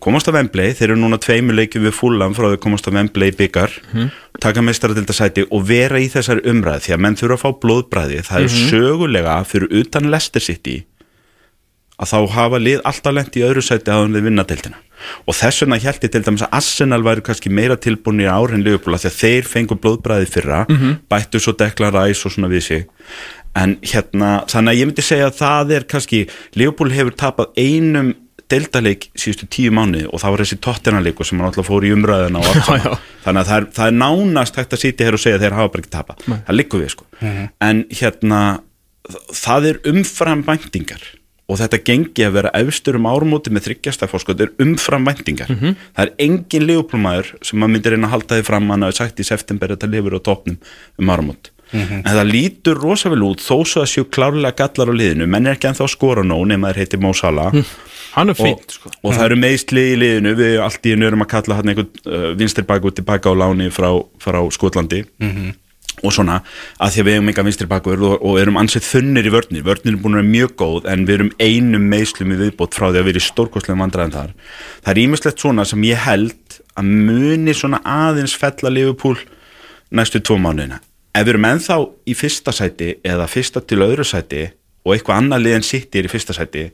Komast 0.06 0.30
á 0.30 0.32
Wembley, 0.36 0.76
þeir 0.78 0.92
eru 0.92 1.00
núna 1.02 1.18
tveimur 1.22 1.58
leikjum 1.58 1.88
við 1.88 1.96
fullan 1.98 2.36
frá 2.38 2.52
þau 2.52 2.60
komast 2.62 2.86
á 2.86 2.94
Wembley 2.94 3.34
byggar 3.40 3.74
taka 4.40 4.62
meistaradildasæti 4.64 5.48
og 5.50 5.66
vera 5.68 6.00
í 6.00 6.08
þessari 6.12 6.46
umræð 6.50 6.86
því 6.86 6.96
að 6.96 7.02
menn 7.06 7.18
þurfa 7.20 7.36
að 7.36 7.44
fá 7.44 7.60
blóðbræði 7.66 8.22
það 8.30 8.46
er 8.46 8.54
sögulega 8.70 9.36
fyrir 9.50 9.74
utan 9.82 10.10
Leicester 10.14 10.44
City 10.44 10.78
að 12.00 12.12
þá 12.14 12.20
hafa 12.36 12.60
lið 12.62 12.86
alltaf 12.88 13.16
lent 13.16 13.36
í 13.40 13.44
öðru 13.48 13.64
sæti 13.66 13.92
að 13.92 14.04
hann 14.04 14.16
við 14.16 14.28
vinna 14.30 14.46
deildina. 14.48 14.80
Og 15.28 15.36
þess 15.36 15.64
vegna 15.64 15.80
held 15.80 16.04
ég 16.04 16.12
til 16.14 16.22
dæmis 16.26 16.44
að 16.44 16.56
Arsenal 16.60 17.02
væri 17.06 17.24
kannski 17.24 17.52
meira 17.52 17.78
tilbúin 17.80 18.24
í 18.24 18.28
ár 18.28 18.52
en 18.56 18.64
Liverpool 18.66 18.96
af 18.98 19.04
því 19.06 19.12
að 19.12 19.20
þeir 19.20 19.48
fengu 19.48 19.78
blóðbræði 19.80 20.28
fyrra 20.32 20.64
bættu 21.12 21.40
svo 21.40 21.54
Declan 21.60 21.94
Rice 21.96 22.28
og 22.28 22.36
svona 22.36 22.52
við 22.52 22.66
sig. 22.66 22.88
En 23.56 23.78
hérna, 23.82 24.44
þannig 24.52 24.74
að 24.74 24.80
ég 24.80 24.90
myndi 24.90 25.06
segja 25.06 25.30
að 25.32 25.38
það 25.40 25.72
er 25.78 25.86
kannski, 25.92 26.20
Liverpool 26.60 26.92
hefur 26.94 27.16
tapað 27.20 27.56
einum 27.58 28.12
deildaleik 28.50 29.10
síðustu 29.20 29.46
tíu 29.52 29.72
mánuði 29.76 30.08
og 30.10 30.22
það 30.24 30.34
var 30.34 30.42
þessi 30.44 30.58
tottenaleik 30.66 31.20
sem 31.22 31.38
hann 31.40 31.50
alltaf 31.52 31.68
fór 31.70 31.86
í 31.86 31.92
umræðina 31.94 32.42
Já, 32.48 32.80
já. 32.82 32.94
þannig 33.26 33.44
að 33.44 33.50
það 33.52 33.58
er, 33.60 33.68
það 33.78 33.92
er 33.92 33.98
nánast 34.00 34.58
hægt 34.58 34.74
að 34.74 34.82
sitja 34.84 35.06
hér 35.06 35.18
og 35.18 35.22
segja 35.22 35.38
að 35.38 35.44
þeir 35.46 35.58
hafa 35.60 35.72
bara 35.74 35.84
ekki 35.84 35.94
tapað, 35.94 36.24
það 36.48 36.58
liggur 36.58 36.84
við 36.84 36.92
sko. 36.96 37.06
En 37.70 37.84
hérna 38.00 38.42
það 39.38 39.70
er 39.70 39.82
umfram 39.94 40.42
væntingar 40.48 41.06
og 41.50 41.58
þetta 41.58 41.82
gengi 41.90 42.26
að 42.28 42.36
vera 42.38 42.54
efstur 42.62 43.00
um 43.00 43.08
árumóti 43.10 43.50
með 43.54 43.70
þryggjasta 43.70 44.10
fórskot 44.12 44.42
er 44.46 44.52
umfram 44.62 45.08
væntingar. 45.10 45.50
Það 45.98 46.04
er 46.06 46.12
engin 46.26 46.68
leifuplumaður 46.70 47.32
sem 47.42 47.60
maður 47.60 47.74
myndir 47.76 47.96
reyna 47.96 48.08
að 48.08 48.14
halda 48.16 48.38
því 48.38 48.50
fram 48.52 48.70
hann 48.70 48.86
hafi 48.86 49.00
sagt 49.02 49.20
í 49.24 49.26
september 49.26 49.72
að 49.72 49.80
þetta 49.80 49.94
lifur 49.96 50.20
á 50.20 50.28
topnum 50.30 50.60
um 51.00 51.10
árumót 51.16 51.52
en 51.74 52.06
það 52.08 52.32
lítur 52.32 52.80
rosa 52.82 53.12
vel 53.12 53.22
út 53.28 53.44
þó 53.44 53.62
svo 53.68 53.84
að 53.84 53.92
séu 53.92 54.08
klárlega 54.10 54.58
gallar 54.64 54.90
á 54.90 54.94
liðinu. 54.96 55.28
Menn 55.30 55.48
er 55.48 55.58
ekki 55.58 55.70
ennþá 55.70 55.86
að 55.86 55.94
skora 55.94 56.26
nóg 56.26 56.48
nema 56.50 56.72
þeir 56.72 56.82
heiti 56.84 57.00
Mo 57.02 57.14
Salah. 57.14 57.54
Hann 58.16 58.34
er 58.34 58.42
og, 58.42 58.64
sko. 58.74 58.90
og 59.04 59.14
það 59.14 59.26
eru 59.28 59.40
meðsli 59.44 59.86
í 59.92 59.98
liðinu. 60.02 60.36
Við 60.40 60.60
allt 60.66 60.90
í 60.90 60.96
einu 60.96 61.10
erum 61.10 61.26
að 61.26 61.32
kalla 61.36 61.60
hann 61.60 61.74
einhvern 61.74 61.92
uh, 62.10 62.30
vinstir 62.40 62.66
baka 62.70 62.90
út 62.90 62.98
tilbaka 62.98 63.30
á 63.30 63.34
láni 63.38 63.70
frá, 63.74 63.92
frá 64.22 64.40
Skotlandi 64.56 65.04
og 66.04 66.14
svona 66.16 66.40
að 66.80 66.94
því 66.94 67.02
að 67.02 67.08
við 67.08 67.18
eigum 67.18 67.32
enga 67.32 67.46
vinstri 67.48 67.70
bakur 67.70 68.04
og, 68.10 68.16
og 68.26 68.40
erum 68.42 68.60
ansett 68.62 68.88
þunnir 68.88 69.30
í 69.30 69.34
vörnir. 69.34 69.66
Vörnir 69.68 69.96
er 69.96 70.02
búin 70.02 70.18
að 70.18 70.22
vera 70.22 70.34
mjög 70.34 70.54
góð 70.62 70.90
en 70.94 71.06
við 71.08 71.18
erum 71.18 71.32
einum 71.40 71.88
meðslum 71.92 72.34
í 72.36 72.40
viðbót 72.40 72.78
frá 72.78 72.88
því 72.90 73.02
að 73.02 73.08
við 73.08 73.16
erum 73.16 73.28
stórkostlega 73.28 73.82
vandræðin 73.84 74.16
þar. 74.18 74.36
Það 74.84 74.94
er 74.94 75.02
ímislegt 75.04 75.44
svona 75.46 75.68
sem 75.70 75.88
ég 75.90 76.04
held 76.06 76.60
að 76.80 76.92
muni 77.10 77.56
svona 77.58 77.82
aðeins 77.84 78.36
fella 78.40 78.74
Liverpool 78.74 79.18
næstu 79.92 80.22
tvo 80.24 80.40
mánuðina. 80.42 80.82
Ef 81.16 81.26
við 81.26 81.34
erum 81.34 81.50
ennþá 81.50 81.80
í 82.06 82.16
fyrsta 82.16 82.54
sæti 82.56 82.94
eða 83.04 83.28
fyrsta 83.28 83.64
til 83.66 83.82
öðru 83.84 84.06
sæti 84.08 84.46
og 84.86 84.94
eitthvað 84.94 85.24
annað 85.24 85.46
lið 85.46 85.58
en 85.58 85.66
sitt 85.66 85.96
er 85.98 86.08
í 86.08 86.12
fyrsta 86.12 86.36
sæti 86.38 86.70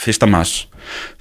fyrsta 0.00 0.26
mass 0.30 0.64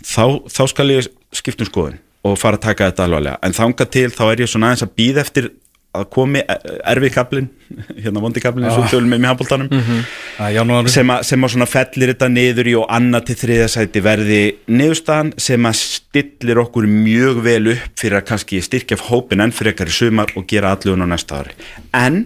þá, 0.01 0.41
þá 0.49 0.63
skal 0.71 0.89
ég 0.93 1.09
skipta 1.33 1.65
um 1.65 1.69
skoðun 1.69 1.99
og 2.23 2.37
fara 2.39 2.55
að 2.55 2.63
taka 2.63 2.87
þetta 2.89 3.05
alvarlega. 3.07 3.39
En 3.43 3.55
þanga 3.55 3.85
til 3.91 4.07
þá 4.13 4.23
er 4.29 4.41
ég 4.43 4.49
svona 4.51 4.69
aðeins 4.71 4.85
að 4.85 4.93
býða 4.99 5.23
eftir 5.25 5.49
að 5.93 6.05
komi 6.15 6.41
erfið 6.47 7.13
kaplin 7.13 7.47
hérna 8.03 8.21
vondi 8.23 8.41
kaplin 8.43 8.65
eins 8.67 8.77
og 8.81 8.87
tölum 8.91 9.11
með 9.13 9.21
mér 9.23 9.31
handbóltanum 9.33 9.69
Það 9.73 10.45
er 10.47 10.53
janúar. 10.57 10.89
sem, 10.89 11.11
sem 11.29 11.45
að 11.47 11.53
svona 11.53 11.67
fellir 11.69 12.13
þetta 12.13 12.29
niður 12.33 12.69
í 12.71 12.75
og 12.79 12.87
annað 12.97 13.27
til 13.29 13.37
þriða 13.43 13.67
sæti 13.75 14.03
verði 14.05 14.39
niðurstaðan 14.73 15.33
sem 15.47 15.69
að 15.69 15.79
stillir 15.83 16.63
okkur 16.63 16.87
mjög 16.89 17.43
vel 17.45 17.63
upp 17.75 17.99
fyrir 18.01 18.19
að 18.21 18.27
kannski 18.31 18.61
styrkja 18.65 18.97
hópin 19.09 19.43
enn 19.45 19.53
fyrir 19.53 19.75
ekkar 19.75 19.91
í 19.93 19.97
sumar 19.99 20.33
og 20.39 20.47
gera 20.49 20.73
allugun 20.75 21.05
á 21.05 21.07
næsta 21.13 21.43
ári. 21.43 21.53
En 21.93 22.23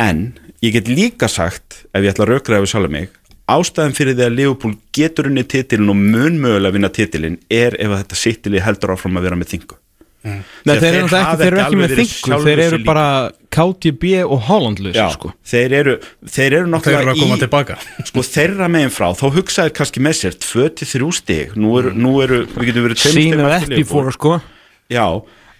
en 0.00 0.22
ég 0.64 0.72
get 0.78 0.88
líka 0.88 1.28
sagt 1.28 1.82
ef 1.92 2.02
ég 2.04 2.12
ætla 2.14 2.26
að 2.28 2.34
rökra 2.36 2.60
ef 2.62 2.70
sjálf 2.70 2.90
mig 2.92 3.10
ástæðan 3.50 3.94
fyrir 3.96 4.14
því 4.14 4.26
að 4.28 4.36
Liverpool 4.38 4.74
getur 4.94 5.26
unni 5.30 5.42
titilin 5.48 5.90
og 5.90 5.98
mun 5.98 6.36
mögulega 6.40 6.76
vinna 6.76 6.90
titilin 6.94 7.38
er 7.50 7.74
ef 7.82 7.90
þetta 7.98 8.18
sittili 8.18 8.62
heldur 8.62 8.94
áfram 8.94 9.18
að 9.18 9.26
vera 9.26 9.38
með 9.40 9.54
þingu 9.56 9.78
Nei, 10.20 10.42
Þegar 10.66 10.80
þeir 10.82 10.96
eru 10.98 11.08
þeir 11.08 11.22
hafa 11.24 11.30
ekki, 11.32 11.40
þeir 11.40 11.46
eru 11.50 11.60
ekki 11.60 11.76
með 11.76 11.84
alveg 11.84 11.84
verið 11.86 12.00
þingu 12.00 12.16
sjálfum 12.20 12.48
Þeir 12.50 12.60
eru 12.66 12.78
bara 12.84 13.04
KTB 13.56 14.10
og 14.26 14.42
Hollandlös 14.50 14.98
Já, 14.98 15.06
sko. 15.14 15.30
þeir 15.52 15.74
eru 15.78 15.94
þeir 16.28 16.46
eru 16.46 16.60
Þeir 16.60 16.70
náttúrulega 16.74 17.00
eru 17.00 17.12
að 17.14 17.22
koma 17.22 17.38
í, 17.38 17.40
tilbaka. 17.40 17.76
sko 18.10 18.24
þeirra 18.28 18.68
megin 18.74 18.92
frá 18.92 19.06
þá 19.16 19.24
hugsaðir 19.38 19.74
kannski 19.78 20.02
með 20.04 20.18
sér 20.20 20.36
2-3 20.44 21.12
stig. 21.16 21.54
Nú 21.56 21.72
eru, 21.80 21.94
nú 21.96 22.12
eru 22.20 22.42
við 22.52 22.68
getum 22.68 22.88
verið 22.90 23.40
that 23.40 23.62
eftir 23.62 23.80
before 23.80 24.12
sko. 24.12 24.36
Já, 24.92 25.06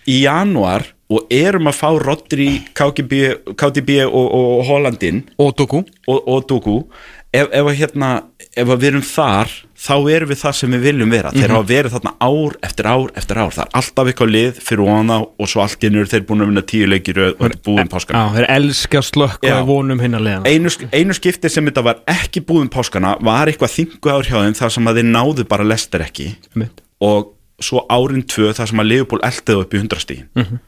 í 0.04 0.20
janúar 0.26 0.84
og 1.10 1.32
erum 1.34 1.66
að 1.70 1.78
fá 1.80 1.88
Rodri, 1.98 2.50
KGB, 2.76 3.22
KDB 3.58 4.04
og, 4.06 4.26
og 4.28 4.60
Hollandin 4.68 5.24
Og 5.40 5.56
Doku. 5.56 6.84
Ef, 7.32 7.48
ef, 7.54 7.66
hérna, 7.78 8.24
ef 8.58 8.70
við 8.76 8.88
erum 8.92 9.02
þar 9.06 9.50
þá 9.80 9.94
erum 10.12 10.28
við 10.28 10.38
það 10.42 10.54
sem 10.58 10.74
við 10.76 10.82
viljum 10.84 11.12
vera. 11.14 11.30
Þeir 11.32 11.54
hafa 11.54 11.66
verið 11.70 11.94
þarna 11.96 12.12
ár 12.20 12.56
eftir 12.68 12.88
ár 12.90 13.12
eftir 13.16 13.38
ár. 13.40 13.54
Það 13.56 13.62
er 13.64 13.70
alltaf 13.80 14.10
eitthvað 14.10 14.32
lið 14.34 14.60
fyrir 14.66 14.84
þá 14.90 15.16
og 15.40 15.48
svo 15.48 15.62
allt 15.64 15.86
innur 15.88 16.10
þeir 16.10 16.24
búin 16.28 16.44
að 16.44 16.50
vinna 16.52 16.64
tíu 16.72 16.86
leikir 16.90 17.20
og 17.24 17.30
þetta 17.40 17.48
er 17.48 17.56
búin 17.70 17.90
páskana. 17.94 18.20
Já, 18.20 18.34
þeir 18.36 18.48
elska 18.56 19.02
Já. 19.48 19.54
og 19.60 19.66
vonum 19.70 20.00
hinn 20.04 20.18
að 20.18 20.26
leiðana 20.28 20.52
einu, 20.52 20.74
einu 20.92 21.16
skipti 21.16 21.48
sem 21.52 21.64
þetta 21.70 21.84
var 21.88 22.02
ekki 22.12 22.44
búin 22.44 22.68
páskana 22.68 23.16
var 23.24 23.48
eitthvað 23.48 23.76
þingu 23.78 24.12
ár 24.12 24.28
hjá 24.28 24.36
þeim 24.44 24.58
þar 24.60 24.74
sem 24.76 24.90
að 24.92 25.00
þeir 25.00 25.10
náðu 25.16 25.48
bara 25.48 25.64
lestir 25.64 26.04
ekki. 26.04 26.34
Einmitt. 26.54 26.80
og 27.00 27.32
svo 27.60 27.86
árin 27.92 28.22
tvö 28.28 28.52
þar 28.56 28.68
sem 28.68 28.80
að 28.80 28.88
Leopold 28.92 29.24
eldiðu 29.24 29.62
upp 29.64 29.74
í 29.74 29.80
hundrastíðin 29.80 30.28
Mhm. 30.36 30.60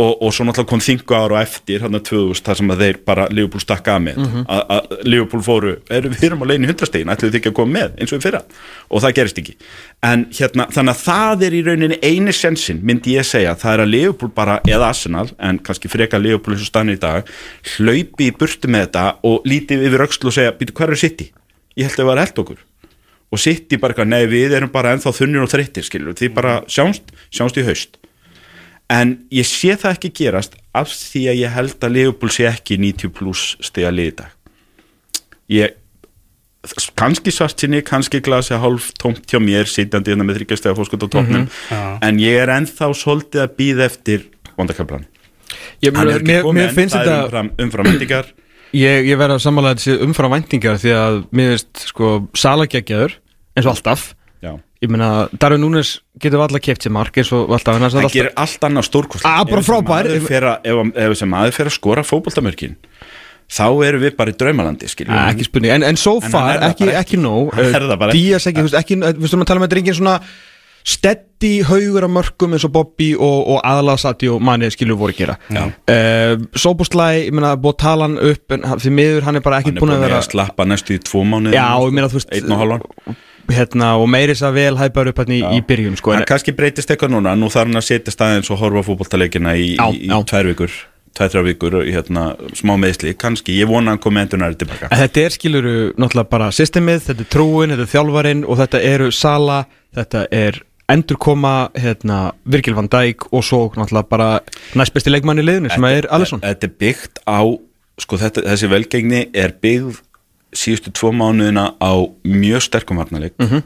Og, 0.00 0.22
og 0.24 0.32
svo 0.32 0.46
náttúrulega 0.46 0.70
kom 0.70 0.80
þingu 0.82 1.16
ára 1.16 1.42
eftir 1.44 1.82
hann 1.84 1.96
að 1.98 2.06
2000 2.08 2.46
þar 2.46 2.58
sem 2.58 2.72
að 2.72 2.82
þeir 2.82 2.98
bara 3.06 3.26
Leopold 3.34 3.64
stakka 3.64 3.96
að 3.98 4.04
með. 4.06 4.20
Mhm. 4.22 4.44
að, 4.48 4.62
að 4.76 5.04
Leopold 5.12 5.44
fóru, 5.44 5.72
er, 5.92 6.08
við 6.08 6.24
erum 6.28 6.44
á 6.44 6.46
leiðin 6.48 6.64
í 6.64 6.70
hundrastíðin 6.70 7.12
ætluðu 7.12 7.34
þið 7.34 7.40
ekki 7.40 7.52
að 7.52 7.56
koma 7.58 7.76
með 7.76 8.00
eins 8.00 8.12
og 8.12 8.18
við 8.18 8.26
fyrra? 8.26 8.40
Og 8.88 9.04
það 9.04 9.14
gerist 9.18 9.42
ekki. 9.42 9.54
En 10.08 10.24
hérna, 10.38 10.66
þannig 10.72 10.96
að 10.96 11.04
það 11.04 11.46
er 11.48 11.56
í 11.58 11.62
rauninni 11.68 12.00
eini 12.02 12.36
sensin 12.36 12.82
myndi 12.82 13.16
ég 13.18 13.28
segja, 13.28 13.54
það 13.60 13.76
er 13.76 13.84
að 13.84 13.92
Leopold 13.92 14.34
bara 14.36 14.58
eða 14.68 14.90
Arsenal, 14.90 15.28
en 15.38 15.60
kannski 15.62 15.92
freka 15.92 16.20
Leopold 16.20 16.56
eins 16.56 16.66
og 16.66 16.72
stanni 16.72 16.96
í 16.96 17.02
dag, 17.02 17.28
hlaupi 17.76 18.30
í 18.30 18.34
burtu 18.36 18.72
með 18.72 18.88
þetta 18.88 19.06
og 19.28 19.48
lítið 19.48 19.88
yfir 19.90 20.06
öxlu 20.08 20.32
og 20.32 20.38
segja, 20.40 20.56
býtu 20.56 20.76
hvað 20.78 20.96
er 20.96 21.04
City? 21.04 21.30
Ég 21.76 21.88
held 21.88 21.98
að 21.98 22.02
það 22.02 22.12
var 22.12 22.24
held 22.24 22.44
okkur. 22.46 22.68
Og 23.32 23.40
City 23.40 23.78
bara 23.80 24.04
nei 24.04 24.26
við 24.28 24.52
erum 24.58 24.68
bara 24.72 24.92
ennþá 24.92 25.12
þunnir 25.16 25.46
og 25.46 25.52
þreyttir 25.52 25.86
skilur, 25.86 26.16
því 26.16 26.28
bara 26.36 26.58
sjáumst, 26.68 27.14
sjáumst 27.32 27.60
í 27.60 27.64
haust 27.64 28.01
en 28.92 29.14
ég 29.32 29.48
sé 29.48 29.76
það 29.80 29.96
ekki 29.96 30.10
gerast 30.22 30.56
af 30.76 30.90
því 30.92 31.22
að 31.32 31.40
ég 31.42 31.54
held 31.56 31.86
að 31.86 31.94
Leopold 31.96 32.34
sé 32.34 32.48
ekki 32.50 32.78
90 32.80 33.14
pluss 33.16 33.54
stiga 33.64 33.92
lið 33.94 34.10
í 34.10 34.16
dag. 34.20 34.34
Ég 35.52 35.78
kannski 36.98 37.32
svart 37.34 37.58
sinni, 37.58 37.80
kannski 37.82 38.20
glasi 38.22 38.54
hálf 38.60 38.92
tómt 39.00 39.24
hjá 39.26 39.40
mér, 39.42 39.66
sitjandi 39.66 40.12
hérna 40.12 40.26
með 40.28 40.40
þryggjastega 40.40 40.76
fórskot 40.78 41.08
á 41.08 41.08
tóknum, 41.10 41.48
en 42.06 42.20
ég 42.22 42.38
er 42.38 42.52
ennþá 42.54 42.92
svolítið 42.94 43.42
að 43.42 43.56
býða 43.58 43.88
eftir 43.88 44.28
vondakablan, 44.54 45.08
hann 45.82 46.12
er 46.12 46.20
ekki 46.20 46.38
komið 46.46 46.70
finnst 46.76 46.94
það 46.94 47.08
þetta 47.08 47.16
er 47.16 47.26
umfram, 47.26 47.50
umfram 47.66 47.90
vendingar 47.90 48.30
Ég, 48.72 49.04
ég 49.04 49.18
verð 49.20 49.34
að 49.36 49.42
samanlega 49.44 49.76
þessi 49.82 50.04
umfram 50.06 50.32
væntingar 50.32 50.78
því 50.80 50.92
að 50.96 51.16
mér 51.36 51.50
finnst 51.52 51.82
sko 51.90 52.12
salageggjaður 52.40 53.18
eins 53.52 53.66
og 53.66 53.74
alltaf 53.74 54.04
Ég 54.82 54.90
meina, 54.90 55.28
Darvin 55.38 55.62
Núnes 55.62 56.00
getur 56.18 56.40
alltaf 56.42 56.62
keft 56.64 56.82
sér 56.82 56.90
mark 56.96 57.14
eins 57.20 57.28
og 57.36 57.52
alltaf 57.54 57.76
en 57.78 57.84
það 57.86 58.00
alltaf, 58.00 58.14
gerir 58.16 58.32
allt 58.42 58.64
annað 58.66 58.88
stórkost 58.88 59.26
Ah, 59.28 59.44
bara 59.46 59.62
frábær. 59.62 60.08
ef 60.10 60.26
þessi 60.26 61.28
maður 61.30 61.54
fer 61.54 61.70
að 61.70 61.76
skora 61.76 62.02
fótboltamörkin 62.02 62.74
þá 63.52 63.66
erum 63.86 64.02
við 64.02 64.16
bara 64.18 64.32
í 64.32 64.38
draumalandi 64.40 64.88
Ah, 65.06 65.28
ekki 65.30 65.44
spurning, 65.46 65.70
en, 65.76 65.82
en 65.86 65.96
so 66.00 66.16
En 66.16 66.22
hann 66.26 66.32
far, 66.32 66.56
það 66.58 66.70
ekki, 66.72 66.86
bara 66.88 67.00
ekki 67.04 67.20
nóg. 67.20 67.52
Hann 67.58 67.86
það 67.92 67.98
bara 68.00 68.10
ekki. 68.14 68.24
Díaz 68.26 68.46
ekki, 68.50 68.58
þú 68.58 68.66
veist, 68.66 68.78
ekki, 68.80 68.96
við 69.22 69.28
stum 69.30 69.44
að 69.44 69.52
þetta 69.52 69.76
er 69.76 69.82
engin 69.82 69.98
svona 70.00 70.16
steady 70.82 71.50
haugur 71.62 72.02
af 72.08 72.10
mörgum 72.10 72.54
eins 72.56 72.64
og 72.66 72.72
Bobby 72.74 73.12
og, 73.14 73.36
og 73.54 73.60
aðlaðsati 73.62 74.26
og 74.32 74.40
manni 74.42 74.66
skilur 74.74 74.98
voru 74.98 75.14
að 75.14 75.20
gera. 75.20 75.36
Uh, 75.86 76.42
Sóbúslæ, 76.58 77.06
ég 77.28 77.36
meina, 77.36 77.52
búið 77.54 77.76
að 77.76 77.82
tala 77.84 78.08
hann 78.08 78.16
upp 78.32 78.56
en 78.56 78.66
hann- 78.66 78.82
því 78.82 78.90
miður 78.98 79.28
hann 79.28 79.38
er 79.38 79.44
bara 79.46 79.60
ekki 79.60 79.70
hann 79.70 79.78
er 79.78 79.84
búin 79.84 79.92
búin 79.92 80.00
að 80.00 80.06
vera 80.08 80.18
að 80.18 80.26
slappa 80.32 80.66
næstu 80.66 80.96
í 80.98 81.02
tvo 81.06 81.22
mánu 81.22 81.54
Já, 81.54 81.68
ég 81.86 81.94
meina, 81.94 82.10
þú 82.10 82.18
veist 82.18 82.34
hérna, 83.56 83.94
og 84.00 84.08
meiri 84.10 84.36
þess 84.36 84.48
að 84.48 84.56
vel 84.60 84.78
hæpar 84.80 85.10
upp 85.12 85.20
hérna 85.22 85.36
í, 85.36 85.42
í 85.58 85.66
byrjun 85.68 85.98
sko, 86.00 86.14
en, 86.16 86.24
kannski 86.28 86.54
breytist 86.56 86.90
eitthvað 86.92 87.14
núna. 87.16 87.34
Nú 87.38 87.50
þarf 87.52 87.70
hann 87.70 87.80
að 87.82 87.88
setja 87.88 88.14
staðins 88.14 88.50
og 88.52 88.60
horfa 88.62 88.84
fótboltaleikina 88.88 89.54
í, 89.58 89.74
Já, 89.76 89.86
í, 89.92 90.06
í 90.06 90.10
já. 90.10 90.18
tvær 90.32 90.50
vikur 90.52 90.80
þrjá 91.12 91.42
vikur, 91.44 91.74
í, 91.84 91.92
hérna, 91.92 92.22
smá 92.56 92.72
meðsli 92.80 93.12
kannski, 93.20 93.54
ég 93.60 93.68
vona 93.70 93.96
að 93.96 94.02
komi 94.06 94.22
endur 94.22 94.40
næri 94.40 94.56
tilbaka. 94.58 94.88
En 94.88 95.02
þetta 95.02 95.24
er 95.26 95.34
skiluru 95.34 95.74
náttúrulega 96.00 96.30
bara 96.32 96.50
systemið, 96.56 97.02
þetta 97.08 97.26
er 97.26 97.30
trúin, 97.34 97.74
þetta 97.74 97.84
er 97.84 97.90
þjálfarin 97.92 98.44
og 98.48 98.60
þetta 98.62 98.80
eru 98.88 99.10
Sala, 99.12 99.58
þetta 99.94 100.22
er 100.32 100.62
endurkoma 100.92 101.54
hérna, 101.78 102.20
Virgil 102.48 102.76
van 102.76 102.88
Dijk 102.92 103.28
og 103.32 103.44
svo 103.46 103.66
náttúrulega 103.76 104.08
bara 104.10 104.30
næst 104.78 104.96
besti 104.96 105.12
leikmann 105.12 105.40
í 105.40 105.44
liðinu 105.46 105.72
sem 105.72 105.86
er 105.88 106.08
Alisson. 106.12 106.42
Þetta 106.44 106.68
er 106.68 106.74
byggt 106.80 107.22
á 107.28 107.40
sko, 108.02 108.18
þetta, 108.20 108.46
þessi 108.48 108.72
velgengni 108.72 109.22
er 109.36 109.54
byggð 109.62 110.00
síðustu 110.54 110.92
tvo 110.92 111.12
mánuðina 111.12 111.74
á 111.80 111.92
mjög 112.24 112.60
sterkum 112.68 112.96
varnarleik 113.00 113.34
Mhm. 113.38 113.62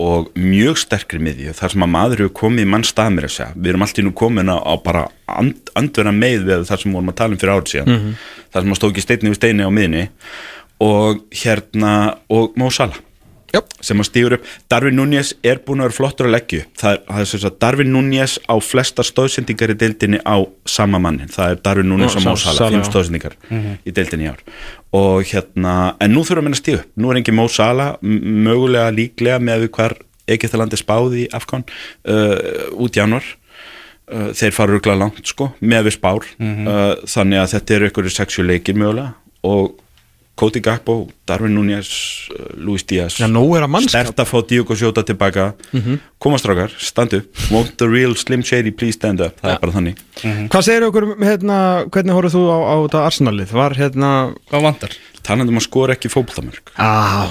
og 0.00 0.32
mjög 0.34 0.76
sterkri 0.76 1.20
miðju 1.22 1.52
þar 1.54 1.70
sem 1.70 1.82
að 1.86 1.90
maður 1.94 2.18
hefur 2.24 2.32
komið 2.40 2.64
í 2.64 2.66
mann 2.66 2.82
stað 2.82 3.12
mér 3.14 3.24
að 3.28 3.34
segja 3.36 3.54
við 3.54 3.68
erum 3.70 3.82
alltaf 3.86 4.04
nú 4.04 4.12
komin 4.12 4.50
á, 4.50 4.58
á 4.58 4.74
bara 4.82 5.08
and, 5.28 5.54
andverna 5.76 6.10
með 6.12 6.44
við 6.48 6.64
þar 6.66 6.80
sem 6.82 6.92
vorum 6.92 7.08
að 7.12 7.14
tala 7.20 7.32
um 7.32 7.38
fyrir 7.38 7.54
árið 7.54 7.70
síðan 7.74 7.86
Mhm. 7.94 8.14
þar 8.52 8.62
sem 8.62 8.72
að 8.72 8.78
stóð 8.80 8.90
ekki 8.92 9.04
steinni 9.06 9.30
við 9.30 9.38
steini 9.38 9.62
á 9.62 9.70
miðni 9.70 10.08
og 10.80 11.20
hérna 11.30 12.16
og 12.28 12.56
Mo 12.56 12.70
Salah 12.70 12.98
Já. 13.54 13.60
sem 13.80 14.00
að 14.02 14.08
stígur 14.10 14.34
upp. 14.38 14.48
Darvin 14.72 14.96
Núñez 14.98 15.30
er 15.46 15.60
búin 15.64 15.80
að 15.80 15.88
vera 15.92 15.96
flottur 16.00 16.26
að 16.28 16.34
leggja 16.34 16.64
upp. 16.64 16.72
það 16.82 16.92
er, 16.96 17.02
það 17.08 17.20
er 17.24 17.28
sem 17.32 17.42
sagt 17.44 17.58
Darvin 17.62 17.92
Núñez 17.94 18.34
á 18.50 18.54
flesta 18.60 19.04
stóðsendingar 19.06 19.72
í 19.74 19.76
deildinni 19.84 20.18
á 20.26 20.36
sama 20.66 20.98
mannin, 20.98 21.30
það 21.30 21.54
er 21.54 21.60
Darvin 21.68 21.88
Núñez 21.92 22.16
Salah, 22.18 22.36
Salah, 22.42 22.72
fimm 22.74 22.84
stóðsendingar 22.88 23.36
í 23.86 23.94
deildinni 23.94 24.26
í 24.26 24.32
ár. 24.34 24.42
Og 24.94 25.22
hérna, 25.30 25.94
en 26.02 26.12
nú 26.14 26.22
þurfum 26.26 26.50
við 26.50 26.56
að 26.58 26.60
stíga 26.64 26.82
upp. 26.82 26.90
Nú 26.98 27.10
er 27.14 27.20
engin 27.22 27.34
Mo 27.38 27.46
Salah, 27.48 27.94
m- 28.02 28.20
mögulega 28.48 28.90
líklega 28.94 29.38
með 29.42 29.64
við 29.68 29.72
hvar 29.78 29.96
Egyptalandi 30.34 30.78
spáði 30.80 31.24
í 31.26 31.30
Afghan 31.36 31.64
uh, 32.08 32.70
út 32.80 32.96
í 32.96 33.00
januar 33.02 33.24
uh, 34.08 34.30
þeir 34.32 34.54
fara 34.56 34.72
rúglega 34.72 34.96
langt 35.02 35.26
sko, 35.28 35.50
með 35.60 35.88
við 35.90 35.96
spár. 35.98 36.28
Uh, 36.40 36.94
þannig 37.10 37.42
að 37.42 37.50
þetta 37.56 37.74
eru 37.78 37.88
einhverju 37.90 38.14
sexu 38.14 38.44
leikir 38.46 38.78
mögulega. 38.80 39.14
Og 39.44 39.74
Cody 40.34 40.58
Gakpo, 40.60 41.08
Darwin 41.28 41.54
Núñez 41.54 41.88
uh, 42.34 42.48
Luis 42.58 42.82
Díaz. 42.86 43.20
Mannskap. 43.22 43.88
stert 43.92 44.18
að 44.18 44.30
fá 44.32 44.38
Diogo 44.50 44.74
Sjóta 44.74 45.04
tilbaka. 45.06 45.52
Koma 46.18 46.38
strákar, 46.42 46.74
stand 46.82 47.14
up 47.14 47.42
won't 47.52 47.76
the 47.78 47.86
real 47.86 48.14
Slim 48.18 48.42
Shady 48.42 48.72
please 48.74 48.98
stand 48.98 49.20
up? 49.22 49.38
Það 49.40 49.52
er 49.54 49.60
bara 49.62 49.74
þannig. 49.76 50.00
Hvað 50.50 50.66
segir 50.66 50.86
okkur, 50.88 51.06
hérna, 51.22 51.58
hvernig 51.94 52.16
horfðu 52.18 52.40
þú 52.40 52.42
á, 52.50 52.58
á 52.66 52.74
þetta 52.82 53.02
Arsenalið? 53.08 53.52
Var 53.54 53.76
hérna 53.78 54.10
Hvað 54.50 54.66
vantar? 54.66 54.96
talandi 55.24 55.54
um 55.54 55.60
að 55.60 55.66
skora 55.68 55.94
ekki 55.96 56.10
fótboltamörk. 56.12 56.74
Á, 56.76 57.30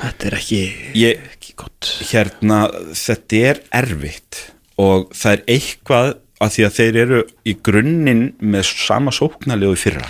þetta 0.00 0.30
er 0.30 0.38
ekki 0.40 0.62
ég, 0.98 1.20
ekki 1.36 1.52
gott. 1.60 1.90
Hérna, 2.10 2.62
þetta 2.96 3.42
er 3.52 3.60
erfitt 3.82 4.40
og 4.78 5.10
það 5.14 5.36
er 5.36 5.44
eitthvað 5.58 6.10
að 6.38 6.52
því 6.54 6.64
að 6.68 6.74
þeir 6.78 6.98
eru 7.02 7.20
í 7.50 7.54
grunninn 7.66 8.24
með 8.40 8.68
sama 8.70 9.12
sóknarlegu 9.14 9.74
í 9.74 9.80
fyrra. 9.80 10.08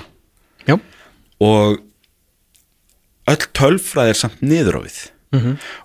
Já, 0.69 0.77
og 1.41 1.79
öll 3.33 3.47
tölfræð 3.59 4.13
er 4.13 4.21
samt 4.25 4.43
niður 4.45 4.81
á 4.81 4.87
við 4.89 4.99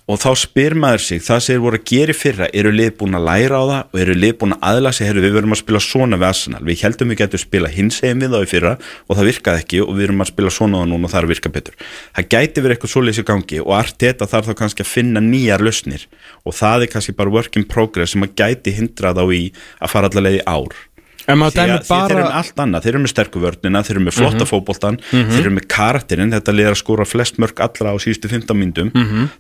og 0.08 0.20
þá 0.22 0.30
spyr 0.40 0.74
maður 0.80 1.02
sig 1.04 1.20
það 1.24 1.40
sem 1.44 1.54
þeir 1.54 1.64
voru 1.64 1.80
að 1.80 1.88
gera 1.90 2.14
fyrra 2.16 2.48
eru 2.56 2.72
lið 2.72 2.92
búin 3.00 3.18
að 3.18 3.26
læra 3.28 3.60
á 3.60 3.64
það 3.68 3.82
og 3.92 4.00
eru 4.04 4.16
lið 4.16 4.38
búin 4.40 4.56
að 4.56 4.64
aðla 4.70 4.92
sig 4.96 5.12
við 5.18 5.36
verum 5.36 5.56
að 5.56 5.60
spila 5.60 5.82
svona 5.84 6.20
við 6.22 6.28
Arsenal. 6.30 6.62
Við 6.64 6.84
heldum 6.84 7.12
við 7.12 7.20
getum 7.20 7.42
spila 7.44 7.72
hins 7.74 8.00
egin 8.04 8.24
við 8.24 8.32
þá 8.32 8.40
í 8.40 8.50
fyrra 8.54 8.74
og 9.08 9.18
það 9.18 9.30
virkaði 9.30 9.64
ekki 9.64 9.82
og 9.84 9.92
við 9.98 10.08
erum 10.08 10.24
að 10.24 10.32
spila 10.32 10.54
svona 10.54 10.80
það 10.80 10.90
núna 10.94 11.10
og 11.10 11.12
það 11.12 11.20
er 11.20 11.28
að 11.28 11.34
virka 11.34 11.54
betur. 11.58 11.78
Það 12.16 12.30
gæti 12.36 12.64
verið 12.64 12.78
eitthvað 12.78 12.94
svoleiðis 12.96 13.20
í 13.20 13.28
gangi 13.28 13.62
og 13.66 13.76
Arteta 13.82 14.30
þarf 14.32 14.50
þá 14.50 14.56
kannski 14.64 14.86
að 14.86 14.94
finna 14.94 15.24
nýjar 15.28 15.66
lausnir 15.68 16.08
og 16.48 16.56
það 16.56 16.88
er 16.88 16.94
kannski 16.96 17.18
bara 17.20 17.36
work 17.36 17.60
in 17.60 17.68
progress 17.68 18.16
sem 18.16 18.24
að 18.24 18.36
gæti 18.40 18.78
hindra 18.80 19.12
þá 19.12 19.24
í 19.28 19.44
að 19.84 19.92
fara 19.92 20.12
allavega 20.12 20.40
í 20.40 20.48
ár 20.48 20.84
því 21.24 21.36
að 21.48 21.56
þeir 21.56 21.72
eru 21.74 21.88
bara 21.88 22.18
með 22.18 22.34
allt 22.40 22.62
annað, 22.64 22.84
þeir 22.84 22.94
eru 22.94 23.02
með 23.04 23.12
sterku 23.14 23.42
vörnina 23.44 23.82
þeir 23.84 23.96
eru 23.96 24.04
með 24.04 24.16
flotta 24.18 24.48
fótboltan, 24.50 24.98
þeir 25.12 25.40
eru 25.40 25.54
með 25.56 25.68
karakterinn. 25.72 26.34
Þetta 26.36 26.56
liðar 26.56 26.76
að 26.76 26.80
skora 26.82 27.06
flest 27.08 27.40
mörg 27.42 27.62
allra 27.64 27.94
á 27.94 27.98
síðustu 28.04 28.32
15 28.32 28.60
myndum, 28.60 28.92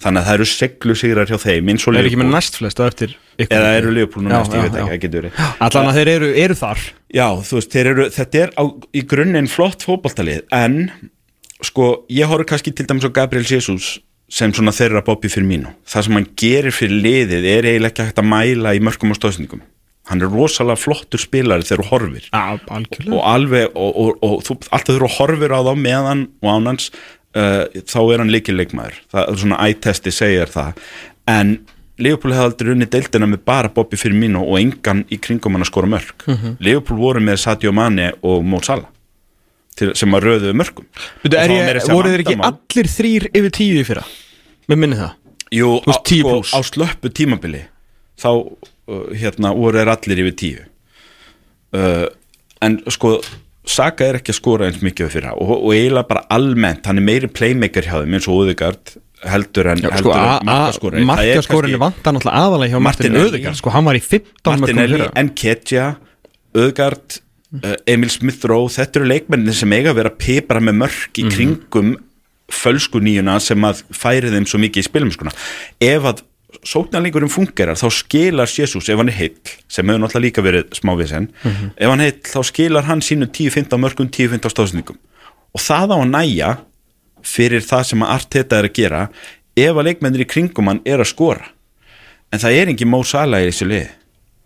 þannig 0.03 0.21
að 0.21 0.27
það 0.29 0.37
eru 0.37 0.47
seglu 0.53 0.95
sigrar 0.99 1.31
hjá 1.31 1.39
þeim 1.43 1.73
eins 1.73 1.87
og 1.87 1.97
Er 1.99 2.07
ekki 2.09 2.21
með 2.21 2.31
næst 2.33 2.59
flest 2.59 2.79
á 2.79 2.83
eftir 2.87 3.15
ykkur? 3.37 3.57
Eða 3.57 3.73
eru 3.79 3.95
Leopold 3.97 4.27
nú 4.27 4.31
Já, 4.31 4.37
næst, 4.39 4.55
ég 4.55 4.63
veit 4.67 4.79
ekki, 4.83 5.01
getur 5.07 5.19
verið. 5.23 5.43
Allan 5.67 5.89
að 5.91 5.99
þeir 5.99 6.13
eru, 6.13 6.31
eru 6.45 6.57
þar. 6.59 6.85
Já, 7.13 7.27
þú 7.49 7.59
veist, 7.59 7.75
eru, 7.83 8.07
þetta 8.15 8.41
er 8.45 8.55
á, 8.55 8.63
í 8.93 9.03
grunninn 9.13 9.51
flott 9.51 9.85
fótboltalið, 9.85 10.45
en 10.55 10.79
sko, 11.63 11.91
ég 12.11 12.31
horf 12.31 12.47
kannski 12.49 12.73
til 12.75 12.87
dæmis 12.89 13.05
á 13.07 13.11
Gabriel 13.13 13.45
Jesus 13.47 13.97
sem 14.33 14.53
svona 14.55 14.73
þeirra 14.73 15.03
Bobby 15.05 15.29
Firmino. 15.29 15.75
Það 15.85 16.07
sem 16.07 16.17
hann 16.17 16.31
gerir 16.39 16.73
fyrir 16.73 17.03
liðið 17.03 17.45
er 17.51 17.67
eiginlega 17.69 17.91
ekki 17.91 18.07
hægt 18.07 18.23
að 18.23 18.29
mæla 18.31 18.73
í 18.73 18.81
mörgum 18.81 19.13
og 19.13 19.19
stóðsendingum 19.19 19.61
hann 20.09 20.21
er 20.21 20.31
rosalega 20.33 20.75
flottur 20.79 21.21
spilari 21.21 21.63
þegar 21.67 21.83
þú 21.83 21.89
horfir. 21.93 22.29
Algjörlega. 22.33 23.13
Og 23.15 23.21
alveg 23.33 23.69
og, 23.75 23.91
og, 24.03 24.15
og, 24.25 24.39
þú 24.43 24.57
alltaf 24.69 24.89
þurfa 24.97 25.09
að 25.11 25.17
horfir 25.19 25.55
á 25.55 25.59
þá 25.63 25.73
meðan 25.79 26.25
og 26.43 26.49
ánans 26.57 26.89
uh, 26.91 27.63
þá 27.87 27.99
er 28.13 28.23
hann 28.23 28.33
líkileikmaður 28.33 28.97
það 29.13 29.29
er 29.29 29.39
svona 29.45 29.61
ættesti 29.69 30.11
segir 30.15 30.51
það. 30.51 30.81
En 31.31 31.55
Leopold 32.03 32.33
hefði 32.33 32.49
aldrei 32.49 32.71
unni 32.73 32.87
deildina 32.89 33.27
með 33.29 33.43
bara 33.45 33.69
Bobby 33.69 33.99
Firmino 34.01 34.41
og 34.43 34.57
engan 34.59 35.03
í 35.13 35.19
kringum 35.21 35.53
hann 35.55 35.63
að 35.63 35.69
skora 35.69 35.89
mörg 35.91 36.25
Mhm. 36.25 36.55
Leopold 36.59 36.99
voru 36.99 37.21
með 37.21 37.37
Sadio 37.43 37.71
Mane 37.71 38.11
og 38.25 38.43
Mo 38.43 38.59
Salah 38.65 38.89
til, 39.77 39.91
sem 39.95 40.09
að 40.13 40.25
röðuðu 40.27 40.55
mörgum 40.57 40.87
Og 41.23 41.91
voru 41.93 42.09
þeir 42.11 42.23
ekki 42.25 42.37
allir 42.49 42.89
þrýr 42.97 43.27
yfir 43.31 43.53
tíu 43.53 43.77
í 43.79 43.85
fyrra? 43.87 44.03
Mér 44.69 44.79
minni 44.79 44.97
það. 44.97 45.13
Jú, 45.53 45.69
Þú 45.85 45.93
á, 45.93 45.97
10 46.09 46.21
sko, 46.23 46.57
á 46.57 46.59
slöppu 46.65 47.11
tímabili 47.13 47.61
þá 48.17 48.29
uh, 48.33 48.72
hérna 48.87 49.53
voru 49.55 49.79
þeir 49.79 49.91
allir 49.93 50.21
yfir 50.25 50.35
tíu 50.43 50.61
uh, 51.77 52.07
en 52.63 52.79
sko 52.91 53.17
Saka 53.63 54.03
er 54.09 54.17
ekki 54.19 54.33
að 54.33 54.37
skora 54.41 54.65
eins 54.67 54.81
mikið 54.83 55.05
við 55.07 55.13
fyrra 55.15 55.29
og, 55.39 55.51
og 55.55 55.69
eiginlega 55.71 56.09
bara 56.09 56.25
almennt, 56.35 56.83
hann 56.89 56.99
er 56.99 57.05
meiri 57.07 57.29
playmaker 57.31 57.85
hjá 57.87 58.01
þeim 58.01 58.17
eins 58.17 58.27
og 58.27 58.41
Óðegard 58.41 58.95
heldur 59.23 59.69
en, 59.71 59.79
sko, 60.01 60.11
en 60.11 60.43
markaskorin 60.49 61.05
Markaskorin 61.07 61.77
vantar 61.79 62.11
náttúrulega 62.17 62.41
aðalega 62.43 62.73
hjá 62.73 62.81
Martin 62.83 63.13
Martinelli. 63.15 63.29
Öðegar 63.29 63.55
Sko, 63.55 63.71
hann 63.71 63.85
var 63.87 63.95
í 63.95 64.01
15 64.03 64.33
mörgum 64.43 64.65
Martinelli, 64.65 64.99
fyrra 64.99 65.23
Nketja 65.29 65.85
Öðgard, 66.59 67.15
uh, 67.63 67.77
Emil 67.95 68.11
Smith-Rowe 68.11 68.67
þetta 68.75 68.99
eru 68.99 69.07
leikmennin 69.13 69.55
sem 69.55 69.71
eiga 69.77 69.93
að 69.93 70.01
vera 70.01 70.11
pipra 70.25 70.59
með 70.59 70.81
mörk 70.83 71.07
Mhm. 71.15 71.23
í 71.23 71.31
kringum 71.37 71.95
fölsku 72.53 72.99
nýjuna 72.99 73.39
sem 73.41 73.63
að 73.63 73.79
færi 73.95 74.29
þeim 74.35 74.43
svo 74.45 74.59
mikið 74.59 74.83
í 74.83 74.89
spilum 74.91 75.15
skona. 75.15 75.31
ef 75.81 76.03
að 76.11 76.19
sóknarleikurinn 76.63 77.31
fungerar 77.31 77.75
þá 77.79 77.87
skilar 77.91 78.47
Jésús 78.51 78.89
ef 78.89 78.97
hann 78.99 79.09
er 79.09 79.17
heill 79.17 79.37
sem 79.67 79.87
hefur 79.87 80.01
náttúrulega 80.03 80.25
líka 80.27 80.41
verið 80.45 80.69
smávísen 80.77 81.27
Mhm. 81.43 81.71
ef 81.77 81.89
hann 81.89 81.99
heill 81.99 82.19
þá 82.23 82.39
skilar 82.49 82.83
hann 82.89 83.01
sínu 83.01 83.27
10-15 83.31 83.79
mörgum 83.79 84.09
10-15 84.09 84.49
stóðsendingum 84.53 84.97
og 85.53 85.61
það 85.61 85.89
á 85.93 85.97
að 85.97 86.09
næja 86.13 86.51
fyrir 87.23 87.61
það 87.63 87.83
sem 87.85 87.99
að 88.03 88.13
Arteta 88.17 88.57
er 88.59 88.67
að 88.69 88.73
gera 88.73 89.09
ef 89.55 89.75
að 89.75 89.85
leikmennir 89.87 90.21
í 90.25 90.27
kringum 90.29 90.67
hann 90.67 90.81
er 90.85 90.99
að 90.99 91.07
skora. 91.13 91.45
En 92.33 92.39
það 92.39 92.55
er 92.61 92.67
engin 92.73 92.89
Mo 92.89 93.03
Salah 93.03 93.39
í 93.43 93.47
þessu 93.51 93.67
lið 93.69 93.87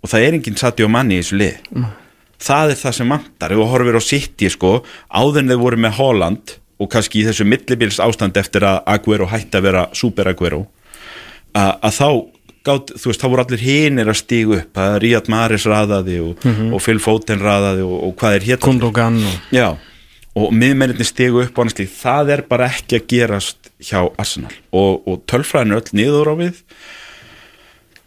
og 0.04 0.10
það 0.12 0.26
er 0.28 0.34
engin 0.38 0.58
Sadio 0.60 0.88
Manni 0.92 1.18
í 1.18 1.22
þessu 1.24 1.38
lið 1.40 1.86
það 2.38 2.70
er 2.72 2.76
það 2.78 2.94
sem 2.94 3.10
vantar. 3.10 3.52
Ef 3.52 3.58
þú 3.58 3.68
horfir 3.72 3.98
á 3.98 4.02
City 4.04 4.50
sko 4.54 4.84
áður 5.10 5.40
en 5.40 5.48
þeir 5.50 5.58
voru 5.64 5.78
með 5.82 5.96
Holland 5.98 6.52
og 6.80 6.90
kannski 6.94 7.24
í 7.24 7.26
þessu 7.26 7.46
millibils 7.50 7.98
ástand 8.04 8.38
eftir 8.38 8.62
að 8.68 8.84
Aguero 8.86 9.26
hætti 9.32 9.58
að 9.58 9.64
vera 9.64 9.88
Super 9.98 10.28
Aguero 10.30 10.68
að, 11.58 11.98
þá 11.98 12.10
gátt, 12.68 12.94
þú 13.00 13.12
veist, 13.12 13.24
þá 13.24 13.28
voru 13.32 13.44
allir 13.46 13.64
hinir 13.64 14.12
að 14.12 14.20
stígu 14.22 14.58
upp 14.60 14.82
að 14.84 14.98
Ríad 15.04 15.30
Maris 15.32 15.68
raðaði 15.70 16.18
og, 16.26 16.48
og 16.72 16.84
Phil 16.84 17.00
Foden 17.04 17.44
raðaði 17.44 17.86
og, 17.88 17.98
og 18.10 18.18
hvað 18.20 18.40
er 18.40 18.48
hér? 18.52 18.62
Kundogan 18.64 19.22
og 19.24 19.56
og 20.38 20.54
miðmennirni 20.54 21.06
stigu 21.08 21.42
upp 21.42 21.58
og 21.58 21.66
annars 21.66 21.96
það 21.98 22.32
er 22.36 22.44
bara 22.50 22.70
ekki 22.70 23.00
að 23.00 23.08
gerast 23.10 23.72
hjá 23.82 24.04
Arsenal. 24.22 24.54
Og, 24.70 25.02
og 25.10 25.24
tölfræðin 25.30 25.74
er 25.74 25.82
öll 25.82 25.98
niður 25.98 26.30
á 26.30 26.36
við 26.38 26.62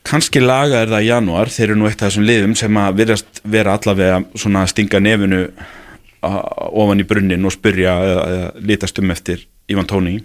kannski 0.06 0.42
laga 0.42 0.80
er 0.80 0.90
það 0.90 1.04
í 1.04 1.10
janúar. 1.10 1.52
Þeir 1.52 1.66
eru 1.68 1.78
nú 1.80 1.88
eitt 1.88 2.00
af 2.00 2.08
þessum 2.10 2.26
liðum 2.28 2.56
sem 2.58 2.80
að 2.80 2.98
virðast 3.02 3.42
vera 3.44 3.76
allavega 3.76 4.22
svona 4.38 4.64
að 4.64 4.72
stinga 4.74 5.02
nefinu 5.02 5.42
ofan 6.20 7.02
í 7.02 7.06
brunnin 7.08 7.48
og 7.48 7.54
spyrja 7.54 7.96
eða, 8.04 8.24
eða 8.34 8.50
litast 8.70 8.98
um 9.00 9.12
eftir 9.14 9.46
Ivan 9.70 9.88
Tóni 9.88 10.18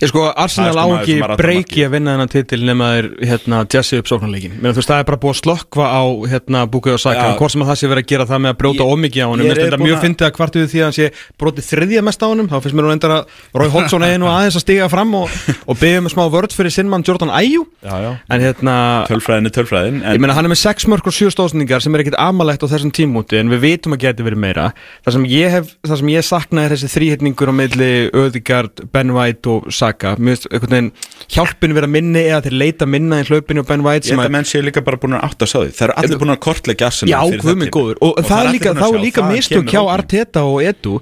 Ég 0.00 0.10
sko, 0.10 0.24
Arsenal 0.34 0.72
sko 0.74 0.82
á 0.82 0.86
maður 0.90 1.02
ekki 1.04 1.36
breyki 1.38 1.84
að 1.86 1.92
vinna 1.94 2.14
þennan 2.16 2.30
titil 2.32 2.58
nema 2.66 2.86
þeir 2.90 3.06
hérna, 3.30 3.58
jessi 3.70 4.00
upp 4.00 4.08
sóknarleikin 4.10 4.56
Menn, 4.58 4.72
þú 4.74 4.80
veist, 4.80 4.90
það 4.90 5.02
er 5.02 5.06
bara 5.10 5.18
búið 5.22 5.34
að 5.36 5.38
slökkva 5.44 5.84
á 5.94 6.02
hérna, 6.32 6.62
Búkið 6.72 6.96
og 6.96 7.02
Saka, 7.04 7.26
Já. 7.30 7.36
hvort 7.38 7.54
sem 7.54 7.62
að 7.62 7.70
það 7.70 7.78
sé 7.78 7.90
verið 7.92 8.02
að 8.02 8.08
gera 8.10 8.26
það 8.26 8.40
með 8.42 8.50
að 8.50 8.58
brjóta 8.60 8.82
Ég- 8.82 8.90
ómikið 8.90 9.22
á 9.22 9.28
honum. 9.30 9.46
Mér 9.46 9.54
finnst 9.54 9.70
þetta 9.70 9.84
mjög 9.86 10.00
fyndið 10.04 10.26
að 10.26 10.34
kvartuðu 10.40 10.70
því 10.72 10.80
að 10.80 10.86
hann 10.88 10.96
sé 10.98 11.06
brotið 11.38 11.68
þriðja 11.70 12.02
mest 12.10 12.20
á 12.20 12.26
honum. 12.26 12.48
Þá 12.50 12.56
finnst 12.64 12.76
mér 12.80 12.84
nú 12.88 12.92
endar 12.96 13.14
að 13.14 13.38
Rói 13.62 13.68
Hodgson 13.70 14.02
einu 14.10 14.26
aðeins 14.34 14.58
að 14.58 14.64
stiga 14.66 14.88
fram 14.90 15.14
og, 15.20 15.30
og 15.70 15.78
byggja 15.78 16.02
með 16.02 16.14
smá 16.16 16.24
vörd 16.34 16.56
fyrir 16.58 16.74
sinnmann 16.74 17.06
Jordan 17.06 17.30
Ayew. 17.30 17.62
Já, 17.86 17.94
já. 18.02 18.10
En 18.26 18.40
hérna, 18.42 18.74
Tölfræðin 19.06 19.46
er 19.46 19.54
tölfræðin 19.54 20.02
Ég 20.02 20.18
meina 20.20 20.34
hann 20.34 20.50
er 20.50 20.52
með 20.52 20.60
6 20.66 20.88
mörg 20.90 21.06
og 21.06 21.14
7 21.14 21.30
stóðsendingar 21.30 21.80
sem 21.84 21.94
er 21.94 22.02
ekkit 22.02 22.18
amalegt 22.18 22.66
á 22.66 22.70
þessum 22.74 22.90
tímúti 22.90 23.38
en 23.38 23.48
við 23.54 23.62
vitum 23.68 23.94
að 23.94 24.02
geti 24.08 24.26
verið 24.26 24.42
meira. 24.42 24.66
Það 25.06 25.16
sem 25.16 25.24
ég, 25.30 25.54
hef, 25.54 25.72
það 25.86 26.00
sem 26.02 26.10
ég 26.16 26.26
sakna 26.26 26.64
er 26.66 26.74
þessi 26.74 26.90
þrýhetningur 26.96 27.52
á 27.52 27.54
milli 27.54 27.90
Öðigard, 28.16 28.84
Ben 28.92 29.14
White 29.14 29.50
og 29.50 29.59
Saka 29.68 30.14
Mér 30.18 30.36
finnst 30.36 30.48
einhvern 30.50 30.74
veginn 30.74 30.90
hjálpin 31.34 31.74
vera 31.76 31.88
minni 31.90 32.22
eða 32.26 32.42
þeir 32.46 32.56
leita 32.62 32.88
minna 32.90 33.20
í 33.22 33.26
hlaupinu 33.28 33.64
og 33.64 33.68
Ben 33.70 33.84
White 33.86 34.08
Ég 34.08 34.16
held 34.16 34.26
að 34.30 34.34
menn 34.36 34.48
séu 34.48 34.64
líka 34.66 34.82
bara 34.86 35.00
búin 35.00 35.18
að 35.18 35.26
átta 35.28 35.48
að 35.48 35.52
því. 35.66 35.74
Það 35.78 35.86
eru 35.88 35.96
allir 36.02 36.22
búin 36.22 36.34
að 36.34 36.40
Arsenal 36.88 37.12
Já, 37.12 37.20
þetta. 37.20 37.74
góður. 37.76 38.00
Og, 38.00 38.14
tímabil. 38.16 38.28
það 38.30 38.40
er 38.40 38.46
allir 38.46 38.56
líka, 38.58 38.70
búin 38.72 38.80
þá 38.80 38.86
að 38.88 38.94
er 38.94 39.04
líka 39.04 39.20
það 39.22 39.36
mistök 39.36 39.56
kemur 39.60 39.74
hjá. 39.74 39.94
Arteta 39.98 40.44
og 40.48 40.58
Edu 40.64 40.96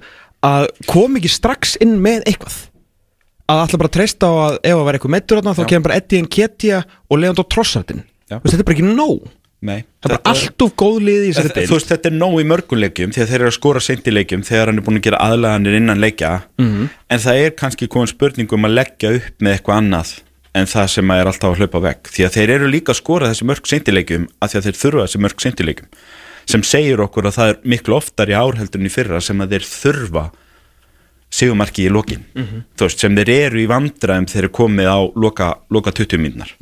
að 0.49 0.69
kom 0.91 1.19
ekki 1.19 1.33
strax 1.33 1.77
inn 1.85 1.97
með 2.03 2.27
eitthvað. 2.29 2.59
Að 3.49 3.63
alltaf 3.65 3.81
bara 3.81 3.95
treysta 3.97 4.29
á 4.29 4.33
að 4.45 4.55
ef 4.61 4.77
að 4.77 4.85
vera 4.89 4.99
eitthvað 4.99 5.15
meittur 5.15 5.41
þá 5.57 5.65
kemur 5.73 5.87
bara 5.89 5.99
Eddie 6.03 6.25
Nketiah 6.27 6.83
og 7.09 7.21
Leandro 7.23 7.47
Trossardin 7.49 8.05
þetta 8.29 8.61
er 8.61 8.67
bara 8.69 8.77
ekki 8.77 8.89
nóg 8.89 9.29
Nei, 9.61 9.81
það 10.05 10.13
er 10.15 10.21
allt 10.31 10.63
of 10.63 10.75
góð 10.79 10.99
lið 11.03 11.25
í 11.27 11.31
þessari 11.33 11.49
Þú 11.51 11.55
deild. 11.59 11.71
veist, 11.73 11.89
þetta 11.91 12.07
er 12.13 12.15
nóg 12.15 12.35
í 12.39 12.45
mörgum 12.47 12.79
leikjum 12.79 13.11
þegar 13.17 13.29
þeir 13.33 13.41
eru 13.41 13.49
að 13.51 13.57
skora 13.57 13.81
seint 13.83 14.07
í 14.07 14.13
leikjum 14.15 14.45
þegar 14.47 14.71
hann 14.71 14.79
er 14.79 14.85
búin 14.87 15.01
að 15.01 15.07
gera 15.09 15.19
aðlaganir 15.25 15.77
innan 15.81 15.99
leikja. 16.05 16.31
Mhm. 16.63 16.89
en 17.11 17.19
það 17.19 17.41
er 17.45 17.51
kannski 17.59 17.89
komin 17.91 18.07
spurning 18.07 18.53
um 18.55 18.65
að 18.69 18.75
leggja 18.79 19.11
upp 19.19 19.43
með 19.43 19.57
eitthvað 19.59 19.79
annað 19.83 20.13
en 20.55 20.65
það 20.67 20.87
sem 20.95 21.11
er 21.11 21.27
alltaf 21.27 21.51
að 21.51 21.59
hlaupa 21.59 21.81
vekk 21.89 22.03
því 22.15 22.25
að 22.29 22.35
þeir 22.39 22.51
eru 22.55 22.69
líka 22.71 22.93
að 22.95 23.01
skora 23.03 23.29
þessi 23.33 23.45
mörg 23.51 23.67
seint 23.67 23.89
í 23.89 23.93
leikjum 23.99 24.29
af 24.41 24.51
því 24.53 24.59
að 24.59 24.65
þeir 24.69 24.79
þurfa 24.83 25.07
þessi 25.09 25.23
mörg 25.27 25.41
seint 25.43 25.61
í 25.61 25.67
leikjum. 25.67 25.89
Sem 26.49 26.63
segir 26.63 27.03
okkur 27.05 27.27
að 27.29 27.35
það 27.39 27.49
er 27.53 27.59
miklu 27.65 27.95
oftar 27.99 28.31
í 28.31 28.39
árheldurinn 28.39 28.87
í 28.87 28.95
fyrra 28.95 29.21
sem 29.21 29.41
að 29.43 29.51
þeir 29.57 29.67
þurfa 29.69 30.25
sigumarki 31.31 31.85
í 31.85 31.91
lokin. 31.93 32.23
Þú 32.79 32.87
veist, 32.87 33.03
sem 33.03 33.15
þeir 33.19 33.29
eru 33.35 33.61
í 33.61 33.67
vandræðum 33.69 34.27
þeir 34.31 34.43
eru 34.47 34.53
komið 34.57 34.89
á 34.89 34.99
loka, 35.19 35.51
loka 35.71 35.93
20 35.93 36.23
mínúnar 36.23 36.55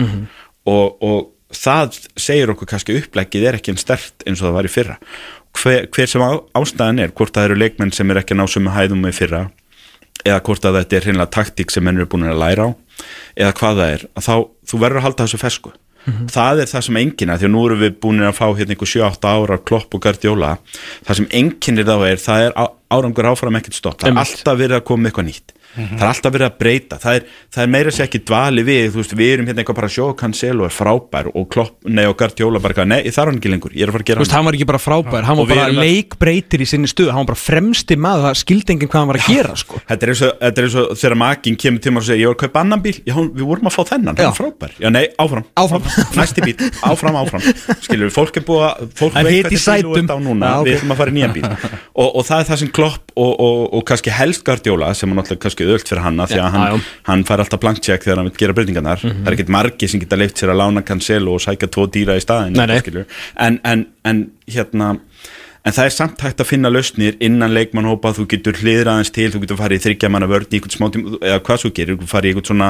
og, 0.66 0.96
og 1.04 1.30
það 1.54 2.00
segir 2.18 2.52
okkur 2.52 2.70
kannski 2.72 2.96
upplegið 3.00 3.46
er 3.48 3.58
ekki 3.58 3.74
en 3.74 3.80
stert 3.80 4.26
eins 4.26 4.42
og 4.42 4.48
það 4.48 4.56
var 4.58 4.68
í 4.68 4.72
fyrra. 4.72 4.96
Hver, 5.56 5.86
hver 5.94 6.10
sem 6.10 6.24
á, 6.24 6.30
ástæðan 6.58 7.00
er 7.04 7.14
hvort 7.16 7.32
það 7.36 7.50
eru 7.50 7.60
leikmenn 7.62 7.94
sem 7.94 8.10
er 8.12 8.20
ekki 8.20 8.36
að 8.36 8.42
ná 8.42 8.50
sem 8.50 8.68
hæðum 8.74 9.06
með 9.06 9.16
fyrra 9.20 9.42
eða 10.26 10.42
hvort 10.44 10.66
að 10.66 10.78
þetta 10.80 10.96
er 10.98 11.06
hreinlega 11.06 11.32
taktík 11.32 11.72
sem 11.72 11.84
menn 11.86 12.00
eru 12.00 12.08
búin 12.10 12.26
að 12.28 12.40
læra 12.42 12.68
á 12.68 12.70
eða 13.36 13.56
hvað 13.60 13.80
það 13.80 13.92
er, 13.94 14.06
þá 14.26 14.34
þú 14.66 14.80
verður 14.82 15.00
að 15.00 15.06
halda 15.06 15.26
þessu 15.26 15.40
fesku. 15.40 15.72
Það 16.30 16.60
er 16.62 16.68
það 16.70 16.84
sem 16.86 16.98
engina, 17.00 17.34
því 17.34 17.46
að 17.48 17.50
nú 17.50 17.62
erum 17.66 17.80
við 17.82 17.96
búin 18.04 18.22
að 18.22 18.36
fá 18.38 18.44
hérna 18.46 18.76
einhver 18.76 18.90
7-8 18.92 19.30
ára 19.32 19.56
klopp 19.58 19.96
og 19.96 20.02
gardjóla 20.04 20.52
það 21.06 21.18
sem 21.18 21.26
enginir 21.40 21.88
þá 21.88 21.96
er 22.06 22.20
það 22.22 22.44
er 22.44 22.54
árangur 22.94 23.28
áfram 23.32 23.58
ekkert 23.58 23.78
stopp. 23.80 23.98
Það 24.02 24.12
er 24.12 24.20
alltaf 24.22 24.60
verið 24.60 24.78
að 24.78 24.84
koma 24.86 25.02
með 25.02 25.10
eitthvað 25.10 25.28
nýtt 25.30 25.55
það 25.76 26.02
er 26.02 26.10
alltaf 26.10 26.34
verið 26.34 26.46
að 26.48 26.56
breyta. 26.60 26.98
Það 27.02 27.18
er, 27.18 27.26
það 27.54 27.62
er 27.64 27.72
meira 27.76 27.92
sér 27.94 28.06
ekki 28.06 28.20
dvali 28.26 28.64
við 28.66 28.96
veist, 28.96 29.14
við 29.16 29.32
erum 29.36 29.50
hérna 29.50 29.62
eitthvað 29.62 29.78
bara 29.80 29.90
sjó 29.92 30.08
Cancelo 30.18 30.66
er 30.66 30.74
frábær 30.74 31.30
og 31.32 31.48
klopp, 31.52 31.76
nei 31.88 32.04
og 32.08 32.16
gardjóla 32.20 32.62
bara 32.64 32.86
nei, 32.88 32.98
ég 33.06 33.14
þarf 33.16 33.32
hann 33.32 33.40
ekki 33.40 33.52
lengur, 33.52 33.74
ég 33.76 33.86
er 33.86 33.92
að 33.92 33.96
fara 33.96 34.04
að 34.06 34.10
gera 34.10 34.24
veist, 34.24 34.34
hann. 34.36 34.46
var 34.46 34.58
ekki 34.58 34.68
bara 34.70 34.82
frábær, 34.82 35.26
hann 35.28 35.42
Og 35.42 35.48
var 35.50 35.60
bara 35.62 35.84
leikbreytir 35.86 36.64
í 36.64 36.68
sinni 36.68 36.90
stuð, 36.90 37.10
hann 37.12 37.22
var 37.24 37.32
bara 37.32 37.42
fremsti 37.42 37.98
maður, 38.00 38.28
það 38.30 38.40
skildi 38.42 38.76
enginn 38.76 38.92
hvað 38.92 39.04
hann 39.04 39.12
var 39.12 39.20
að 39.20 39.28
gera, 39.32 39.56
sko. 39.60 39.82
Þetta 39.90 40.06
er 40.06 40.12
eins 40.14 40.24
og, 40.26 40.32
þetta 40.42 40.62
er 40.62 40.68
eins 40.68 40.78
og 40.80 40.86
þegar 40.96 41.18
makinn 41.22 41.58
kemur 41.60 41.84
til 41.84 41.94
maður 41.94 42.06
og 42.06 42.10
segir 42.10 42.22
ég 42.22 42.30
var 42.30 42.36
að 42.36 42.42
kaupa 42.44 42.62
annan 42.64 42.84
bíl, 42.84 42.96
já, 43.02 43.14
við 43.16 43.44
vorum 43.46 43.70
að 43.70 43.76
fá 43.76 43.82
þennan, 43.92 44.16
hann 44.16 44.30
er 44.30 44.36
frábær. 44.36 44.76
Já, 44.80 44.88
nei, 44.92 45.04
áfram, 45.22 45.46
Áfram. 45.56 45.90
næsti 46.20 46.46
bíl, 46.46 46.56
áfram, 46.86 47.18
áfram. 47.20 47.44
Skilur 47.84 48.06
við, 48.08 48.14
fólk 48.16 48.40
er 48.40 48.46
búið 48.46 48.64
að 48.66 48.86
fólk 49.00 49.16
Það 49.16 49.22
er 49.22 49.30
veit 49.30 49.56
í 49.56 49.60
hvernig 50.96 51.34
bíl. 51.36 51.44
Og, 51.96 52.08
og 52.10 52.26
það 52.26 52.42
er 52.42 52.48
það 52.50 52.60
sem 52.62 52.72
Klopp 52.76 53.12
og, 53.16 53.32
og, 53.32 53.60
og 53.76 53.84
kannski 53.88 54.12
helst 54.14 54.44
Guardiola 54.46 54.92
sem 54.96 55.10
er 55.12 55.18
náttúrulega 55.18 55.44
kannski 55.46 55.65
öðult 55.74 55.88
fyrir 55.90 56.02
hanna 56.06 56.26
því 56.30 56.40
að 56.42 56.50
hann, 56.56 56.66
já. 56.76 56.90
hann 57.10 57.24
fær 57.28 57.42
alltaf 57.44 57.60
blank 57.62 57.80
check 57.82 58.04
þegar 58.06 58.22
hann 58.22 58.30
vil 58.30 58.36
gera 58.44 58.56
breytingarnar. 58.58 59.02
Það 59.02 59.26
er 59.32 59.38
ekkert 59.38 59.54
margi 59.56 59.88
sem 59.92 60.00
geta 60.04 60.16
leift 60.20 60.38
sér 60.42 60.54
að 60.54 60.62
lána 60.62 60.84
Cancelo 60.86 61.34
og 61.36 61.42
sækja 61.46 61.68
tvo 61.72 61.86
dýra 61.92 62.16
í 62.18 62.22
staðin 62.24 62.56
en, 63.36 63.60
en, 63.64 63.86
en 64.04 64.24
hérna 64.46 64.94
En 65.66 65.74
það 65.74 65.88
er 65.88 65.94
samt 65.96 66.20
hægt 66.22 66.38
að 66.38 66.46
finna 66.46 66.70
lausnir 66.70 67.16
innan 67.26 67.50
leikmannhópa, 67.50 68.12
þú 68.14 68.28
getur 68.30 68.54
hliðra 68.60 68.92
aðeins 68.92 69.10
til, 69.10 69.24
þú 69.34 69.40
getur 69.42 69.56
farið 69.58 69.80
í 69.80 69.82
þryggja 69.82 70.10
manna 70.14 70.28
vörn 70.30 70.46
í 70.46 70.60
einhvern 70.60 70.70
smá 70.76 70.84
tím, 70.94 71.08
eða 71.18 71.40
hvað 71.42 71.58
svo 71.58 71.70
gerir, 71.74 71.96
þú 71.98 72.06
farið 72.06 72.28
í 72.28 72.30
einhvern 72.36 72.46
svona, 72.52 72.68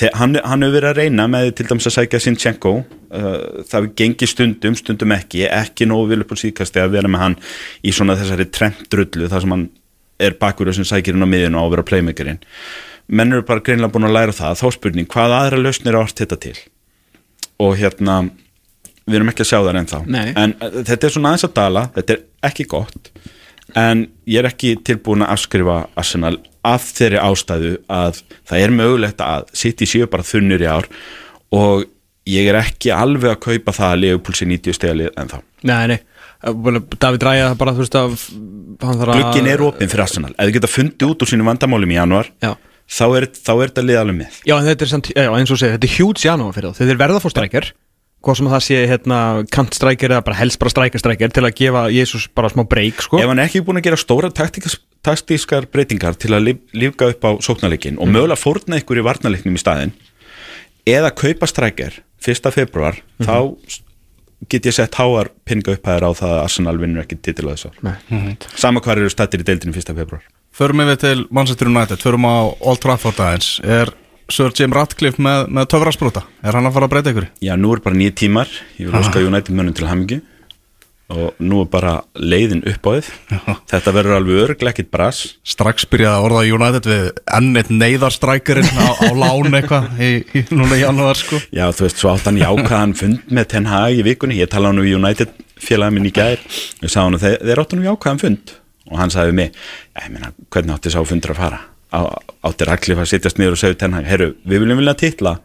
þe- 0.00 0.12
hann, 0.16 0.38
hann 0.40 0.64
hefur 0.64 0.72
verið 0.78 0.88
að 0.88 1.00
reyna 1.02 1.26
með 1.34 1.50
til 1.58 1.66
dæmis 1.68 1.88
að 1.90 1.94
sækja 1.98 2.20
Sinchenko, 2.24 2.72
uh, 2.80 3.36
það 3.68 3.90
gengið 4.00 4.32
stundum, 4.32 4.78
stundum 4.80 5.12
ekki, 5.18 5.44
ekki 5.52 5.90
nógu 5.90 6.08
vil 6.14 6.24
upp 6.24 6.32
á 6.32 6.36
síkasti 6.40 6.80
að 6.80 6.96
vera 6.96 7.12
með 7.12 7.24
hann 7.26 7.36
í 7.84 7.92
svona 7.92 8.16
þessari 8.16 8.48
trendrullu, 8.56 9.28
þar 9.28 9.44
sem 9.44 9.54
hann 9.58 9.68
er 10.20 10.36
bakur 10.40 10.70
sem 10.76 10.86
sækir 10.86 11.16
inn 11.16 11.26
á 11.26 11.28
miðinu 11.30 11.60
á 11.60 11.62
að 11.64 11.72
vera 11.74 11.86
playmakerinn. 11.90 12.40
Menn 13.10 13.34
eru 13.34 13.46
bara 13.46 13.64
greinlega 13.64 13.92
búin 13.94 14.06
að 14.06 14.16
læra 14.16 14.36
það, 14.36 14.60
þá 14.60 14.76
spurning, 14.76 15.08
hvað 15.10 15.36
aðra 15.38 15.62
lausnir 15.64 15.96
er 15.96 16.00
átt 16.04 16.22
þetta 16.22 16.38
til? 16.44 16.54
Og 17.60 17.74
hérna, 17.80 18.20
við 19.06 19.18
erum 19.18 19.32
ekki 19.32 19.44
að 19.44 19.50
sjá 19.50 19.58
það 19.58 19.80
ennþá. 19.82 20.02
Nei. 20.06 20.28
en 20.38 20.54
uh, 20.60 20.80
þetta 20.86 21.08
er 21.08 21.14
svona 21.16 21.32
aðeins 21.32 21.48
að 21.48 21.56
dala. 21.58 21.86
Þetta 21.96 22.16
er 22.16 22.50
ekki 22.50 22.68
gott. 22.70 23.10
En 23.78 24.04
ég 24.26 24.42
er 24.42 24.50
ekki 24.50 24.74
tilbúin 24.86 25.24
að 25.26 25.34
afskrifa 25.36 25.80
Arsenal 25.98 26.36
af 26.66 26.90
þeirri 26.96 27.20
ástæðu 27.22 27.76
að 27.90 28.20
það 28.48 28.64
er 28.64 28.76
mögulegt 28.76 29.22
að 29.24 29.50
City 29.56 29.88
séu 29.88 30.08
bara 30.10 30.26
þunnur 30.26 30.62
í 30.62 30.70
ár. 30.70 30.88
Og 31.54 31.86
ég 32.30 32.50
er 32.50 32.58
ekki 32.60 32.92
alveg 32.94 33.34
að 33.34 33.42
kaupa 33.46 33.74
það 33.74 33.94
að 33.94 34.34
sé 34.38 34.48
90 34.48 34.76
stegalið 34.76 35.14
en 35.18 35.30
þá 35.30 35.38
Nei, 35.60 35.86
nei, 35.92 35.98
David 36.40 37.26
Ræja 37.26 37.52
bara, 37.60 37.74
þú 37.76 37.84
veist 37.84 37.98
að 38.00 38.16
Glugginn 38.80 39.50
er 39.50 39.62
opinn 39.64 39.90
fyrir 39.92 40.06
Arsenal. 40.06 40.32
Ef 40.36 40.48
þið 40.48 40.56
geta 40.56 40.72
fundið 40.72 41.12
út 41.12 41.24
úr 41.24 41.30
sínum 41.30 41.50
vandamálum 41.50 41.92
í 41.92 41.98
januar 41.98 42.30
Já. 42.40 42.54
þá 42.88 43.04
er, 43.08 43.28
er 43.28 43.68
þetta 43.68 43.84
lið 43.84 44.00
alveg 44.00 44.18
með. 44.22 44.40
Já, 44.48 44.56
en 44.56 44.68
þetta 44.70 44.86
er 44.86 44.92
samt, 44.94 45.12
já, 45.12 45.28
eins 45.36 45.52
og 45.52 45.60
segja, 45.60 45.76
þetta 45.76 45.90
er 45.90 45.96
huge 45.98 46.24
janúar 46.24 46.56
fyrir 46.56 46.72
þá. 46.72 46.80
Þeir 46.80 47.00
verða 47.04 47.20
að 47.20 47.26
fá 47.26 47.32
strækjar 47.34 47.72
Hvað 48.20 48.36
sem 48.36 48.48
að 48.50 48.52
það 48.52 48.64
sé, 48.66 48.78
hérna, 48.84 49.18
kantstrækjar 49.48 50.12
eða 50.12 50.24
bara 50.26 50.36
helst 50.36 50.58
bara 50.60 50.72
strækjastrækjar 50.74 51.30
til 51.32 51.44
að 51.46 51.54
gefa 51.56 51.84
Jésús 51.88 52.26
bara 52.36 52.50
smá 52.52 52.66
breyk, 52.68 53.00
sko. 53.00 53.16
Ef 53.16 53.30
hann 53.30 53.40
er 53.40 53.48
ekki 53.48 53.62
búin 53.64 53.80
að 53.80 53.86
gera 53.86 53.96
stóra 53.96 54.28
taktískar 54.28 55.68
breytingar 55.72 56.18
til 56.20 56.34
að 56.36 56.50
líf, 56.50 56.58
lífga 56.76 57.08
upp 57.14 57.24
á 57.24 57.30
sóknarleikin 57.40 57.96
og 57.96 58.12
mögulega 58.12 58.36
fórna 58.36 58.76
ykkur 58.82 59.00
í 59.00 59.06
varnarleiknum 59.06 59.56
í 59.56 59.62
staðin 59.62 59.94
eða 60.84 61.14
kaupa 61.16 61.48
strækjar 61.48 61.96
1. 62.20 62.50
februar 62.52 63.00
þá 63.24 63.56
get 64.48 64.66
ég 64.66 64.76
sett 64.76 64.96
háar 64.96 65.30
pinninga 65.44 65.74
upphæðir 65.76 66.06
á 66.06 66.10
það 66.16 66.34
að 66.34 66.42
Arsenal 66.44 66.76
vinnur 66.80 67.04
ekki 67.04 67.18
titil 67.20 67.50
á 67.50 67.52
þessu 67.52 67.70
ár 67.70 67.80
Nei. 67.84 68.36
sama 68.56 68.80
hvað 68.80 69.02
eru 69.02 69.12
stættir 69.12 69.42
í 69.44 69.48
deildinu 69.50 69.76
1. 69.76 69.92
februar 69.96 70.22
Förum 70.50 70.82
við 70.82 70.96
til 71.04 71.18
Manchester 71.30 71.68
United, 71.70 72.00
förum 72.02 72.26
á 72.26 72.36
Old 72.58 72.80
Trafford 72.82 73.20
aðeins 73.22 73.60
Er 73.62 73.92
Sir 74.30 74.52
Jim 74.54 74.72
Ratcliffe 74.74 75.22
með, 75.22 75.48
með 75.50 75.68
töfrasprúta? 75.74 76.24
Er 76.42 76.54
hann 76.54 76.68
að 76.68 76.76
fara 76.76 76.86
að 76.86 76.92
breyta 76.94 77.12
ykkur? 77.12 77.28
Já, 77.42 77.54
nú 77.58 77.72
er 77.74 77.82
bara 77.84 77.98
nýja 77.98 78.14
tímar 78.22 78.50
ég 78.78 78.88
vil 78.88 79.00
óska 79.00 79.22
United 79.22 79.54
mönnum 79.54 79.76
til 79.76 79.88
hamingju 79.90 80.20
og 81.10 81.40
nú 81.42 81.64
er 81.64 81.68
bara 81.70 81.92
leiðin 82.14 82.62
upp 82.70 82.86
á 82.86 82.90
þið 82.94 83.08
þetta 83.72 83.94
verður 83.94 84.16
alveg 84.16 84.42
örglega 84.44 84.72
ekkit 84.74 84.90
bras. 84.94 85.22
Strax 85.46 85.86
byrjaði 85.90 86.14
að 86.14 86.26
orða 86.28 86.42
United 86.56 86.88
við 86.90 87.06
enn 87.38 87.60
eitt 87.60 87.72
neyðarstrækirinn 87.74 88.70
á, 88.78 88.88
á 88.94 89.10
lán 89.18 89.58
eitthvað 89.58 89.98
í, 89.98 90.10
í 90.38 90.44
núna 90.54 90.78
í 90.78 90.84
janúar 90.84 91.18
sko. 91.18 91.40
Já, 91.54 91.66
þú 91.74 91.86
veist, 91.86 92.00
svo 92.02 92.12
átt 92.12 92.30
hann 92.30 92.38
jákaðan 92.40 92.94
fund 92.98 93.34
með 93.34 93.50
Ten 93.54 93.68
Hag 93.70 93.98
í 93.98 94.06
vikunni, 94.06 94.38
ég 94.38 94.52
talaði 94.52 94.76
hann 94.76 94.86
við 94.86 94.96
United 95.00 95.34
félagið 95.60 95.98
minn 95.98 96.08
í 96.08 96.14
gær, 96.14 96.46
ég 96.80 96.86
sagði 96.86 97.04
hann 97.08 97.18
að 97.18 97.26
þeir, 97.26 97.36
þeir 97.50 97.64
áttu 97.64 97.80
nú 97.80 97.88
jákaðan 97.88 98.22
fund. 98.22 98.54
Og 98.90 98.96
hann 98.98 99.12
sagði 99.12 99.36
mig, 99.38 99.60
ég 99.98 100.14
meina, 100.14 100.32
hvernig 100.50 100.78
átti 100.78 100.94
sá 100.94 101.02
fundur 101.06 101.34
að 101.34 101.42
fara? 101.42 101.60
Á, 101.90 102.00
átti 102.46 102.66
Raklif 102.66 103.02
að 103.02 103.10
sittast 103.10 103.38
niður 103.38 103.58
og 103.58 103.62
segja 103.64 103.82
Ten 103.82 103.98
Hag, 103.98 104.06
herru, 104.06 104.32
við 104.46 104.64
viljum 104.64 104.82
vilja 104.82 104.96
titla. 104.98 105.36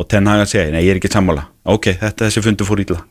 Og 0.00 0.08
Ten 0.08 0.28
Hag 0.28 0.46
að 0.46 0.52
segja, 0.54 0.72
nei, 0.72 0.82
ég 0.86 0.94
er 0.94 1.00
ekki 1.00 1.12
sammála. 1.12 1.46
Ok, 1.68 1.92
þetta 2.00 2.26
þessi 2.26 2.44
fundur 2.44 2.68
fór 2.68 2.82
ítla 2.82 3.02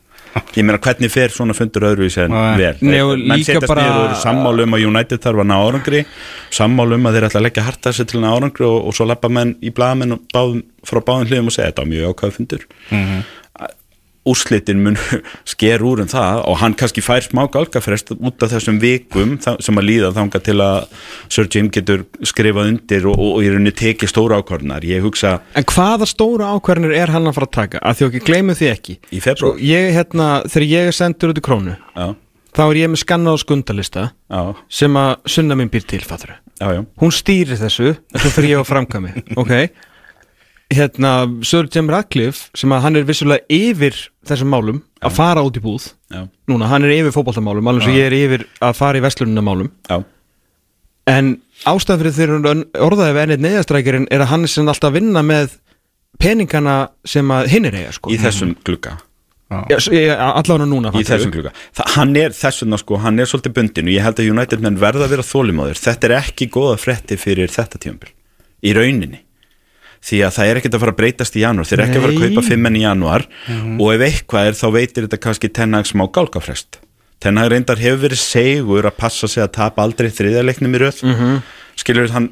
ég 0.56 0.62
meina, 0.64 0.78
hvernig 0.78 1.10
fer 1.10 1.32
svona 1.34 1.54
fundur 1.58 1.86
öðruvísi 1.90 2.20
en 2.24 2.34
vel, 2.58 2.74
menn 3.16 3.38
sittast 3.44 3.68
bara- 3.72 3.82
niður 3.82 3.98
og 4.00 4.04
eru 4.10 4.18
sammála 4.22 4.62
um 4.66 4.76
að 4.76 4.84
United 4.90 5.20
þarf 5.24 5.42
að 5.42 5.48
ná 5.50 5.56
árangri 5.66 6.02
sammála 6.50 6.94
um 7.00 7.06
að 7.10 7.16
þeir 7.18 7.26
ætla 7.28 7.40
að 7.40 7.46
leggja 7.48 7.66
harta 7.66 7.90
þessi 7.90 8.06
til 8.12 8.20
ná 8.22 8.28
árangri 8.36 8.66
og, 8.68 8.78
og 8.86 8.94
svo 8.94 9.06
lappa 9.10 9.28
menn 9.28 9.56
í 9.62 9.70
báðum, 9.74 10.62
frá 10.86 11.00
báðum 11.02 11.26
hliðum 11.30 11.50
og 11.50 11.56
segja 11.56 11.70
þetta 11.72 11.82
var 11.82 11.90
mjög 11.94 12.14
ákvæðu 12.14 12.36
fundur 12.38 12.66
úrslitin 14.28 14.82
mun 14.84 14.98
sker 15.48 15.82
úr 15.86 16.02
um 16.04 16.08
það 16.10 16.42
og 16.50 16.58
hann 16.60 16.74
kannski 16.78 17.02
fær 17.04 17.24
smá 17.24 17.46
galgafrest 17.52 18.12
út 18.16 18.44
af 18.44 18.52
þessum 18.52 18.80
vikum 18.82 19.36
sem 19.40 19.80
að 19.80 19.86
líða 19.88 20.12
þanga 20.16 20.42
til 20.44 20.56
að 20.60 20.78
Sir 21.32 21.48
Jim 21.48 21.70
getur 21.72 22.04
skrifað 22.28 22.72
undir 22.74 23.08
og, 23.08 23.16
og, 23.16 23.38
og 23.38 23.46
í 23.46 23.52
rauninni 23.52 23.72
tekið 23.76 24.12
stóra 24.12 24.40
ákvarðnar 24.42 24.84
ég 24.88 25.04
hugsa 25.06 25.38
En 25.56 25.66
hvaða 25.68 26.08
stóra 26.10 26.52
ákvarðinir 26.56 26.96
er 27.00 27.14
hann 27.14 27.30
að 27.30 27.38
fara 27.38 27.48
að 27.48 27.56
taka? 27.56 27.80
Að 27.80 28.04
okkur 28.10 28.26
gleymum 28.28 28.58
því 28.58 28.70
ekki. 28.74 28.98
Í 29.14 29.22
februar 29.24 29.62
ég, 29.64 29.90
hérna, 29.96 30.28
þegar 30.48 30.68
ég 30.68 30.90
er 30.90 31.00
sendur 31.00 31.32
út 31.32 31.40
í 31.40 31.44
krónu 31.44 31.76
já, 31.76 32.06
þá 32.56 32.64
er 32.68 32.80
ég 32.82 32.92
með 32.92 33.04
skanna 33.06 33.34
og 33.34 33.42
skundalista 33.42 34.10
já, 34.12 34.40
sem 34.80 35.00
að 35.00 35.12
sunna 35.32 35.56
minn 35.56 35.72
býr 35.72 35.86
til, 35.88 36.04
fattur 36.04 36.36
já, 36.36 36.66
já, 36.76 36.82
Hún 37.00 37.14
stýrir 37.14 37.60
þessu, 37.60 37.94
svo 38.16 38.34
fyrir 38.36 38.58
ég 38.58 38.60
á 38.60 38.64
framkami 38.68 39.14
Ok 39.40 39.54
Hérna, 40.70 41.12
Sir 41.42 41.66
Jim 41.74 41.88
Radcliffe 41.90 42.50
sem 42.54 42.70
að 42.70 42.84
hann 42.84 42.96
er 43.00 43.06
vissulega 43.08 43.42
yfir 43.50 43.96
þessum 44.28 44.52
málum 44.54 44.76
að 45.02 45.16
fara 45.16 45.42
út 45.42 45.56
í 45.58 45.62
búð 45.64 45.88
já, 46.14 46.22
Núna, 46.50 46.68
hann 46.70 46.84
er 46.86 46.92
yfir 46.94 47.14
fótboltamálum, 47.16 47.66
alveg 47.72 47.88
sem 47.88 47.96
ég 47.96 48.06
er 48.06 48.14
yfir 48.14 48.44
að 48.62 48.76
fara 48.78 49.00
í 49.00 49.02
vestlunumálum 49.02 49.70
já. 49.90 49.98
En 51.10 51.32
ástæðan 51.66 52.02
fyrir 52.04 52.14
þeirra 52.14 52.54
orðaði 52.86 53.16
við 53.16 53.22
ennið 53.24 53.44
neðastrækjarinn 53.48 54.06
er 54.14 54.22
að 54.22 54.30
hann 54.30 54.46
er 54.46 54.52
sem 54.52 54.68
alltaf 54.70 54.90
að 54.92 54.98
vinna 55.00 55.22
með 55.26 55.56
peningana 56.22 56.76
sem 57.08 57.32
að 57.34 57.48
hinn 57.50 57.66
er 57.70 57.78
eiga 57.80 57.94
sko. 57.96 58.12
í 58.14 58.18
þessum 58.20 58.54
Já, 59.50 59.78
ég- 59.90 60.12
allavega 60.14 60.66
núna 60.70 60.92
í 60.94 61.02
þessum 61.02 61.32
glugga. 61.34 61.50
Þa, 61.74 61.86
hann 61.96 62.12
er 62.20 62.30
þessuna 62.30 62.78
sko, 62.78 63.00
hann 63.02 63.18
er 63.18 63.26
svolítið 63.26 63.56
bundin 63.56 63.88
og 63.90 63.94
ég 63.96 64.04
held 64.06 64.20
að 64.22 64.30
United 64.30 64.60
menn 64.62 64.78
verða 64.78 65.08
að 65.08 65.16
vera 65.16 65.26
þólimáður 65.26 65.80
þetta 65.82 66.06
er 66.06 66.14
ekki 66.20 66.46
góða 66.54 66.76
frétti 66.78 67.18
fyrir 67.18 67.50
þetta 67.50 67.80
tíumbil 67.82 68.12
í 68.62 68.74
rauninni 68.76 69.24
því 70.00 70.20
að 70.26 70.36
það 70.36 70.50
er 70.50 70.60
ekkert 70.60 70.76
að 70.76 70.84
fara 70.84 70.94
að 70.94 71.00
breytast 71.00 71.36
í 71.36 71.42
janúar. 71.44 71.68
Þeir 71.68 71.78
eru 71.78 71.86
ekki 71.86 71.98
að 71.98 72.04
fara 72.06 72.14
að 72.14 72.22
kaupa 72.24 72.46
fimm 72.46 72.68
enn 72.70 72.78
í 72.78 72.84
janúar. 72.84 73.26
Og 73.76 73.88
ef 73.94 74.04
eitthvað 74.06 74.50
er 74.50 74.60
þá 74.60 74.66
veitir 74.76 75.06
þetta 75.06 75.20
kannski 75.26 75.52
tennag 75.60 75.88
smá 75.90 76.06
gálgafrest. 76.08 76.80
Tennag 77.20 77.50
reyndar 77.52 77.80
hefur 77.80 78.06
verið 78.06 78.22
segur 78.22 78.88
að 78.88 78.96
passa 78.96 79.28
sig 79.28 79.44
að 79.44 79.52
tapa 79.58 79.84
aldrei 79.84 80.08
þriðarleiknum 80.08 80.76
í 80.78 80.84
röð. 80.86 81.02
Mm 81.04 81.40
skilur 81.80 82.10
hann 82.14 82.28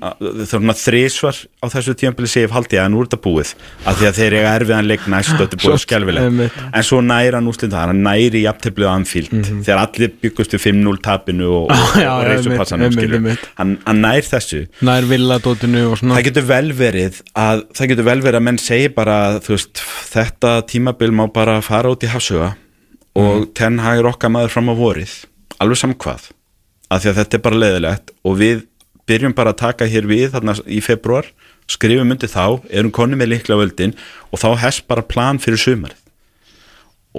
þarna 0.50 0.74
þrísvar 0.76 1.38
á 1.64 1.66
þessu 1.72 1.94
tíumbili 1.98 2.28
segif 2.30 2.52
haldi 2.54 2.78
að 2.78 2.90
nú 2.92 3.00
er 3.02 3.08
þetta 3.08 3.20
búið. 3.24 3.52
Af 3.88 3.98
því 3.98 4.08
að 4.10 4.18
þeir 4.18 4.36
eiga 4.38 4.52
erfiðan 4.58 4.88
leik 4.90 5.06
næst 5.10 5.32
og 5.34 5.40
þetta 5.42 5.60
búið 5.64 6.20
einmitt. 6.22 6.58
en 6.68 6.86
svo 6.86 7.00
næra 7.04 7.40
hann 7.40 7.50
úrslit 7.50 7.72
það, 7.72 7.92
hann 7.92 8.02
næri 8.06 8.42
jafntöflið 8.44 8.88
á 8.88 8.92
Anfield 8.92 9.34
þegar 9.66 9.82
allir 9.82 10.14
byggust 10.22 10.56
við 10.56 10.64
5-0 10.68 11.00
tapinu 11.08 11.48
og, 11.58 11.72
og, 11.72 11.98
Já, 11.98 12.10
og 12.12 12.22
já, 12.22 12.28
reysu 12.28 12.48
einmitt, 12.48 12.60
passanum 12.62 12.88
einmitt, 12.88 13.08
skilur 13.08 13.50
hann, 13.62 13.74
hann 13.88 14.02
nær 14.04 14.28
þessu. 14.28 14.62
Nær 14.88 15.08
villadótinu 15.10 15.84
og 15.90 15.98
svona. 16.00 16.18
Það 16.18 16.28
getur 16.30 16.48
vel 16.52 16.72
verið 16.78 17.20
að 17.38 17.64
það 17.78 17.92
getur 17.94 18.08
vel 18.12 18.18
verið 18.28 18.40
að 18.40 18.46
menn 18.50 18.62
segi 18.62 18.88
bara 18.94 19.18
að, 19.30 19.40
veist, 19.48 19.84
þetta 20.12 20.54
tímabil 20.70 21.12
má 21.16 21.24
bara 21.34 21.58
fara 21.64 21.92
út 21.94 22.04
í 22.06 22.10
hafsuga 22.12 22.52
og 23.18 23.48
Ten 23.58 23.80
Hag 23.82 24.02
er 24.02 24.08
okkar 24.12 24.30
maður 24.30 24.52
fram 24.54 24.70
á 24.70 24.74
vorið. 24.78 25.14
Alveg 25.58 25.80
samkvað 25.80 26.28
af 26.88 27.02
því 27.02 27.10
að 27.10 27.18
þetta 27.20 27.36
er 27.38 27.42
bara 27.44 27.58
leiðilegt 27.62 28.12
og 28.28 28.36
við 28.40 28.60
byrjum 29.08 29.34
bara 29.36 29.54
að 29.54 29.60
taka 29.64 29.88
hér 29.90 30.06
við 30.10 30.30
þarna 30.36 30.54
í 30.66 30.80
februar 30.84 31.28
skrifum 31.68 32.14
undir 32.14 32.30
þá, 32.32 32.60
erum 32.72 32.92
konni 32.96 33.18
með 33.20 33.32
líkla 33.34 33.58
völdin 33.60 33.92
og 34.32 34.40
þá 34.40 34.48
hest 34.64 34.86
bara 34.88 35.02
plan 35.04 35.40
fyrir 35.42 35.60
sumarið 35.60 36.00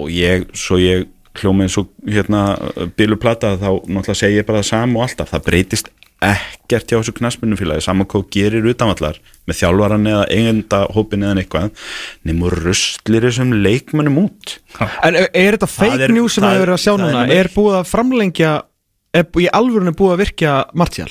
og 0.00 0.10
ég, 0.14 0.46
svo 0.56 0.78
ég 0.80 1.06
hljóma 1.40 1.62
eins 1.66 1.76
og 1.78 1.90
hérna 2.10 2.40
bíluplata 2.98 3.52
þá 3.60 3.68
náttúrulega 3.86 4.18
segi 4.18 4.40
ég 4.40 4.46
bara 4.48 4.62
það 4.64 4.70
sama 4.72 4.98
og 4.98 5.06
alltaf 5.06 5.30
það 5.34 5.44
breytist 5.46 5.90
ekkert 6.20 6.90
hjá 6.90 6.98
þessu 6.98 7.14
knaspunumfélagi 7.16 7.84
saman 7.86 8.08
hvað 8.10 8.26
gerir 8.34 8.66
utanvallar 8.68 9.16
með 9.48 9.56
þjálfaran 9.62 10.08
eða 10.10 10.24
eigenda 10.34 10.80
hópin 10.92 11.22
eða 11.24 11.40
eitthvað 11.44 11.70
nefnur 12.28 12.58
rustlir 12.66 13.24
þessum 13.24 13.54
leikmönnum 13.64 14.18
út 14.26 14.56
En 15.06 15.16
er, 15.16 15.30
þetta 15.56 15.70
fake 15.70 16.10
news 16.12 16.36
sem 16.36 16.44
það 16.44 16.50
það 16.50 16.58
er- 16.58 16.66
er 16.66 16.74
að 16.74 16.82
sjá 16.84 16.92
núna? 17.00 17.22
Er 17.38 17.48
búið 17.54 17.78
að 17.78 17.88
framlengja 17.94 18.52
er 19.16 19.24
í 19.40 19.48
alvörunni 19.48 19.94
búið 19.96 20.12
að 20.16 20.22
virkja 20.26 20.58
Martial? 20.76 21.08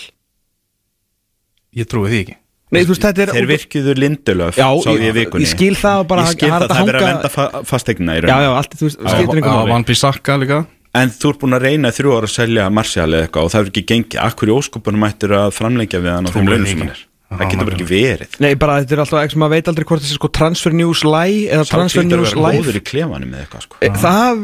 Ég 1.80 1.88
trúi 1.90 2.12
því 2.12 2.22
ekki. 2.26 2.38
Nei, 2.70 2.84
þú 2.86 2.92
veist, 2.94 3.02
þetta 3.08 3.24
er 3.24 3.30
þeir 3.34 3.48
virkiður 3.50 4.00
Lindelöf 4.04 4.58
Já, 4.60 4.68
sá 4.84 4.90
ég 4.94 5.00
í 5.02 5.06
ég- 5.08 5.16
vikunni. 5.18 5.46
ég 5.46 5.50
skil 5.56 5.74
það 5.80 6.04
bara, 6.12 6.22
ég 6.28 6.36
skil 6.36 6.50
er 6.50 6.54
það, 6.54 6.66
að 6.66 6.70
það 6.70 6.82
er 6.82 6.90
verið 6.90 7.00
að 7.00 7.08
hanga- 7.08 7.14
venda 7.16 7.30
fa 7.34 7.64
fasteigna 7.66 8.12
í 8.14 8.20
Já, 8.20 8.26
raun. 8.28 8.44
Já, 8.46 8.52
allt, 8.60 8.76
þú 8.78 8.86
veist, 8.86 9.00
skiptir 9.00 9.40
einhver 9.40 9.50
Á 9.50 9.58
máli. 9.58 9.70
Van 9.74 9.84
Bissaka 9.90 10.38
líka. 10.38 10.60
En 11.00 11.10
þú 11.10 11.30
ert 11.30 11.40
búin 11.42 11.54
að 11.58 11.62
reyna 11.66 11.90
þrjú 11.94 12.12
ára 12.18 12.28
að 12.30 12.36
selja 12.36 12.70
Martial 12.74 13.10
eða 13.10 13.26
eitthvað 13.26 13.44
og 13.46 13.52
það 13.54 13.62
er 13.66 13.70
ekki 13.70 13.84
gengið. 13.90 14.20
Akkur 14.22 14.50
í 14.50 14.54
óskopunum 14.58 15.06
ættir 15.10 15.34
að 15.34 15.50
framlengja 15.58 16.02
við 16.02 16.14
hann 16.14 16.26
á 16.26 16.32
þeim 16.34 16.50
launum 16.50 16.66
sem 16.70 16.80
hann 16.80 16.90
er? 16.94 17.02
Já, 17.30 17.38
það 17.38 17.50
getur 17.52 17.66
bara 17.70 17.78
ekki 17.78 17.90
verið. 17.90 18.40
Nei, 18.42 18.54
bara 18.56 18.78
þetta 18.82 18.92
er 18.96 19.02
alltaf 19.04 19.32
sem 19.32 19.40
maður 19.40 19.54
veit 19.54 19.68
aldrei 19.70 19.86
hvort 19.86 20.02
þessi 20.02 20.18
sko 20.18 20.30
transfer 20.34 20.74
news 20.74 21.04
lie 21.06 21.46
eða 21.50 21.66
transfer 21.70 22.04
news 22.10 22.34
live 22.34 22.66
eitthvað 22.74 23.66
sko. 23.68 23.76
E, 23.82 23.90
Það 23.90 24.42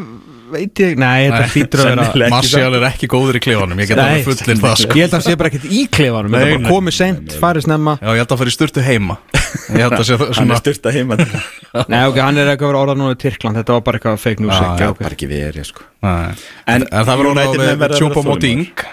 veit 0.56 0.82
ég, 0.82 0.96
nei, 1.00 1.28
þetta 1.28 1.48
hlýtur 1.54 1.82
að 1.84 1.88
vera 1.92 2.06
ekki 2.06 2.30
Martial 2.34 2.78
er 2.80 2.86
ekki 2.90 3.10
góður 3.12 3.38
í 3.38 3.42
klefanum 3.46 3.82
Ég 3.84 3.90
get 3.92 4.00
Nei, 4.00 4.06
alveg 4.06 4.26
fullir 4.30 4.60
það 4.64 4.76
sko. 4.82 4.98
ég 4.98 5.06
held 5.06 5.14
að 5.14 5.16
það 5.16 5.26
sé 5.28 5.36
bara 5.42 5.52
ekkert 5.52 5.68
í 5.70 5.84
klefanum 5.98 6.36
Þetta 6.36 6.48
er 6.48 6.56
bara 6.56 6.72
komið 6.74 6.96
sent, 6.98 7.36
farið 7.44 7.66
snemma. 7.68 7.96
Já, 8.02 8.10
ég 8.10 8.22
held 8.24 8.34
að 8.36 8.42
fara 8.42 8.54
í 8.54 8.56
styrtu 8.56 8.86
heima. 8.86 9.18
Ég 9.66 9.86
held 9.86 9.96
að 10.00 10.04
sé 10.10 10.18
það 10.18 10.26
hann 10.26 10.38
svona 10.40 10.58
er 10.58 10.62
styrta 10.64 10.94
heima. 10.96 11.20
Það 11.22 11.90
Nei, 11.94 12.02
ok, 12.10 12.20
hann 12.26 12.42
er 12.42 12.52
ekki 12.54 12.66
að 12.66 12.72
vera 12.72 12.84
orðað 12.86 13.00
núna 13.02 13.16
í 13.16 13.22
Tyrkland 13.22 13.60
Þetta 13.62 13.78
var 13.78 13.86
bara 13.88 14.00
eitthvað 14.00 14.20
fake 14.26 14.44
news 14.46 14.56
Já, 14.56 14.66
ekki, 14.74 14.90
bara 15.04 15.18
ekki 15.18 15.30
verið 15.32 15.70
sko. 15.70 15.88
Nei. 16.06 16.36
En 16.76 16.88
það 16.92 17.12
við 17.22 17.30
verða 17.32 17.48
að 17.72 17.82
vera 17.86 18.00
Choupo-Moting 18.02 18.86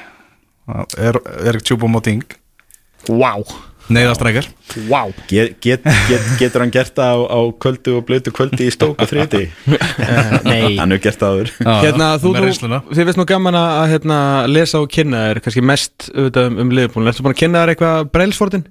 Er, 1.02 1.18
er 1.50 1.60
Choupo-Moting? 1.66 2.38
Wow, 3.10 3.42
Neiðastrækjar 3.92 4.48
wow 4.90 5.12
get, 5.30 5.56
get, 5.64 5.84
get, 6.08 6.28
Getur 6.40 6.64
hann 6.64 6.72
gert 6.74 6.94
það 6.96 7.12
á, 7.12 7.18
á 7.28 7.40
kvöldu 7.62 7.96
og 7.98 8.04
blötu 8.08 8.32
kvöldi 8.34 8.68
í 8.68 8.74
stók 8.74 9.00
og 9.02 9.10
þriði 9.10 9.42
Nei. 10.48 10.76
Hann 10.78 10.94
hefur 10.94 11.02
gert 11.06 11.20
það 11.22 11.34
áður. 11.36 11.52
Hérna, 11.84 12.10
þú, 12.22 12.34
þú, 12.36 12.78
þið 12.92 13.10
veist 13.10 13.20
nú 13.20 13.26
gaman 13.28 13.58
að 13.58 13.72
að, 13.80 13.88
hérna, 13.94 14.20
lesa 14.50 14.80
og 14.82 14.88
kynna 14.92 15.24
þér 15.28 15.42
kannski 15.46 15.64
mest 15.72 16.08
auðvitað 16.12 16.48
um, 16.50 16.60
um 16.64 16.72
liðbúin 16.78 17.12
Ertu 17.12 17.26
búin 17.26 17.36
að 17.36 17.42
kynna 17.42 17.64
þér 17.64 17.74
eitthvað 17.74 18.08
Brailsfordin? 18.16 18.64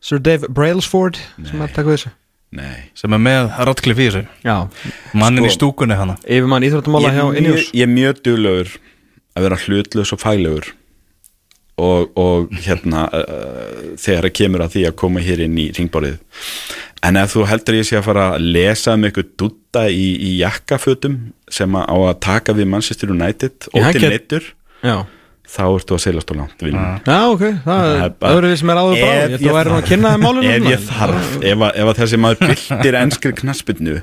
Sir 0.00 0.22
Dave 0.22 0.48
Brailsford 0.54 1.18
sem 1.42 1.58
er 1.58 1.66
að 1.68 1.76
taka 1.76 1.90
við 1.90 1.96
þessu? 1.98 2.14
Nei. 2.58 2.76
Sem 2.96 3.12
er 3.12 3.20
með 3.20 3.50
Ratcliffe 3.68 4.00
í 4.00 4.08
þessu. 4.08 4.22
Já, 4.46 4.54
Mannin 5.20 5.44
í 5.44 5.50
Sko. 5.52 5.58
stúkunni 5.58 5.98
hana. 5.98 6.14
Ég, 6.24 6.46
hjá 7.18 7.24
Ineos 7.36 7.58
mjög- 7.66 7.74
ég 7.76 7.82
er 7.84 7.90
mjög 7.92 8.22
duglegur 8.24 8.70
að 9.36 9.44
vera 9.44 9.58
hlutlaus 9.66 10.12
og 10.16 10.22
faglegur 10.22 10.70
og, 11.78 12.10
og 12.18 12.52
hérna 12.64 13.06
uh, 13.14 13.96
þegar 14.00 14.26
það 14.28 14.34
kemur 14.40 14.64
að 14.66 14.72
því 14.76 14.84
að 14.90 14.96
koma 15.02 15.22
hér 15.24 15.44
inn 15.46 15.58
í 15.62 15.68
ringborðið. 15.76 16.16
En 17.06 17.16
ef 17.20 17.34
þú 17.36 17.44
heldur 17.46 17.76
ég 17.78 17.86
sé 17.86 17.98
að 18.00 18.08
fara 18.08 18.24
að 18.34 18.46
lesa 18.56 18.96
um 18.98 19.04
eitthvað 19.06 19.28
dutta 19.38 19.84
í, 19.94 20.08
í 20.18 20.32
jakkafötum 20.40 21.14
sem 21.54 21.76
að 21.78 21.86
á 21.94 21.96
að 22.10 22.18
taka 22.26 22.56
við 22.58 22.66
Manchester 22.72 23.12
United 23.14 23.68
og 23.70 23.86
til 23.94 24.02
neittur 24.10 24.48
þá 25.48 25.62
ertu 25.64 25.94
að 25.96 26.02
seilast 26.04 26.28
á 26.28 26.34
langt 26.36 26.60
minn. 26.66 26.74
Já 27.06 27.18
ok, 27.30 27.44
það 27.64 27.64
Það 27.64 27.92
er 27.94 28.02
er 28.04 28.10
bara- 28.20 28.34
öðru 28.36 28.50
sem 28.60 28.72
er 28.74 28.80
áður 28.82 28.98
ætla 28.98 29.38
að 29.38 29.56
væri 29.58 29.70
nú 29.72 29.78
að 29.78 29.86
kynna 29.88 30.10
þér 30.12 30.22
málunum 30.26 30.50
ef 30.52 30.66
ég 30.74 30.82
þarf, 30.90 31.30
ef, 31.40 31.62
að, 31.62 31.70
ef 31.84 31.92
að 31.94 32.00
þessi 32.02 32.20
maður 32.20 32.42
byltir 32.50 32.98
ennskri 33.00 33.32
knaspinu 33.38 33.96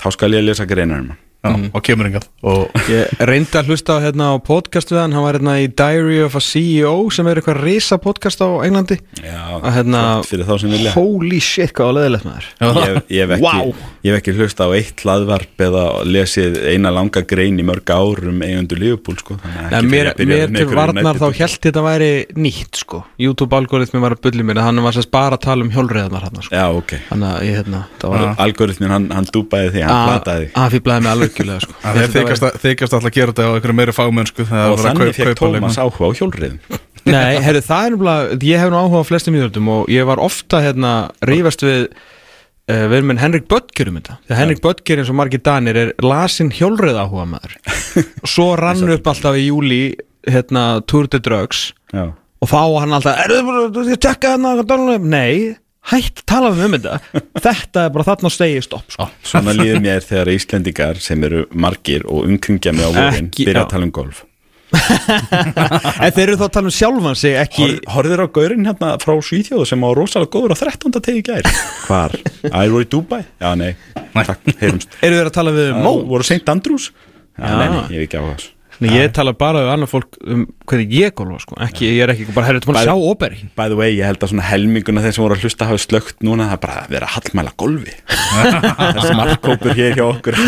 þá 0.00 0.06
skal 0.16 0.30
ég 0.38 0.46
lesa 0.46 0.64
greinar 0.70 1.02
um 1.02 1.10
hann 1.12 1.20
Já, 1.46 1.70
og 1.72 1.84
kemur 1.86 2.10
engað 2.10 2.26
Og 2.46 2.86
Ég 2.90 3.22
reyndi 3.26 3.58
að 3.58 3.70
hlusta 3.72 3.96
hérna 4.04 4.28
á 4.30 4.34
podcast 4.42 4.92
við 4.92 5.00
hann. 5.00 5.14
Hann 5.16 5.24
var 5.24 5.38
hérna 5.38 5.56
í 5.62 5.66
Diary 5.66 6.20
of 6.22 6.36
a 6.38 6.42
CEO 6.42 6.94
sem 7.14 7.26
er 7.26 7.40
eitthvað 7.40 7.62
risa 7.64 7.98
podcast 8.02 8.42
á 8.44 8.48
Englandi. 8.66 8.98
Já, 9.24 9.40
að 9.58 9.72
hérna 9.78 10.02
fyrir 10.26 10.46
þá 10.46 10.54
sem 10.62 10.74
vilja. 10.76 10.92
Holy 10.94 11.40
shit, 11.42 11.72
hvað 11.76 11.90
á 11.90 11.92
leðilegt 11.96 12.28
maður. 12.28 12.48
Já, 12.52 12.66
það. 12.66 12.82
ég, 12.86 13.00
ég, 13.16 13.32
hef 13.32 13.34
ekki, 13.36 13.86
hef 14.06 14.18
ekki 14.20 14.34
hlusta 14.36 14.68
á 14.68 14.70
eitt 14.76 15.04
hlaðvarp 15.06 15.64
eða 15.66 15.84
lesið 16.06 16.58
eina 16.70 16.92
langa 16.94 17.22
grein 17.26 17.58
í 17.58 17.66
mörg 17.66 17.90
ár 17.90 18.22
um 18.30 18.44
eigundu 18.46 18.78
Liverpool 18.78 19.18
sko. 19.20 19.38
mér, 19.42 20.12
byrja 20.18 20.46
mér 20.46 20.54
með 20.54 20.60
til 20.62 20.78
varnar 20.78 21.20
þá 21.20 21.26
held 21.40 21.58
þetta 21.66 21.84
væri 21.86 22.10
nýtt 22.38 22.82
sko. 22.84 23.02
YouTube-algoritmi 23.22 24.02
var 24.02 24.16
að 24.16 24.22
bulli 24.28 24.46
mér 24.46 24.62
hann 24.64 24.82
var 24.84 24.96
sérst 24.96 25.12
bara 25.14 25.38
að 25.38 25.46
tala 25.48 25.66
um 25.66 25.72
hjólreiðarnar 25.74 26.28
hann 26.28 26.40
sko. 26.42 26.54
Já, 26.54 26.66
ok. 26.70 26.96
Þannig 27.10 27.32
að 27.32 27.48
ég 27.48 27.60
hérna 27.60 27.82
það 28.00 28.14
var 28.14 28.26
Algoritmin, 28.46 28.94
hann, 28.94 29.10
hann 29.14 29.28
dúpaði 29.34 29.74
því, 29.74 29.84
hann 29.86 30.10
plataði 30.10 30.46
því. 30.46 30.52
að 30.62 30.76
fýblaði 30.76 31.06
mig 31.06 31.14
alveg 31.14 31.35
kjulega 31.36 31.62
sko. 31.64 31.76
Er 31.92 32.10
þykast 32.12 32.96
alltaf 32.96 33.08
að 33.10 33.14
gera 33.16 33.32
þetta 33.32 33.46
á 33.46 33.54
einhverju 33.56 33.76
meiri 33.78 33.94
fagmennsku 33.96 34.46
þegar 34.48 34.74
og 34.74 34.82
þannig 34.82 35.10
kaup- 35.12 35.20
fekk. 35.20 35.40
Tómas 35.40 35.78
áhuga 35.80 36.10
á 36.10 36.16
hjólriðum 36.20 36.82
Nei, 37.06 37.36
herru, 37.38 37.60
það 37.62 37.84
er 37.86 37.92
nefnilega, 37.94 38.36
ég 38.50 38.58
hef 38.64 38.70
nú 38.72 38.78
áhuga 38.82 39.00
á 39.06 39.06
flestum 39.06 39.36
íðvöldum 39.38 39.68
og 39.70 39.90
ég 39.94 40.06
var 40.08 40.18
ofta 40.18 40.58
hérna 40.64 40.92
rífast 41.28 41.62
við 41.62 41.84
uh, 41.86 42.86
við 42.90 42.96
erum 42.98 43.12
með 43.12 43.20
Henrik 43.22 43.46
Böttger 43.52 43.90
um 43.92 44.00
þetta. 44.00 44.16
Þegar 44.26 44.40
Henrik 44.40 44.62
Böttger 44.64 45.02
eins 45.02 45.12
og 45.12 45.18
margir 45.20 45.42
danir 45.46 45.78
er 45.84 45.92
lasin 46.02 46.50
hjólreið 46.50 46.98
áhuga 47.04 47.28
maður 47.36 47.54
og 48.02 48.30
svo 48.34 48.48
rann 48.58 48.82
upp 48.96 49.06
alltaf 49.12 49.38
í 49.38 49.46
júli 49.46 49.80
hérna 50.26 50.64
Tour 50.90 51.06
de 51.12 51.20
Drugs. 51.22 51.68
Já, 51.94 52.08
og 52.10 52.50
þá 52.50 52.58
var 52.58 52.82
hann 52.82 52.96
alltaf, 52.98 53.22
er 53.22 53.36
þið 53.38 53.94
að 53.94 54.02
tekka 54.08 54.34
hérna 54.34 54.98
nei, 55.06 55.54
hætt 55.92 56.22
tala 56.28 56.52
um 56.52 56.76
þetta 56.76 57.00
þetta 57.46 57.84
er 57.86 57.92
bara 57.94 58.06
þarna 58.10 58.32
stegi 58.32 58.62
stopp 58.64 58.94
sko. 58.94 59.08
svona 59.26 59.54
líður 59.56 59.82
mér 59.84 60.06
þegar 60.06 60.32
Íslendingar 60.34 61.02
sem 61.02 61.26
eru 61.28 61.44
margir 61.54 62.06
og 62.10 62.26
umkringja 62.30 62.74
mig 62.76 62.88
á 62.88 62.90
vorin 62.96 63.30
byrja 63.36 63.66
að 63.66 63.70
tala 63.74 63.88
um 63.88 63.94
golf 63.94 64.24
en 64.74 66.10
þeir 66.10 66.24
eru 66.24 66.38
þá 66.40 66.44
að 66.48 66.54
tala 66.56 66.66
um 66.68 66.74
sjálfan 66.74 67.18
sig 67.18 67.36
ekki 67.38 67.62
Hor, 67.62 67.76
Horfður 67.94 68.24
á 68.26 68.34
gaurinn 68.34 68.66
hérna 68.66 68.88
frá 68.98 69.14
Svíþjóðu 69.22 69.68
sem 69.70 69.84
var 69.86 69.94
rosalega 69.94 70.32
góður 70.34 70.56
á 70.58 70.62
13. 70.64 70.96
tegi 71.06 71.22
gær 71.28 71.46
Hvar? 71.86 72.16
Æ, 72.42 72.58
voru 72.74 72.82
í 72.82 72.90
Dubai? 72.90 73.22
Já, 73.38 73.52
nei, 73.54 73.76
takk, 74.16 74.42
heyrumst 74.58 74.98
eru 75.06 75.20
þeir 75.20 75.30
að 75.30 75.36
tala 75.38 75.54
við 75.54 75.70
Mó, 75.78 75.92
voru 76.10 76.26
St. 76.26 76.42
Andrews? 76.50 76.90
Já, 77.38 77.46
nei, 77.62 77.70
ég 77.94 78.02
hef 78.02 78.08
ekki 78.08 78.18
á 78.18 78.24
þess 78.26 78.55
Nei, 78.82 78.90
ég 78.92 79.12
tala 79.16 79.32
bara 79.36 79.62
við 79.64 79.70
annað 79.72 79.90
fólk 79.92 80.18
um 80.26 80.42
hvernig 80.68 80.92
ég 80.96 81.14
golfa 81.16 81.38
sko. 81.44 81.56
ekki, 81.64 81.86
ég 81.88 82.02
er 82.04 82.12
ekki 82.12 82.26
bara, 82.34 82.48
herrið, 82.50 82.66
maður 82.68 82.78
Bæði- 82.80 82.88
sjá 82.90 83.06
óberi 83.10 83.38
By 83.56 83.70
the 83.72 83.78
way, 83.78 83.94
ég 83.96 84.04
held 84.08 84.20
að 84.26 84.32
svona 84.32 84.44
helminguna 84.50 85.04
þeir 85.04 85.16
sem 85.16 85.24
voru 85.24 85.38
að 85.38 85.46
hlusta 85.46 85.68
hafi 85.70 85.82
slögt 85.84 86.26
núna 86.26 86.48
það 86.50 86.56
er 86.58 86.62
bara 86.66 86.76
að 86.82 86.92
vera 86.96 87.08
að 87.08 87.14
hallmæla 87.16 87.54
golfi. 87.62 87.96
Þessi 88.96 89.16
markkópur 89.16 89.78
hér 89.78 89.96
hjá 89.96 90.04
okkur. 90.06 90.38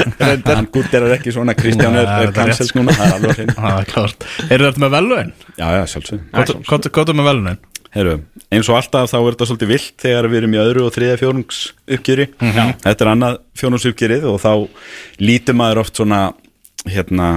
Hann 0.49 0.71
guttir 0.75 1.09
ekki 1.15 1.33
svona 1.35 1.57
Kristján 1.57 1.97
er, 1.97 2.05
er 2.05 2.29
er 2.29 2.37
cancelled 2.37 2.69
rétt. 2.69 2.77
núna, 2.77 2.97
það 2.99 3.09
er 3.09 3.17
alveg 3.17 3.33
að 3.33 3.41
hreinu. 3.41 3.57
Það 3.63 3.81
er 3.81 3.91
klart 3.95 4.29
Eru 4.49 4.69
þetta 4.69 4.85
með 4.85 4.95
velun? 4.99 5.33
Já, 5.57 5.67
já, 5.79 5.83
sjálfsög 5.95 7.09
er 7.09 7.19
með 7.19 7.29
velunin? 7.33 7.61
Heru, 7.95 8.19
eins 8.53 8.69
og 8.69 8.77
alltaf 8.77 9.09
þá 9.09 9.17
er 9.17 9.31
þetta 9.33 9.47
svolítið 9.49 9.71
vilt 9.73 9.95
þegar 10.03 10.27
við 10.29 10.39
erum 10.43 10.55
í 10.55 10.59
öðru 10.61 10.83
og 10.85 10.93
þriðja 10.93 11.21
fjórungs 11.23 11.61
uppgjöri 11.97 12.27
þetta 12.37 12.93
er 12.99 13.11
annað 13.15 13.39
fjórungs 13.57 13.87
uppgjörið 13.89 14.27
og 14.29 14.37
þá 14.43 14.51
lítur 15.25 15.57
maður 15.57 15.81
oft 15.87 15.97
svona 15.97 16.21
hérna 16.93 17.29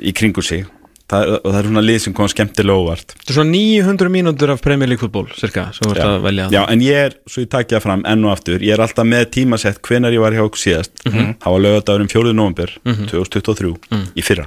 í 0.00 0.12
kringu 0.16 0.42
sig. 0.44 0.64
Það, 1.12 1.28
og 1.42 1.48
það 1.50 1.56
er 1.58 1.66
svona 1.68 1.82
lið 1.84 1.98
sem 2.00 2.12
kom 2.16 2.28
skemmtilega 2.30 2.80
óvart. 2.80 3.10
Þetta 3.18 3.32
er 3.32 3.36
svona 3.36 3.52
900 3.52 4.12
mínútur 4.14 4.52
af 4.54 4.62
Premier 4.64 4.88
League 4.88 5.02
fútból 5.02 5.26
cirka, 5.36 5.66
sem 5.76 5.84
þú 5.84 5.90
ert 5.92 6.04
að 6.06 6.14
velja. 6.24 6.46
Já, 6.54 6.60
en 6.72 6.84
ég 6.86 7.00
er, 7.10 7.16
svo 7.28 7.42
ég 7.44 7.50
takja 7.52 7.80
fram 7.84 8.04
enn 8.08 8.24
og 8.24 8.32
aftur 8.32 8.64
ég 8.64 8.72
er 8.72 8.80
alltaf 8.80 9.04
með 9.10 9.26
tímasett 9.34 9.82
hvenar 9.84 10.14
ég 10.16 10.22
var 10.24 10.32
hjá 10.32 10.44
okkur 10.46 10.62
síðast. 10.62 10.94
Þá 11.04 11.48
var 11.50 11.60
lögadagurinn 11.66 12.08
4. 12.14 12.32
november 12.38 12.72
2023 12.86 13.74
í 14.16 14.24
fyrra. 14.24 14.46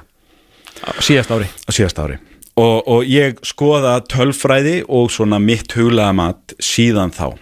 Síðast 1.06 1.36
ári. 1.36 1.52
Á 1.54 1.70
síðast 1.76 2.02
ári. 2.02 2.18
Og, 2.56 2.82
og 2.88 3.06
ég 3.12 3.38
skoða 3.46 3.98
tölfræði 4.10 4.80
og 4.88 5.10
svona 5.14 5.38
mitt 5.44 5.76
huglega 5.76 6.16
mat 6.16 6.56
síðan 6.64 7.12
þá. 7.14 7.36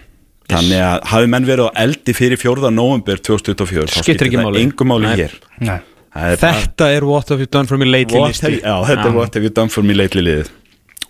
Þannig 0.52 0.82
að 0.84 1.04
hafi 1.14 1.28
menn 1.32 1.46
verið 1.48 1.70
á 1.72 1.80
eldi 1.86 2.14
fyrir 2.18 2.40
4. 2.42 2.70
november 2.76 3.22
2024 3.24 3.88
þá 3.94 4.00
Skiptir 4.04 4.28
ekki 4.28 4.40
það 4.42 4.50
máli. 4.50 4.64
engum 4.68 4.90
máli 4.92 5.08
Nei. 5.08 5.16
hér. 5.22 5.36
Nei. 5.64 5.78
Það 5.78 5.93
er 6.16 6.40
Þetta 6.42 6.90
er 6.94 7.06
what 7.08 7.32
have 7.34 7.42
you 7.42 7.50
done 7.50 7.70
for 7.70 7.80
me 7.82 7.88
lately 7.90 8.20
What 8.20 8.34
listi 8.34 8.50
have, 8.50 8.62
já, 8.62 8.76
þetta 8.92 9.08
er 9.10 9.18
what 9.18 9.38
have 9.38 9.48
you 9.48 9.54
done 9.54 9.74
for 9.74 9.86
me 9.86 9.96
lately 9.98 10.24
liðið. 10.26 10.52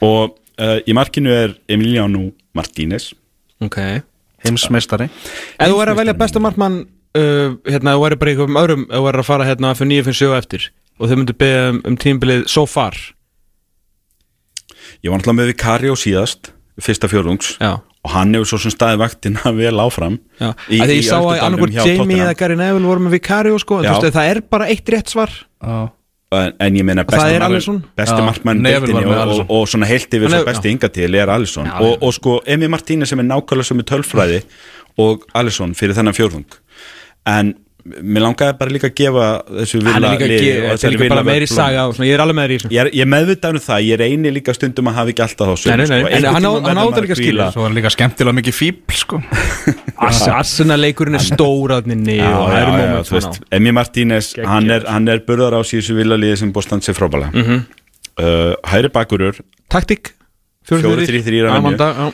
Og 0.04 0.34
uh, 0.60 0.80
í 0.88 0.96
markinu 0.96 1.34
er 1.34 1.56
Emiliano 1.72 2.30
Martínez. 2.56 3.12
Ok. 3.64 3.80
Ef 3.80 4.50
Heimsmeistari 4.50 5.08
þú 5.08 5.78
er 5.80 5.94
að 5.94 6.00
velja 6.02 6.14
besta 6.20 6.40
markmann 6.44 6.82
uh, 6.84 7.54
hérna, 7.64 7.94
þú 7.96 8.08
er 8.10 8.18
bara 8.20 8.34
einhverjum 8.34 8.60
öðrum 8.60 8.82
þú 8.90 9.06
er 9.08 9.20
að 9.22 9.30
fara 9.30 9.48
hérna 9.48 9.72
fyrir 9.80 10.04
9, 10.04 10.08
fyrir 10.10 10.20
7 10.20 10.34
eftir 10.42 10.66
og 11.00 11.08
þau 11.08 11.16
myndu 11.16 11.36
beða 11.40 11.70
um, 11.72 11.80
um 11.88 11.96
tímbilið 12.00 12.44
so 12.52 12.66
far. 12.68 12.98
Ég 15.04 15.12
var 15.12 15.20
náttúrulega 15.20 15.40
með 15.40 15.50
Vikari 15.54 15.92
og 15.94 16.00
síðast 16.00 16.52
fyrsta 16.84 17.08
fjórðungs. 17.12 17.56
Já 17.64 17.80
og 18.04 18.12
hann 18.12 18.36
hefur 18.36 18.52
svo 18.52 18.62
sem 18.66 18.74
staði 18.74 19.00
vaktina 19.02 19.52
vel 19.62 19.80
áfram 19.84 20.20
Já, 20.40 20.52
í, 20.68 20.80
að 20.84 20.92
því 20.92 21.00
ég 21.00 21.08
sá 21.08 21.18
að 21.20 21.68
hjá 21.74 21.84
Jamie 21.88 22.22
eða 22.22 22.38
Gary 22.40 22.58
Neville 22.60 22.90
voru 22.92 23.06
með 23.06 23.18
Vicario 23.18 23.60
sko, 23.62 23.82
en 23.82 23.90
veist, 23.90 24.16
það 24.16 24.32
er 24.34 24.42
bara 24.54 24.70
eitt 24.72 24.92
rétt 24.92 25.14
svar. 25.14 25.34
En, 26.34 26.56
en 26.66 26.78
ég 26.80 26.86
meina 26.88 27.04
besti, 27.06 28.22
markmann 28.26 28.64
og, 28.66 28.88
Alisson. 28.90 29.44
og, 29.46 29.52
og 29.54 29.68
svona 29.70 29.86
heilt 29.86 30.16
yfir 30.18 30.32
svo 30.34 30.40
besti 30.48 30.72
inga 30.74 30.90
til 30.90 31.18
er 31.20 31.30
Alisson. 31.30 31.70
Já, 31.70 31.76
og, 31.86 32.02
og 32.02 32.16
sko 32.18 32.40
Emi 32.50 32.70
Martínez 32.74 33.14
sem 33.14 33.22
er 33.22 33.28
nákvæmlega 33.30 33.70
sem 33.70 33.84
er 33.84 33.88
tölfræði 33.92 34.40
og 35.04 35.28
Alisson 35.38 35.76
fyrir 35.78 35.96
þennan 35.98 36.18
fjórðung. 36.18 36.58
En 37.30 37.54
mér 37.84 38.24
langaði 38.24 38.54
bara 38.60 38.72
líka 38.72 38.88
að 38.88 38.94
gefa 38.96 39.24
þessu 39.60 39.80
vilja 39.84 40.12
ég 40.24 42.14
er 42.16 42.22
alveg 42.24 42.38
með 42.38 42.46
þér 42.46 42.54
í 42.54 42.58
þessu. 42.62 42.70
Ég 42.72 42.80
er, 42.84 42.90
ég 42.96 43.04
er 43.04 43.10
meðvitað 43.12 43.58
um 43.58 43.60
það, 43.66 43.80
ég 43.90 44.00
reyni 44.00 44.32
líka 44.32 44.56
stundum 44.56 44.88
að 44.88 44.96
hafa 45.00 45.12
ekki 45.14 45.24
alltaf 45.26 45.50
þá 45.50 45.56
sömu, 45.64 45.74
Nei, 45.74 45.76
nei, 45.76 45.88
nei, 45.90 46.00
sko. 46.00 46.14
en 46.16 46.24
hann 46.24 46.48
á- 46.48 46.54
tímann 46.54 46.64
hann 46.64 46.80
á 46.80 46.84
verður 46.84 46.94
þetta 46.94 46.94
maður 46.94 47.04
líka 47.04 47.18
að 47.18 47.24
hvíla. 47.24 47.48
Svo 47.58 47.66
er 47.68 47.76
líka 47.76 47.92
skemmtilega 47.98 48.38
mikið 48.40 48.56
fíbl 48.62 48.98
sko. 49.04 49.20
Arsenal 50.40 50.80
leikurinn 50.80 51.20
er 51.20 51.26
stóraðninni 51.28 52.18
Emi 53.52 53.72
Martínez, 53.76 54.34
hann 54.48 54.70
er, 54.72 54.86
hann 54.90 55.08
er 55.12 55.22
burðar 55.28 55.60
á 55.60 55.62
síðusu 55.68 55.96
villaliði 55.98 56.40
sem 56.44 56.54
búið 56.56 56.70
stand 56.70 56.88
sér 56.88 56.98
frábæla 56.98 57.30
mm 57.34 57.44
Mhm. 57.44 57.64
uh, 58.20 58.54
Hæri 58.72 58.90
bakurur, 58.94 59.40
Taktik 59.70 60.14
Fjórir, 60.64 61.04
þrír, 61.04 61.24
þrír 61.26 61.48
að 61.50 61.58
venju. 61.68 62.14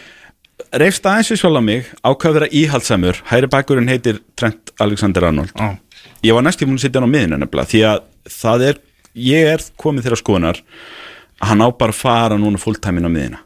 Reyfst 0.80 1.06
aðeins 1.08 1.34
við 1.34 1.42
sjálf 1.44 1.60
á 1.60 1.64
mig 1.64 1.92
ákvað 2.04 2.30
að 2.30 2.38
vera 2.40 2.54
íhaldsamur, 2.62 3.22
hæri 3.30 3.50
bakurinn 3.52 3.92
heitir 3.92 4.20
Trent 4.40 4.74
Alexander 4.80 5.30
Arnold 5.30 5.54
Já 5.56 5.78
ég 6.26 6.36
var 6.36 6.46
næst 6.46 6.64
í 6.64 6.68
múin 6.68 6.80
að 6.80 6.86
sitja 6.86 7.00
hann 7.00 7.12
á 7.12 7.14
miðinu 7.14 7.40
nefnilega 7.40 7.72
því 7.72 7.84
að 7.90 8.02
það 8.34 8.66
er, 8.70 8.82
ég 9.30 9.52
er 9.54 9.64
komið 9.80 10.08
þeirra 10.08 10.20
skoðunar 10.20 10.62
hann 11.50 11.64
á 11.64 11.68
bara 11.72 11.96
að 11.96 12.02
fara 12.02 12.40
núna 12.40 12.60
fulltime 12.62 13.00
inn 13.00 13.08
á 13.08 13.12
miðina 13.14 13.42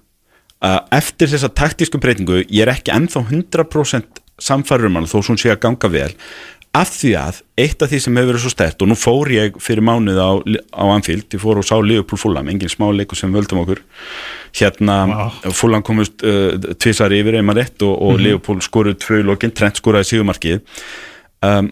eftir 0.96 1.30
þessa 1.30 1.52
taktísku 1.54 2.02
breytingu 2.02 2.42
ég 2.42 2.64
er 2.66 2.74
ekki 2.74 2.94
ennþá 2.96 3.26
100% 3.28 4.22
samfæður 4.42 4.90
um 4.90 5.00
hann 5.00 5.10
þó 5.12 5.20
hún 5.20 5.40
sé 5.40 5.52
að 5.54 5.62
ganga 5.68 5.92
vel 5.94 6.12
af 6.74 6.90
því 6.90 7.12
að 7.20 7.40
eitt 7.62 7.84
af 7.86 7.92
því 7.92 8.00
sem 8.02 8.16
hefur 8.18 8.32
verið 8.32 8.44
svo 8.44 8.52
stert 8.54 8.82
og 8.82 8.90
nú 8.90 8.96
fór 8.98 9.30
ég 9.30 9.58
fyrir 9.62 9.86
mánuð 9.86 10.18
á, 10.18 10.32
á 10.74 10.84
Anfield, 10.90 11.28
ég 11.30 11.42
fór 11.42 11.62
og 11.62 11.68
sá 11.68 11.76
Liverpool 11.78 12.18
Fulham 12.18 12.50
engin 12.50 12.72
smá 12.72 12.88
leikur 12.90 13.20
sem 13.20 13.34
völdum 13.34 13.62
okkur. 13.62 13.84
Hérna, 14.58 14.96
Vá. 15.12 15.52
Fulham 15.54 15.86
komust 15.86 16.26
uh, 16.26 16.58
tvisar 16.82 17.14
yfir 17.14 17.38
einmann 17.38 17.60
rétt 17.62 17.86
og, 17.86 17.94
og 17.94 18.18
Liverpool 18.22 18.64
skoruð 18.66 18.98
tvö 19.06 19.22
í 19.22 19.28
lokin, 19.28 19.54
Trent 19.54 19.78
skoraði 19.78 20.10
sígumarkið 20.16 20.60
um, 21.46 21.70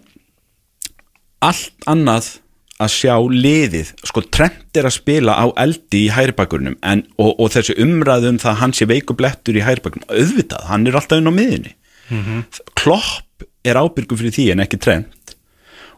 allt 1.42 1.90
annað 1.90 2.36
að 2.82 2.94
sjá 2.94 3.16
liðið, 3.30 3.92
sko 4.10 4.24
Trent 4.34 4.78
er 4.78 4.88
að 4.90 4.96
spila 5.00 5.36
á 5.38 5.46
eldi 5.62 6.06
í 6.08 6.14
hæribakurunum 6.14 6.78
en, 6.86 7.04
og, 7.22 7.36
og 7.42 7.52
þessi 7.54 7.76
umræðum 7.82 8.40
það 8.42 8.54
að 8.54 8.62
hann 8.62 8.74
sé 8.78 8.88
veikublettur 8.90 9.58
í 9.58 9.66
hæribakurunum, 9.66 10.10
auðvitað 10.10 10.66
hann 10.70 10.88
er 10.90 10.98
alltaf 10.98 11.22
inn 11.22 11.30
á 11.30 11.34
miðinni 11.34 11.76
Klopp 12.78 13.28
er 13.64 13.80
ábyrgur 13.82 14.20
fyrir 14.20 14.36
því 14.36 14.48
en 14.54 14.64
ekki 14.66 14.80
Trent 14.82 15.36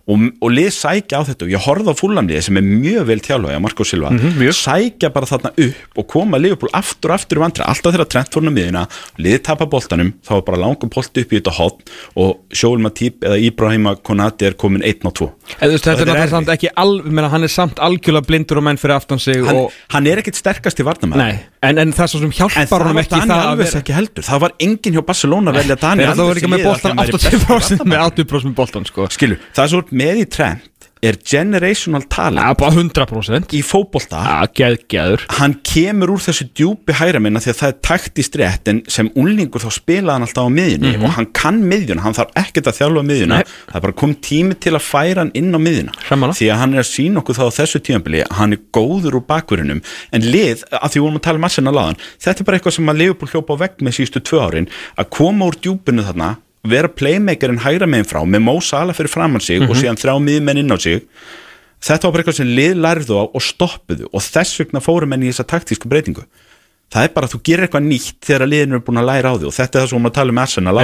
og, 0.03 0.23
og 0.43 0.51
lið 0.51 0.69
sækja 0.75 1.21
á 1.21 1.27
þetta. 1.29 1.47
Og 1.47 1.53
ég 1.53 1.63
horfði 1.63 1.93
á 1.93 1.95
fúlamliði 1.95 2.41
sem 2.47 2.59
er 2.59 2.65
mjög 2.67 3.07
vel 3.09 3.19
þjálfæði 3.23 3.61
Marko 3.63 3.87
Silva, 3.87 4.11
mjög. 4.11 4.55
sækja 4.59 5.11
bara 5.15 5.29
þarna 5.29 5.53
upp 5.65 6.01
og 6.01 6.07
koma 6.11 6.39
Liverpool 6.41 6.73
aftur 6.75 7.13
og 7.13 7.19
aftur 7.19 7.39
í 7.39 7.43
vandra 7.43 7.67
alltaf 7.71 7.95
þegar 7.95 8.09
Trent 8.11 8.35
fór 8.35 8.43
inn 8.43 8.51
á 8.51 8.57
miðina 8.57 8.83
liðið 9.21 9.43
tapa 9.47 9.67
boltanum, 9.71 10.13
þá 10.25 10.31
var 10.35 10.45
bara 10.49 10.61
langum 10.65 10.91
bolt 10.93 11.21
upp 11.23 11.33
í 11.33 11.39
þetta 11.39 11.55
hot 11.59 11.93
og 12.19 12.35
Sjóel 12.53 12.83
Matip 12.83 13.23
eða 13.23 13.39
Ibrahima 13.39 13.95
Konati 14.03 14.49
er 14.49 14.57
komin 14.59 14.83
1 14.83 15.07
og 15.07 15.15
2 15.21 15.29
Þetta 15.53 15.93
er 15.93 16.01
er 16.03 16.31
náttúrulega 16.33 16.55
ekki 16.57 16.71
alveg, 16.79 17.29
hann 17.33 17.47
er 17.47 17.51
samt 17.51 17.81
algjörlega 17.83 18.27
blindur 18.27 18.59
og 18.61 18.67
menn 18.67 18.79
fyrir 18.81 18.95
aftan 18.97 19.19
sig 19.21 19.39
hann, 19.43 19.63
og, 19.65 19.75
hann 19.93 20.07
er 20.09 20.21
ekkit 20.23 20.39
sterkast 20.39 20.79
í 20.79 20.85
varnamæður 20.87 21.23
Nei, 21.23 21.33
en, 21.63 21.79
en 21.83 21.93
það 21.95 22.05
er 22.05 22.11
sem 22.13 22.35
hjálpar 22.39 22.67
það 22.67 22.83
honum 22.83 22.99
var 22.99 23.03
ekki 23.03 23.21
það 23.23 23.43
að 23.43 23.61
vera 23.61 23.81
ekki 23.81 23.95
heldur. 23.97 24.25
Það 24.27 24.43
var 24.43 24.55
enginn 24.67 24.97
hjá 24.97 25.03
Barcelona 25.07 25.53
að 25.53 25.59
velja 25.61 25.77
Dani 25.83 26.07
Alves 26.07 26.41
ekki 26.41 26.49
í 26.49 26.53
að 26.53 26.85
hann 26.87 26.99
væri 26.99 27.15
bestur 27.17 27.31
80% 27.43 27.85
með 27.93 27.99
80% 28.07 29.92
með 29.95 30.23
í 30.23 30.29
trend 30.33 30.69
er 31.03 31.17
generational 31.19 32.03
talent. 32.07 32.39
Já, 32.39 32.55
bara 32.55 32.71
100% 32.71 33.53
í 33.57 33.59
fótbolta. 33.65 34.21
Já, 34.23 34.51
geðgeður 34.55 35.25
hann 35.39 35.57
kemur 35.67 36.13
úr 36.15 36.21
þessu 36.23 36.47
djúpi 36.55 36.95
hæra 36.95 37.19
minna 37.23 37.41
því 37.43 37.51
að 37.51 37.57
það 37.59 37.71
er 37.73 37.79
taktist 37.89 38.37
rétt 38.39 38.71
en 38.71 38.79
sem 38.91 39.09
unlingur 39.19 39.63
þá 39.63 39.69
spilaði 39.75 40.13
hann 40.15 40.27
alltaf 40.27 40.47
á 40.47 40.51
miðjunni 40.55 40.93
og 41.01 41.15
hann 41.17 41.27
kann 41.35 41.59
miðjuna, 41.67 42.05
hann 42.05 42.15
þarf 42.15 42.37
ekkert 42.39 42.69
að 42.71 42.79
þjálfa 42.79 43.03
miðjuna, 43.09 43.41
Nei. 43.41 43.51
það 43.67 43.79
er 43.79 43.85
bara 43.87 43.97
kom 44.03 44.15
tími 44.29 44.57
til 44.63 44.73
að 44.77 44.85
færa 44.87 45.25
hann 45.25 45.33
inn 45.39 45.51
á 45.51 45.59
miðjuna. 45.59 45.97
Sammála. 46.07 46.37
því 46.39 46.49
að 46.53 46.61
hann 46.63 46.77
er 46.77 46.83
að 46.83 46.89
sína 46.93 47.23
okkur 47.23 47.39
þá 47.39 47.43
á 47.43 47.57
þessu 47.59 47.83
tímabili 47.83 48.23
að 48.23 48.39
hann 48.39 48.55
er 48.55 48.63
góður 48.79 49.19
úr 49.19 49.27
bakverðinum 49.27 49.83
en 50.15 50.29
lið, 50.29 50.63
að 50.71 50.95
því 50.95 51.03
vorum 51.03 51.19
að 51.19 51.25
tala 51.27 51.41
um 51.41 51.49
Arsenal 51.49 51.75
áðan 51.75 52.01
þetta 52.23 52.39
er 52.39 52.47
bara 52.47 52.61
eitthvað 52.61 52.77
sem 52.79 52.93
að 52.93 53.03
Leopold 53.03 53.35
hljópa 53.35 53.59
á 53.59 53.61
vegg 53.65 53.83
með 53.83 53.99
síðustu 53.99 54.23
tvö 54.23 54.41
árin 54.47 54.71
að 54.95 55.11
koma 55.19 55.51
úr 55.51 55.59
djúpinu 55.59 56.07
þarna 56.07 56.31
vera 56.67 56.87
playmakerinn 56.87 57.61
hægra 57.63 57.87
megin 57.89 58.07
frá 58.07 58.21
með 58.23 58.45
Mo 58.45 58.59
Salah 58.63 58.95
fyrir 58.95 59.11
framann 59.11 59.43
sig 59.43 59.63
og 59.65 59.75
síðan 59.75 59.99
þrjá 59.99 60.15
miðmenn 60.23 60.61
inn 60.63 60.71
á 60.71 60.77
sig. 60.79 61.03
Þetta 61.83 62.07
var 62.07 62.13
bara 62.15 62.23
eitthvað 62.23 62.39
sem 62.39 62.53
lið 62.55 62.77
lærðu 62.79 63.19
á 63.19 63.23
og 63.27 63.43
stoppuðu 63.43 64.07
og 64.07 64.23
þess 64.23 64.61
vegna 64.61 64.83
fóru 64.83 65.09
menn 65.09 65.25
í 65.25 65.31
þessa 65.33 65.47
taktísku 65.51 65.91
breytingu. 65.91 66.23
Það 66.93 67.07
er 67.07 67.13
bara 67.15 67.27
að 67.27 67.35
þú 67.35 67.41
gerir 67.49 67.65
eitthvað 67.67 67.87
nýtt 67.89 68.17
þegar 68.23 68.47
liðinu 68.47 68.77
er 68.77 68.85
búin 68.87 69.01
að 69.01 69.09
læra 69.09 69.33
á 69.33 69.35
því 69.35 69.49
og 69.49 69.55
þetta 69.57 69.79
er 69.79 69.83
það 69.83 69.89
sem 69.89 69.97
við 69.97 69.99
erum 69.99 70.09
að 70.11 70.17
tala 70.19 70.33
um 70.35 70.41
Arsenal 70.43 70.75
á. 70.77 70.83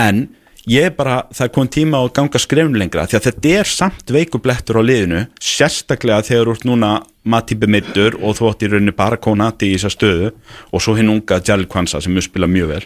En 0.00 0.20
ég 0.68 0.88
er 0.90 0.96
bara, 0.96 1.20
það 1.30 1.46
er 1.46 1.52
komið 1.54 1.72
tíma 1.76 2.00
að 2.00 2.10
ganga 2.18 2.40
skrefn 2.42 2.80
lengra 2.82 3.06
því 3.08 3.18
að 3.20 3.26
þetta 3.28 3.54
er 3.60 3.70
samt 3.70 4.12
veikublettur 4.12 4.80
á 4.80 4.82
liðinu 4.82 5.22
sérstaklega 5.40 6.26
þegar 6.26 6.50
þú 6.50 6.56
ert 6.56 6.66
núna 6.68 6.90
Matip 7.30 7.62
er 7.64 7.70
meiddur 7.70 8.16
og 8.24 8.36
þú 8.38 8.50
átt 8.50 8.62
í 8.64 8.70
rauninni 8.72 8.94
bara 8.96 9.20
Konati 9.20 9.70
í 9.70 9.76
þessa 9.76 9.92
stöðu 9.92 10.30
og 10.72 10.82
svo 10.82 10.96
hinn 10.96 11.12
unga 11.12 11.38
Jalil 11.44 11.68
Kwanza 11.68 12.00
sem 12.00 12.14
mjög 12.16 12.30
spila 12.30 12.48
mjög 12.48 12.70
vel 12.74 12.84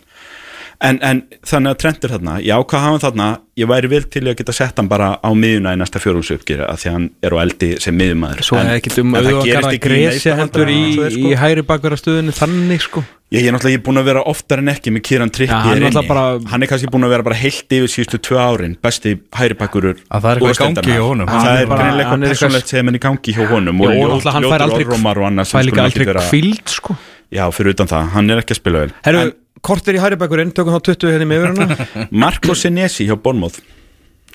en, 0.80 0.98
en 1.02 1.22
þannig 1.46 1.70
að 1.74 1.78
trendur 1.84 2.14
þarna 2.14 2.36
ég 2.42 2.54
ákvað 2.54 2.78
að 2.78 2.84
hafa 2.84 2.92
hann 2.94 3.02
þarna, 3.04 3.26
ég 3.60 3.68
væri 3.70 3.90
vil 3.92 4.02
til 4.10 4.22
að 4.28 4.36
geta 4.40 4.52
sett 4.56 4.78
hann 4.80 4.88
bara 4.90 5.08
á 5.22 5.30
miðuna 5.34 5.74
í 5.74 5.80
næsta 5.80 6.00
fjórumsöpgir 6.02 6.64
að 6.66 6.80
því 6.82 6.88
að 6.90 6.96
hann 6.98 7.08
er 7.22 7.34
á 7.34 7.38
eldi 7.44 7.68
sem 7.80 7.98
miðumæður 7.98 8.42
Svo 8.48 8.58
er 8.60 8.72
ekkert 8.78 8.98
um 9.04 9.14
auðvakar 9.18 9.68
að 9.70 9.78
gresja 9.84 10.36
heldur 10.40 10.72
í, 10.72 10.80
í 10.98 11.10
sko. 11.14 11.34
hægri 11.44 11.66
bakverða 11.68 12.00
stöðinu 12.02 12.34
þannig 12.36 12.82
sko. 12.88 13.04
Ég 13.34 13.48
er 13.48 13.54
náttúrulega 13.54 13.74
ég 13.74 13.80
er 13.80 13.84
búin 13.88 13.98
að 13.98 14.04
vera 14.06 14.20
oftar 14.30 14.60
en 14.62 14.70
ekki 14.70 14.92
með 14.94 15.02
Kieran 15.08 15.30
Trippi 15.34 15.50
Já, 15.50 15.62
hann 15.64 15.78
er 15.80 15.82
náttúrulega 15.88 16.08
bara- 16.12 16.50
hann 16.52 16.62
er 16.62 16.70
kannski 16.70 16.90
búin 16.92 17.06
að 17.08 17.14
vera 17.16 17.24
bara 17.26 17.38
heilt 17.40 17.72
yfir 17.74 17.90
síðustu 17.90 18.20
tvö 18.22 18.38
árin 18.38 18.76
besti 18.84 19.14
hæribakurur 19.34 19.96
Að 20.06 20.20
það 20.22 20.30
er 20.30 20.42
eitthvað 20.44 20.54
í 20.54 20.74
gangi 20.76 20.92
hjá 20.94 21.02
honum. 21.08 21.28
Hann 21.32 21.42
það 21.48 21.56
er 21.56 21.64
er 21.64 21.72
greinlega 21.72 22.12
er 22.14 22.34
persónlegt 22.34 22.70
sem 22.70 22.88
er 22.92 22.94
í 22.94 23.02
gangi 23.02 23.34
hjá 23.34 23.42
honum 23.50 23.80
Já, 23.82 23.88
og 23.90 24.12
náttúrulega 24.22 24.60
aldrei 24.68 24.84
orðrómar 24.84 25.18
og 25.22 25.26
annað 25.30 25.50
sem 25.50 25.58
fær 25.58 25.66
líka 25.66 25.82
aldrei 25.88 26.06
ekki 26.06 26.28
kvild 26.30 26.74
sko. 26.76 26.96
Já 27.34 27.44
fyrir 27.50 27.74
utan 27.74 27.90
það, 27.90 28.12
hann 28.14 28.30
er 28.30 28.44
ekki 28.44 28.54
að 28.54 28.60
spila 28.60 28.84
vel. 28.84 28.92
Herru, 29.08 29.24
En 29.24 29.32
kortir 29.64 29.98
í 29.98 30.02
hægri 30.02 30.18
bakverðin, 30.20 30.52
tökum 30.56 30.76
þá 30.76 30.90
20 30.92 31.14
hérna 31.14 31.30
með 31.30 31.46
hana 31.48 31.88
Marco 32.24 32.56
Senesi 32.58 33.08
hjá 33.08 33.16
Bournemouth. 33.16 33.62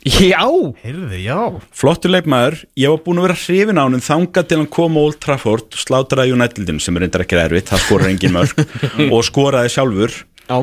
Já, 0.08 0.48
Heyrði, 0.80 1.26
já. 1.26 1.40
Flottur 1.76 2.14
leikmaður, 2.14 2.62
ég 2.80 2.94
var 2.94 3.02
búin 3.04 3.20
að 3.20 3.26
vera 3.28 3.40
hrifin 3.42 3.82
á 3.82 3.84
hann 3.84 4.04
þangað 4.04 4.46
til 4.48 4.60
hann 4.62 4.70
kom 4.72 4.96
á 4.96 5.02
Old 5.02 5.18
Trafford 5.20 5.76
slátraði 5.76 6.32
Unitedinu 6.38 6.80
sem 6.80 6.96
er 6.96 7.04
reyndar 7.04 7.26
ekki 7.26 7.36
erfitt 7.42 7.72
það 7.74 7.84
skorar 7.84 8.12
engin 8.14 8.36
mörg 8.38 8.62
og 9.14 9.26
skoraði 9.28 9.74
sjálfur. 9.74 10.16
Já. 10.48 10.58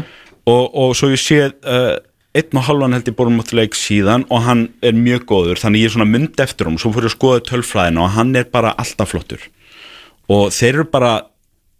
Og, 0.46 0.64
og 0.72 0.94
svo 0.96 1.10
ég 1.12 1.20
sé 1.20 1.42
uh, 1.50 1.98
einn 2.36 2.60
og 2.60 2.64
halvan 2.70 2.96
held 2.96 3.10
ég 3.10 3.16
Bournemouth 3.18 3.52
leik 3.56 3.76
síðan 3.76 4.24
og 4.32 4.44
hann 4.46 4.66
er 4.84 4.96
mjög 4.96 5.28
góður 5.28 5.60
þannig 5.60 5.84
ég 5.84 5.90
er 5.90 5.96
svona 5.98 6.08
mynd 6.08 6.40
eftir 6.40 6.70
hann 6.70 6.80
svo 6.80 6.94
fyrir 6.96 7.10
að 7.10 7.16
skoða 7.18 7.44
tölfræðina 7.50 8.06
og 8.06 8.16
hann 8.16 8.32
er 8.40 8.48
bara 8.52 8.72
alltaf 8.80 9.12
flottur. 9.12 9.44
Og 10.32 10.48
þeir 10.54 10.72
eru 10.80 10.88
bara 10.96 11.12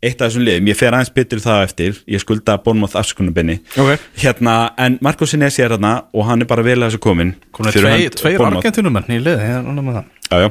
eitt 0.02 0.20
af 0.20 0.28
þessum 0.28 0.44
liðum, 0.44 0.66
ég 0.68 0.77
fer 0.77 0.93
aðeins 0.93 1.12
betur 1.16 1.40
í 1.40 1.44
það 1.47 1.62
eftir 1.66 2.01
ég 2.12 2.20
skulda 2.23 2.59
Bournemouth 2.62 2.97
afskunubinni 3.01 3.60
Ok. 3.81 3.97
hérna, 4.23 4.56
en 4.78 4.98
Marco 5.02 5.24
Sinesi 5.27 5.62
er 5.64 5.73
hérna 5.74 5.94
og 6.12 6.27
hann 6.28 6.43
er 6.44 6.51
bara 6.51 6.62
vel 6.66 6.78
að 6.82 6.90
þessu 6.93 7.01
komin 7.06 7.35
tveir 7.56 8.36
Bournemouth. 8.39 8.60
argentunumenn 8.60 9.09
í 9.09 9.18
er 9.40 9.64
ánægð 9.64 9.89
með 9.89 9.98
það 10.01 10.12
Já, 10.27 10.39
já. 10.43 10.48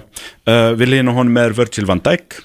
Uh, 0.48 0.72
Viljinn 0.80 1.10
og 1.12 1.16
honum 1.20 1.38
er 1.38 1.54
Virgil 1.58 1.86
van 1.86 2.00
Dijk 2.00 2.40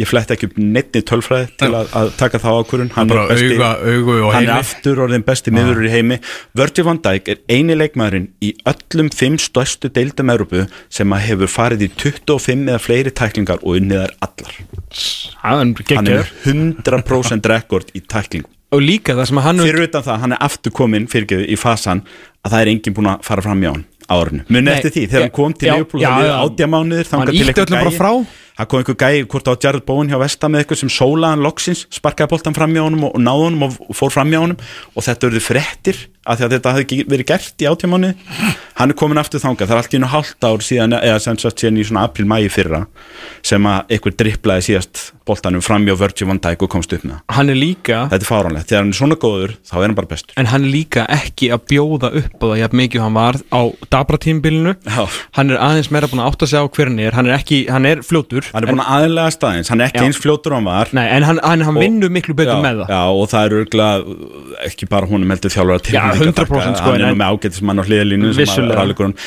ég 0.00 0.08
flett 0.10 0.32
ekki 0.34 0.48
upp 0.50 0.58
neittni 0.60 1.02
tölfræði 1.06 1.50
til 1.60 1.70
að, 1.76 1.92
að 2.00 2.10
taka 2.20 2.40
þá 2.42 2.48
ákvörun 2.56 2.92
hann 2.96 3.10
Bara 3.10 3.24
er 3.26 3.32
besti 3.34 3.56
auga, 3.58 3.70
augu 3.84 4.16
og 4.18 4.34
hann 4.34 4.48
er 4.48 4.52
aftur 4.56 5.02
orðin 5.06 5.24
besti 5.26 5.54
miðurur 5.54 5.86
í 5.86 5.92
heimi. 5.94 6.20
Virgil 6.58 6.86
van 6.88 7.00
Dijk 7.04 7.30
er 7.34 7.42
eini 7.52 7.76
leikmaðurinn 7.78 8.30
í 8.44 8.52
öllum 8.70 9.10
fimm 9.14 9.38
stærstu 9.40 9.92
deildum 9.94 10.32
Európu 10.34 10.66
sem 10.92 11.16
að 11.16 11.26
hefur 11.28 11.52
farið 11.52 11.86
í 11.86 11.90
25 12.00 12.66
eða 12.70 12.80
fleiri 12.82 13.14
tæklingar 13.22 13.62
og 13.62 13.78
unnið 13.80 14.04
þær 14.06 14.16
allar. 14.28 14.56
Hann 15.44 15.60
hann 15.60 15.74
er 15.76 15.84
geggjaður. 15.92 16.32
með 16.44 16.88
100% 16.88 17.52
rekord 17.54 17.94
í 17.94 18.02
tæklingum. 18.02 18.50
Og 18.70 18.82
líka 18.84 19.16
það 19.18 19.26
sem 19.30 19.38
að 19.40 19.46
hann 19.48 19.62
fyrir 19.64 19.88
utan 19.88 20.04
það, 20.06 20.20
hann 20.22 20.34
er 20.36 20.44
aftur 20.46 20.74
komin 20.74 21.08
fyrirgeðu 21.10 21.48
í 21.50 21.56
fasan 21.58 22.04
að 22.44 22.52
það 22.52 22.60
er 22.60 22.70
enginn 22.74 22.94
búin 22.94 23.08
að 23.10 23.24
fara 23.26 23.42
fram 23.42 23.64
hjá 23.64 23.72
hann 23.72 23.86
árinu, 24.10 24.44
muni 24.50 24.66
Nei, 24.66 24.76
eftir 24.76 24.94
því 24.94 25.02
þegar 25.10 25.24
hann 25.24 25.34
kom 25.34 25.54
til 25.54 25.70
Leopold 25.70 26.02
það 26.02 26.06
já. 26.06 26.22
við 26.22 26.32
átjamánuður 26.44 27.10
Hann 27.10 27.32
ýtti 27.34 27.62
öllum 27.64 27.76
bara 27.76 27.92
frá. 27.94 28.12
Það 28.60 28.70
kom 28.70 28.82
einhver 28.82 28.98
gæi, 29.00 29.24
hvort 29.30 29.48
á 29.48 29.54
Jared 29.56 29.86
Bowen 29.88 30.10
hjá 30.10 30.18
Vesta 30.20 30.50
með 30.50 30.64
eitthvað 30.64 30.82
sem 30.82 30.92
sólaðan 30.92 31.44
loksins, 31.44 31.86
sparkaði 31.94 32.32
boltan 32.34 32.56
fram 32.56 32.74
hjá 32.76 32.84
honum 32.84 33.06
og, 33.08 33.16
honum 33.16 33.66
og, 33.66 33.78
fór 33.96 34.12
fram 34.12 34.32
hjá 34.32 34.42
honum. 34.42 34.60
Og 34.94 35.06
þetta 35.06 35.30
verður 35.30 35.46
frettir 35.46 36.02
að 36.28 36.42
þetta 36.52 36.74
hafði 36.74 37.04
verið 37.08 37.28
gert 37.30 37.62
í 37.64 37.68
átjamánuði 37.70 38.14
hann 38.80 38.92
er 38.92 38.96
komin 38.96 39.20
aftur 39.20 39.40
þangað, 39.40 39.70
það 39.70 39.76
er 39.76 39.80
allt 39.80 39.94
í 39.94 40.00
einu 40.00 40.10
hálft 40.12 40.44
ár 40.44 40.64
síðan, 40.64 40.96
eða 41.00 41.22
sem 41.24 41.38
sagt 41.40 41.62
síðan 41.62 41.80
í 41.80 41.86
svona 41.88 42.04
april-mæi 42.08 42.50
fyrra 42.52 42.82
sem 43.44 43.66
að 43.68 43.94
einhver 43.96 44.16
driplaði 44.20 44.66
síðast 44.68 45.02
boltanum 45.28 45.62
fram 45.64 45.86
hjá 45.86 45.94
Virgil 46.00 46.28
van 46.28 46.40
Dijk 46.42 46.64
og 46.66 46.70
komst 46.72 46.92
upp 46.96 47.04
með 47.06 47.20
Hann 47.36 47.52
er 47.52 47.58
líka 47.58 48.02
Þetta 48.10 48.18
er 48.24 48.28
fáránlegt, 48.28 48.68
þegar 48.70 48.82
hann 48.82 48.92
er 48.92 48.98
svona 48.98 49.18
góður 49.20 49.54
þá 49.68 49.74
er 49.78 49.84
hann 49.86 49.96
bara 49.98 50.10
bestur. 50.10 50.34
En 50.40 50.48
hann 50.50 50.66
er 50.66 50.72
líka 50.74 51.04
ekki 51.12 51.50
að 51.54 51.64
bjóða 51.70 52.10
upp 52.20 52.36
á 52.42 52.46
það 52.50 52.60
jafn 52.62 52.80
mikið 52.80 53.04
hann 53.04 53.16
var 53.16 53.38
á 53.40 53.60
Dabra 53.92 54.20
tímbilinu 54.20 54.74
Já. 54.84 55.04
Hann 55.38 55.54
er 55.54 55.60
aðeins 55.62 55.90
meira 55.94 56.10
búin 56.10 56.22
að 56.24 56.32
átta 56.32 56.50
sig 56.50 56.60
á 56.60 56.66
hver 56.66 56.90
hann 56.90 57.00
er. 57.04 57.16
Hann 57.16 57.30
er 57.30 57.36
ekki, 57.36 57.60
hann 57.70 57.88
er 57.88 58.02
fljótur 58.06 58.48
Hann 58.50 58.66
er 58.66 58.72
búin 58.72 58.82
að 58.82 58.92
aðlega 58.96 59.34
staðins, 59.36 59.70
hann 59.72 59.84
er 59.84 59.90
ekki 59.92 60.02
Já. 60.02 60.08
eins 60.08 60.20
fljótur 60.20 60.56
hann 60.56 60.66
var. 60.68 60.90
Nei, 60.96 61.04
en 61.06 61.28
hann, 61.28 61.40
hann, 61.44 61.64
hann 61.68 61.80
vinnur 61.80 62.12
miklu 62.12 62.34
betur 62.38 62.58
já, 62.58 62.64
með 62.64 62.82
það. 62.82 62.94
Já, 62.96 63.02
og 63.20 63.30
það 63.30 63.46
er 63.46 63.56
örgulega 63.60 64.18
ekki 64.66 64.90
bara 64.90 65.10
honum 65.10 65.34
heldur 65.36 65.54
þjálfara 65.54 65.84
til 65.86 65.94
Já, 65.94 66.09
100% 66.16 66.80
sko, 66.80 66.90
Hann 66.90 67.04
er 67.04 67.12
nú 67.12 67.18
með 67.20 67.34
ágætis 67.34 67.62
mann 67.66 67.80
á 67.80 67.84
hliðalínu 67.86 68.30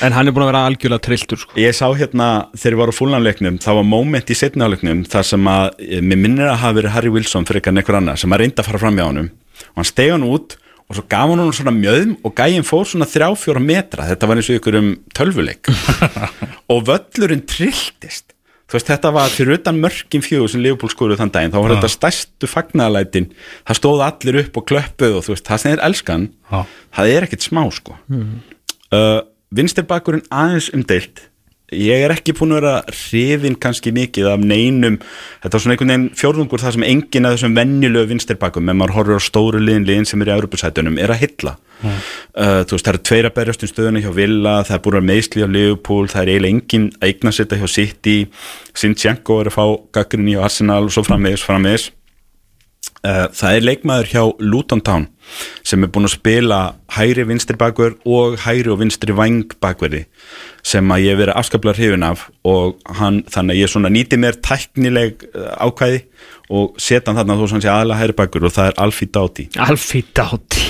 En 0.04 0.16
hann 0.16 0.28
er 0.28 0.36
búin 0.36 0.46
að 0.46 0.52
vera 0.52 0.64
algjörlega 0.70 1.04
trilltur 1.08 1.42
sko. 1.44 1.56
Ég 1.60 1.76
sá 1.78 1.86
hérna, 1.98 2.50
þegar 2.58 2.76
ég 2.76 2.82
var 2.82 2.92
á 2.92 2.96
fúlanleiknum 2.98 3.60
það 3.64 3.80
var 3.80 3.88
moment 3.88 4.34
í 4.34 4.38
setniáleiknum 4.38 5.06
þar 5.10 5.30
sem 5.30 5.48
að, 5.54 5.70
eh, 5.80 6.02
mér 6.02 6.20
minnir 6.26 6.50
að 6.50 6.60
hafa 6.64 6.78
verið 6.82 6.96
Harry 6.98 7.14
Wilson 7.14 7.46
fyrir 7.46 7.62
eitthvað 7.62 7.82
einhver 7.82 8.00
annar, 8.02 8.18
sem 8.18 8.30
að 8.30 8.44
reynda 8.44 8.64
að 8.64 8.70
fara 8.72 8.84
fram 8.84 9.00
hjá 9.00 9.08
honum. 9.08 9.32
Og 9.74 9.82
hann 9.82 9.90
steg 9.90 10.12
hann 10.12 10.28
út 10.28 10.58
og 10.90 10.98
svo 10.98 11.04
gaf 11.08 11.30
hann 11.30 11.40
honum 11.40 11.56
svona 11.56 11.74
mjöðum 11.76 12.18
og 12.24 12.36
gæinn 12.36 12.68
fór 12.68 12.86
svona 12.90 13.08
þrjá 13.08 13.30
fjóra 13.40 13.64
metra, 13.64 14.08
þetta 14.10 14.28
var 14.28 14.42
eins 14.42 14.50
og 14.52 14.60
ykkur 14.60 14.80
um 14.82 14.92
tölvuleik. 15.16 15.70
Og 16.74 16.86
völlurinn 16.88 17.44
trilltist 17.46 18.33
þú 18.74 18.80
veist, 18.80 18.90
þetta 18.90 19.10
var 19.14 19.30
fyrir 19.30 19.60
utan 19.60 19.78
mörkin 19.78 20.24
fjögur 20.26 20.50
sem 20.50 20.64
Leopold 20.64 20.94
skoruð 20.96 21.20
þann 21.22 21.32
daginn, 21.36 21.52
þá 21.54 21.60
var 21.62 21.74
þetta 21.76 21.92
stærstu 21.94 22.50
fagnaðalætin, 22.50 23.28
það 23.70 23.78
stóð 23.78 24.02
allir 24.08 24.40
upp 24.42 24.58
og 24.58 24.66
klöppuð 24.72 25.20
og 25.20 25.28
þú 25.28 25.36
veist, 25.36 25.46
það 25.46 25.62
sem 25.62 25.76
er 25.76 25.84
elskan 25.86 26.26
Já. 26.50 26.58
það 26.98 27.14
er 27.14 27.28
ekkert 27.28 27.46
smá 27.46 27.62
sko. 27.76 28.00
Uh, 28.10 29.20
vinstirbakurinn 29.54 30.26
aðeins 30.34 30.72
umdeilt 30.74 31.28
ég 31.72 32.04
er 32.06 32.14
ekki 32.14 32.36
búin 32.38 32.54
að 32.54 32.60
vera 32.62 32.74
hrifin 32.92 33.56
kannski 33.62 33.94
mikið 33.96 34.30
af 34.34 34.44
neinum 34.44 35.00
þetta 35.00 35.54
var 35.56 35.64
svona 35.64 35.76
einhvern 35.76 35.94
veginn 35.94 36.10
fjórðungur 36.20 36.64
það 36.64 36.76
sem 36.78 36.88
enginn 36.90 37.28
af 37.28 37.38
þessum 37.38 37.56
venjulegu 37.58 38.12
vinstirbakum 38.12 38.70
ef 38.70 38.80
maður 38.80 38.96
horfir 38.98 39.22
á 39.22 39.28
stóru 39.28 39.62
liðin 39.64 39.88
liðin 39.88 40.10
sem 40.10 40.22
er 40.22 40.32
í 40.32 40.36
Europasætunum 40.36 41.00
er 41.02 41.16
að 41.16 41.24
hylla 41.24 41.56
uh, 41.84 42.62
þú 42.68 42.76
veist 42.76 42.86
það 42.86 42.94
eru 42.94 43.04
tveir 43.10 43.30
að 43.30 43.36
berjast 43.40 43.66
um 43.66 43.72
stöðuna 43.72 44.04
hjá 44.04 44.12
Villa 44.20 44.56
það 44.68 44.78
er 44.78 44.86
búin 44.86 45.00
að 45.00 45.10
meðsli 45.10 45.48
á 45.48 45.50
Liverpool 45.56 46.12
það 46.12 46.22
er 46.22 46.34
eiginlega 46.34 46.54
enginn 46.58 46.88
að 47.00 47.10
eigna 47.10 47.36
sitta 47.36 47.60
hjá 47.60 47.68
City. 47.72 48.18
Sinchenko 48.78 49.42
er 49.42 49.52
að 49.52 49.58
fá 49.58 49.66
gaggrinni 50.00 50.38
á 50.38 50.46
Arsenal 50.46 50.84
og 50.88 50.94
svo 50.94 51.06
framvegis 51.08 51.46
Uh, 51.48 52.03
það 53.04 53.58
er 53.58 53.66
leikmaður 53.68 54.10
hjá 54.14 54.22
Luton 54.40 54.82
Town 54.84 55.10
sem 55.66 55.84
er 55.84 55.92
búin 55.92 56.08
að 56.08 56.14
spila 56.16 56.60
hægri 56.96 57.26
vinstri 57.28 57.58
bakverð 57.60 58.04
og 58.08 58.38
hægri 58.44 58.72
og 58.72 58.80
vinstri 58.80 59.16
væng 59.16 59.56
bakverði 59.64 60.06
sem 60.64 60.94
að 60.96 61.08
ég 61.08 61.20
verið 61.20 61.40
afskaplega 61.40 61.80
hrifin 61.80 62.08
af 62.08 62.28
og 62.48 62.80
hann, 63.00 63.24
þannig 63.28 63.58
að 63.58 63.62
ég 63.62 63.74
svona 63.74 63.92
nýti 63.92 64.20
mér 64.20 64.40
tæknileg 64.44 65.28
uh, 65.34 65.52
ákvæði 65.68 66.04
og 66.54 66.80
setja 66.80 67.10
hann 67.10 67.20
þarna 67.20 67.40
þó 67.40 67.44
sem 67.48 67.58
hann 67.58 67.66
sé 67.66 67.74
aðalega 67.74 68.02
hægri 68.04 68.18
bakverð 68.22 68.50
og 68.50 68.56
það 68.56 68.72
er 68.72 68.80
Alfie 68.86 69.12
Doughty. 69.20 69.50
Alfie 69.68 70.08
Doughty 70.16 70.66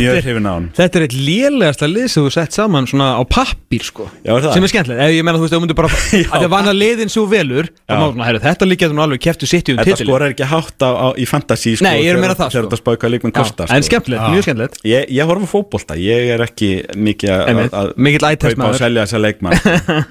mjög 0.00 0.16
hrifin 0.24 0.46
á 0.46 0.52
hann 0.56 0.66
Þetta 0.76 0.98
er 0.98 1.04
eitt 1.06 1.16
lélegasta 1.16 1.86
lið 1.90 2.06
sem 2.12 2.24
þú 2.26 2.32
sett 2.34 2.52
saman 2.56 2.86
svona 2.90 3.08
á 3.16 3.22
pappír 3.26 3.84
sko. 3.86 4.06
Já, 4.24 4.32
er 4.36 4.42
það? 4.46 4.52
sem 4.56 4.66
er 4.66 4.72
skemmtilegt, 4.72 5.00
ef 5.06 5.14
ég 5.16 5.24
menna 5.26 5.38
þú 5.38 5.44
veist, 5.46 5.54
þú 5.56 5.60
myndir 5.62 5.78
bara 5.78 5.90
að 5.94 6.42
það 6.42 6.48
vann 6.56 6.70
að 6.72 6.78
liðin 6.80 7.12
svo 7.12 7.24
velur 7.30 7.68
þá 7.86 7.92
má 7.96 8.04
svona, 8.10 8.26
herru, 8.28 8.40
þetta 8.46 8.68
líka 8.70 8.90
þú 8.90 9.02
alveg 9.06 9.22
keftu 9.26 9.46
sitt 9.50 9.70
um 9.72 9.78
Þetta 9.80 9.90
titil 9.96 10.06
skorar 10.10 10.34
ekki 10.34 10.48
hátt 10.50 10.86
á, 10.86 10.90
á, 10.90 11.06
í 11.16 11.26
fantasy 11.30 11.76
sko, 11.76 11.86
Nei, 11.86 12.02
ég 12.02 12.10
er 12.10 12.16
að 12.16 12.18
þegar- 12.18 12.22
meina 12.26 12.34
það, 12.36 12.50
þegar 12.50 12.56
sko. 12.56 12.70
þetta 12.70 12.80
spáka 12.82 13.10
leikmenn 13.12 13.34
kosta 13.36 13.66
en 13.70 13.82
sko. 13.82 13.88
skemmtilegt, 13.90 14.26
mjög 14.34 14.46
skemmtilegt. 14.48 14.80
Ég, 14.86 15.06
ég 15.18 15.30
horf 15.30 15.44
á 15.44 15.48
fótbolta, 15.54 15.98
ég 16.00 16.30
er 16.36 16.44
ekki 16.46 16.70
mikið 16.96 17.34
að- 17.36 17.44
Einmitt, 17.52 17.76
að 17.76 17.92
mikill 17.96 18.26
eye-test 18.30 18.56
kaupa 18.56 18.62
og 18.62 18.72
maður. 18.72 18.82
selja 18.82 19.06
þessa 19.06 19.20
leikmann 19.22 19.56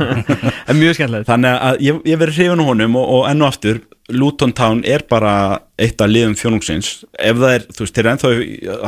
en 0.70 0.80
mjög 0.80 0.96
skemmtilegt. 1.00 1.28
Þannig 1.30 1.60
að 1.70 1.84
ég, 1.86 2.00
ég 2.14 2.20
verið 2.22 2.40
hrifin 2.40 2.64
á 2.64 2.66
honum 2.70 2.98
og, 3.00 3.10
og 3.20 3.28
enn 3.32 3.44
og 3.46 3.52
aftur, 3.52 3.82
Luton 4.14 4.54
Town 4.54 4.84
er 4.86 5.06
bara 5.10 5.62
eitt 5.82 6.02
af 6.02 6.12
liðum 6.12 6.36
fjónungsins 6.38 7.00
ef 7.18 7.40
það 7.42 7.56
er, 7.56 7.66
þú 7.74 7.86
veist, 7.86 7.96
þeir 7.96 8.06
eru 8.06 8.14
ennþá 8.14 8.34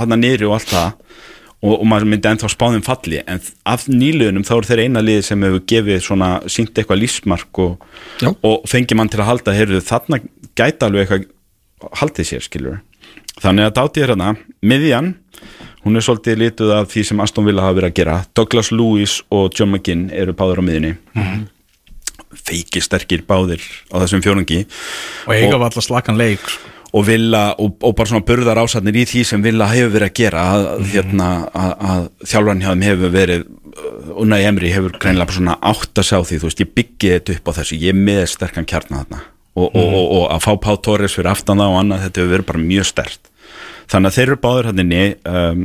hann 0.02 0.16
að 0.16 0.24
niðri 0.24 0.48
og 0.50 0.58
allt 0.58 0.72
það 0.72 0.90
og, 1.58 1.74
og 1.74 1.86
maður 1.90 2.10
myndi 2.12 2.30
ennþá 2.30 2.52
spáðum 2.54 2.86
falli 2.86 3.22
en 3.26 3.42
af 3.66 3.88
nýliðunum 3.90 4.46
þá 4.48 4.54
eru 4.58 4.70
þeir 4.70 4.84
eina 4.86 5.04
liði 5.04 5.26
sem 5.26 5.48
hefur 5.48 5.64
gefið 5.74 6.04
svona, 6.06 6.30
sínt 6.52 6.78
eitthvað 6.78 7.02
lífsmark 7.02 7.64
og, 7.64 7.88
og 8.46 8.68
fengi 8.70 8.98
mann 8.98 9.10
til 9.10 9.24
að 9.24 9.32
halda 9.32 9.58
heyrðu, 9.58 9.82
þarna 9.86 10.22
gæta 10.58 10.90
alveg 10.90 11.08
eitthvað 11.08 11.98
haldið 12.02 12.30
sér, 12.32 12.46
skilur 12.46 12.80
þannig 13.42 13.68
að 13.68 13.76
dáti 13.78 14.04
er 14.04 14.14
hérna, 14.14 14.32
miðjan 14.62 15.14
hún 15.86 15.98
er 15.98 16.06
svolítið 16.06 16.42
lituð 16.42 16.74
af 16.78 16.90
því 16.94 17.04
sem 17.10 17.22
Aston 17.24 17.46
Villa 17.48 17.66
hafa 17.66 17.80
verið 17.80 17.92
að 17.92 18.00
gera, 18.00 18.18
Douglas 18.38 18.74
Lewis 18.74 19.20
og 19.34 19.54
John 19.58 19.74
McGinn 19.74 20.10
eru 20.14 20.34
báður 20.38 20.62
á 20.62 20.68
miðjunni 20.70 20.96
feiki 22.46 22.82
sterkir 22.84 23.24
báðir 23.28 23.62
á 23.92 23.96
þessum 24.04 24.24
fjórungi 24.26 24.64
Og 25.28 25.34
eiga 25.36 25.58
var 25.58 25.70
alltaf 25.72 25.86
slakan 25.88 26.18
leik 26.20 26.42
sko. 26.48 26.74
og 26.98 27.06
vilja 27.08 27.44
og, 27.60 27.76
og 27.84 27.96
bara 27.98 28.08
svona 28.10 28.26
burðar 28.26 28.62
ásatnir 28.64 28.96
í 28.96 29.06
því 29.10 29.24
sem 29.28 29.42
vilja 29.44 29.68
hefur 29.74 29.94
verið 29.98 30.10
að 30.10 30.18
gera 30.22 30.44
að, 30.54 30.68
Mhm. 30.80 30.92
hérna, 30.94 31.30
að, 31.54 31.72
að 31.92 32.04
þjálfarn 32.32 32.62
hjá 32.64 32.70
þeim 32.74 32.86
hefur 32.88 33.12
verið 33.18 33.42
uh, 33.48 34.22
Unai 34.24 34.44
Emri 34.48 34.72
hefur 34.74 34.96
greinlega 34.98 35.28
bara 35.28 35.38
svona 35.38 35.58
átt 35.62 36.00
að 36.00 36.08
sjá 36.08 36.18
því 36.24 36.40
þú 36.40 36.48
veist, 36.48 36.62
ég 36.64 36.72
byggi 36.80 37.12
þetta 37.18 37.36
upp 37.38 37.50
á 37.50 37.58
þessu 37.60 37.80
ég 37.82 37.90
er 37.92 38.00
með 38.00 38.24
sterkan 38.32 38.66
kjarna 38.66 39.02
þarna. 39.04 39.20
Og, 39.58 39.68
og, 39.74 39.94
og, 39.98 40.08
og 40.18 40.26
að 40.36 40.42
fá 40.46 40.52
Pá 40.62 40.72
Torres 40.86 41.16
fyrir 41.18 41.32
aftan 41.32 41.58
það 41.58 41.72
og 41.74 41.80
annað, 41.82 42.02
þetta 42.08 42.22
hefur 42.22 42.34
verið 42.38 42.48
bara 42.54 42.64
mjög 42.64 42.86
stert 42.86 43.30
þannig 43.92 44.10
að 44.12 44.16
þeir 44.18 44.28
eru 44.28 44.40
báður 44.44 44.66
hann 44.70 44.82
inni 44.84 45.04
um, 45.26 45.62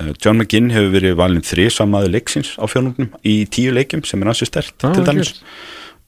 uh, 0.00 0.12
John 0.24 0.38
McGinn 0.40 0.70
hefur 0.74 0.90
verið 0.96 1.14
valin 1.20 1.44
þrið 1.46 1.68
samaði 1.76 2.10
leiksins 2.14 2.54
á 2.58 2.64
fjónungnum 2.66 3.10
í 3.22 3.34
tíu 3.52 3.70
leikjum 3.76 4.02
sem 4.08 4.22
er 4.24 4.30
ansi 4.32 4.48
stert 4.48 4.74
Ah, 4.82 4.92
til 4.96 5.04
dæmis 5.06 5.34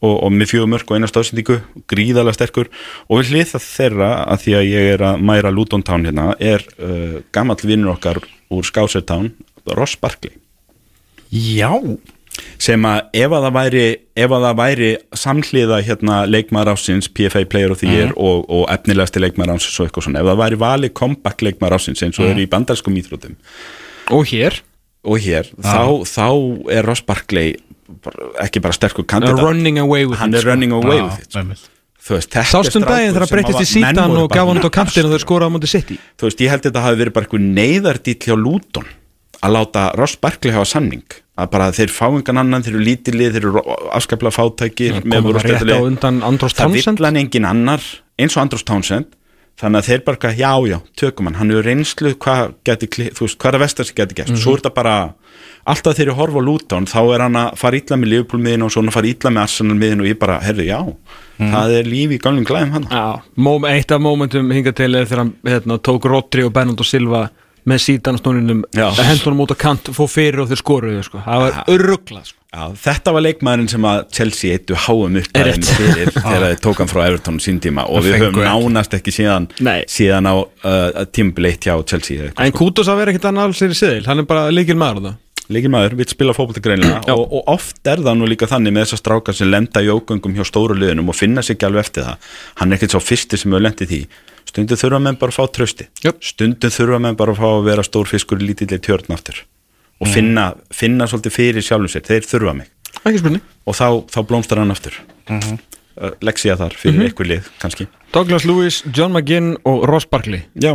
og, 0.03 0.15
og 0.27 0.33
með 0.35 0.53
fjögur 0.53 0.71
mörg 0.75 0.91
og 0.91 0.99
eina 0.99 1.11
stóðsendingu 1.11 1.61
gríðalega 1.91 2.37
sterkur. 2.37 2.71
Og 3.09 3.23
við 3.23 3.33
hlið 3.33 3.53
það 3.55 3.67
þeirra 3.69 4.13
að 4.27 4.45
því 4.45 4.57
að 4.59 4.69
ég 4.69 4.93
er 4.97 5.07
að 5.13 5.27
mæra 5.31 5.55
Luton 5.55 5.85
Town 5.87 6.09
hérna 6.09 6.33
er 6.43 6.65
uh, 6.79 7.21
gamall 7.35 7.61
vinnur 7.63 7.95
okkar 7.95 8.23
úr 8.53 8.67
Skouser 8.67 9.05
Town 9.07 9.31
Ross 9.71 9.95
Barkley. 10.01 10.35
Já. 11.33 11.71
Sem 12.63 12.85
að 12.89 13.11
ef 13.19 13.33
að 13.35 13.45
það 13.45 13.55
væri 13.57 13.85
að 14.25 14.35
það 14.35 14.59
væri 14.61 14.91
samhliða 15.21 15.79
hérna 15.85 16.19
leikmaður 16.29 16.73
ásins, 16.73 17.09
PFA 17.13 17.45
Player 17.49 17.75
of 17.75 17.83
the 17.83 17.91
Year 17.91 18.15
og, 18.17 18.47
og 18.49 18.65
efnilegasti 18.73 19.21
leikmaður 19.21 19.59
ásins 19.59 19.77
og 19.77 19.89
eitthvað 19.89 20.07
svona, 20.09 20.23
ef 20.23 20.31
það 20.31 20.41
væri 20.41 20.61
valið 20.63 20.95
comeback 20.99 21.45
leikmaður 21.45 21.77
ásins 21.79 22.05
eins 22.07 22.21
og 22.21 22.31
er 22.31 22.41
í 22.41 22.49
bandarskum 22.51 22.97
íþrótum 22.99 23.37
Og 24.17 24.25
hér? 24.33 24.63
Og 25.03 25.19
hér, 25.21 25.51
þá, 25.59 26.07
þá 26.09 26.27
er 26.73 26.87
Ross 26.87 27.05
Barkley 27.05 27.57
ekki 28.43 28.61
bara 28.65 28.73
sterkur 28.77 29.05
kandidat. 29.07 29.41
Running 29.43 29.79
away 29.79 30.05
with 30.07 30.19
hann 30.21 30.31
it, 30.35 30.37
er 30.37 30.41
sko. 30.43 30.51
running 30.51 30.73
away 30.73 30.99
Já, 30.99 31.05
with 31.05 31.19
it 31.23 31.33
sko. 31.33 31.69
þetta 32.03 32.41
er 32.43 32.49
Sástum 32.51 32.83
strákur 32.83 32.89
daginn 32.91 33.13
þegar 33.15 33.23
hann 33.27 33.33
breyttist 33.37 33.59
í 33.59 33.63
að- 33.63 33.73
sítan 33.95 34.17
og 34.19 34.31
gaf 34.31 34.49
hann 34.49 34.59
út 34.59 34.65
á 34.65 34.67
mjög 34.67 34.75
kantinu 34.79 35.07
og 35.07 35.13
þau 35.15 35.23
skoraði 35.27 35.49
á 35.49 35.55
móti 35.55 35.69
City? 35.71 35.99
Þú 36.19 36.27
veist, 36.27 36.41
ég 36.43 36.51
held 36.51 36.63
þetta 36.67 36.83
hafi 36.83 36.97
verið 37.03 37.13
bara 37.13 37.27
einhver 37.27 37.45
neyðardýll 37.59 38.19
hjá 38.27 38.35
Luton 38.37 38.87
að 39.43 39.53
láta 39.57 39.85
Ross 39.99 40.17
Barkley 40.17 40.53
hafa 40.53 40.65
sanning 40.67 41.03
að 41.39 41.51
bara 41.51 41.71
þeir 41.73 41.89
fá 41.91 42.07
engan 42.11 42.39
annan, 42.39 42.63
þeir 42.63 42.75
eru 42.75 42.85
lítilið 42.85 43.33
þeir 43.33 43.47
eru 43.49 43.63
afskaplega 43.97 44.33
voru 45.25 45.39
það 45.39 45.47
rétt 45.47 45.55
á 45.55 45.59
stættileg. 45.63 45.87
undan 45.87 46.23
Andros 46.23 46.53
það 46.55 46.65
Townsend. 46.67 46.99
vill 46.99 47.07
hann 47.07 47.17
engin 47.17 47.45
annar 47.49 47.81
eins 48.19 48.37
og 48.37 48.43
Andros 48.43 48.63
Townsend. 48.65 49.07
Þannig 49.63 49.79
að 49.83 49.87
þeir 49.89 50.05
bara, 50.05 50.17
eitthvað, 50.17 50.37
já, 50.41 50.53
já, 50.73 50.79
tökum 50.97 51.25
hann. 51.29 51.35
Hann 51.35 51.51
hefur 51.51 51.63
reynslu 51.69 52.15
hvað 52.15 52.55
kli- 52.89 53.13
þú 53.13 53.21
veist, 53.27 53.37
hvað 53.39 53.49
er 53.53 53.57
að 53.59 53.63
vestar 53.63 53.85
sem 53.85 53.95
geti 53.95 54.15
gæst, 54.17 54.37
svo 54.41 54.55
er 54.55 54.61
þetta 54.63 54.75
bara 54.75 55.15
alltaf 55.67 55.97
þegar 55.99 56.13
ég 56.13 56.19
horfa 56.19 56.41
á 56.43 56.47
Luton, 56.47 56.87
þá 56.91 57.01
er 57.15 57.25
hann 57.27 57.39
að 57.43 57.53
fara 57.61 57.79
illa 57.79 57.99
með 58.01 58.13
Liverpool 58.13 58.43
miðin 58.43 58.65
og 58.67 58.73
svona 58.75 58.95
fara 58.95 59.11
illa 59.13 59.31
með 59.31 59.45
Arsenal 59.47 59.77
miðin 59.79 60.03
og 60.03 60.11
ég 60.11 60.19
bara, 60.23 60.41
herðu, 60.43 60.67
já 60.67 60.81
það 61.43 61.77
er 61.81 61.89
líf 61.91 62.13
í 62.15 62.19
galnum 62.23 62.45
glæðum 62.47 62.75
hann 62.77 62.89
Já, 62.91 63.07
eitt 63.73 63.95
af 63.95 64.03
momentum 64.05 64.51
hingað 64.55 64.77
til 64.79 64.93
er 64.95 65.09
þegar 65.11 65.25
hann 65.25 65.33
hérna, 65.49 65.79
tók 65.83 66.05
Rodri 66.11 66.45
og 66.47 66.53
Bernardo 66.55 66.87
Silva 66.87 67.29
með 67.67 67.79
sítan 67.79 68.19
snúninum 68.19 68.65
Já. 68.75 68.89
hendunum 69.07 69.45
út 69.45 69.53
á 69.55 69.59
kant, 69.59 69.91
fór 69.95 70.09
fyrir 70.11 70.41
og 70.43 70.49
þeir 70.51 70.59
skoruðu 70.59 71.03
sko. 71.07 71.21
það 71.23 71.43
var 71.45 71.59
örugla 71.71 72.23
sko. 72.27 72.39
Já, 72.53 72.65
þetta 72.85 73.13
var 73.15 73.23
leikmaðurinn 73.25 73.71
sem 73.71 73.87
að 73.89 74.01
Chelsea 74.13 74.57
eittu 74.59 74.75
háum 74.77 75.15
upp 75.23 75.39
rétt. 75.47 75.69
fyrir 75.79 76.11
þegar 76.17 76.43
þeir 76.51 76.59
tók 76.67 76.83
hann 76.83 76.91
frá 76.91 77.01
Everton 77.07 77.39
sín 77.41 77.61
tíma 77.63 77.87
og 77.87 78.03
Það 78.03 78.09
við 78.11 78.19
höfum 78.19 78.43
ekki. 78.43 78.49
nánast 78.51 78.97
ekki 78.99 79.15
síðan, 79.15 79.47
Nei. 79.63 79.79
síðan 79.89 80.27
á 80.29 80.35
uh, 80.43 81.05
tímbileitt 81.15 81.65
hjá 81.71 81.79
Chelsea 81.87 82.19
eitthvað, 82.27 82.45
en 82.51 82.57
Kudos 82.59 82.91
að 82.93 82.99
vera 83.05 83.15
ekkit 83.15 83.29
annað 83.31 83.49
alls 83.53 83.63
er 83.63 83.73
í 83.73 83.79
siðil 83.79 84.07
hann 84.11 84.25
er 84.25 84.29
bara 84.35 84.51
líkil 84.53 84.77
maður 84.83 85.07
það 85.07 85.22
leikmaður, 85.55 85.95
vill 85.99 86.09
spila 86.11 86.35
fótbolta 86.37 86.63
greinlega 86.65 87.15
og, 87.15 87.23
og 87.23 87.49
oft 87.53 87.87
er 87.89 88.03
það 88.03 88.19
nú 88.19 88.29
líka 88.31 88.49
þannig 88.51 88.75
með 88.75 88.87
þessar 88.87 89.01
strákar 89.03 89.37
sem 89.39 89.51
lenda 89.51 89.83
í 89.85 89.91
ógöngum 89.93 90.35
hjá 90.37 90.45
stóru 90.49 90.77
liðunum 90.79 91.13
og 91.13 91.19
finna 91.19 91.45
sig 91.45 91.57
ekki 91.57 91.69
alveg 91.69 91.87
eftir 91.87 92.07
það. 92.09 92.29
Hann 92.61 92.73
er 92.73 92.79
ekkert 92.79 92.97
sá 92.97 93.01
fyrsti 93.03 93.41
sem 93.41 93.53
hefur 93.53 93.65
lendið 93.67 93.93
því. 93.93 94.01
Stundum 94.49 94.81
þurfa 94.83 95.01
menn 95.07 95.19
bara 95.21 95.33
að 95.33 95.39
fá 95.39 95.55
trösti 95.57 95.89
Jöp. 96.05 96.23
stundum 96.25 96.73
þurfa 96.75 97.01
menn 97.01 97.19
bara 97.19 97.35
að 97.35 97.43
fá 97.43 97.49
að 97.53 97.67
vera 97.71 97.85
stór 97.87 98.11
fiskur 98.11 98.43
í 98.43 98.49
lítillega 98.49 98.83
tjörn 98.83 99.15
aftur 99.15 99.45
og 100.03 100.11
finna, 100.11 100.49
finna 100.75 101.07
svolítið 101.07 101.37
fyrir 101.37 101.63
sjálfum 101.63 101.93
sér. 101.93 102.03
Þeir 102.09 102.27
þurfa 102.27 102.57
mig. 102.59 102.73
Og 103.63 103.77
þá, 103.79 103.87
þá 104.11 104.19
blómstar 104.27 104.59
hann 104.59 104.75
aftur. 104.75 104.97
Mm 105.29 105.39
-hmm. 105.39 105.59
leksía 106.27 106.57
þar 106.59 106.75
fyrir 106.75 106.99
mm 106.99 107.07
einhver 107.07 107.29
lið 107.29 107.51
kannski. 107.63 107.87
Douglas 108.13 108.45
Lewis, 108.45 108.83
John 108.91 109.13
McGinn 109.13 109.57
og 109.65 109.87
Ross 109.89 110.07
Barkley. 110.11 110.43
Já, 110.59 110.75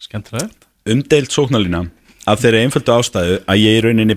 Skemmtilegt. 0.00 0.66
Umdeilt 0.88 1.30
sóknarlína 1.30 1.84
af 2.30 2.42
þeirri 2.42 2.64
einföldu 2.64 2.96
ástæðu 2.96 3.38
að 3.44 3.62
ég 3.62 3.78
í 3.78 3.84
rauninni 3.86 4.16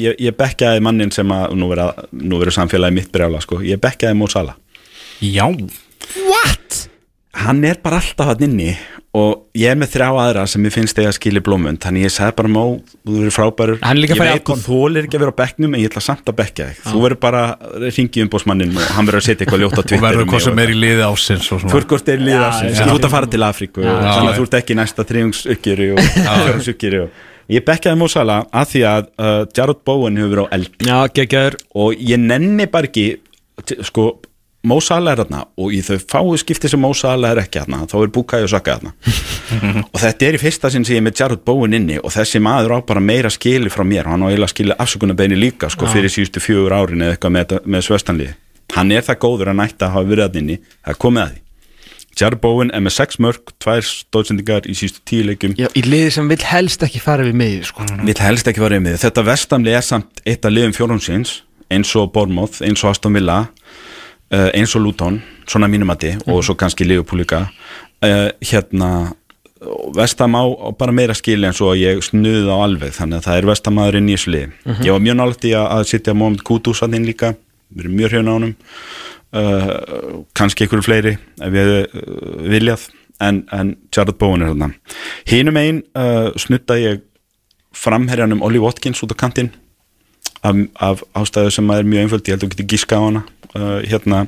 ég, 0.00 0.16
ég 0.18 0.36
bekkjaði 0.38 0.84
mannin 0.84 1.12
sem 1.14 1.34
að 1.34 1.56
nú 1.58 1.70
verður 1.72 2.56
samfélagi 2.56 2.96
mitt 2.96 3.12
brjála 3.14 3.42
sko, 3.44 3.60
ég 3.66 3.80
bekkjaði 3.82 4.18
Mo 4.18 4.30
Salah. 4.30 4.56
Já 5.20 5.46
hann 7.30 7.62
er 7.64 7.78
bara 7.82 8.00
alltaf 8.00 8.26
hann 8.32 8.42
inni 8.42 8.72
og 9.14 9.44
ég 9.58 9.70
er 9.72 9.78
með 9.78 9.92
þrjá 9.94 10.06
aðra 10.22 10.42
sem 10.50 10.64
ég 10.66 10.72
finnst 10.74 10.98
eiga 10.98 11.10
að 11.10 11.16
skilja 11.16 11.42
blómund 11.46 11.80
þannig 11.82 12.04
ég 12.06 12.12
sagði 12.14 12.34
bara 12.38 12.50
Mo, 12.50 12.62
þú 13.06 13.14
verður 13.16 13.34
frábærur 13.34 13.78
Hann 13.82 13.96
er 13.98 14.02
líka 14.04 14.16
ég 14.16 14.20
veit 14.22 14.32
Alcon. 14.36 14.60
þú 14.62 14.78
þólir 14.80 15.06
ekki 15.06 15.18
að 15.18 15.24
vera 15.24 15.34
á 15.34 15.40
bekknum 15.40 15.74
en 15.74 15.82
ég 15.82 15.90
ætla 15.90 16.02
samt 16.04 16.30
að 16.30 16.36
bekka 16.40 16.66
þig. 16.68 16.80
Þú 16.90 17.02
verður 17.04 17.20
bara 17.24 17.42
að 17.54 17.86
ringi 17.88 18.24
umbósmannin 18.26 18.76
og 18.78 18.92
hann 18.96 19.08
verður 19.10 19.22
að 19.22 19.26
setja 19.26 19.46
eitthvað 19.46 19.64
ljótt 19.64 19.78
á 19.78 19.82
Og 19.82 20.04
verður 20.06 20.22
um 20.26 20.30
hvað 20.30 20.44
sem 20.46 20.62
er 20.62 20.74
í 20.74 20.78
liði 20.78 21.06
ásins 21.06 21.50
og 21.50 21.62
svona. 21.64 21.74
Fyrkort 21.74 22.12
er 22.14 22.22
Já, 22.30 22.44
sem 22.60 22.70
já. 22.70 22.84
þú 22.86 22.94
ert 22.94 23.08
að 23.08 23.14
fara 23.16 23.30
til 23.34 23.42
Afríku 23.46 23.82
þannig 23.86 24.30
að 24.30 24.38
þú 24.38 24.46
ert 24.46 24.58
ekki 24.60 24.78
næsta 24.78 25.06
þriðungsukkjöri 25.10 25.90
og 25.94 26.02
fjörðungsukkjöri 26.14 27.02
og 27.02 27.26
ég 27.50 27.66
bekkaði 27.66 27.98
Mo 27.98 28.10
Salah 28.10 28.46
að 28.54 28.72
því 28.74 28.84
að 28.90 29.10
uh, 29.18 29.42
Jarrod 29.58 29.82
Bowen 29.86 30.18
hefur 30.22 30.34
verið 30.36 30.46
á 30.46 30.54
eld 30.54 31.66
og 31.74 31.98
ég 31.98 32.22
nenni 32.22 32.70
bara 32.70 32.86
ekki 32.90 33.08
sko, 33.82 34.12
Mo 34.60 34.76
Salah 34.84 35.14
er 35.14 35.22
þarna 35.22 35.44
og 35.56 35.72
í 35.72 35.78
þau 35.80 35.96
fáu 36.04 36.34
skipti 36.40 36.68
sem 36.68 36.82
Mo 36.82 36.90
Salah 36.96 37.32
er 37.32 37.40
ekki 37.46 37.62
þarna 37.62 37.86
þá 37.88 37.94
er 38.02 38.12
Bukai 38.12 38.42
og 38.44 38.50
Saka 38.52 38.76
þarna. 38.76 38.92
Og 39.94 39.96
þetta 39.98 40.26
er 40.28 40.36
í 40.36 40.40
fyrsta 40.42 40.68
sinn 40.70 40.84
sem 40.86 40.94
ég 40.94 41.00
er 41.00 41.06
með 41.08 41.22
Jarrod 41.22 41.40
Bowen 41.48 41.72
inni 41.74 41.96
og 41.98 42.12
þessi 42.14 42.38
maður 42.44 42.76
á 42.76 42.78
bara 42.86 43.00
meira 43.02 43.32
skili 43.32 43.72
frá 43.72 43.82
mér. 43.82 44.06
Og 44.06 44.14
hann 44.14 44.22
á 44.22 44.28
eiginlega 44.28 44.52
skili 44.52 44.76
afsökunarbeini 44.76 45.38
líka 45.40 45.72
sko, 45.72 45.88
fyrir 45.90 46.12
síðustu 46.12 46.44
fjögur 46.44 46.76
árin 46.76 47.02
eða 47.02 47.16
eitthvað 47.16 47.34
með, 47.34 47.56
með 47.66 47.88
svöstanliði 47.88 48.36
hann 48.76 48.92
er 48.94 49.06
það 49.06 49.22
góður 49.24 49.52
að 49.52 49.60
nætta 49.60 49.88
að 49.88 49.94
hafa 49.96 50.10
verið 50.10 50.26
þarna 50.26 50.42
inni. 50.44 50.58
Það 50.80 50.92
er 50.92 51.00
komið 51.04 51.24
að 51.24 51.30
því. 51.32 51.42
Jarrod 52.20 52.40
Bowen 52.42 52.72
er 52.74 52.82
með 52.84 52.94
6 52.96 53.20
mörg, 53.24 53.52
2 53.62 53.76
stóðsendingar 53.86 54.66
í 54.68 54.74
síðustu 54.76 55.02
tíu 55.08 55.26
leikjum. 55.28 55.54
Já, 55.58 55.68
í 55.78 55.84
liði 55.86 56.10
sem 56.16 56.26
vill 56.28 56.42
helst 56.44 56.82
ekki 56.84 57.00
fara 57.02 57.24
við 57.24 57.38
mig 57.38 57.62
sko. 57.68 57.86
Vill 58.02 58.18
helst 58.20 58.50
ekki 58.50 58.62
vera 58.62 58.80
með 58.82 58.98
Þetta 59.04 59.24
vestamli 59.30 59.72
er 59.72 59.86
samt 59.86 60.20
eitt 60.26 60.44
af 60.44 60.52
liðum 60.52 60.74
fjórumsins 60.76 61.38
eins 61.70 61.92
og 61.96 62.10
Bournemouth, 62.12 62.60
eins 62.66 62.82
og 62.82 62.90
Aston 62.92 63.14
Villa 63.14 63.44
eins 64.30 64.74
og 64.78 64.84
Luton 64.84 65.16
svona 65.50 65.68
mínumati 65.70 66.12
og 66.30 66.44
svo 66.46 66.54
kannski 66.54 66.86
Liverpool 66.86 67.22
líka. 67.22 67.46
Uh, 68.04 68.30
hérna 68.40 69.12
vestam 69.96 70.34
á 70.38 70.42
bara 70.78 70.92
meira 70.92 71.14
skili 71.14 71.46
en 71.46 71.56
svo 71.56 71.74
ég 71.76 72.00
snuði 72.04 72.48
á 72.48 72.56
alveg 72.64 72.94
þannig 72.96 73.20
að 73.20 73.26
það 73.26 73.38
er 73.38 73.48
vestamaður 73.50 73.98
inn 73.98 74.08
í 74.08 74.16
þessu 74.16 74.32
liði. 74.32 74.52
Ég 74.86 74.94
var 74.94 75.02
mjög 75.04 75.18
nálægt 75.18 75.44
í 75.44 75.52
að, 75.52 75.66
að 75.76 75.82
sitja 75.90 76.14
Mohamed 76.16 76.44
Kudus 76.48 76.82
að 76.82 76.96
inn 76.96 77.08
líka, 77.08 77.34
erum 77.76 77.96
mjög 77.98 78.14
hrjóna 78.14 78.32
á 78.32 78.36
honum. 78.38 78.54
Uh, 79.30 80.24
kannski 80.34 80.64
einhverju 80.64 80.82
fleiri 80.82 81.12
ef 81.14 81.54
ég 81.54 81.68
hefði 81.68 82.48
viljað 82.50 82.86
en, 83.22 83.44
en 83.54 83.76
Jared 83.94 84.16
Bowen 84.18 84.42
er 84.42 84.54
þarna. 84.54 84.70
Hinum 85.28 85.60
einn 85.60 85.82
uh, 85.92 86.32
snutta 86.40 86.78
ég 86.80 87.04
framherjanum 87.76 88.40
Ollie 88.42 88.62
Watkins 88.62 89.04
út 89.04 89.12
á 89.14 89.16
kantinn 89.20 89.52
af, 90.42 90.56
af 90.80 91.04
ástæðu 91.20 91.52
sem 91.54 91.70
er 91.76 91.86
mjög 91.86 92.06
einföld. 92.06 92.24
Ég 92.26 92.34
held 92.34 92.40
að 92.40 92.48
þú 92.48 92.54
getur 92.56 92.70
gíska 92.72 92.98
á 92.98 93.02
hana 93.04 93.22
uh, 93.58 93.80
hérna, 93.86 94.26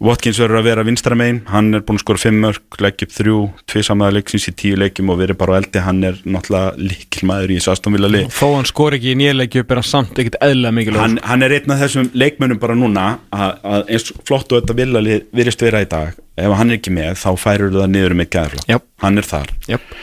Watkins 0.00 0.38
verður 0.40 0.62
að 0.62 0.68
vera 0.70 0.84
vinstra 0.88 1.16
megin. 1.18 1.42
Hann 1.50 1.74
er 1.76 1.82
búin 1.84 1.98
að 1.98 2.04
skora 2.06 2.22
5 2.22 2.38
mörg, 2.40 2.78
upp 3.04 3.12
þrjú 3.12 3.38
tvið 3.68 3.84
samaða 3.84 4.14
leiksins 4.16 4.48
í 4.48 4.54
10 4.56 4.80
leikjum 4.80 5.12
og 5.12 5.18
verið 5.20 5.38
bara 5.42 5.56
á 5.56 5.60
eldi, 5.60 5.82
hann 5.84 6.00
er 6.08 6.16
náttúrulega 6.24 6.70
líkil 6.80 7.28
maður 7.28 7.52
í 7.52 7.58
þessu 7.58 7.74
Aston 7.74 7.98
lið. 8.00 8.30
Þó 8.32 8.46
hann 8.54 8.70
skor 8.70 8.96
ekki 8.96 9.12
í 9.12 9.18
nýjarleikju 9.20 9.66
er 9.66 9.80
hann 9.82 9.88
samt 9.90 10.20
ekkit 10.22 10.38
eðla 10.40 10.72
mikilvæg 10.72 11.04
hann, 11.04 11.18
hann 11.28 11.44
er 11.44 11.56
einn 11.58 11.74
af 11.74 11.82
þessum 11.84 12.10
leikmönnum 12.16 12.60
bara 12.62 12.78
núna 12.78 13.06
að, 13.28 13.54
að 13.60 13.92
eins 13.92 14.08
flott 14.24 14.52
og 14.54 14.62
þetta 14.62 14.76
viljalið 14.80 15.24
virðist 15.36 15.64
vera 15.66 15.84
í 15.84 15.88
dag 15.90 16.16
ef 16.40 16.56
hann 16.56 16.72
er 16.72 16.80
ekki 16.80 16.94
með 16.96 17.18
þá 17.20 17.30
færur 17.40 17.74
það 17.76 17.90
niður 17.94 18.16
gæðaflokk 18.36 18.70
Jáp. 18.72 18.86
hann 19.04 19.20
er 19.20 19.28
þar. 19.28 19.52
Jáp. 19.68 19.96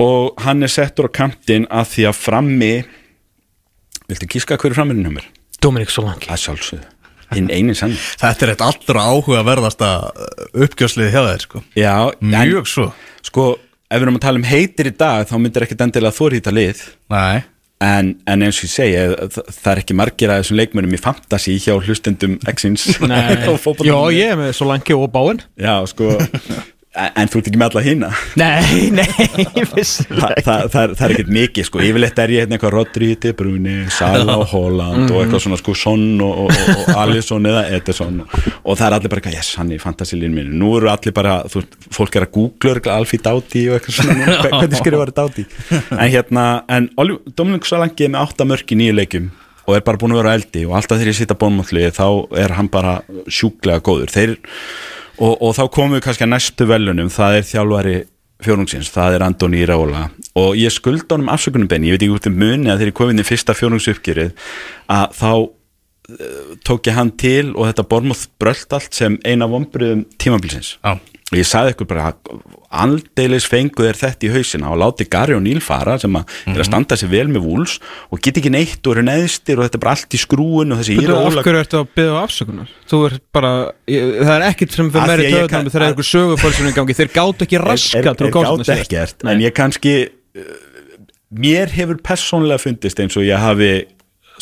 og 0.00 0.40
hann 0.44 0.66
er 0.66 0.72
settur 0.72 1.10
á 1.10 1.16
kantinn 1.20 1.68
að 1.70 1.92
því 1.94 2.08
að 2.10 2.18
frammi 2.18 2.72
viltu 4.10 4.30
kíska 4.30 4.58
hverju 4.58 4.78
mér? 5.14 5.28
Dominik 5.60 5.92
Solanki 5.92 6.30
að 6.32 6.40
sjálfsögðu, 6.46 6.86
hinn 7.36 7.50
eini 7.52 7.74
sann 7.78 7.94
Þetta 8.20 8.46
er 8.46 8.52
eitt 8.54 8.64
allra 8.66 9.04
áhuga 9.12 9.44
verðasta 9.46 9.90
uppgjörsliði 10.54 11.12
hjá 11.14 11.22
þér 11.28 11.44
sko. 11.46 11.62
Já, 11.78 11.94
Mjög 12.20 12.68
svo. 12.70 12.88
en, 12.90 13.22
sko, 13.26 13.46
ef 13.90 13.96
við 14.00 14.06
erum 14.08 14.18
að 14.20 14.26
tala 14.26 14.42
um 14.42 14.48
heitir 14.50 14.90
í 14.90 14.96
dag 14.98 15.28
þá 15.30 15.34
myndir 15.38 15.66
ekkit 15.66 15.86
endilega 15.86 16.16
þórhýta 16.16 16.54
lið. 16.54 16.84
Nei. 17.12 17.42
En, 17.80 18.10
en 18.28 18.42
eins 18.44 18.58
og 18.60 18.66
ég 18.66 18.72
segi 18.74 18.96
það, 19.32 19.46
það 19.56 19.70
er 19.72 19.78
ekki 19.80 19.94
margir 19.96 20.28
að 20.34 20.42
þessum 20.42 20.58
leikmönnum 20.60 20.96
í 20.98 21.00
fantasy 21.00 21.54
hjá 21.64 21.72
hlustendum 21.80 22.34
X-ins. 22.52 22.82
Já, 23.00 23.96
ég 24.20 24.34
er 24.34 24.36
með 24.36 24.50
Solanki 24.58 24.92
og 24.92 25.06
Báin 25.14 25.40
Já, 25.56 25.78
sko 25.88 26.10
en, 26.90 27.28
þú 27.30 27.38
ert 27.38 27.48
ekki 27.50 27.58
með 27.60 27.68
alla 27.70 27.82
hína 27.86 28.08
Nei, 28.40 28.88
nei, 28.98 29.04
Þa, 29.06 29.64
vissulega 29.76 30.30
það, 30.42 30.64
það, 30.72 30.80
er, 30.82 30.94
það 30.98 31.04
er 31.06 31.12
ekkert 31.14 31.28
mikið 31.36 31.66
sko, 31.68 31.82
yfirleitt 31.86 32.18
er 32.24 32.32
ég 32.34 32.42
hérna 32.42 32.56
eitthvað 32.56 32.72
Rodri, 32.74 33.10
De 33.22 33.32
Bruyne, 33.38 33.74
Sala 33.94 34.34
og 34.42 34.46
Holland 34.50 35.06
og 35.12 35.20
eitthvað 35.22 35.44
svona 35.44 35.58
sko 35.60 35.74
Son 35.78 36.02
og, 36.26 36.40
og, 36.46 36.50
og, 36.50 36.80
og 36.90 36.98
Alisson 37.04 37.46
eða 37.50 37.62
Ederson. 37.78 38.18
Og 38.26 38.74
það 38.80 38.86
er 38.88 38.96
allir 38.98 39.12
bara 39.12 39.22
eitthvað, 39.22 39.36
yes, 39.38 39.52
hann 39.60 39.70
er 39.70 39.78
í 39.78 39.82
fantasílinu 39.84 40.34
mínu. 40.40 40.56
Nú 40.60 40.72
eru 40.80 40.90
allir 40.90 41.14
bara, 41.16 41.36
þú 41.52 41.62
fólk 41.94 42.18
er 42.18 42.26
að 42.26 42.32
googla 42.36 42.96
Alfie 42.96 43.22
Doughty 43.22 43.62
og 43.70 43.78
eitthvað 43.78 44.00
svona. 44.00 44.16
Núna, 44.18 44.38
hver- 44.42 44.56
hvernig 44.58 44.80
skrifar 44.82 45.12
þetta 45.12 45.26
Doughty 45.28 45.46
en 45.94 46.10
hérna, 46.16 46.46
en 46.74 46.90
Dominic 47.38 47.70
Solanke 47.70 48.08
er 48.08 48.14
með 48.16 48.26
átta 48.26 48.48
mörk 48.50 48.74
í 48.74 48.80
nýju 48.82 48.98
leikjum 48.98 49.30
og 49.70 49.76
er 49.76 49.82
bara 49.86 50.00
búin 50.00 50.16
að 50.16 50.22
vera 50.24 50.32
eldi 50.34 50.64
og 50.66 50.72
alltaf 50.74 50.98
þegar 50.98 51.12
ég 51.12 51.18
sita 51.20 51.36
bónmátli 51.38 51.84
þá 51.94 52.06
er 52.42 52.54
hann 52.56 52.70
bara 52.72 52.96
sjúklega 53.30 53.78
góður. 53.86 54.10
Þeir, 54.10 54.32
og, 55.20 55.36
og 55.36 55.54
þá 55.56 55.62
komum 55.74 55.98
við 55.98 56.06
kannski 56.06 56.26
að 56.26 56.32
næstu 56.34 56.66
velunum, 56.70 57.12
það 57.12 57.38
er 57.38 57.46
þjálfari 57.50 57.94
fjórungsins, 58.40 58.90
það 58.92 59.16
er 59.16 59.24
Andoni 59.26 59.62
Iraola 59.64 60.06
og 60.40 60.58
ég 60.58 60.72
skulda 60.72 61.16
honum 61.16 61.32
afsökunum 61.32 61.68
benni, 61.70 61.90
ég 61.90 61.98
veit 61.98 62.06
ekki 62.06 62.16
út 62.16 62.28
um 62.30 62.38
muni 62.40 62.70
að 62.70 62.80
þegar 62.80 62.92
ég 62.92 62.98
kom 63.00 63.12
inn 63.12 63.22
í 63.22 63.26
fyrsta 63.28 63.56
fjórungsuppgerið 63.58 64.46
að 64.96 65.16
þá 65.18 65.32
eh, 65.36 66.54
tók 66.66 66.88
ég 66.88 66.96
hann 66.96 67.12
til 67.20 67.52
og 67.52 67.68
þetta 67.68 67.86
Bormóð 67.90 68.26
brölt 68.40 68.76
allt 68.78 68.96
sem 68.96 69.18
eina 69.26 69.48
vombriðum 69.50 70.06
tímabilsins. 70.16 70.78
Já. 70.80 70.96
Ég 71.36 71.46
sagði 71.46 71.74
ykkur 71.76 71.86
bara 71.90 72.08
aldeilis 72.70 73.46
fengu 73.50 73.84
þér 73.86 73.98
þetta 73.98 74.26
í 74.26 74.30
hausina 74.34 74.70
og 74.72 74.78
láti 74.82 75.06
Gary 75.10 75.34
og 75.36 75.42
Níl 75.44 75.60
fara 75.62 75.96
sem 76.02 76.14
að 76.18 76.32
er 76.50 76.62
að 76.62 76.68
standa 76.68 76.96
sér 76.98 77.10
vel 77.12 77.26
með 77.30 77.44
vúls 77.46 77.76
og 78.10 78.20
get 78.22 78.38
ekki 78.40 78.50
neitt 78.54 78.86
og 78.86 78.94
eru 78.96 79.04
neðstir 79.06 79.58
og 79.58 79.66
þetta 79.66 79.78
er 79.78 79.82
bara 79.84 79.94
allt 79.96 80.16
í 80.16 80.20
skrúin 80.22 80.74
og 80.74 80.80
þessi 80.80 80.96
Þú 80.96 81.02
af 81.02 81.08
Iraola 81.08 81.44
hverju 81.46 81.62
ertu 81.64 81.78
að 81.80 81.92
byggja 81.98 82.16
afsökunar? 82.24 82.72
Þú 82.90 83.00
er 83.08 83.16
bara, 83.38 83.52
ég, 83.90 84.08
það 84.22 84.32
er 84.36 84.46
ekkit 84.50 84.76
sem 84.78 84.90
Af 84.90 84.96
fyrir 84.96 85.10
meiri 85.10 85.52
kann- 85.54 85.70
þegar 85.70 85.84
er 85.86 85.86
einhver 85.90 86.08
sögufölsunum 86.10 86.74
gangi. 86.78 86.98
Þeir 87.00 87.12
gátt 87.14 87.46
ekki 87.46 87.62
raska 87.62 87.98
er, 88.02 88.10
er, 88.10 88.26
er 88.26 88.34
gátt 88.38 88.74
ekkert 88.76 89.26
en 89.34 89.44
ég 89.46 89.54
kannski 89.56 89.94
uh, 90.10 90.52
mér 91.30 91.70
hefur 91.74 91.98
persónlega 92.02 92.58
fundist 92.62 92.98
eins 93.02 93.18
og 93.18 93.26
ég 93.26 93.38
hafi 93.38 93.72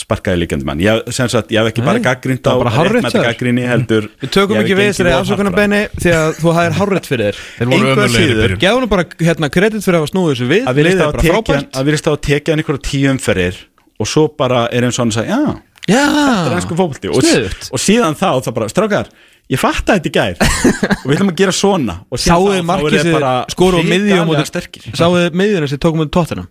sparkaði 0.03 0.41
líkjandi 0.43 0.67
mann. 0.69 0.81
Ég, 0.85 1.03
sem 1.15 1.29
sagt, 1.33 1.51
ég 1.55 1.61
hef 1.63 1.71
ekki 1.73 1.85
bara 1.87 1.99
Nei, 1.99 2.05
gaggrind 2.07 2.41
það 2.45 2.51
á 2.51 2.57
var 2.59 2.69
bara 2.69 2.73
hjá 2.75 3.13
þér. 3.15 3.27
gaggrinni 3.29 3.65
heldur. 3.69 4.09
Við 4.23 4.33
tökum 4.37 4.61
ekki 4.63 4.77
við 4.79 4.91
þessari 4.93 5.13
of 5.13 5.15
hart 5.19 5.25
afsökunar 5.27 5.55
fram. 5.55 5.61
beini 5.61 5.81
því 6.03 6.13
að 6.19 6.29
þú 6.43 6.55
hafðir 6.59 6.77
hárrétt 6.79 7.09
fyrir 7.11 7.41
Þeir 7.59 7.73
þér 7.73 8.03
að 8.03 8.09
í 8.09 8.17
síður, 8.19 8.57
gefðu 8.65 8.83
nú 8.85 8.91
bara 8.93 9.05
hérna, 9.29 9.51
kredit 9.59 9.85
fyrir 9.87 9.99
að 9.99 10.05
hafa 10.05 10.13
snúið 10.13 10.31
þessu 10.35 10.49
við 10.53 10.69
að 10.69 10.79
Liðið 10.79 10.83
virðist 10.83 10.99
er 10.99 11.03
á 11.03 11.09
að 11.09 11.13
bara 11.13 11.23
tekja 11.23 11.39
frábært. 11.39 11.73
að 11.83 11.89
virðist 11.91 12.09
á 12.09 12.13
að 12.13 12.21
tekja 12.29 12.53
hann 12.55 12.63
einhverja 12.63 12.85
tíu 12.89 13.09
umferðir 13.15 13.57
og 13.99 14.07
svo 14.13 14.27
bara 14.39 14.61
er 14.73 14.87
og 14.89 14.95
hann 14.99 15.11
að 15.13 15.19
segja 15.19 15.39
já, 15.39 15.57
Já, 15.89 16.03
þetta 16.05 16.51
er 16.51 16.57
ennsku 16.59 16.77
fókbalti 16.77 17.09
og, 17.09 17.25
og 17.73 17.81
síðan 17.81 18.13
þá 18.19 18.29
þá 18.45 18.51
bara, 18.59 18.67
strákar 18.69 19.07
ég 19.49 19.57
fatta 19.63 19.95
þetta 19.97 20.11
í 20.11 20.13
gær. 20.13 20.35
Og 21.01 21.07
við 21.09 21.15
ætlum 21.17 21.31
að 21.33 21.39
gera 21.41 21.53
svona. 21.57 21.95
Og 22.13 22.21
síðan 22.21 22.35
Sáuðu 22.37 22.59
þá- 22.69 22.83
þeir 22.93 23.01
sem 23.01 23.15
bara 23.17 23.31
skoru 23.49 23.81
á 23.81 23.83
miðju 23.89 23.97
á 23.97 24.05
hrikalega 24.05 24.27
móti 24.29 24.45
sterkir. 24.51 24.85
Sáuðu 24.93 25.23
miðjuna 25.41 25.69
sem 25.73 25.81
tókum 25.81 26.03
við 26.05 26.11
tóttina 26.13 26.45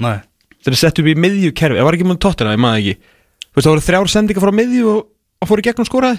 Nei 0.00 0.14
Þeir 0.68 0.74
eru 0.74 0.80
sett 0.84 0.98
upp 1.00 1.06
í 1.08 1.14
miðju 1.16 1.52
kerfi, 1.56 1.80
það 1.80 1.86
var 1.88 1.96
ekki 1.96 2.04
múið 2.04 2.18
tóttina, 2.20 2.50
ég 2.52 2.60
maður 2.60 2.80
ekki. 2.82 3.14
Þú 3.48 3.56
veist, 3.56 3.64
það 3.64 3.72
voru 3.72 3.84
þrjár 3.86 4.10
sendingar 4.12 4.44
frá 4.44 4.52
miðju 4.58 4.90
og, 4.92 5.06
og 5.40 5.48
fór 5.48 5.62
í 5.62 5.64
gegn 5.64 5.80
og 5.80 5.88
skoraði. 5.88 6.18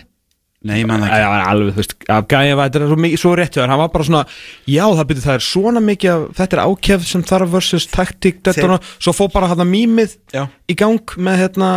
Nei, 0.60 0.82
Það 0.84 1.04
ekki. 1.06 1.28
var 1.32 1.44
alveg, 1.48 1.70
þú 1.76 1.80
veist, 1.80 1.94
að 2.12 2.26
gæja 2.34 2.56
var 2.60 2.72
þetta 2.72 2.88
svo, 2.90 3.10
svo 3.22 3.30
rétt 3.40 3.58
hann 3.62 3.74
var 3.80 3.92
bara 3.94 4.06
svona 4.10 4.24
já, 4.68 4.82
það 4.84 5.06
byrði 5.12 5.22
það 5.24 5.38
er 5.38 5.44
svona 5.46 5.84
mikið 5.86 6.10
af, 6.12 6.26
þetta 6.40 6.58
er 6.58 6.62
ákjæf 6.66 7.06
sem 7.08 7.22
þarf 7.30 7.54
versus 7.54 7.86
taktík, 7.88 8.42
þetta 8.44 8.66
og 8.76 8.90
svo 8.98 9.14
fór 9.16 9.30
bara 9.38 9.52
hann 9.54 9.64
að 9.64 9.70
mýmið 9.72 10.18
í 10.36 10.76
gang 10.82 11.14
með 11.16 11.40
hérna, 11.46 11.70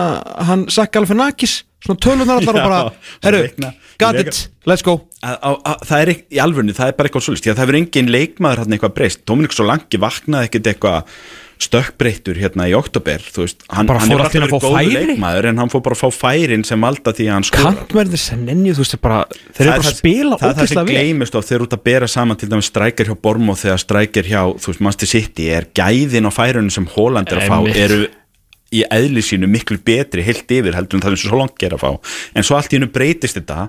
hann 0.49 0.65
Sakk 0.73 0.99
Alfenakis. 0.99 1.61
Svona 1.82 2.03
tölunar 2.03 2.40
allar 2.40 2.59
og 2.59 2.65
bara 2.73 2.81
herru, 3.23 3.70
got 4.03 4.19
it, 4.19 4.43
let's 4.70 4.82
go. 4.86 4.97
Að, 5.23 5.36
að, 5.39 5.57
að, 5.62 5.86
það 5.86 6.03
er 6.03 6.12
ekki, 6.16 6.27
í 6.35 6.43
alvörni, 6.43 6.74
það 6.74 6.90
er 6.90 6.99
bara 6.99 7.11
eitthvað 7.11 7.27
svolítið, 7.28 7.53
að 7.53 7.57
það 7.61 7.65
hefur 7.69 7.78
engin 7.85 8.12
leikmaður 8.16 8.65
hann 8.65 8.77
eitthvað 8.77 8.94
breyst, 8.99 9.23
Dominik 9.31 9.55
Solanki 9.55 10.03
vaknaði 10.03 10.51
ekkit 10.51 10.73
eitthvað 10.73 11.15
stökkbreyttur 11.62 12.39
hérna 12.43 12.66
í 12.70 12.74
oktober, 12.76 13.22
þú 13.22 13.44
veist, 13.44 13.64
hann, 13.72 13.89
hann 13.89 14.14
er 14.14 14.22
alltaf 14.22 14.36
verið 14.36 14.55
góður 14.55 14.76
færi? 14.76 14.94
leikmaður 15.12 15.48
en 15.51 15.62
hann 15.62 15.72
fór 15.72 15.84
bara 15.86 15.98
að 15.98 16.02
fá 16.02 16.18
færin 16.22 16.64
sem 16.68 16.86
valda 16.86 17.14
því 17.16 17.28
að 17.28 17.36
hann 17.36 17.47
skora 17.48 17.74
kantverðir 17.78 18.22
sem 18.22 18.47
nenni, 18.48 18.74
þú 18.74 18.84
veist, 18.84 18.97
bara 19.02 19.20
þeir 19.32 19.62
eru 19.66 19.74
bara 19.74 19.93
að 19.93 19.98
spila 20.01 20.40
það 20.40 20.48
er 20.48 20.56
það 20.59 20.72
sem 20.72 20.80
ógeðslega 20.80 20.89
vel 20.89 20.97
gleymist 20.98 21.39
of 21.39 21.47
þeir 21.48 21.59
eru 21.59 21.68
út 21.68 21.76
að 21.78 21.84
bera 21.90 22.10
saman 22.14 22.40
til 22.40 22.51
dæmis 22.52 22.72
strækjar 22.72 23.12
hjá 23.12 23.16
Bormo 23.28 23.59
þegar 23.62 23.84
strækjar 23.84 24.32
hjá, 24.32 24.43
þú 24.59 24.72
veist, 24.72 24.82
Manchester 24.89 25.12
City 25.12 25.48
er 25.52 25.68
gæðin 25.76 26.28
á 26.28 26.32
færunum 26.34 26.74
sem 26.74 26.89
Holland 26.97 27.32
er 27.32 27.43
að 27.43 27.48
fá 27.48 27.56
Einmitt. 27.60 27.80
eru 27.82 28.02
í 28.72 28.84
eðli 28.89 29.22
sínu 29.24 29.48
miklu 29.52 29.78
betri 29.84 30.24
heilt 30.24 30.48
yfir 30.48 30.76
heldur 30.76 30.98
en 30.98 31.05
það 31.05 31.16
sem 31.16 31.28
svo 31.28 31.40
langt 31.43 31.64
er 31.66 31.76
að 31.76 31.82
fá 31.84 31.90
en 32.32 32.47
svo 32.47 32.56
allt 32.56 32.72
í 32.72 32.78
hennu 32.78 32.89
breytist 32.93 33.36
þetta 33.36 33.66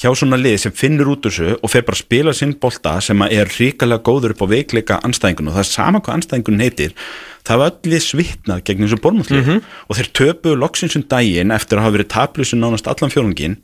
hjá 0.00 0.10
svona 0.16 0.38
lið 0.40 0.56
sem 0.64 0.74
finnur 0.74 1.12
út 1.14 1.28
úr 1.28 1.34
þessu 1.34 1.58
og 1.60 1.70
fer 1.70 1.84
bara 1.86 1.98
að 1.98 2.04
spila 2.04 2.34
sinn 2.34 2.56
bolta 2.60 2.96
sem 3.04 3.24
er 3.28 3.50
ríkalega 3.58 4.02
góður 4.06 4.34
upp 4.34 4.44
á 4.44 4.52
veikleika 4.54 5.00
anstæðingun 5.06 5.52
og 5.52 5.56
það 5.56 5.64
er 5.64 5.70
sama 5.70 6.02
hvað 6.02 6.18
anstæðingun 6.18 6.64
heitir. 6.64 6.96
Það 7.44 7.60
var 7.60 7.72
öll 7.72 7.90
lið 7.92 8.04
svitnað 8.06 8.62
gegn 8.64 8.86
þessu 8.86 9.00
bormúlið 9.04 9.50
og 9.54 9.98
þeir 9.98 10.12
töpuðu 10.18 10.60
loksins 10.62 10.96
um 10.96 11.04
daginn 11.04 11.52
eftir 11.54 11.78
að 11.78 11.86
hafa 11.86 11.96
verið 11.98 12.12
taplusin 12.14 12.64
nánast 12.64 12.88
allan 12.88 13.12
fjórungin 13.12 13.58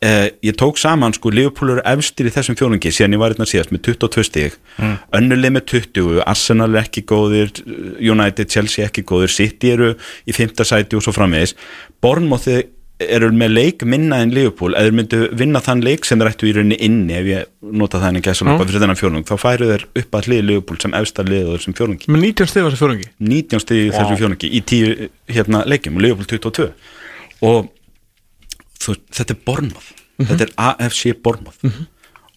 eh, 0.00 0.30
ég 0.42 0.56
tók 0.56 0.78
saman 0.80 1.12
sko 1.12 1.30
Liverpool 1.30 1.74
eru 1.74 1.84
efstir 1.84 2.28
í 2.28 2.32
þessum 2.32 2.56
fjórungi 2.58 2.92
síðan 2.92 3.16
ég 3.16 3.22
var 3.22 3.34
hérna 3.34 3.48
síðast 3.48 3.72
með 3.74 3.82
22 3.90 4.24
stig. 4.28 4.56
Mm. 4.80 4.96
önnulið 5.20 5.54
með 5.56 5.66
20, 5.72 6.22
Arsenal 6.26 6.70
er 6.74 6.82
ekki 6.84 7.04
góðir 7.08 7.52
United, 8.00 8.48
Chelsea 8.52 8.88
ekki 8.88 9.04
góðir 9.06 9.32
City 9.32 9.72
eru 9.76 9.92
í 10.24 10.36
5. 10.36 10.64
sæti 10.64 10.98
og 10.98 11.04
svo 11.04 11.14
framvegis. 11.16 11.56
Bournemouth 12.00 12.48
eru 13.02 13.28
með 13.36 13.50
leik 13.52 13.84
minna 13.84 14.22
en 14.24 14.32
Liverpool 14.32 14.76
eða 14.78 14.94
myndu 14.96 15.18
vinna 15.36 15.60
þann 15.60 15.82
leik 15.84 16.06
sem 16.08 16.20
þeir 16.20 16.30
ættu 16.32 16.48
í 16.48 16.54
rauninni 16.56 16.78
inni 16.86 17.16
ef 17.18 17.26
ég 17.28 17.50
nota 17.76 18.00
það 18.00 18.08
en 18.08 18.20
ekki 18.22 18.32
að 18.32 18.38
svona 18.40 18.56
fyrir 18.62 18.80
þennan 18.84 19.00
fjórung 19.00 19.26
þá 19.28 19.34
færu 19.42 19.68
þeir 19.72 19.84
upp 20.00 20.16
að 20.16 20.28
hlið 20.30 20.44
Liverpool 20.50 20.80
sem 20.80 20.96
efsta 20.96 21.26
lið 21.26 21.50
og 21.50 21.58
þessum 21.58 21.76
fjórungi 21.76 22.08
með 22.08 22.24
19 22.30 22.52
stig 22.52 22.64
var 22.64 22.72
þessi 22.72 22.82
fjóringi 22.84 23.10
19 23.34 23.64
stig 23.66 23.82
í 23.82 23.90
þessum 23.92 24.20
fjórungi 24.22 24.48
í 24.48 24.62
10 24.72 25.10
hérna, 25.36 25.64
leikjum 25.68 26.00
og 26.00 26.06
Liverpool 26.06 26.30
22 26.32 26.70
og 27.50 27.68
þú, 28.80 28.96
þetta 29.12 29.34
er 29.34 29.42
Bournemouth. 29.46 29.92
Þetta 30.22 30.46
er 30.46 30.54
AFC 30.70 31.12
Bournemouth. 31.22 31.84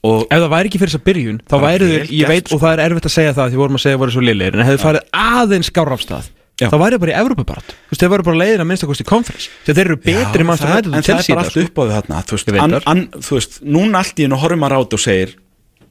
Og 0.07 0.26
ef 0.31 0.40
það 0.40 0.52
væri 0.53 0.69
ekki 0.69 0.80
fyrir 0.80 0.94
þess 0.94 0.99
að 1.02 1.07
byrjun 1.10 1.40
þá 1.44 1.56
væri 1.60 1.88
þau, 1.90 2.11
ég 2.15 2.30
veit 2.31 2.52
og 2.56 2.61
það 2.61 2.73
er 2.73 2.81
erfitt 2.86 3.07
að 3.10 3.14
segja 3.18 3.36
það 3.36 3.49
því 3.52 3.60
vorum 3.60 3.80
að 3.80 3.81
segja 3.84 3.98
að 3.98 4.03
voru 4.03 4.14
svo 4.15 4.22
liðlegir 4.23 4.56
en 4.56 4.68
hefðu 4.69 4.81
farið 4.86 5.10
aðeins 5.19 5.72
skárafstað. 5.73 6.30
Þá 6.60 6.77
væri 6.84 6.95
það 6.98 7.03
bara 7.06 7.14
í 7.15 7.19
Evropabarat 7.23 7.73
þú 7.73 7.91
veist, 7.94 8.02
þeir 8.03 8.14
væri 8.15 8.27
bara 8.30 8.41
leiðin 8.44 8.64
að 8.65 8.69
minnsta 8.73 8.90
kosti 8.91 9.07
konferens 9.07 9.49
þeir 9.69 9.84
eru 9.86 9.99
betri 10.03 10.44
mannstur 10.48 10.68
það- 10.68 10.80
hættu 10.80 10.95
en 10.95 11.03
það 11.03 11.19
er 11.19 11.36
bara 11.36 11.45
allt 11.48 11.61
upp 11.64 11.77
á 11.80 11.84
því 11.86 11.94
þarna 11.99 12.23
þú 12.30 12.40
veist, 12.40 12.49
an, 12.65 12.80
an, 12.94 13.06
þú 13.30 13.38
veist, 13.40 13.61
núna 13.64 14.02
allt 14.03 14.19
í 14.19 14.27
hennu 14.27 14.41
horfum 14.44 14.60
maður 14.65 14.81
át 14.84 14.94
og 14.99 15.03
segir 15.07 15.36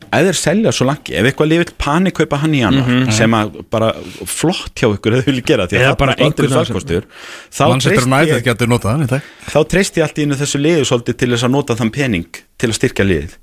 ef 0.08 0.24
þeir 0.24 0.36
selja 0.38 0.70
svo 0.72 0.86
langi, 0.88 1.12
ef 1.18 1.26
eitthvað 1.26 1.48
lifill 1.50 1.72
panikaupa 1.82 2.38
hann 2.40 2.54
í 2.54 2.60
januar, 2.62 3.10
sem 3.12 3.34
að 3.34 3.56
bara 3.68 3.88
flott 4.30 4.72
hjá 4.78 4.86
ykkur 4.94 5.16
eða 5.18 5.24
vilja 5.26 5.42
gera 5.50 5.66
því 5.68 5.76
Eða 5.76 5.84
að 5.84 5.90
það 5.90 5.98
bara 5.98 6.14
bara 6.14 6.24
einhvern 6.24 6.46
einhvern 6.48 6.54
valkostur 6.54 7.04
þá 7.52 7.64
United 7.68 7.90
ég, 7.90 7.98
allt 10.06 10.18
í 10.18 10.24
hennu 10.24 10.38
þessu 10.38 10.60
liðu 10.62 10.86
svolítið 10.88 11.18
til 11.18 11.30
þess 11.34 11.44
að 11.48 11.52
nota 11.58 11.76
þann 11.76 11.90
pening 11.98 12.40
til 12.58 12.70
að 12.70 12.78
styrkja 12.78 13.04
liðið 13.04 13.34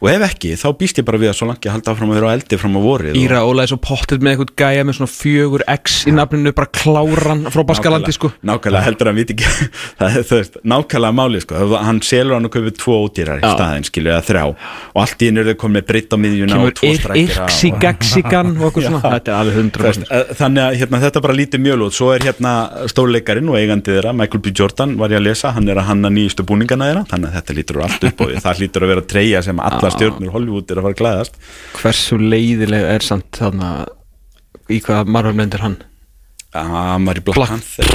og 0.00 0.06
ef 0.10 0.22
ekki, 0.28 0.50
þá 0.58 0.68
býst 0.78 0.96
ég 1.00 1.04
bara 1.08 1.18
við 1.18 1.28
að 1.32 1.36
svo 1.40 1.46
langi 1.50 1.66
að 1.68 1.72
halda 1.76 1.90
áfram 1.94 2.10
að 2.12 2.16
vera 2.18 2.28
á 2.30 2.32
eldi 2.38 2.56
fram 2.60 2.76
á 2.78 2.80
vorið 2.82 3.12
og- 3.14 3.18
Íra 3.22 3.38
Óla 3.46 3.60
er 3.64 3.68
svo 3.72 3.78
pottet 3.82 4.20
með 4.22 4.30
eitthvað 4.36 4.52
gæja 4.62 4.82
með 4.88 4.94
svona 4.98 5.12
fjögur 5.12 5.62
X 5.74 5.86
í 6.08 6.10
nafninu 6.14 6.50
bara 6.54 6.68
kláran 6.72 7.42
frá 7.52 7.62
Baskalandi 7.66 8.12
sko. 8.14 8.28
nákvæmlega 8.44 8.84
heldur 8.86 9.06
að 9.06 9.10
hann 9.12 9.20
viti 9.20 9.32
ekki. 9.36 9.46
Það 9.98 10.10
veist, 10.32 10.54
nákvæmlega 10.64 11.14
máli 11.18 11.40
sko. 11.42 11.52
Hann 11.78 12.00
selur 12.02 12.34
hann 12.38 12.46
og 12.48 12.52
kaupir 12.54 12.74
tvo 12.78 12.94
ódýrar 13.06 13.38
í 13.42 13.44
staðin 13.52 13.84
skilur 13.88 14.12
eða 14.14 14.24
þrjá. 14.28 14.44
Og 14.94 14.98
allt 15.02 15.20
í 15.22 15.24
einu 15.30 15.38
er 15.42 15.46
þau 15.52 15.58
komið 15.64 15.82
breytt 15.88 16.10
á 16.14 16.16
miðjuna 16.18 16.54
og 16.62 16.66
tvo 16.78 16.84
og 16.88 16.92
er 19.48 19.54
Veist, 19.88 20.04
eh, 20.10 20.24
þannig 20.38 20.62
að 20.64 20.72
hérna, 20.82 20.96
þetta 21.04 21.18
bara 21.24 21.36
lítið 21.38 21.58
mjög 21.64 21.76
lút 21.82 21.94
svo 21.98 22.06
er 22.14 22.20
hérna 22.26 22.52
stórleikarinn 22.90 23.50
og 23.52 23.56
eigandi 23.58 23.90
þeirra 23.94 24.12
Michael 24.16 24.42
B. 24.44 24.46
Jordan 24.58 24.90
var 25.00 25.08
ég 25.14 25.18
að 25.20 25.26
lesa, 25.28 25.46
hann 25.56 25.66
er 25.68 25.76
að 25.80 25.86
hanna 25.90 26.08
nýjustu 26.12 26.42
búningana 26.46 26.84
þeirra, 26.88 27.02
það 29.58 29.68
sem 29.70 29.78
allar 29.78 29.94
stjórnur 29.96 30.32
Hollywood 30.34 30.70
er 30.74 30.80
að 30.80 30.86
fara 30.88 30.94
að 30.96 31.02
glæðast 31.02 31.38
hversu 31.78 32.18
leiðileg 32.22 32.88
er 32.94 33.06
samt 33.06 33.30
þarna 33.42 33.70
í 34.68 34.80
hvað 34.84 35.12
Marvel 35.14 35.36
myndir 35.38 35.62
hann? 35.64 35.76
Hann 36.54 37.04
var 37.08 37.20
í 37.20 37.24
Black 37.24 37.36
Black- 37.38 37.52
Panther. 37.52 37.92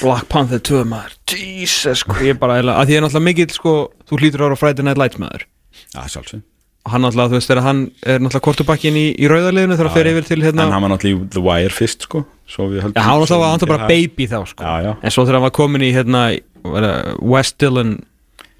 Black 0.00 0.28
Panther 0.30 0.60
2 0.62 0.84
maður. 0.86 1.16
Jesus 1.30 2.04
ég 2.22 2.38
bara 2.38 2.60
eða 2.60 2.76
að 2.80 2.90
því 2.90 2.96
er 2.98 3.02
náttúrulega 3.06 3.26
mikill 3.30 3.50
sko 3.54 3.74
þú 4.08 4.18
hlýtur 4.20 4.44
vera 4.44 4.54
á 4.54 4.60
Friday 4.60 4.84
Night 4.86 4.98
Lights 5.00 5.18
maður. 5.22 5.46
Já, 5.94 6.02
sjálfsög 6.14 6.42
og 6.80 6.92
hann 6.94 7.02
náttúrulega 7.04 7.28
þú 7.28 7.36
veist 7.36 7.50
þegar 7.50 7.62
hann 7.66 7.80
er 8.08 8.20
náttúrulega 8.24 8.44
kortubakkin 8.46 8.94
í, 8.96 9.02
í 9.20 9.26
rauðarliðinu 9.28 9.74
þegar 9.76 9.88
hann 9.90 9.96
fer 9.98 10.08
yfir 10.14 10.24
til 10.30 10.38
hérna 10.40 10.64
En 10.64 10.72
hann 10.72 10.82
var 10.86 10.92
náttúrulega 10.94 11.26
í 11.26 11.28
The 11.34 11.42
Wire 11.44 11.74
fyrst 11.76 12.06
sko 12.08 12.22
Já, 12.24 12.62
hann 12.64 12.94
var 12.94 13.26
náttúrulega 13.28 13.66
bara 13.68 13.82
það. 13.84 13.90
baby 13.92 14.26
þá 14.30 14.38
sko. 14.48 14.64
Já, 14.64 14.86
já. 14.86 14.92
En 15.04 15.10
svo 15.12 15.24
þegar 15.26 15.36
hann 15.40 15.44
var 15.44 15.52
komin 15.60 15.84
í 15.84 15.90
hérna 15.92 16.22
það 16.64 17.20
West 17.34 17.58
Dillon 17.60 17.92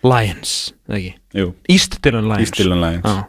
Lions 0.07 0.55
eða 0.89 1.01
ekki? 1.01 1.13
Jú, 1.41 1.51
East 1.73 2.01
Dillon 2.05 2.31
Lions. 2.31 2.47
East 2.47 2.61
Dillon 2.61 2.81
Lions. 2.83 3.05
Já. 3.05 3.29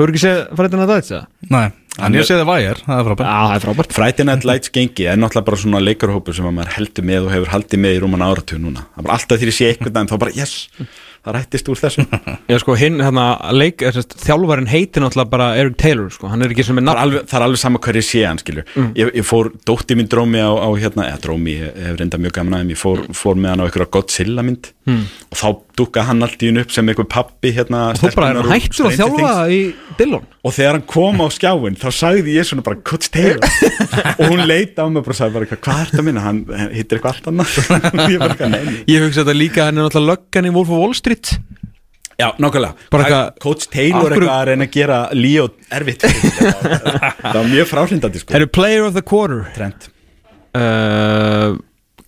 Þú 0.00 0.04
eru 0.06 0.14
ekki 0.14 0.22
séð 0.22 0.38
Friday 0.56 0.78
Night 0.80 0.90
Lights 0.94 1.12
eða? 1.12 1.24
Nei, 1.52 1.64
en 2.00 2.14
ég 2.16 2.28
það 2.28 2.46
vægir, 2.48 2.78
það 2.86 3.00
er 3.00 3.06
frábært. 3.08 3.26
Já, 3.26 3.40
það 3.50 3.54
er 3.56 3.64
frábært. 3.64 3.94
Friday 3.98 4.26
Night 4.28 4.46
Lights 4.48 4.72
gengi 4.72 5.06
er 5.10 5.18
náttúrulega 5.20 5.48
bara 5.50 5.60
svona 5.60 5.82
leikarhópur 5.82 6.36
sem 6.36 6.46
að 6.48 6.54
maður 6.56 6.74
heldur 6.78 7.06
með 7.10 7.26
og 7.26 7.34
hefur 7.34 7.52
haldið 7.52 7.82
með 7.84 7.96
í 7.96 8.00
rúman 8.04 8.24
áratug 8.24 8.62
núna. 8.62 8.86
Það 8.94 9.02
er 9.02 9.08
bara 9.08 9.18
alltaf 9.18 9.42
því 9.42 9.50
að 9.50 9.56
sé 9.58 9.68
eitthvað 9.74 10.00
en 10.00 10.10
þá 10.10 10.16
bara 10.22 10.34
yes 10.38 10.54
það 11.24 11.36
rættist 11.36 11.70
úr 11.70 11.80
þessu. 11.80 12.04
Já 12.50 12.58
sko 12.62 12.76
hinn 12.80 13.00
hérna 13.04 13.26
leik 13.52 13.84
er, 13.84 13.94
sérst, 13.96 14.16
þjálfarinn 14.24 14.70
heitir 14.70 15.04
náttúrulega 15.04 15.32
bara 15.34 15.48
Eric 15.60 15.76
Taylor 15.80 16.10
sko, 16.14 16.30
hann 16.32 16.44
er 16.44 16.54
ekki 16.54 16.66
sem 16.66 16.80
er 16.80 16.86
nafn 16.86 17.18
það 17.20 17.36
er 17.40 17.46
alveg 17.46 17.62
sama 17.62 17.82
hverju 17.84 18.04
sé 18.06 18.24
hann 18.26 18.40
skilur 18.40 18.68
ég, 18.96 19.12
ég 19.20 19.26
fór, 19.26 19.52
dótti 19.68 19.98
mín 19.98 20.08
drómi 20.10 20.40
á, 20.40 20.48
á 20.48 20.68
hérna, 20.80 21.08
eða 21.10 21.22
drómi, 21.26 21.56
ég 21.60 21.80
hef 21.90 22.00
reynda 22.00 22.20
mjög 22.20 22.36
gaman 22.38 22.60
aðeim 22.60 22.74
ég 22.74 22.80
fór, 22.80 23.04
fór 23.16 23.40
með 23.40 23.54
hann 23.54 23.64
á 23.64 23.66
einhverja 23.68 23.92
Godzilla 23.98 24.46
mynd. 24.46 24.72
Og 24.90 25.36
þá 25.38 25.48
dukka 25.78 26.02
hann 26.08 26.24
allt 26.24 26.40
í 26.42 26.50
hún 26.50 26.60
upp 26.60 26.72
sem 26.74 26.88
einhver 26.90 27.06
pappi 27.10 27.52
hérna 27.54 27.90
og 27.92 28.00
þú 28.00 28.10
bara 28.16 28.30
hann 28.32 28.50
hættur 28.50 28.88
að 28.88 28.96
þjálfa 28.98 29.32
í 29.54 29.60
Dillon? 29.98 30.24
Og 30.40 30.54
þegar 30.56 30.78
hann 30.78 30.86
kom 30.88 31.20
á 31.22 31.26
skjáin 31.32 31.76
þá 31.78 31.86
sagði 31.94 32.34
ég 32.38 32.48
svona 32.48 32.64
bara 32.66 32.80
Coach 32.80 33.10
Taylor. 33.12 33.44
Og 34.20 34.32
hún 34.32 34.42
leita 34.48 34.84
á 34.84 34.86
mig 34.90 35.04
og 35.04 35.16
sagði 35.16 35.36
bara 35.36 35.58
hvað 35.60 35.82
er 35.84 35.90
þetta 35.92 36.04
minna, 36.06 36.24
hann 36.24 36.40
hittir 36.74 36.98
eitthvað 36.98 37.30
allt 37.30 38.50
nei. 38.54 38.62
Ég 38.88 39.04
hugsa 39.04 39.22
þetta 39.22 39.36
líka, 39.36 39.66
hann 39.68 39.78
er 39.78 39.86
náttúrulega 39.86 40.14
löggan 40.14 40.48
í 40.48 40.54
Wolf 40.56 40.72
of 40.72 40.80
Wall 40.82 40.96
Street 40.96 41.09
Já, 42.20 42.28
nákvæmlega. 42.36 43.20
Coach 43.40 43.70
Taylor 43.72 44.12
eitthvað 44.12 44.34
að 44.34 44.46
reyna 44.50 44.66
að 44.66 44.74
gera 44.74 44.98
Leo 45.16 45.46
erfitt 45.72 46.04
það 46.04 47.38
var 47.38 47.48
mjög 47.48 47.68
fráhrindandi 47.70 48.20
sko. 48.20 48.34
Eru 48.36 48.48
Player 48.52 48.84
of 48.84 48.96
the 48.98 49.02
Quarter. 49.02 49.46
Trent. 49.56 49.88
Uh, 50.52 51.56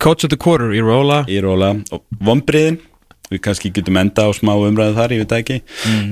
Coach 0.03 0.27
of 0.27 0.33
the 0.35 0.37
Quarter 0.41 0.75
í 0.77 0.83
Róla 0.85 1.23
í 1.31 1.39
róla 1.41 1.71
og 1.95 2.03
vombriðin 2.21 2.81
við 3.33 3.41
kannski 3.47 3.71
getum 3.73 3.97
enda 3.97 4.27
á 4.29 4.31
smá 4.37 4.51
umræðu 4.59 4.93
þar, 4.99 5.15
ég 5.15 5.23
veit 5.23 5.35
ekki. 5.39 5.57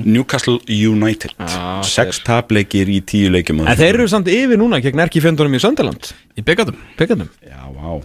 Newcastle 0.07 0.57
United. 0.65 1.35
Ah, 1.37 1.83
sex 1.85 2.23
tapleikir 2.25 2.89
í 2.89 2.97
tíu 3.05 3.29
leikjum 3.29 3.61
En 3.67 3.77
þeir 3.77 3.99
eru 3.99 4.07
samt 4.09 4.31
yfir 4.31 4.57
núna 4.57 4.81
gegn 4.81 5.03
erki 5.05 5.21
fjöndunum 5.21 5.53
í 5.53 5.61
Söndaland 5.61 6.09
Í 6.33 6.41
Byggandum 6.45 7.29
Já, 7.45 7.61
vá, 7.69 7.99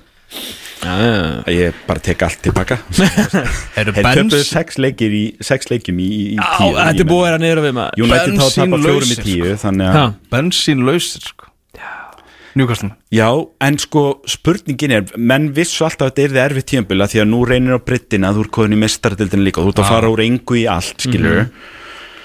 Já, 0.82 0.94
ég 1.51 1.78
bara 1.89 2.03
tek 2.05 2.23
allt 2.27 2.43
tilbaka. 2.44 2.77
Eru 3.81 3.94
Þeir 3.97 4.11
töpuðu 4.20 4.44
sex 4.44 4.77
leikir 4.82 5.15
í 5.16 5.24
sex 5.44 5.70
leikjum 5.73 5.98
í, 6.05 6.11
í 6.35 6.36
tíu 6.36 6.77
þetta 6.77 7.05
er 7.05 7.11
búið 7.11 7.27
að 7.31 7.36
að 7.36 7.65
við 7.65 7.77
maður. 7.78 7.97
Að 7.97 8.01
Ha. 9.97 10.07
Bensín 10.32 10.85
lausir 10.86 11.24
sko. 11.24 11.51
Njúkastum 12.57 12.93
Já, 13.12 13.28
en 13.61 13.77
sko 13.81 14.03
spurningin 14.28 14.94
er 14.97 15.11
menn 15.16 15.51
vissu 15.57 15.85
alltaf 15.85 16.09
að 16.09 16.12
þetta 16.12 16.23
er 16.23 16.31
þið 16.32 16.43
erfið 16.44 16.66
tímabila 16.70 17.09
því 17.12 17.20
að 17.20 17.28
nú 17.32 17.40
reynir 17.48 17.77
á 17.77 17.81
brittina 17.85 18.31
að 18.31 18.39
þú 18.39 18.44
er 18.47 18.53
koðin 18.57 18.77
í 18.77 18.78
mestardildin 18.81 19.44
líka 19.44 19.61
og 19.61 19.66
þú 19.69 19.74
ert 19.74 19.82
að 19.82 19.90
fara 19.93 20.12
úr 20.15 20.23
engu 20.24 20.57
í 20.57 20.65
allt, 20.70 20.97
skilur 21.05 21.43
mm 21.43 21.51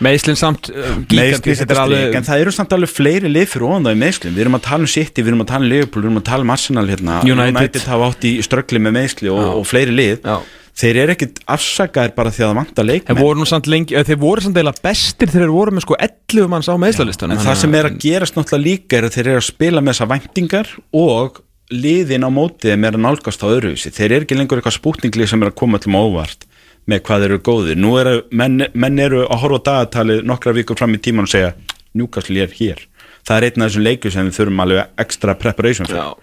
Meðslinn 0.01 0.39
samt 0.39 0.71
uh, 0.73 0.95
er 1.11 1.81
alveg 1.81 2.15
en 2.17 2.25
það 2.25 2.45
eru 2.45 2.53
samt 2.55 2.73
alveg 2.75 2.89
fleiri 2.89 3.29
lið 3.29 3.51
fyrir 3.51 3.67
ofan 3.67 3.85
það 3.85 3.97
í 3.97 3.99
meðslum 4.01 4.33
við 4.37 4.45
erum 4.45 4.57
að 4.57 4.63
tala 4.67 4.87
um 4.87 4.91
City, 4.95 5.21
við 5.21 5.33
erum 5.33 5.43
að 5.43 5.51
tala 5.51 5.63
um 5.65 5.69
Liverpool 5.71 6.01
við 6.01 6.09
erum 6.09 6.21
að 6.21 6.25
tala 6.31 6.47
um 6.47 6.55
Arsenal 6.55 6.87
hérna. 6.89 7.19
United. 7.27 7.59
United 7.59 7.85
hafa 7.91 8.09
átt 8.09 8.25
í 8.25 8.31
ströggli 8.45 8.81
með 8.81 8.97
meðsli 8.97 9.31
og, 9.33 9.43
og 9.59 9.69
fleiri 9.69 9.93
lið. 9.93 10.25
Já. 10.25 10.57
þeir 10.81 10.97
eru 11.03 11.13
ekkit 11.13 11.39
afsakaðir 11.51 12.15
bara 12.15 12.31
því 12.31 12.41
að 12.41 12.49
það 12.49 12.59
vantar 12.61 12.85
Þeir 12.85 12.91
leikmenn 12.95 13.21
voru 13.21 13.41
nú 13.41 13.47
samt 13.49 13.69
lengi, 13.69 13.95
eh, 13.99 14.05
þeir 14.07 14.19
voru 14.21 14.43
samt 14.45 14.57
eiginlega 14.57 14.85
bestir 14.87 15.29
þegar 15.29 15.43
þeir 15.43 15.55
voru 15.57 15.73
með 15.75 15.83
sko 15.85 15.97
11 16.07 16.51
manns 16.53 16.69
á 16.71 16.75
meðslalistunum 16.81 17.35
en 17.35 17.43
það 17.43 17.57
sem 17.59 17.75
er 17.75 17.89
að 17.89 17.97
gerast 18.05 18.37
náttúrulega 18.39 18.65
líka 18.69 18.97
er 18.97 19.07
að 19.09 19.17
þeir 19.17 19.29
eru 19.33 19.41
að 19.41 19.49
spila 19.49 19.83
með 19.83 19.97
þessa 19.97 20.09
væntingar 20.13 20.71
og 20.95 21.41
liðin 21.75 22.25
á 22.25 22.29
mótið 22.31 22.73
er 22.73 22.95
að 22.95 23.03
nálgast 23.03 23.43
á 23.43 23.51
öðruvísi. 23.51 23.91
Þeir 23.95 24.15
eru 24.15 24.25
ekki 24.25 24.39
lengur 24.39 24.61
eitthvað 24.61 24.79
spútninglið 24.79 25.29
sem 25.31 25.43
er 25.43 25.51
að 25.51 25.59
koma 25.59 25.79
til 25.83 25.93
óvart 25.95 26.47
með 26.89 27.03
hvað 27.07 27.25
eru 27.27 27.39
góðir. 27.45 27.79
Nú 27.79 27.95
eru 28.01 28.21
menn, 28.31 28.65
menn 28.73 28.99
eru 28.99 29.25
að 29.27 29.43
horfa 29.43 29.61
á 29.61 29.65
dagatalið 29.69 30.23
nokkra 30.27 30.55
vikur 30.57 30.79
fram 30.79 30.95
í 30.97 31.01
tíman 31.01 31.27
og 31.27 31.33
segja 31.33 31.53
Newcastle 31.93 32.41
er 32.41 32.55
hér. 32.57 32.85
Það 33.27 33.37
er 33.37 33.47
einn 33.47 33.61
af 33.61 33.69
þessum 33.69 33.85
leikur 33.85 34.13
sem 34.13 34.29
við 34.29 34.39
þurfum 34.39 34.63
alveg 34.63 35.03
ekstra 35.03 35.35
preparation 35.37 35.89
fyrir 35.89 36.01
Já. 36.01 36.15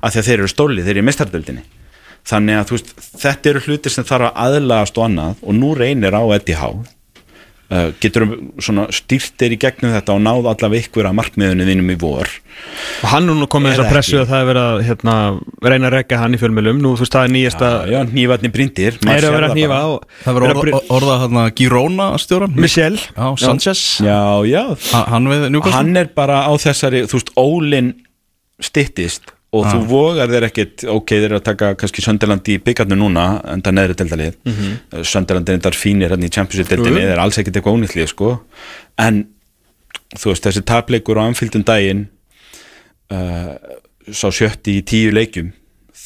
af 0.00 0.14
því 0.14 0.20
að 0.20 0.28
þeir 0.28 0.38
eru 0.38 0.52
stólið, 0.52 0.84
þeir 0.84 0.94
eru 0.94 1.02
í 1.02 1.08
mestardöldinni 1.08 1.64
þannig 2.28 2.60
að 2.60 2.72
veist, 2.74 2.92
þetta 3.20 3.50
eru 3.50 3.62
hlutir 3.66 3.92
sem 3.92 4.06
þarf 4.08 4.30
að 4.30 4.38
aðlagast 4.46 4.98
og 4.98 5.08
annað 5.08 5.42
og 5.44 5.56
nú 5.58 5.72
reynir 5.76 6.16
á 6.16 6.22
Eddie 6.36 6.56
Howe 6.56 6.84
getur 8.00 8.24
svona 8.62 8.84
stýrtir 8.92 9.54
í 9.54 9.58
gegnum 9.58 9.94
þetta 9.96 10.14
og 10.14 10.20
náð 10.22 10.48
allavega 10.52 10.84
ykkur 10.84 11.08
að 11.08 11.16
markmiðunni 11.18 11.66
þínum 11.68 11.92
í 11.94 11.96
vor? 11.98 12.28
Og 13.02 13.08
hann 13.10 13.28
er 13.32 13.38
nú 13.40 13.48
komið 13.50 13.72
Er 13.72 13.78
þess 13.80 13.84
að 13.84 13.92
pressu 13.94 14.18
að 14.20 14.28
það 14.30 14.42
er 14.42 14.48
verið 14.50 14.68
að 14.68 14.82
hérna, 14.88 15.14
reyna 15.64 15.88
að 15.88 15.94
rekka 15.96 16.20
hann 16.20 16.36
í 16.36 16.40
fjölmjölum 16.42 16.82
Nú 16.84 16.92
þú 16.94 17.02
veist 17.02 17.16
það 17.16 17.26
er 17.26 17.32
nýjasta 17.34 17.70
já, 17.90 17.98
nývatni 18.14 18.50
brindir 18.54 18.98
Það 19.00 19.16
er 19.16 19.48
að 19.48 19.56
á 19.74 19.86
Það 20.22 20.38
var 20.38 20.46
orða, 20.52 20.82
orða 20.98 21.18
hérna 21.24 21.46
Girona 21.58 22.08
stjóran 22.22 22.54
Michel. 22.54 22.94
Já, 22.94 23.26
Sanchez. 23.42 23.82
Já, 24.04 24.20
já, 24.46 24.62
Ha- 24.92 25.06
Hann 25.10 25.60
hann 25.74 25.96
er 25.98 26.12
bara 26.14 26.44
á 26.46 26.52
þessari 26.54 27.04
þú 27.10 27.18
veist, 27.18 27.34
ólinn 27.40 27.94
stittist 28.62 29.33
og 29.54 29.66
þú 29.68 29.80
vogar 29.90 30.32
þeir 30.32 30.46
ekkit 30.48 30.84
ok, 30.90 31.12
þeir 31.14 31.28
eru 31.28 31.38
að 31.38 31.46
taka 31.50 31.70
kannski 31.80 32.04
Sönderland 32.04 32.50
í 32.50 32.58
byggarnu 32.64 32.98
núna 32.98 33.26
en 33.52 33.62
það 33.64 33.76
neðri 33.78 33.98
deildalið 34.00 34.36
mm 34.42 34.52
-hmm. 34.58 35.04
Sönderland 35.12 35.48
er 35.48 35.58
endar 35.58 35.78
fínir 35.78 36.14
hann 36.14 36.26
í 36.26 36.30
Championship 36.30 36.70
deildinni, 36.70 37.00
Jú, 37.00 37.04
jú. 37.04 37.08
þeir 37.08 37.16
er 37.16 37.24
alls 37.24 37.38
ekkit 37.38 37.56
eitthvað 37.56 37.76
ónýttlið 37.78 38.08
sko, 38.12 38.30
en 38.98 39.26
þú 40.14 40.30
veist, 40.30 40.46
þessi 40.46 40.64
tapleikur 40.64 41.18
á 41.18 41.26
anfyldum 41.26 41.64
daginn 41.64 42.06
uh, 43.12 43.54
sá 44.12 44.28
sjötti 44.30 44.78
í 44.78 44.86
tíu 44.86 45.12
leikjum 45.14 45.52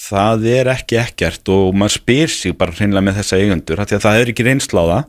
það 0.08 0.46
er 0.52 0.70
ekki 0.72 0.98
ekkert 1.00 1.48
og 1.52 1.74
maður 1.76 1.96
spyr 1.98 2.32
sig 2.32 2.56
bara 2.58 2.74
hreinlega 2.76 3.04
með 3.04 3.20
þessa 3.20 3.40
eigundur 3.40 3.80
af 3.80 3.88
því 3.88 3.96
að 3.98 4.04
það 4.06 4.20
er 4.20 4.32
ekki 4.32 4.46
reynsla 4.46 4.84
á 4.84 4.86
það 4.88 5.04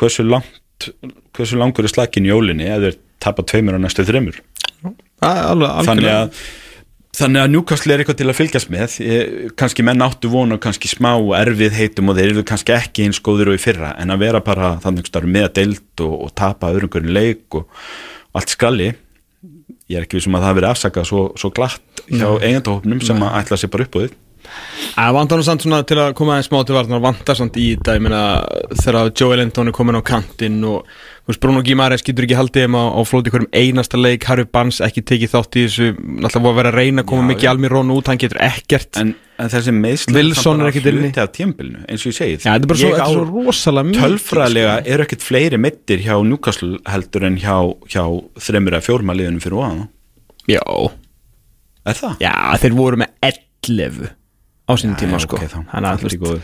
hversu 0.00 0.26
langt 0.26 0.90
hversu 1.36 1.60
langur 1.60 1.86
er 1.86 1.92
slakin 1.92 2.26
í 2.26 2.32
jólinni 2.32 2.66
eða 2.68 2.90
þeir 2.90 2.98
tapa 3.22 3.44
tveimur 3.46 3.78
á 3.78 3.80
næstu 3.82 4.04
þreimur 4.06 4.40
Alveg, 5.22 5.70
þannig 5.86 6.08
algjörlega. 6.08 6.22
að 6.26 6.61
þannig 7.18 7.42
að 7.42 7.52
Newcastle 7.52 7.94
er 7.94 8.02
eitthvað 8.02 8.18
til 8.22 8.28
að 8.30 8.38
fylgjast 8.38 8.72
með. 8.72 8.96
Ég, 9.04 9.52
kannski 9.60 9.84
menn 9.84 10.04
áttu 10.04 10.30
vonu 10.32 10.56
og 10.56 10.62
kannski 10.64 10.90
smá 10.90 11.12
erfið 11.42 11.76
heitum 11.76 12.12
og 12.12 12.18
þeir 12.18 12.32
eru 12.32 12.44
kannski 12.48 12.76
ekki 12.76 13.06
eins 13.06 13.20
góður 13.24 13.52
og 13.52 13.58
í 13.58 13.62
fyrra 13.62 13.92
en 14.00 14.14
að 14.14 14.24
vera 14.24 14.42
bara 14.44 14.74
þannig 14.82 15.10
starf 15.10 15.28
með 15.28 15.48
að 15.48 15.54
deild 15.60 16.04
og, 16.06 16.18
og 16.26 16.34
tapa 16.38 16.72
öðrungurinn 16.72 17.12
leik 17.12 17.60
og, 17.60 17.68
og 18.32 18.40
allt 18.40 18.54
skalli 18.56 18.92
ég 19.92 19.98
er 19.98 20.06
ekki 20.06 20.18
vissum 20.18 20.36
að 20.38 20.46
það 20.46 20.58
verið 20.58 20.72
afsakað 20.72 21.08
svo, 21.08 21.22
svo 21.38 21.52
glatt 21.54 22.04
hjá 22.08 22.28
eigandahópnum 22.40 23.02
sem 23.04 23.24
að 23.24 23.38
ætla 23.42 23.58
sér 23.60 23.72
bara 23.72 23.88
upp 23.88 23.98
á 23.98 24.02
þið 24.02 24.18
Það 24.92 25.14
vantar 25.16 25.38
nú 25.38 25.44
samt 25.46 25.64
svona 25.64 25.84
til 25.86 25.96
að 26.02 26.14
koma 26.18 26.34
aðeins 26.34 26.48
smá 26.50 26.58
til 26.66 26.74
varnar 26.74 27.02
vantar 27.02 27.38
samt 27.38 27.56
í 27.62 27.68
þetta, 27.76 27.94
ég 27.96 28.02
meina 28.02 28.22
þegar 28.80 29.12
Joe 29.14 29.36
Ellington 29.36 29.70
er 29.70 29.76
komin 29.76 29.96
á 29.96 30.02
kantinn 30.04 30.58
og 30.66 30.88
veist, 31.28 31.40
Bruno 31.42 31.60
Guimaraes 31.62 32.02
getur 32.02 32.24
ekki 32.26 32.34
haldið 32.38 32.64
þeim 32.66 32.76
á, 32.78 32.84
á 32.98 33.00
flóti 33.06 33.30
hverjum 33.32 33.50
einasta 33.54 33.98
leik, 34.00 34.24
Harry 34.26 34.44
Barnes 34.48 34.80
ekki 34.82 35.02
tekið 35.06 35.30
þátt 35.34 35.58
í 35.60 35.64
þessu, 35.68 35.86
náttúrulega 35.94 36.42
voru 36.42 36.52
að 36.52 36.58
vera 36.60 36.72
að 36.72 36.78
reyna 36.80 37.04
að 37.04 37.08
koma 37.12 37.26
mikið 37.30 37.46
já. 37.46 37.50
Almirón 37.52 37.92
út, 37.94 38.10
hann 38.10 38.18
getur 38.22 38.40
ekkert. 38.42 38.98
En, 39.02 39.12
en 39.38 39.52
þessi 39.52 39.74
er 40.64 40.70
ekkert 40.72 40.88
inni. 40.90 41.04
hluti 41.06 41.22
af 41.22 41.30
tímbilinu 41.36 41.84
eins 41.86 42.02
og 42.06 42.10
ég 42.10 42.16
segi. 42.18 42.38
Já, 42.42 42.50
þetta 42.56 42.68
Ég 42.82 42.98
á- 42.98 43.06
tölfræðilega 44.00 44.74
eru 44.96 45.06
ekkert 45.06 45.22
fleiri 45.28 45.60
mittir 45.62 46.02
hjá 46.02 46.16
Newcastle 46.26 46.78
heldur 46.90 47.28
en 47.30 47.38
hjá, 47.42 47.56
hjá 47.92 48.02
þreymur 48.42 48.78
eða 48.78 48.86
fjórma 48.88 49.14
liðunum 49.18 49.42
fyrir 49.46 49.58
ofan. 49.62 49.84
Já, 50.50 50.62
er 51.86 51.98
það? 52.02 52.16
já, 52.26 52.34
þeir 52.62 52.74
voru 52.82 52.98
með 53.04 53.14
11 53.30 54.10
á 54.66 54.72
sínum 54.74 54.98
tíma 54.98 55.22
sko. 55.22 55.38
Þannig 55.38 55.86
að, 55.86 56.42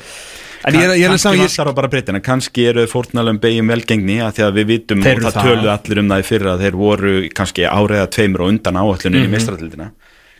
En 0.66 0.74
ég 0.74 1.04
er, 1.06 1.16
saman, 1.18 1.38
ég, 1.38 1.46
vantar 1.46 1.70
á 1.70 1.72
bara 1.78 1.88
breytina, 1.92 2.20
kannski 2.20 2.64
eru 2.66 2.82
þau 2.86 2.90
fórnalum 2.96 3.38
beigjum 3.38 3.68
velgengni 3.70 4.16
að 4.24 4.32
því 4.38 4.42
að 4.48 4.56
við 4.58 4.66
vitum 4.72 5.02
Þeir 5.04 5.18
og 5.20 5.22
það 5.28 5.36
það. 5.36 5.46
töluðu 5.46 5.70
allir 5.74 5.98
um 6.02 6.08
það 6.08 6.18
í 6.24 6.26
fyrra 6.26 6.52
að 6.56 6.62
þeir 6.64 6.76
voru 6.80 7.12
kannski 7.38 7.62
áriða 7.68 8.06
tveimur 8.10 8.40
og 8.42 8.48
undan 8.48 8.74
áallunni 8.82 9.18
Mhm. 9.22 9.28
í 9.28 9.32
mestratildina 9.36 9.90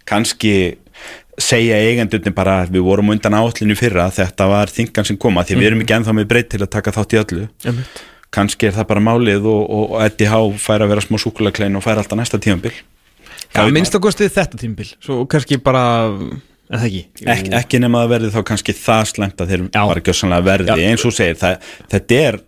kannski 0.08 0.54
segja 1.38 1.76
eigendurni 1.78 2.32
bara 2.34 2.64
að 2.64 2.72
við 2.74 2.82
vorum 2.88 3.10
undan 3.14 3.32
áallunni 3.38 3.76
í 3.76 3.78
fyrra 3.78 4.08
þetta 4.10 4.48
var 4.50 4.66
þingan 4.66 5.06
sem 5.06 5.16
koma 5.16 5.44
því 5.46 5.54
við 5.60 5.66
erum 5.70 5.82
ekki 5.84 5.94
ennþá 6.00 6.14
með 6.18 6.28
breyt 6.32 6.48
til 6.50 6.60
að 6.64 6.70
taka 6.70 6.90
þátt 6.90 7.14
í 7.14 7.20
öllu 7.22 7.44
Mhm. 7.48 7.68
Einmitt. 7.70 8.02
kannski 8.32 8.66
er 8.66 8.72
það 8.72 8.86
bara 8.88 9.00
málið 9.00 9.46
og, 9.46 9.70
og, 9.70 9.90
og 9.92 10.02
Eddie 10.02 10.26
Há 10.28 10.40
fær 10.58 10.82
að 10.82 10.88
vera 10.88 11.00
smá 11.00 11.16
súkulaklein 11.16 11.76
og 11.76 11.82
fær 11.84 11.96
alltaf 12.02 12.18
næsta 12.18 12.38
tímabil 12.42 12.72
já, 13.54 13.70
minnst 13.70 13.94
að 13.94 14.00
kostið 14.04 14.34
þetta 14.34 14.58
tímbil 14.58 14.94
Svo 15.00 15.24
kannski 15.26 15.56
bara, 15.62 16.10
Ek, 16.68 17.46
ekki 17.56 17.80
nema 17.80 18.02
að 18.04 18.10
verði 18.12 18.32
þá 18.34 18.42
kannski 18.50 18.74
það 18.76 19.06
slæmt 19.14 19.40
að 19.40 19.54
þeir 19.54 19.62
Já. 19.68 19.80
bara 19.80 20.04
gjössanlega 20.04 20.46
verði 20.50 20.74
Já. 20.74 20.90
eins 20.90 21.06
og 21.08 21.14
segir, 21.16 21.38
það, 21.40 21.70
þetta 21.94 22.18
er 22.26 22.40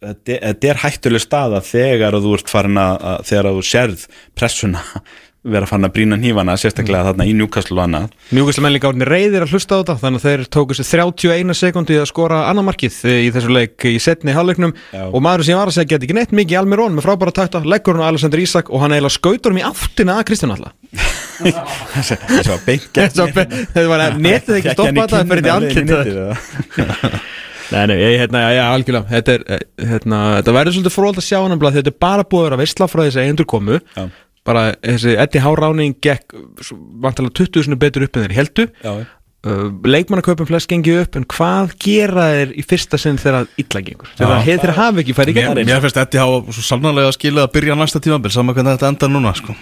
þetta 0.00 0.70
er, 0.70 0.78
hættuleg 0.80 1.20
staða 1.20 1.60
þegar 1.64 2.16
að 2.16 2.26
þú 2.26 2.36
ert 2.38 2.52
farin 2.52 2.80
að, 2.80 2.94
að 3.10 3.26
þegar 3.28 3.48
að 3.50 3.58
þú 3.58 3.64
sérð 3.68 4.04
pressuna 4.38 4.84
vera 5.40 5.68
farin 5.68 5.88
að 5.88 5.94
brína 5.96 6.18
hnífana, 6.20 6.56
sérstaklega 6.60 7.10
þarna 7.10 7.24
í 7.24 7.32
Newcastle 7.38 7.78
og 7.78 7.84
annað. 7.86 8.10
Mjúkvæslega 8.36 8.64
menn 8.66 8.74
líka 8.76 8.90
orðinni 8.90 9.08
reyðir 9.08 9.46
að 9.46 9.54
hlusta 9.54 9.78
á 9.78 9.80
þetta 9.80 9.96
þannig 10.02 10.20
að 10.20 10.26
þeir 10.26 10.42
tóku 10.56 10.76
sér 10.76 10.88
31 10.90 11.56
sekundi 11.56 11.96
að 11.96 12.08
skora 12.10 12.42
annar 12.50 12.66
markið 12.68 12.98
í 13.14 13.30
þessu 13.32 13.54
leik 13.56 13.86
í 13.88 13.94
setni 14.02 14.36
hálfleiknum. 14.36 14.74
Já. 14.92 15.06
og 15.08 15.24
maður 15.24 15.46
sem 15.48 15.56
var 15.56 15.70
að 15.70 15.78
segja 15.78 15.94
geti 15.94 16.08
ekki 16.08 16.18
neitt 16.18 16.36
mikið 16.36 16.60
Almirón 16.60 16.96
með 16.98 17.06
frábæra 17.08 17.34
takta, 17.40 17.64
leggur 17.64 17.96
hann 17.96 18.04
á 18.04 18.10
Alexander 18.12 18.42
Isak 18.42 18.68
og 18.68 18.84
hann 18.84 18.92
eiginlega 18.92 19.16
skautur 19.16 19.54
hann 19.54 19.62
í 19.62 19.66
áttina 19.70 20.18
að 20.20 20.26
Kristján 20.28 20.54
Alla 20.56 20.74
þessi 21.40 22.50
var 22.50 22.64
beint 22.66 23.00
þetta 23.00 23.86
var 23.88 24.06
netið 24.28 24.58
ekki 24.60 24.74
stoppa 24.76 25.06
þetta 25.06 25.22
fyrir 25.30 25.46
því 25.46 25.54
andlita 25.56 27.20
Nei, 27.70 27.84
nei, 27.86 28.00
ég, 28.00 28.16
hérna, 28.18 28.40
já, 28.42 28.48
já, 28.56 28.64
algjörlega. 28.66 29.06
Þetta, 29.06 29.34
er, 29.36 29.42
eh, 29.54 29.90
hérna, 29.92 30.16
þetta 30.40 30.54
verður 30.56 30.74
svolítið 30.74 30.94
fróld 30.96 31.20
að 31.20 31.26
sjá 31.28 31.36
hann 31.38 31.52
þetta 31.60 31.92
er 31.92 31.94
bara 32.02 32.24
búið 32.26 32.40
að 32.40 32.48
vera 32.48 32.58
veistla 32.58 32.88
frá 32.90 33.02
þessi 33.04 33.20
eigendur 33.22 33.46
komu. 33.46 33.76
Já. 33.94 34.08
Bara 34.50 34.66
þessi 34.82 35.16
Eddie 35.22 35.42
Há 35.44 35.50
ráning 35.58 35.96
gekk 36.02 36.36
svo 36.66 36.78
vantarlega 37.04 37.38
20 37.44 37.66
sinni 37.66 37.80
betur 37.80 38.06
upp 38.06 38.18
en 38.18 38.26
þeir 38.26 38.36
heldu 38.40 38.68
Já. 38.82 38.94
Uh, 39.46 39.66
leikmannaköpum 39.86 40.48
flest 40.48 40.70
gengið 40.70 41.00
upp 41.04 41.18
en 41.20 41.26
hvað 41.34 41.74
gera 41.84 42.28
þeir 42.34 42.54
í 42.54 42.66
fyrsta 42.66 43.00
sinn 43.00 43.18
þegar 43.20 43.48
illa 43.60 43.82
gengur? 43.86 44.12
Þegar 44.18 44.44
Já. 44.44 44.60
þeir 44.64 44.74
hafi 44.78 45.04
ekki 45.04 45.16
farið 45.16 45.34
í 45.34 45.40
gegn? 45.40 45.62
mér 45.70 45.82
finnst 45.84 46.00
Eddie 46.04 46.22
hafa 46.22 46.56
svo 46.56 46.66
sannarlega 46.68 47.16
skilið 47.16 47.46
að 47.46 47.52
byrja 47.56 47.78
næsta 47.80 48.02
tímabil 48.04 48.34
saman 48.34 48.56
hvernig 48.56 48.78
þetta 48.78 48.92
endar 48.94 49.12
núna 49.12 49.34
sko. 49.38 49.56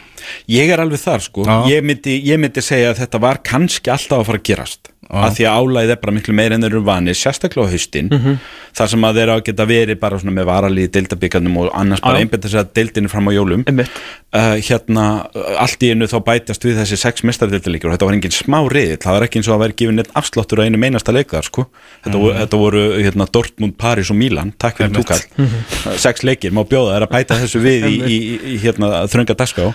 Ég 0.51 0.71
er 0.75 0.83
alveg 0.83 1.01
þar 1.01 1.25
sko. 1.25 1.49
Ég 1.71 1.85
myndi, 1.87 2.19
ég 2.27 2.41
myndi 2.41 2.65
segja 2.65 2.93
að 2.93 3.03
þetta 3.05 3.23
var 3.23 3.43
kannski 3.47 3.95
alltaf 3.95 4.23
að 4.23 4.31
fara 4.33 4.43
að 4.43 4.49
gerast. 4.51 4.95
Já. 5.09 5.23
að 5.25 5.37
því 5.39 5.45
að 5.49 5.59
álæðið 5.59 5.91
er 5.95 6.01
bara 6.03 6.13
miklu 6.13 6.35
meir 6.37 6.53
en 6.53 6.65
þeir 6.65 6.75
eru 6.75 6.81
vanir 6.85 7.17
sérstaklega 7.17 7.65
á 7.65 7.73
haustin. 7.73 8.09
Mhm. 8.13 8.35
þar 8.79 8.89
sem 8.93 9.05
að 9.09 9.17
þeir 9.17 9.31
á 9.33 9.35
að 9.35 9.45
geta 9.47 9.65
verið 9.67 9.99
bara 9.99 10.19
svona 10.21 10.35
með 10.37 10.45
varalíði 10.47 10.91
deildabíkarnum 10.93 11.57
og 11.57 11.71
annars 11.75 12.01
bara 12.05 12.19
einbæta 12.21 12.49
sér 12.49 12.61
að 12.61 12.75
deildinu 12.77 13.09
fram 13.09 13.27
á 13.27 13.33
jólum. 13.33 13.65
Uh, 13.67 14.61
hérna 14.61 15.27
allt 15.59 15.83
í 15.83 15.91
einu 15.91 16.07
þá 16.07 16.21
bætast 16.23 16.63
við 16.63 16.77
þessi 16.77 16.99
sex 17.01 17.25
mistardildalíkjur 17.25 17.89
og 17.89 17.97
þetta 17.97 18.07
var 18.07 18.15
engin 18.19 18.37
smá 18.37 18.61
riðill, 18.69 19.01
það 19.01 19.17
var 19.17 19.27
ekki 19.27 19.41
eins 19.41 19.49
og 19.49 19.57
að 19.57 19.65
vera 19.69 19.79
gefin 19.83 20.01
neitt 20.01 20.15
afsláttur 20.19 20.63
á 20.63 20.67
einu 20.67 20.81
meinasta 20.81 21.15
leikar 21.15 21.47
sko. 21.47 21.69
þetta, 22.05 22.17
voru, 22.17 22.35
þetta 22.41 22.63
voru 22.65 22.85
hérna, 22.99 23.29
Dortmund, 23.33 23.77
Paris 23.81 24.11
og 24.11 24.19
Milan. 24.19 24.55
Takk 24.59 24.81
fyrir 24.81 24.97
túkall 24.97 25.99
sex 26.01 26.25
leikir, 26.27 26.55
má 26.57 26.65
bjóða 26.69 26.97
þær 26.97 27.09
að 27.09 27.15
bæta 27.15 27.39
þessu 27.43 27.63
við 27.63 27.89
í, 27.89 27.95
í, 27.99 28.17
í, 28.17 28.41
í 28.55 28.59
hérna, 28.65 29.05
þrönga 29.11 29.39
dagská 29.39 29.71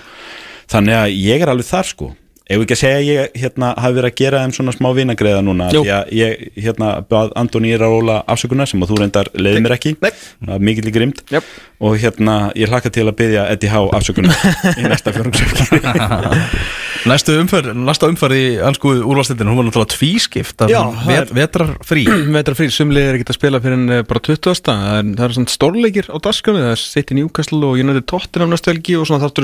þannig 0.72 1.00
að 1.00 1.16
ég 1.18 1.44
er 1.44 1.52
alveg 1.54 1.70
þar 1.70 1.90
sko 1.90 2.12
ef 2.44 2.58
við 2.60 2.64
ekki 2.66 2.76
að 2.76 2.82
segja 2.82 2.98
að 3.00 3.06
ég 3.08 3.38
hérna, 3.40 3.68
hafi 3.80 3.96
verið 3.96 4.10
að 4.12 4.18
gera 4.20 4.40
þeim 4.44 4.54
svona 4.58 4.74
smá 4.76 4.90
vinagreiða 4.98 5.44
núna 5.48 5.70
Jú. 5.72 5.84
því 5.86 5.92
að 5.96 6.10
ég 6.18 6.42
hérna, 6.66 6.90
bað 7.08 7.32
Antoni 7.40 7.72
Íraróla 7.72 8.18
afsökunar 8.28 8.68
sem 8.68 8.84
að 8.84 8.92
þú 8.92 8.98
reyndar 9.00 9.30
leiði 9.40 9.62
mér 9.64 9.76
ekki 9.78 9.94
Nei. 10.04 10.10
Það 10.12 10.52
var 10.52 10.66
mikill 10.68 10.90
í 10.90 10.94
grimt 10.98 11.24
Jöp. 11.32 11.48
og 11.84 11.96
hérna 12.04 12.36
ég 12.60 12.68
hlakka 12.72 12.92
til 12.92 13.08
að 13.08 13.16
byggja 13.22 13.46
Eddie 13.54 13.72
Há 13.72 13.80
afsökunar 13.96 14.36
í 14.80 14.84
næsta 14.92 15.16
fjörungsöfki 15.16 15.80
Næstu 17.10 17.34
umferð, 17.36 17.74
næsta 17.76 18.08
umferð 18.08 18.36
í 18.38 18.44
ansku 18.64 18.94
úrvalstildinu, 19.04 19.52
hún 19.52 19.58
var 19.60 19.66
náttúrulega 19.68 19.92
tvískipt 19.92 20.62
Já, 20.72 20.80
vet, 21.04 21.18
er- 21.26 21.34
vetrar 21.36 21.74
frí 21.84 22.04
Vetra 22.38 22.56
frýr, 22.56 22.72
sumlið 22.72 23.08
er 23.10 23.18
ekki 23.18 23.28
að 23.34 23.40
spila 23.40 23.60
fyrir 23.64 23.76
en 23.76 23.90
eh, 23.98 24.04
bara 24.08 24.22
20. 24.24 24.62
Það 24.64 24.86
er, 24.94 25.10
það 25.18 25.26
er 25.26 25.36
svona 25.36 25.52
stórleikir 25.52 26.08
á 26.08 26.16
dasgömi, 26.24 26.62
það 26.64 26.76
er 26.76 26.80
City 26.84 27.18
Newcastle 27.18 27.60
og 27.68 27.80
United 27.82 28.08
Tottenham 28.08 28.54
næstu 28.54 28.72
helgi 28.72 28.96
og 29.00 29.08
svona 29.10 29.24
þáttur 29.26 29.44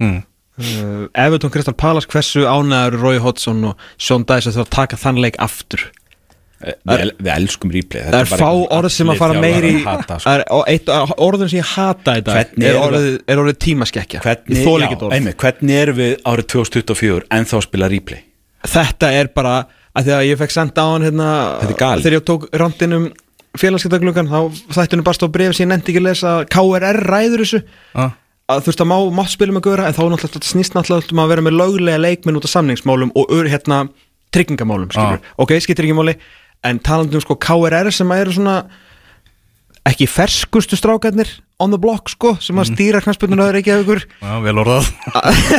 mm. 0.02 0.18
uh, 0.61 1.06
Everton 1.14 1.53
Crystal 1.53 1.77
Palace 1.77 2.10
hversu 2.10 2.48
ánæður 2.48 2.98
Roy 3.03 3.22
Hodgson 3.22 3.61
og 3.72 3.86
Sean 3.98 4.26
Dice 4.26 4.49
að 4.49 4.57
það 4.57 4.65
að 4.65 4.73
taka 4.80 5.02
þann 5.03 5.22
leik 5.22 5.38
aftur 5.44 5.91
við, 6.61 7.11
við 7.19 7.32
elskum 7.36 7.73
replay 7.73 8.06
Það 8.07 8.19
er 8.19 8.30
fá 8.32 8.49
orð 8.77 8.91
sem 8.95 9.11
að 9.11 9.22
fara 9.22 9.41
meiri 9.44 9.73
sko. 9.82 9.95
Það 10.23 10.30
er 10.32 10.44
og 10.56 10.64
eitt 10.72 10.91
orðin 11.26 11.52
sem 11.52 11.60
ég 11.60 11.73
hata 11.73 12.15
þetta 12.18 12.38
Hvernig 12.38 12.69
er 12.69 12.80
orðið, 12.80 13.10
er 13.27 13.41
orðið 13.44 13.60
tímaskekkja. 13.65 14.23
Hvernig, 14.23 14.69
orð. 14.72 15.15
einmitt, 15.18 15.38
hvernig 15.41 15.82
erum 15.82 15.99
við 15.99 16.15
árið 16.23 16.49
2024 16.56 17.27
en 17.38 17.49
þá 17.49 17.56
að 17.60 17.65
spila 17.68 17.91
replay? 17.91 18.23
Þetta 18.65 19.11
er 19.19 19.32
bara 19.36 19.57
að 19.95 20.07
því 20.07 20.15
að 20.18 20.26
ég 20.30 20.41
fekk 20.41 20.56
senda 20.56 20.86
á 20.86 20.88
hann 20.91 21.06
hérna, 21.06 21.30
þegar 21.69 22.18
ég 22.18 22.26
tók 22.27 22.48
randinum 22.56 23.10
félagskiptaglugan 23.60 24.32
þá 24.32 24.40
þættinu 24.76 25.06
bara 25.06 25.18
stóð 25.18 25.34
bref 25.36 25.56
sem 25.56 25.65
ég 25.65 25.72
nefndi 25.72 25.94
ekki 25.94 26.02
að 26.02 26.07
lesa. 26.10 26.34
Að 26.40 26.48
KRR 26.56 27.02
ræður 27.11 27.44
þessu. 27.45 27.61
Ah. 27.95 28.15
að 28.52 28.65
þú 28.65 28.72
veist 28.72 28.82
að 28.84 28.90
má, 28.91 28.98
mátt 29.18 29.32
spila 29.34 29.56
með 29.56 29.64
góra 29.65 29.86
en 29.88 29.95
þá 29.95 30.02
er 30.03 30.11
náttúrulega 30.14 30.49
snýst 30.49 30.76
náttúrulega 30.76 31.15
um 31.15 31.22
að 31.23 31.32
vera 31.32 31.45
með 31.45 31.56
löglega 31.57 32.02
leikminn 32.02 32.36
út 32.38 32.45
af 32.45 32.52
samningsmálum 32.52 33.14
og 33.18 33.32
ör, 33.34 33.48
hérna 33.49 33.80
tryggingamálum 34.36 34.91
skilur. 34.94 35.23
ok, 35.41 35.56
skiptir 35.64 35.88
ekki 35.88 35.98
máli 35.98 36.15
en 36.65 36.81
talandi 36.83 37.17
um 37.17 37.23
sko 37.23 37.37
KRR 37.41 37.91
sem 37.93 38.11
að 38.11 38.25
eru 38.25 38.35
svona 38.35 38.55
ekki 39.85 40.07
ferskustu 40.09 40.77
strákarnir 40.79 41.29
on 41.61 41.71
the 41.71 41.79
block 41.79 42.09
sko 42.09 42.33
sem 42.43 42.57
að 42.59 42.71
stýra 42.73 43.01
knastbyrnun 43.05 43.43
öður 43.45 43.59
ekki 43.59 43.73
af 43.75 43.83
ykkur 43.83 44.01
Já, 44.09 44.31
vel 44.43 44.55
orðað. 44.63 44.87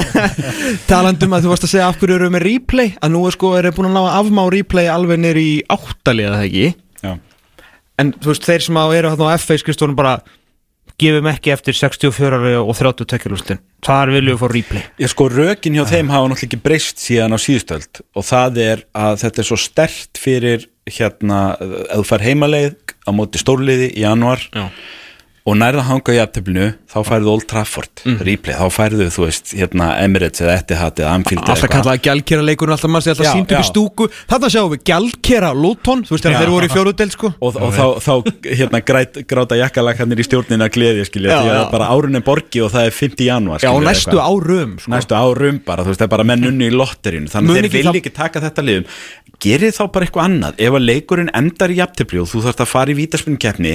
Talandum 0.91 1.37
að 1.37 1.47
þú 1.47 1.53
varst 1.53 1.67
að 1.69 1.73
segja 1.73 1.87
af 1.89 2.01
hverju 2.01 2.19
eru 2.19 2.31
með 2.35 2.47
replay 2.49 2.91
að 2.99 3.15
nú 3.15 3.23
er 3.29 3.37
sko 3.37 3.53
er 3.57 3.71
búin 3.77 3.89
að 3.93 3.95
ná 3.97 4.03
að 4.03 4.17
afmá 4.19 4.43
replay 4.53 4.91
alveg 4.93 5.23
nýr 5.23 5.41
í 5.41 5.51
áttalið 5.73 6.29
eða 6.33 6.43
ekki? 6.49 6.67
Já, 7.07 7.13
en 8.03 8.13
þú 8.19 8.33
veist 8.33 8.49
þeir 8.51 8.67
sem 8.67 8.81
að 8.83 8.97
eru 8.99 9.15
á 9.15 9.39
FA 9.39 9.61
skrifstónum 9.63 9.97
bara 9.99 10.19
gefum 11.01 11.29
ekki 11.31 11.53
eftir 11.55 11.77
64 11.77 12.55
og 12.61 12.73
30 12.77 13.09
tekjulústin 13.13 13.61
þar 13.87 14.13
viljum 14.15 14.37
við 14.37 14.41
fá 14.41 14.49
replay. 14.53 14.85
Ég 15.03 15.13
sko 15.13 15.29
rökin 15.31 15.77
hjá 15.77 15.85
þeim 15.89 16.11
hafa 16.13 16.31
náttúrulega 16.31 16.49
ekki 16.49 16.63
breyst 16.65 17.03
síðan 17.03 17.37
á 17.37 17.39
síðustöld 17.39 18.01
og 18.17 18.27
það 18.27 18.61
er 18.65 18.85
að 18.97 19.21
þetta 19.25 19.43
er 19.43 19.49
svo 19.51 19.59
stert 19.61 20.21
fyrir 20.21 20.69
hérna, 20.87 21.41
ef 21.61 22.01
þú 22.01 22.07
fær 22.07 22.25
heimaleið 22.27 22.95
á 23.07 23.11
móti 23.15 23.43
stórliði 23.43 23.91
í 23.95 24.05
januar 24.07 24.43
Já. 24.55 24.69
Og 25.47 25.55
nærða 25.55 25.83
hanga 25.87 26.15
í 26.17 26.19
aftöflinu 26.19 26.65
þá 26.91 26.97
færðu 27.07 27.29
Old 27.31 27.45
Trafford, 27.47 28.01
replay, 28.27 28.57
þá 28.59 28.67
færðu 28.75 29.05
þú 29.15 29.23
veist, 29.29 29.53
hérna 29.55 29.93
Emirates 30.03 30.43
eða 30.43 30.57
Etihad 30.59 30.99
eða 30.99 31.13
Anfield 31.15 31.43
eða 31.45 31.55
alltaf 31.55 31.71
kallaði 31.71 32.01
gjaldkera 32.07 32.43
leikurinn 32.49 32.75
alltaf 32.75 32.91
maður 32.91 33.05
sé 33.07 33.13
alltaf 33.13 33.27
Já, 33.29 33.33
sínt 33.37 33.53
upp 33.55 33.63
í 33.63 33.69
stúku. 33.69 34.09
Þarna 34.33 34.51
sjáum 34.57 34.73
við 34.73 34.83
gjaldkera 34.91 35.51
Luton 35.55 36.03
þú 36.09 36.17
veist 36.17 36.27
þegar 36.27 36.43
þeir 36.43 36.53
voru 36.57 36.67
í 36.67 36.73
fjórudel 36.75 37.09
sko. 37.15 37.31
Og, 37.39 37.61
og 37.63 37.77
þá, 37.77 37.85
þá 38.03 38.13
hérna 38.59 38.81
græt, 38.91 39.21
gráta 39.31 39.61
jakkalakarnir 39.61 40.25
í 40.25 40.27
stjórnina 40.27 40.69
gleði 40.75 41.07
skilja, 41.07 41.39
því 41.45 41.55
að 41.55 41.71
bara 41.77 41.91
árun 41.95 42.19
er 42.19 42.27
borgi 42.27 42.65
og 42.67 42.75
það 42.75 42.91
er 42.91 42.99
50 42.99 43.31
januar 43.31 43.63
já 43.63 43.71
skilurðu, 43.71 43.87
næstu 43.93 44.23
árum 44.27 44.75
sko. 44.83 44.95
næstu 44.97 45.19
árum 45.21 45.63
bara, 45.71 45.87
þú 45.87 45.93
veist, 45.95 46.03
það 46.03 46.09
er 46.11 46.15
bara 46.17 46.29
menn 46.33 46.51
unni 46.51 46.71
í 46.73 46.75
lotterinu 46.75 47.31
þannig 47.31 47.53
Mun 47.55 47.63
að 47.63 47.71
þeir 47.71 47.87
það- 47.87 48.01
ekki 48.03 48.15
taka 48.19 48.43
þetta 48.49 48.67
liðum. 48.67 48.91
Gerið 49.47 49.75
þá 49.79 49.83
bara 49.93 50.07
eitthvað 50.09 50.27
annað. 50.27 50.55
Ef 50.67 50.75
að 50.81 50.87
leikurinn 50.91 51.31
endar 51.37 51.71
í 51.71 51.79
jafntefli 51.79 52.23
og 52.23 52.31
þú 52.31 52.43
þarfst 52.47 52.63
að 52.65 52.71
fara 52.73 52.91
í 52.91 52.97
vítaspunnkeppni 52.99 53.75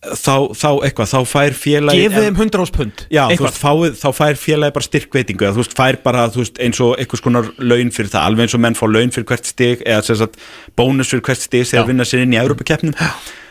þá, 0.00 0.34
þá 0.56 0.68
eitthvað, 0.86 1.10
þá 1.12 1.18
fær 1.28 1.56
félagi 1.60 2.04
gefið 2.06 2.24
þeim 2.24 2.38
100 2.40 2.62
ás 2.64 2.70
pund 2.72 3.02
Já, 3.12 3.22
þú 3.26 3.34
Eitthvað. 3.34 3.50
veist, 3.50 3.60
fáið, 3.60 3.98
þá 4.00 4.08
fær 4.20 4.38
félagi 4.40 4.76
bara 4.78 4.86
styrkveitingu 4.88 5.44
eða 5.44 5.52
þú 5.58 5.60
veist, 5.64 5.76
fær 5.76 5.98
bara, 6.06 6.22
veist, 6.40 6.60
eins 6.64 6.80
og 6.80 6.94
einhvers 7.02 7.24
konar 7.26 7.50
laun 7.58 7.92
fyrir 7.92 8.08
það, 8.14 8.24
alveg 8.30 8.46
eins 8.48 8.56
og 8.56 8.62
menn 8.64 8.78
fá 8.80 8.86
laun 8.88 9.12
fyrir 9.12 9.28
hvert 9.28 9.50
stig 9.52 9.82
eða 9.84 10.06
sem 10.08 10.16
sagt 10.22 10.40
bónus 10.80 11.12
fyrir 11.12 11.26
hvert 11.28 11.44
stig 11.44 11.68
þegar 11.68 11.90
vinna 11.92 12.08
sér 12.08 12.24
inn 12.24 12.32
í 12.32 12.40
Európa-keppnum 12.40 12.96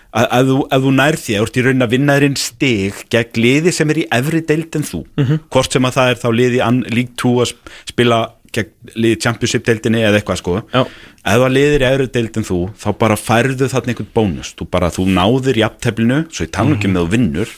að, 0.10 0.26
að, 0.34 0.48
þú, 0.50 0.58
nær 0.98 1.18
því, 1.22 1.36
þú 1.38 1.46
ert 1.46 1.58
í 1.62 1.64
raun 1.68 1.86
að 1.86 1.92
vinna 1.94 2.16
þér 2.18 2.26
inn 2.32 2.40
stig 2.42 3.04
gegn 3.14 3.42
liði 3.46 3.74
sem 3.78 3.94
er 3.94 4.00
í 4.02 4.08
efri 4.18 4.42
deild 4.50 4.74
en 4.80 4.88
þú, 4.90 5.04
Mhm. 5.22 5.40
hvort 5.54 5.72
sem 5.78 5.86
að 5.86 5.94
það 6.00 6.10
er 6.16 6.22
þá 6.24 6.28
liði 6.34 6.64
League 6.96 7.14
2 7.22 7.36
að 7.44 7.52
sp- 7.54 7.70
spila 7.94 8.20
gegn 8.56 8.94
liði 8.96 9.20
Championship 9.24 9.66
deildinni 9.68 10.04
eða 10.06 10.20
eitthvað 10.20 10.42
sko. 10.42 10.58
Já. 10.74 10.82
ef 11.24 11.42
það 11.44 11.56
liðir 11.56 11.84
í 11.86 11.90
efri 11.90 12.08
deild 12.16 12.40
en 12.40 12.48
þú 12.50 12.60
þá 12.80 12.90
bara 13.04 13.18
færðu 13.20 13.72
þarna 13.72 13.94
einhvern 13.94 14.14
bónus. 14.16 14.54
Þú 14.58 14.70
bara, 14.72 14.92
þú 14.94 15.08
náðir 15.18 15.62
í 15.62 15.66
apteflinu 15.68 16.22
svo 16.30 16.48
ég 16.48 16.54
tala 16.56 16.78
ekki 16.78 16.92
með 16.92 17.06
þú 17.08 17.14
vinnur 17.16 17.58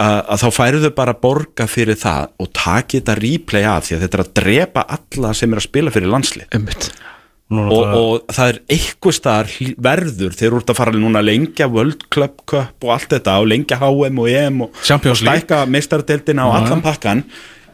að, 0.00 0.18
að 0.34 0.44
þá 0.44 0.48
færðu 0.58 0.92
bara 0.96 1.16
borga 1.24 1.66
fyrir 1.70 1.98
það 2.00 2.30
og 2.42 2.52
taki 2.56 3.00
þetta 3.00 3.18
replay 3.20 3.66
af 3.70 3.88
því 3.88 3.96
að 3.96 4.06
þetta 4.06 4.18
er 4.18 4.24
að 4.24 4.36
drepa 4.40 4.86
alla 4.98 5.34
sem 5.38 5.52
er 5.54 5.62
að 5.62 5.68
spila 5.68 5.94
fyrir 5.94 6.12
landslið. 6.14 6.48
Og, 7.54 7.82
og 7.94 8.32
það 8.32 8.50
er 8.50 8.58
eitthvað 8.72 9.14
staðar 9.18 9.50
verður 9.84 10.32
þeir 10.34 10.46
eru 10.48 10.60
út 10.62 10.70
að 10.72 10.78
fara 10.78 10.94
núna 10.96 11.20
að 11.20 11.28
lengja 11.28 11.68
World 11.70 12.06
Club 12.10 12.38
Cup 12.48 12.86
og 12.86 12.94
allt 12.94 13.12
þetta 13.12 13.34
og 13.42 13.50
lengja 13.52 13.76
HM 13.82 14.22
og 14.22 14.30
EM 14.32 14.62
og, 14.64 14.78
Champions 14.80 15.20
og 15.20 15.28
stækka 15.28 15.58
meistardeldina 15.70 16.48
og 16.48 16.56
allan 16.56 16.82
pakkan 16.82 17.20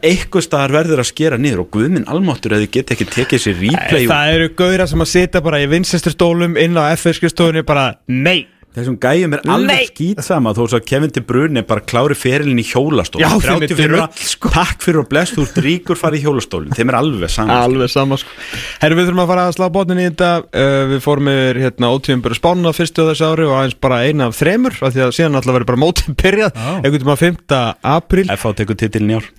eitthvað 0.07 0.47
staðar 0.47 0.75
verður 0.79 1.03
að 1.03 1.09
skera 1.11 1.41
niður 1.41 1.65
og 1.65 1.69
guðminn 1.75 2.07
almáttur 2.11 2.55
að 2.55 2.65
þið 2.65 2.73
geta 2.77 2.95
ekki 2.95 3.09
tekið 3.11 3.43
sér 3.45 3.59
replay 3.61 4.07
og 4.07 4.13
það 4.13 4.33
eru 4.37 4.49
gauðra 4.61 4.89
sem 4.91 5.05
að 5.05 5.11
sitja 5.13 5.43
bara 5.45 5.61
í 5.61 5.69
vinsesturstólum 5.71 6.57
inn 6.61 6.79
á 6.79 6.91
FA 6.95 7.15
skrifstofunni 7.17 7.65
bara 7.67 7.91
nei 8.07 8.47
Þessum 8.71 8.95
gæjum 9.03 9.33
er 9.35 9.41
alveg 9.51 9.81
Nei. 9.81 9.87
skýtsama 9.89 10.53
þó 10.55 10.61
að 10.63 10.85
Kevin 10.87 11.11
De 11.11 11.21
Bruyne 11.27 11.63
bara 11.67 11.83
klári 11.83 12.15
ferilin 12.15 12.61
í 12.61 12.63
hjólastól 12.63 13.19
Já, 13.19 13.27
þeim 13.33 13.65
er 13.65 13.73
35 13.73 13.83
ára, 13.97 14.05
drull, 14.05 14.29
sko. 14.29 14.51
Takk 14.53 14.85
fyrir 14.85 14.99
og 15.01 15.09
bless, 15.11 15.33
þú 15.35 15.43
ert 15.43 15.59
ríkur 15.65 15.99
farið 15.99 16.21
í 16.21 16.23
hjólastólin 16.23 16.77
Þeim 16.77 16.93
er 16.93 16.97
alveg 17.01 17.33
saman 17.33 17.51
Alveg 17.57 17.91
sama 17.91 18.19
sko 18.21 18.31
Herru 18.79 18.99
við 19.01 19.09
þurfum 19.09 19.23
að 19.25 19.33
fara 19.33 19.45
að 19.49 19.57
slá 19.57 19.67
botnin 19.75 19.99
í 19.99 20.07
þetta 20.07 20.31
uh, 20.39 20.77
Við 20.93 21.03
fórum 21.03 21.31
yfir 21.33 21.61
hérna 21.65 21.91
ótíðum 21.97 22.23
bara 22.23 22.39
spánuna 22.39 22.75
fyrstu 22.79 23.09
þessu 23.11 23.27
ári 23.27 23.49
og 23.49 23.57
aðeins 23.57 23.77
bara 23.83 23.99
eina 24.07 24.31
af 24.31 24.39
þremur 24.39 24.79
af 24.79 24.95
Því 24.95 25.05
að 25.09 25.13
síðan 25.19 25.39
alltaf 25.41 25.59
verið 25.59 25.71
bara 25.73 25.83
mótið 25.83 26.17
byrjað 26.23 26.55
Já. 26.55 26.71
Einhvern 26.79 27.03
tíma 27.03 27.19
5. 27.25 27.61
apríl 27.97 28.27
F.A. 28.39 28.55
tekur 28.55 28.79
titilin 28.79 29.17
í 29.17 29.19
ár 29.19 29.31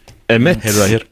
Heyrðu 0.63 0.81
það 0.81 0.93
hér. 0.93 1.05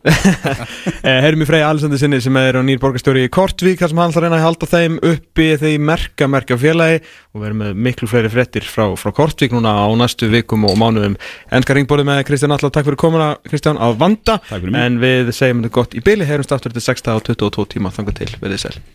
Herrum 1.25 1.45
í 1.45 1.49
Freyja 1.49 1.71
Alessandi 1.71 2.01
sinni 2.01 2.21
sem 2.25 2.39
er 2.41 2.59
á 2.59 2.63
nýr 2.65 2.81
borgarstjóri 2.83 3.27
í 3.27 3.33
Kortvík 3.33 3.83
þar 3.83 3.93
sem 3.93 4.01
hann 4.03 4.15
ætlar 4.15 4.27
að 4.27 4.29
reyna 4.29 4.39
að 4.41 4.47
halda 4.47 4.69
þeim 4.71 4.99
uppi 5.11 5.49
því 5.61 5.73
merka, 5.91 6.31
merka 6.31 6.59
félagi 6.61 7.03
og 7.35 7.45
verðum 7.45 7.65
með 7.65 7.83
miklu 7.89 8.11
fleiri 8.11 8.33
fréttir 8.33 8.67
frá, 8.67 8.87
frá 9.01 9.13
Kortvík 9.17 9.55
núna 9.57 9.77
á 9.77 9.87
næstu 10.01 10.31
vikum 10.33 10.65
og 10.69 10.79
mánuðum. 10.81 11.19
Enska 11.55 11.77
ringborði 11.77 12.09
með 12.09 12.25
Kristján 12.31 12.57
Allar, 12.57 12.73
takk 12.75 12.89
fyrir 12.89 13.01
komuna 13.01 13.33
Kristján 13.47 13.79
á 13.79 13.89
vanda. 13.93 14.41
En 14.51 14.99
við 15.03 15.35
segjum 15.37 15.65
þetta 15.65 15.77
gott 15.81 15.99
í 15.99 16.05
byli, 16.05 16.29
heyrumst 16.29 16.57
aftur 16.57 16.75
til 16.75 16.85
6 16.85 17.11
og 17.15 17.29
22 17.29 17.69
tíma. 17.77 17.95
Þangar 17.95 18.23
til, 18.23 18.33
verðið 18.41 18.67
sæl 18.67 18.81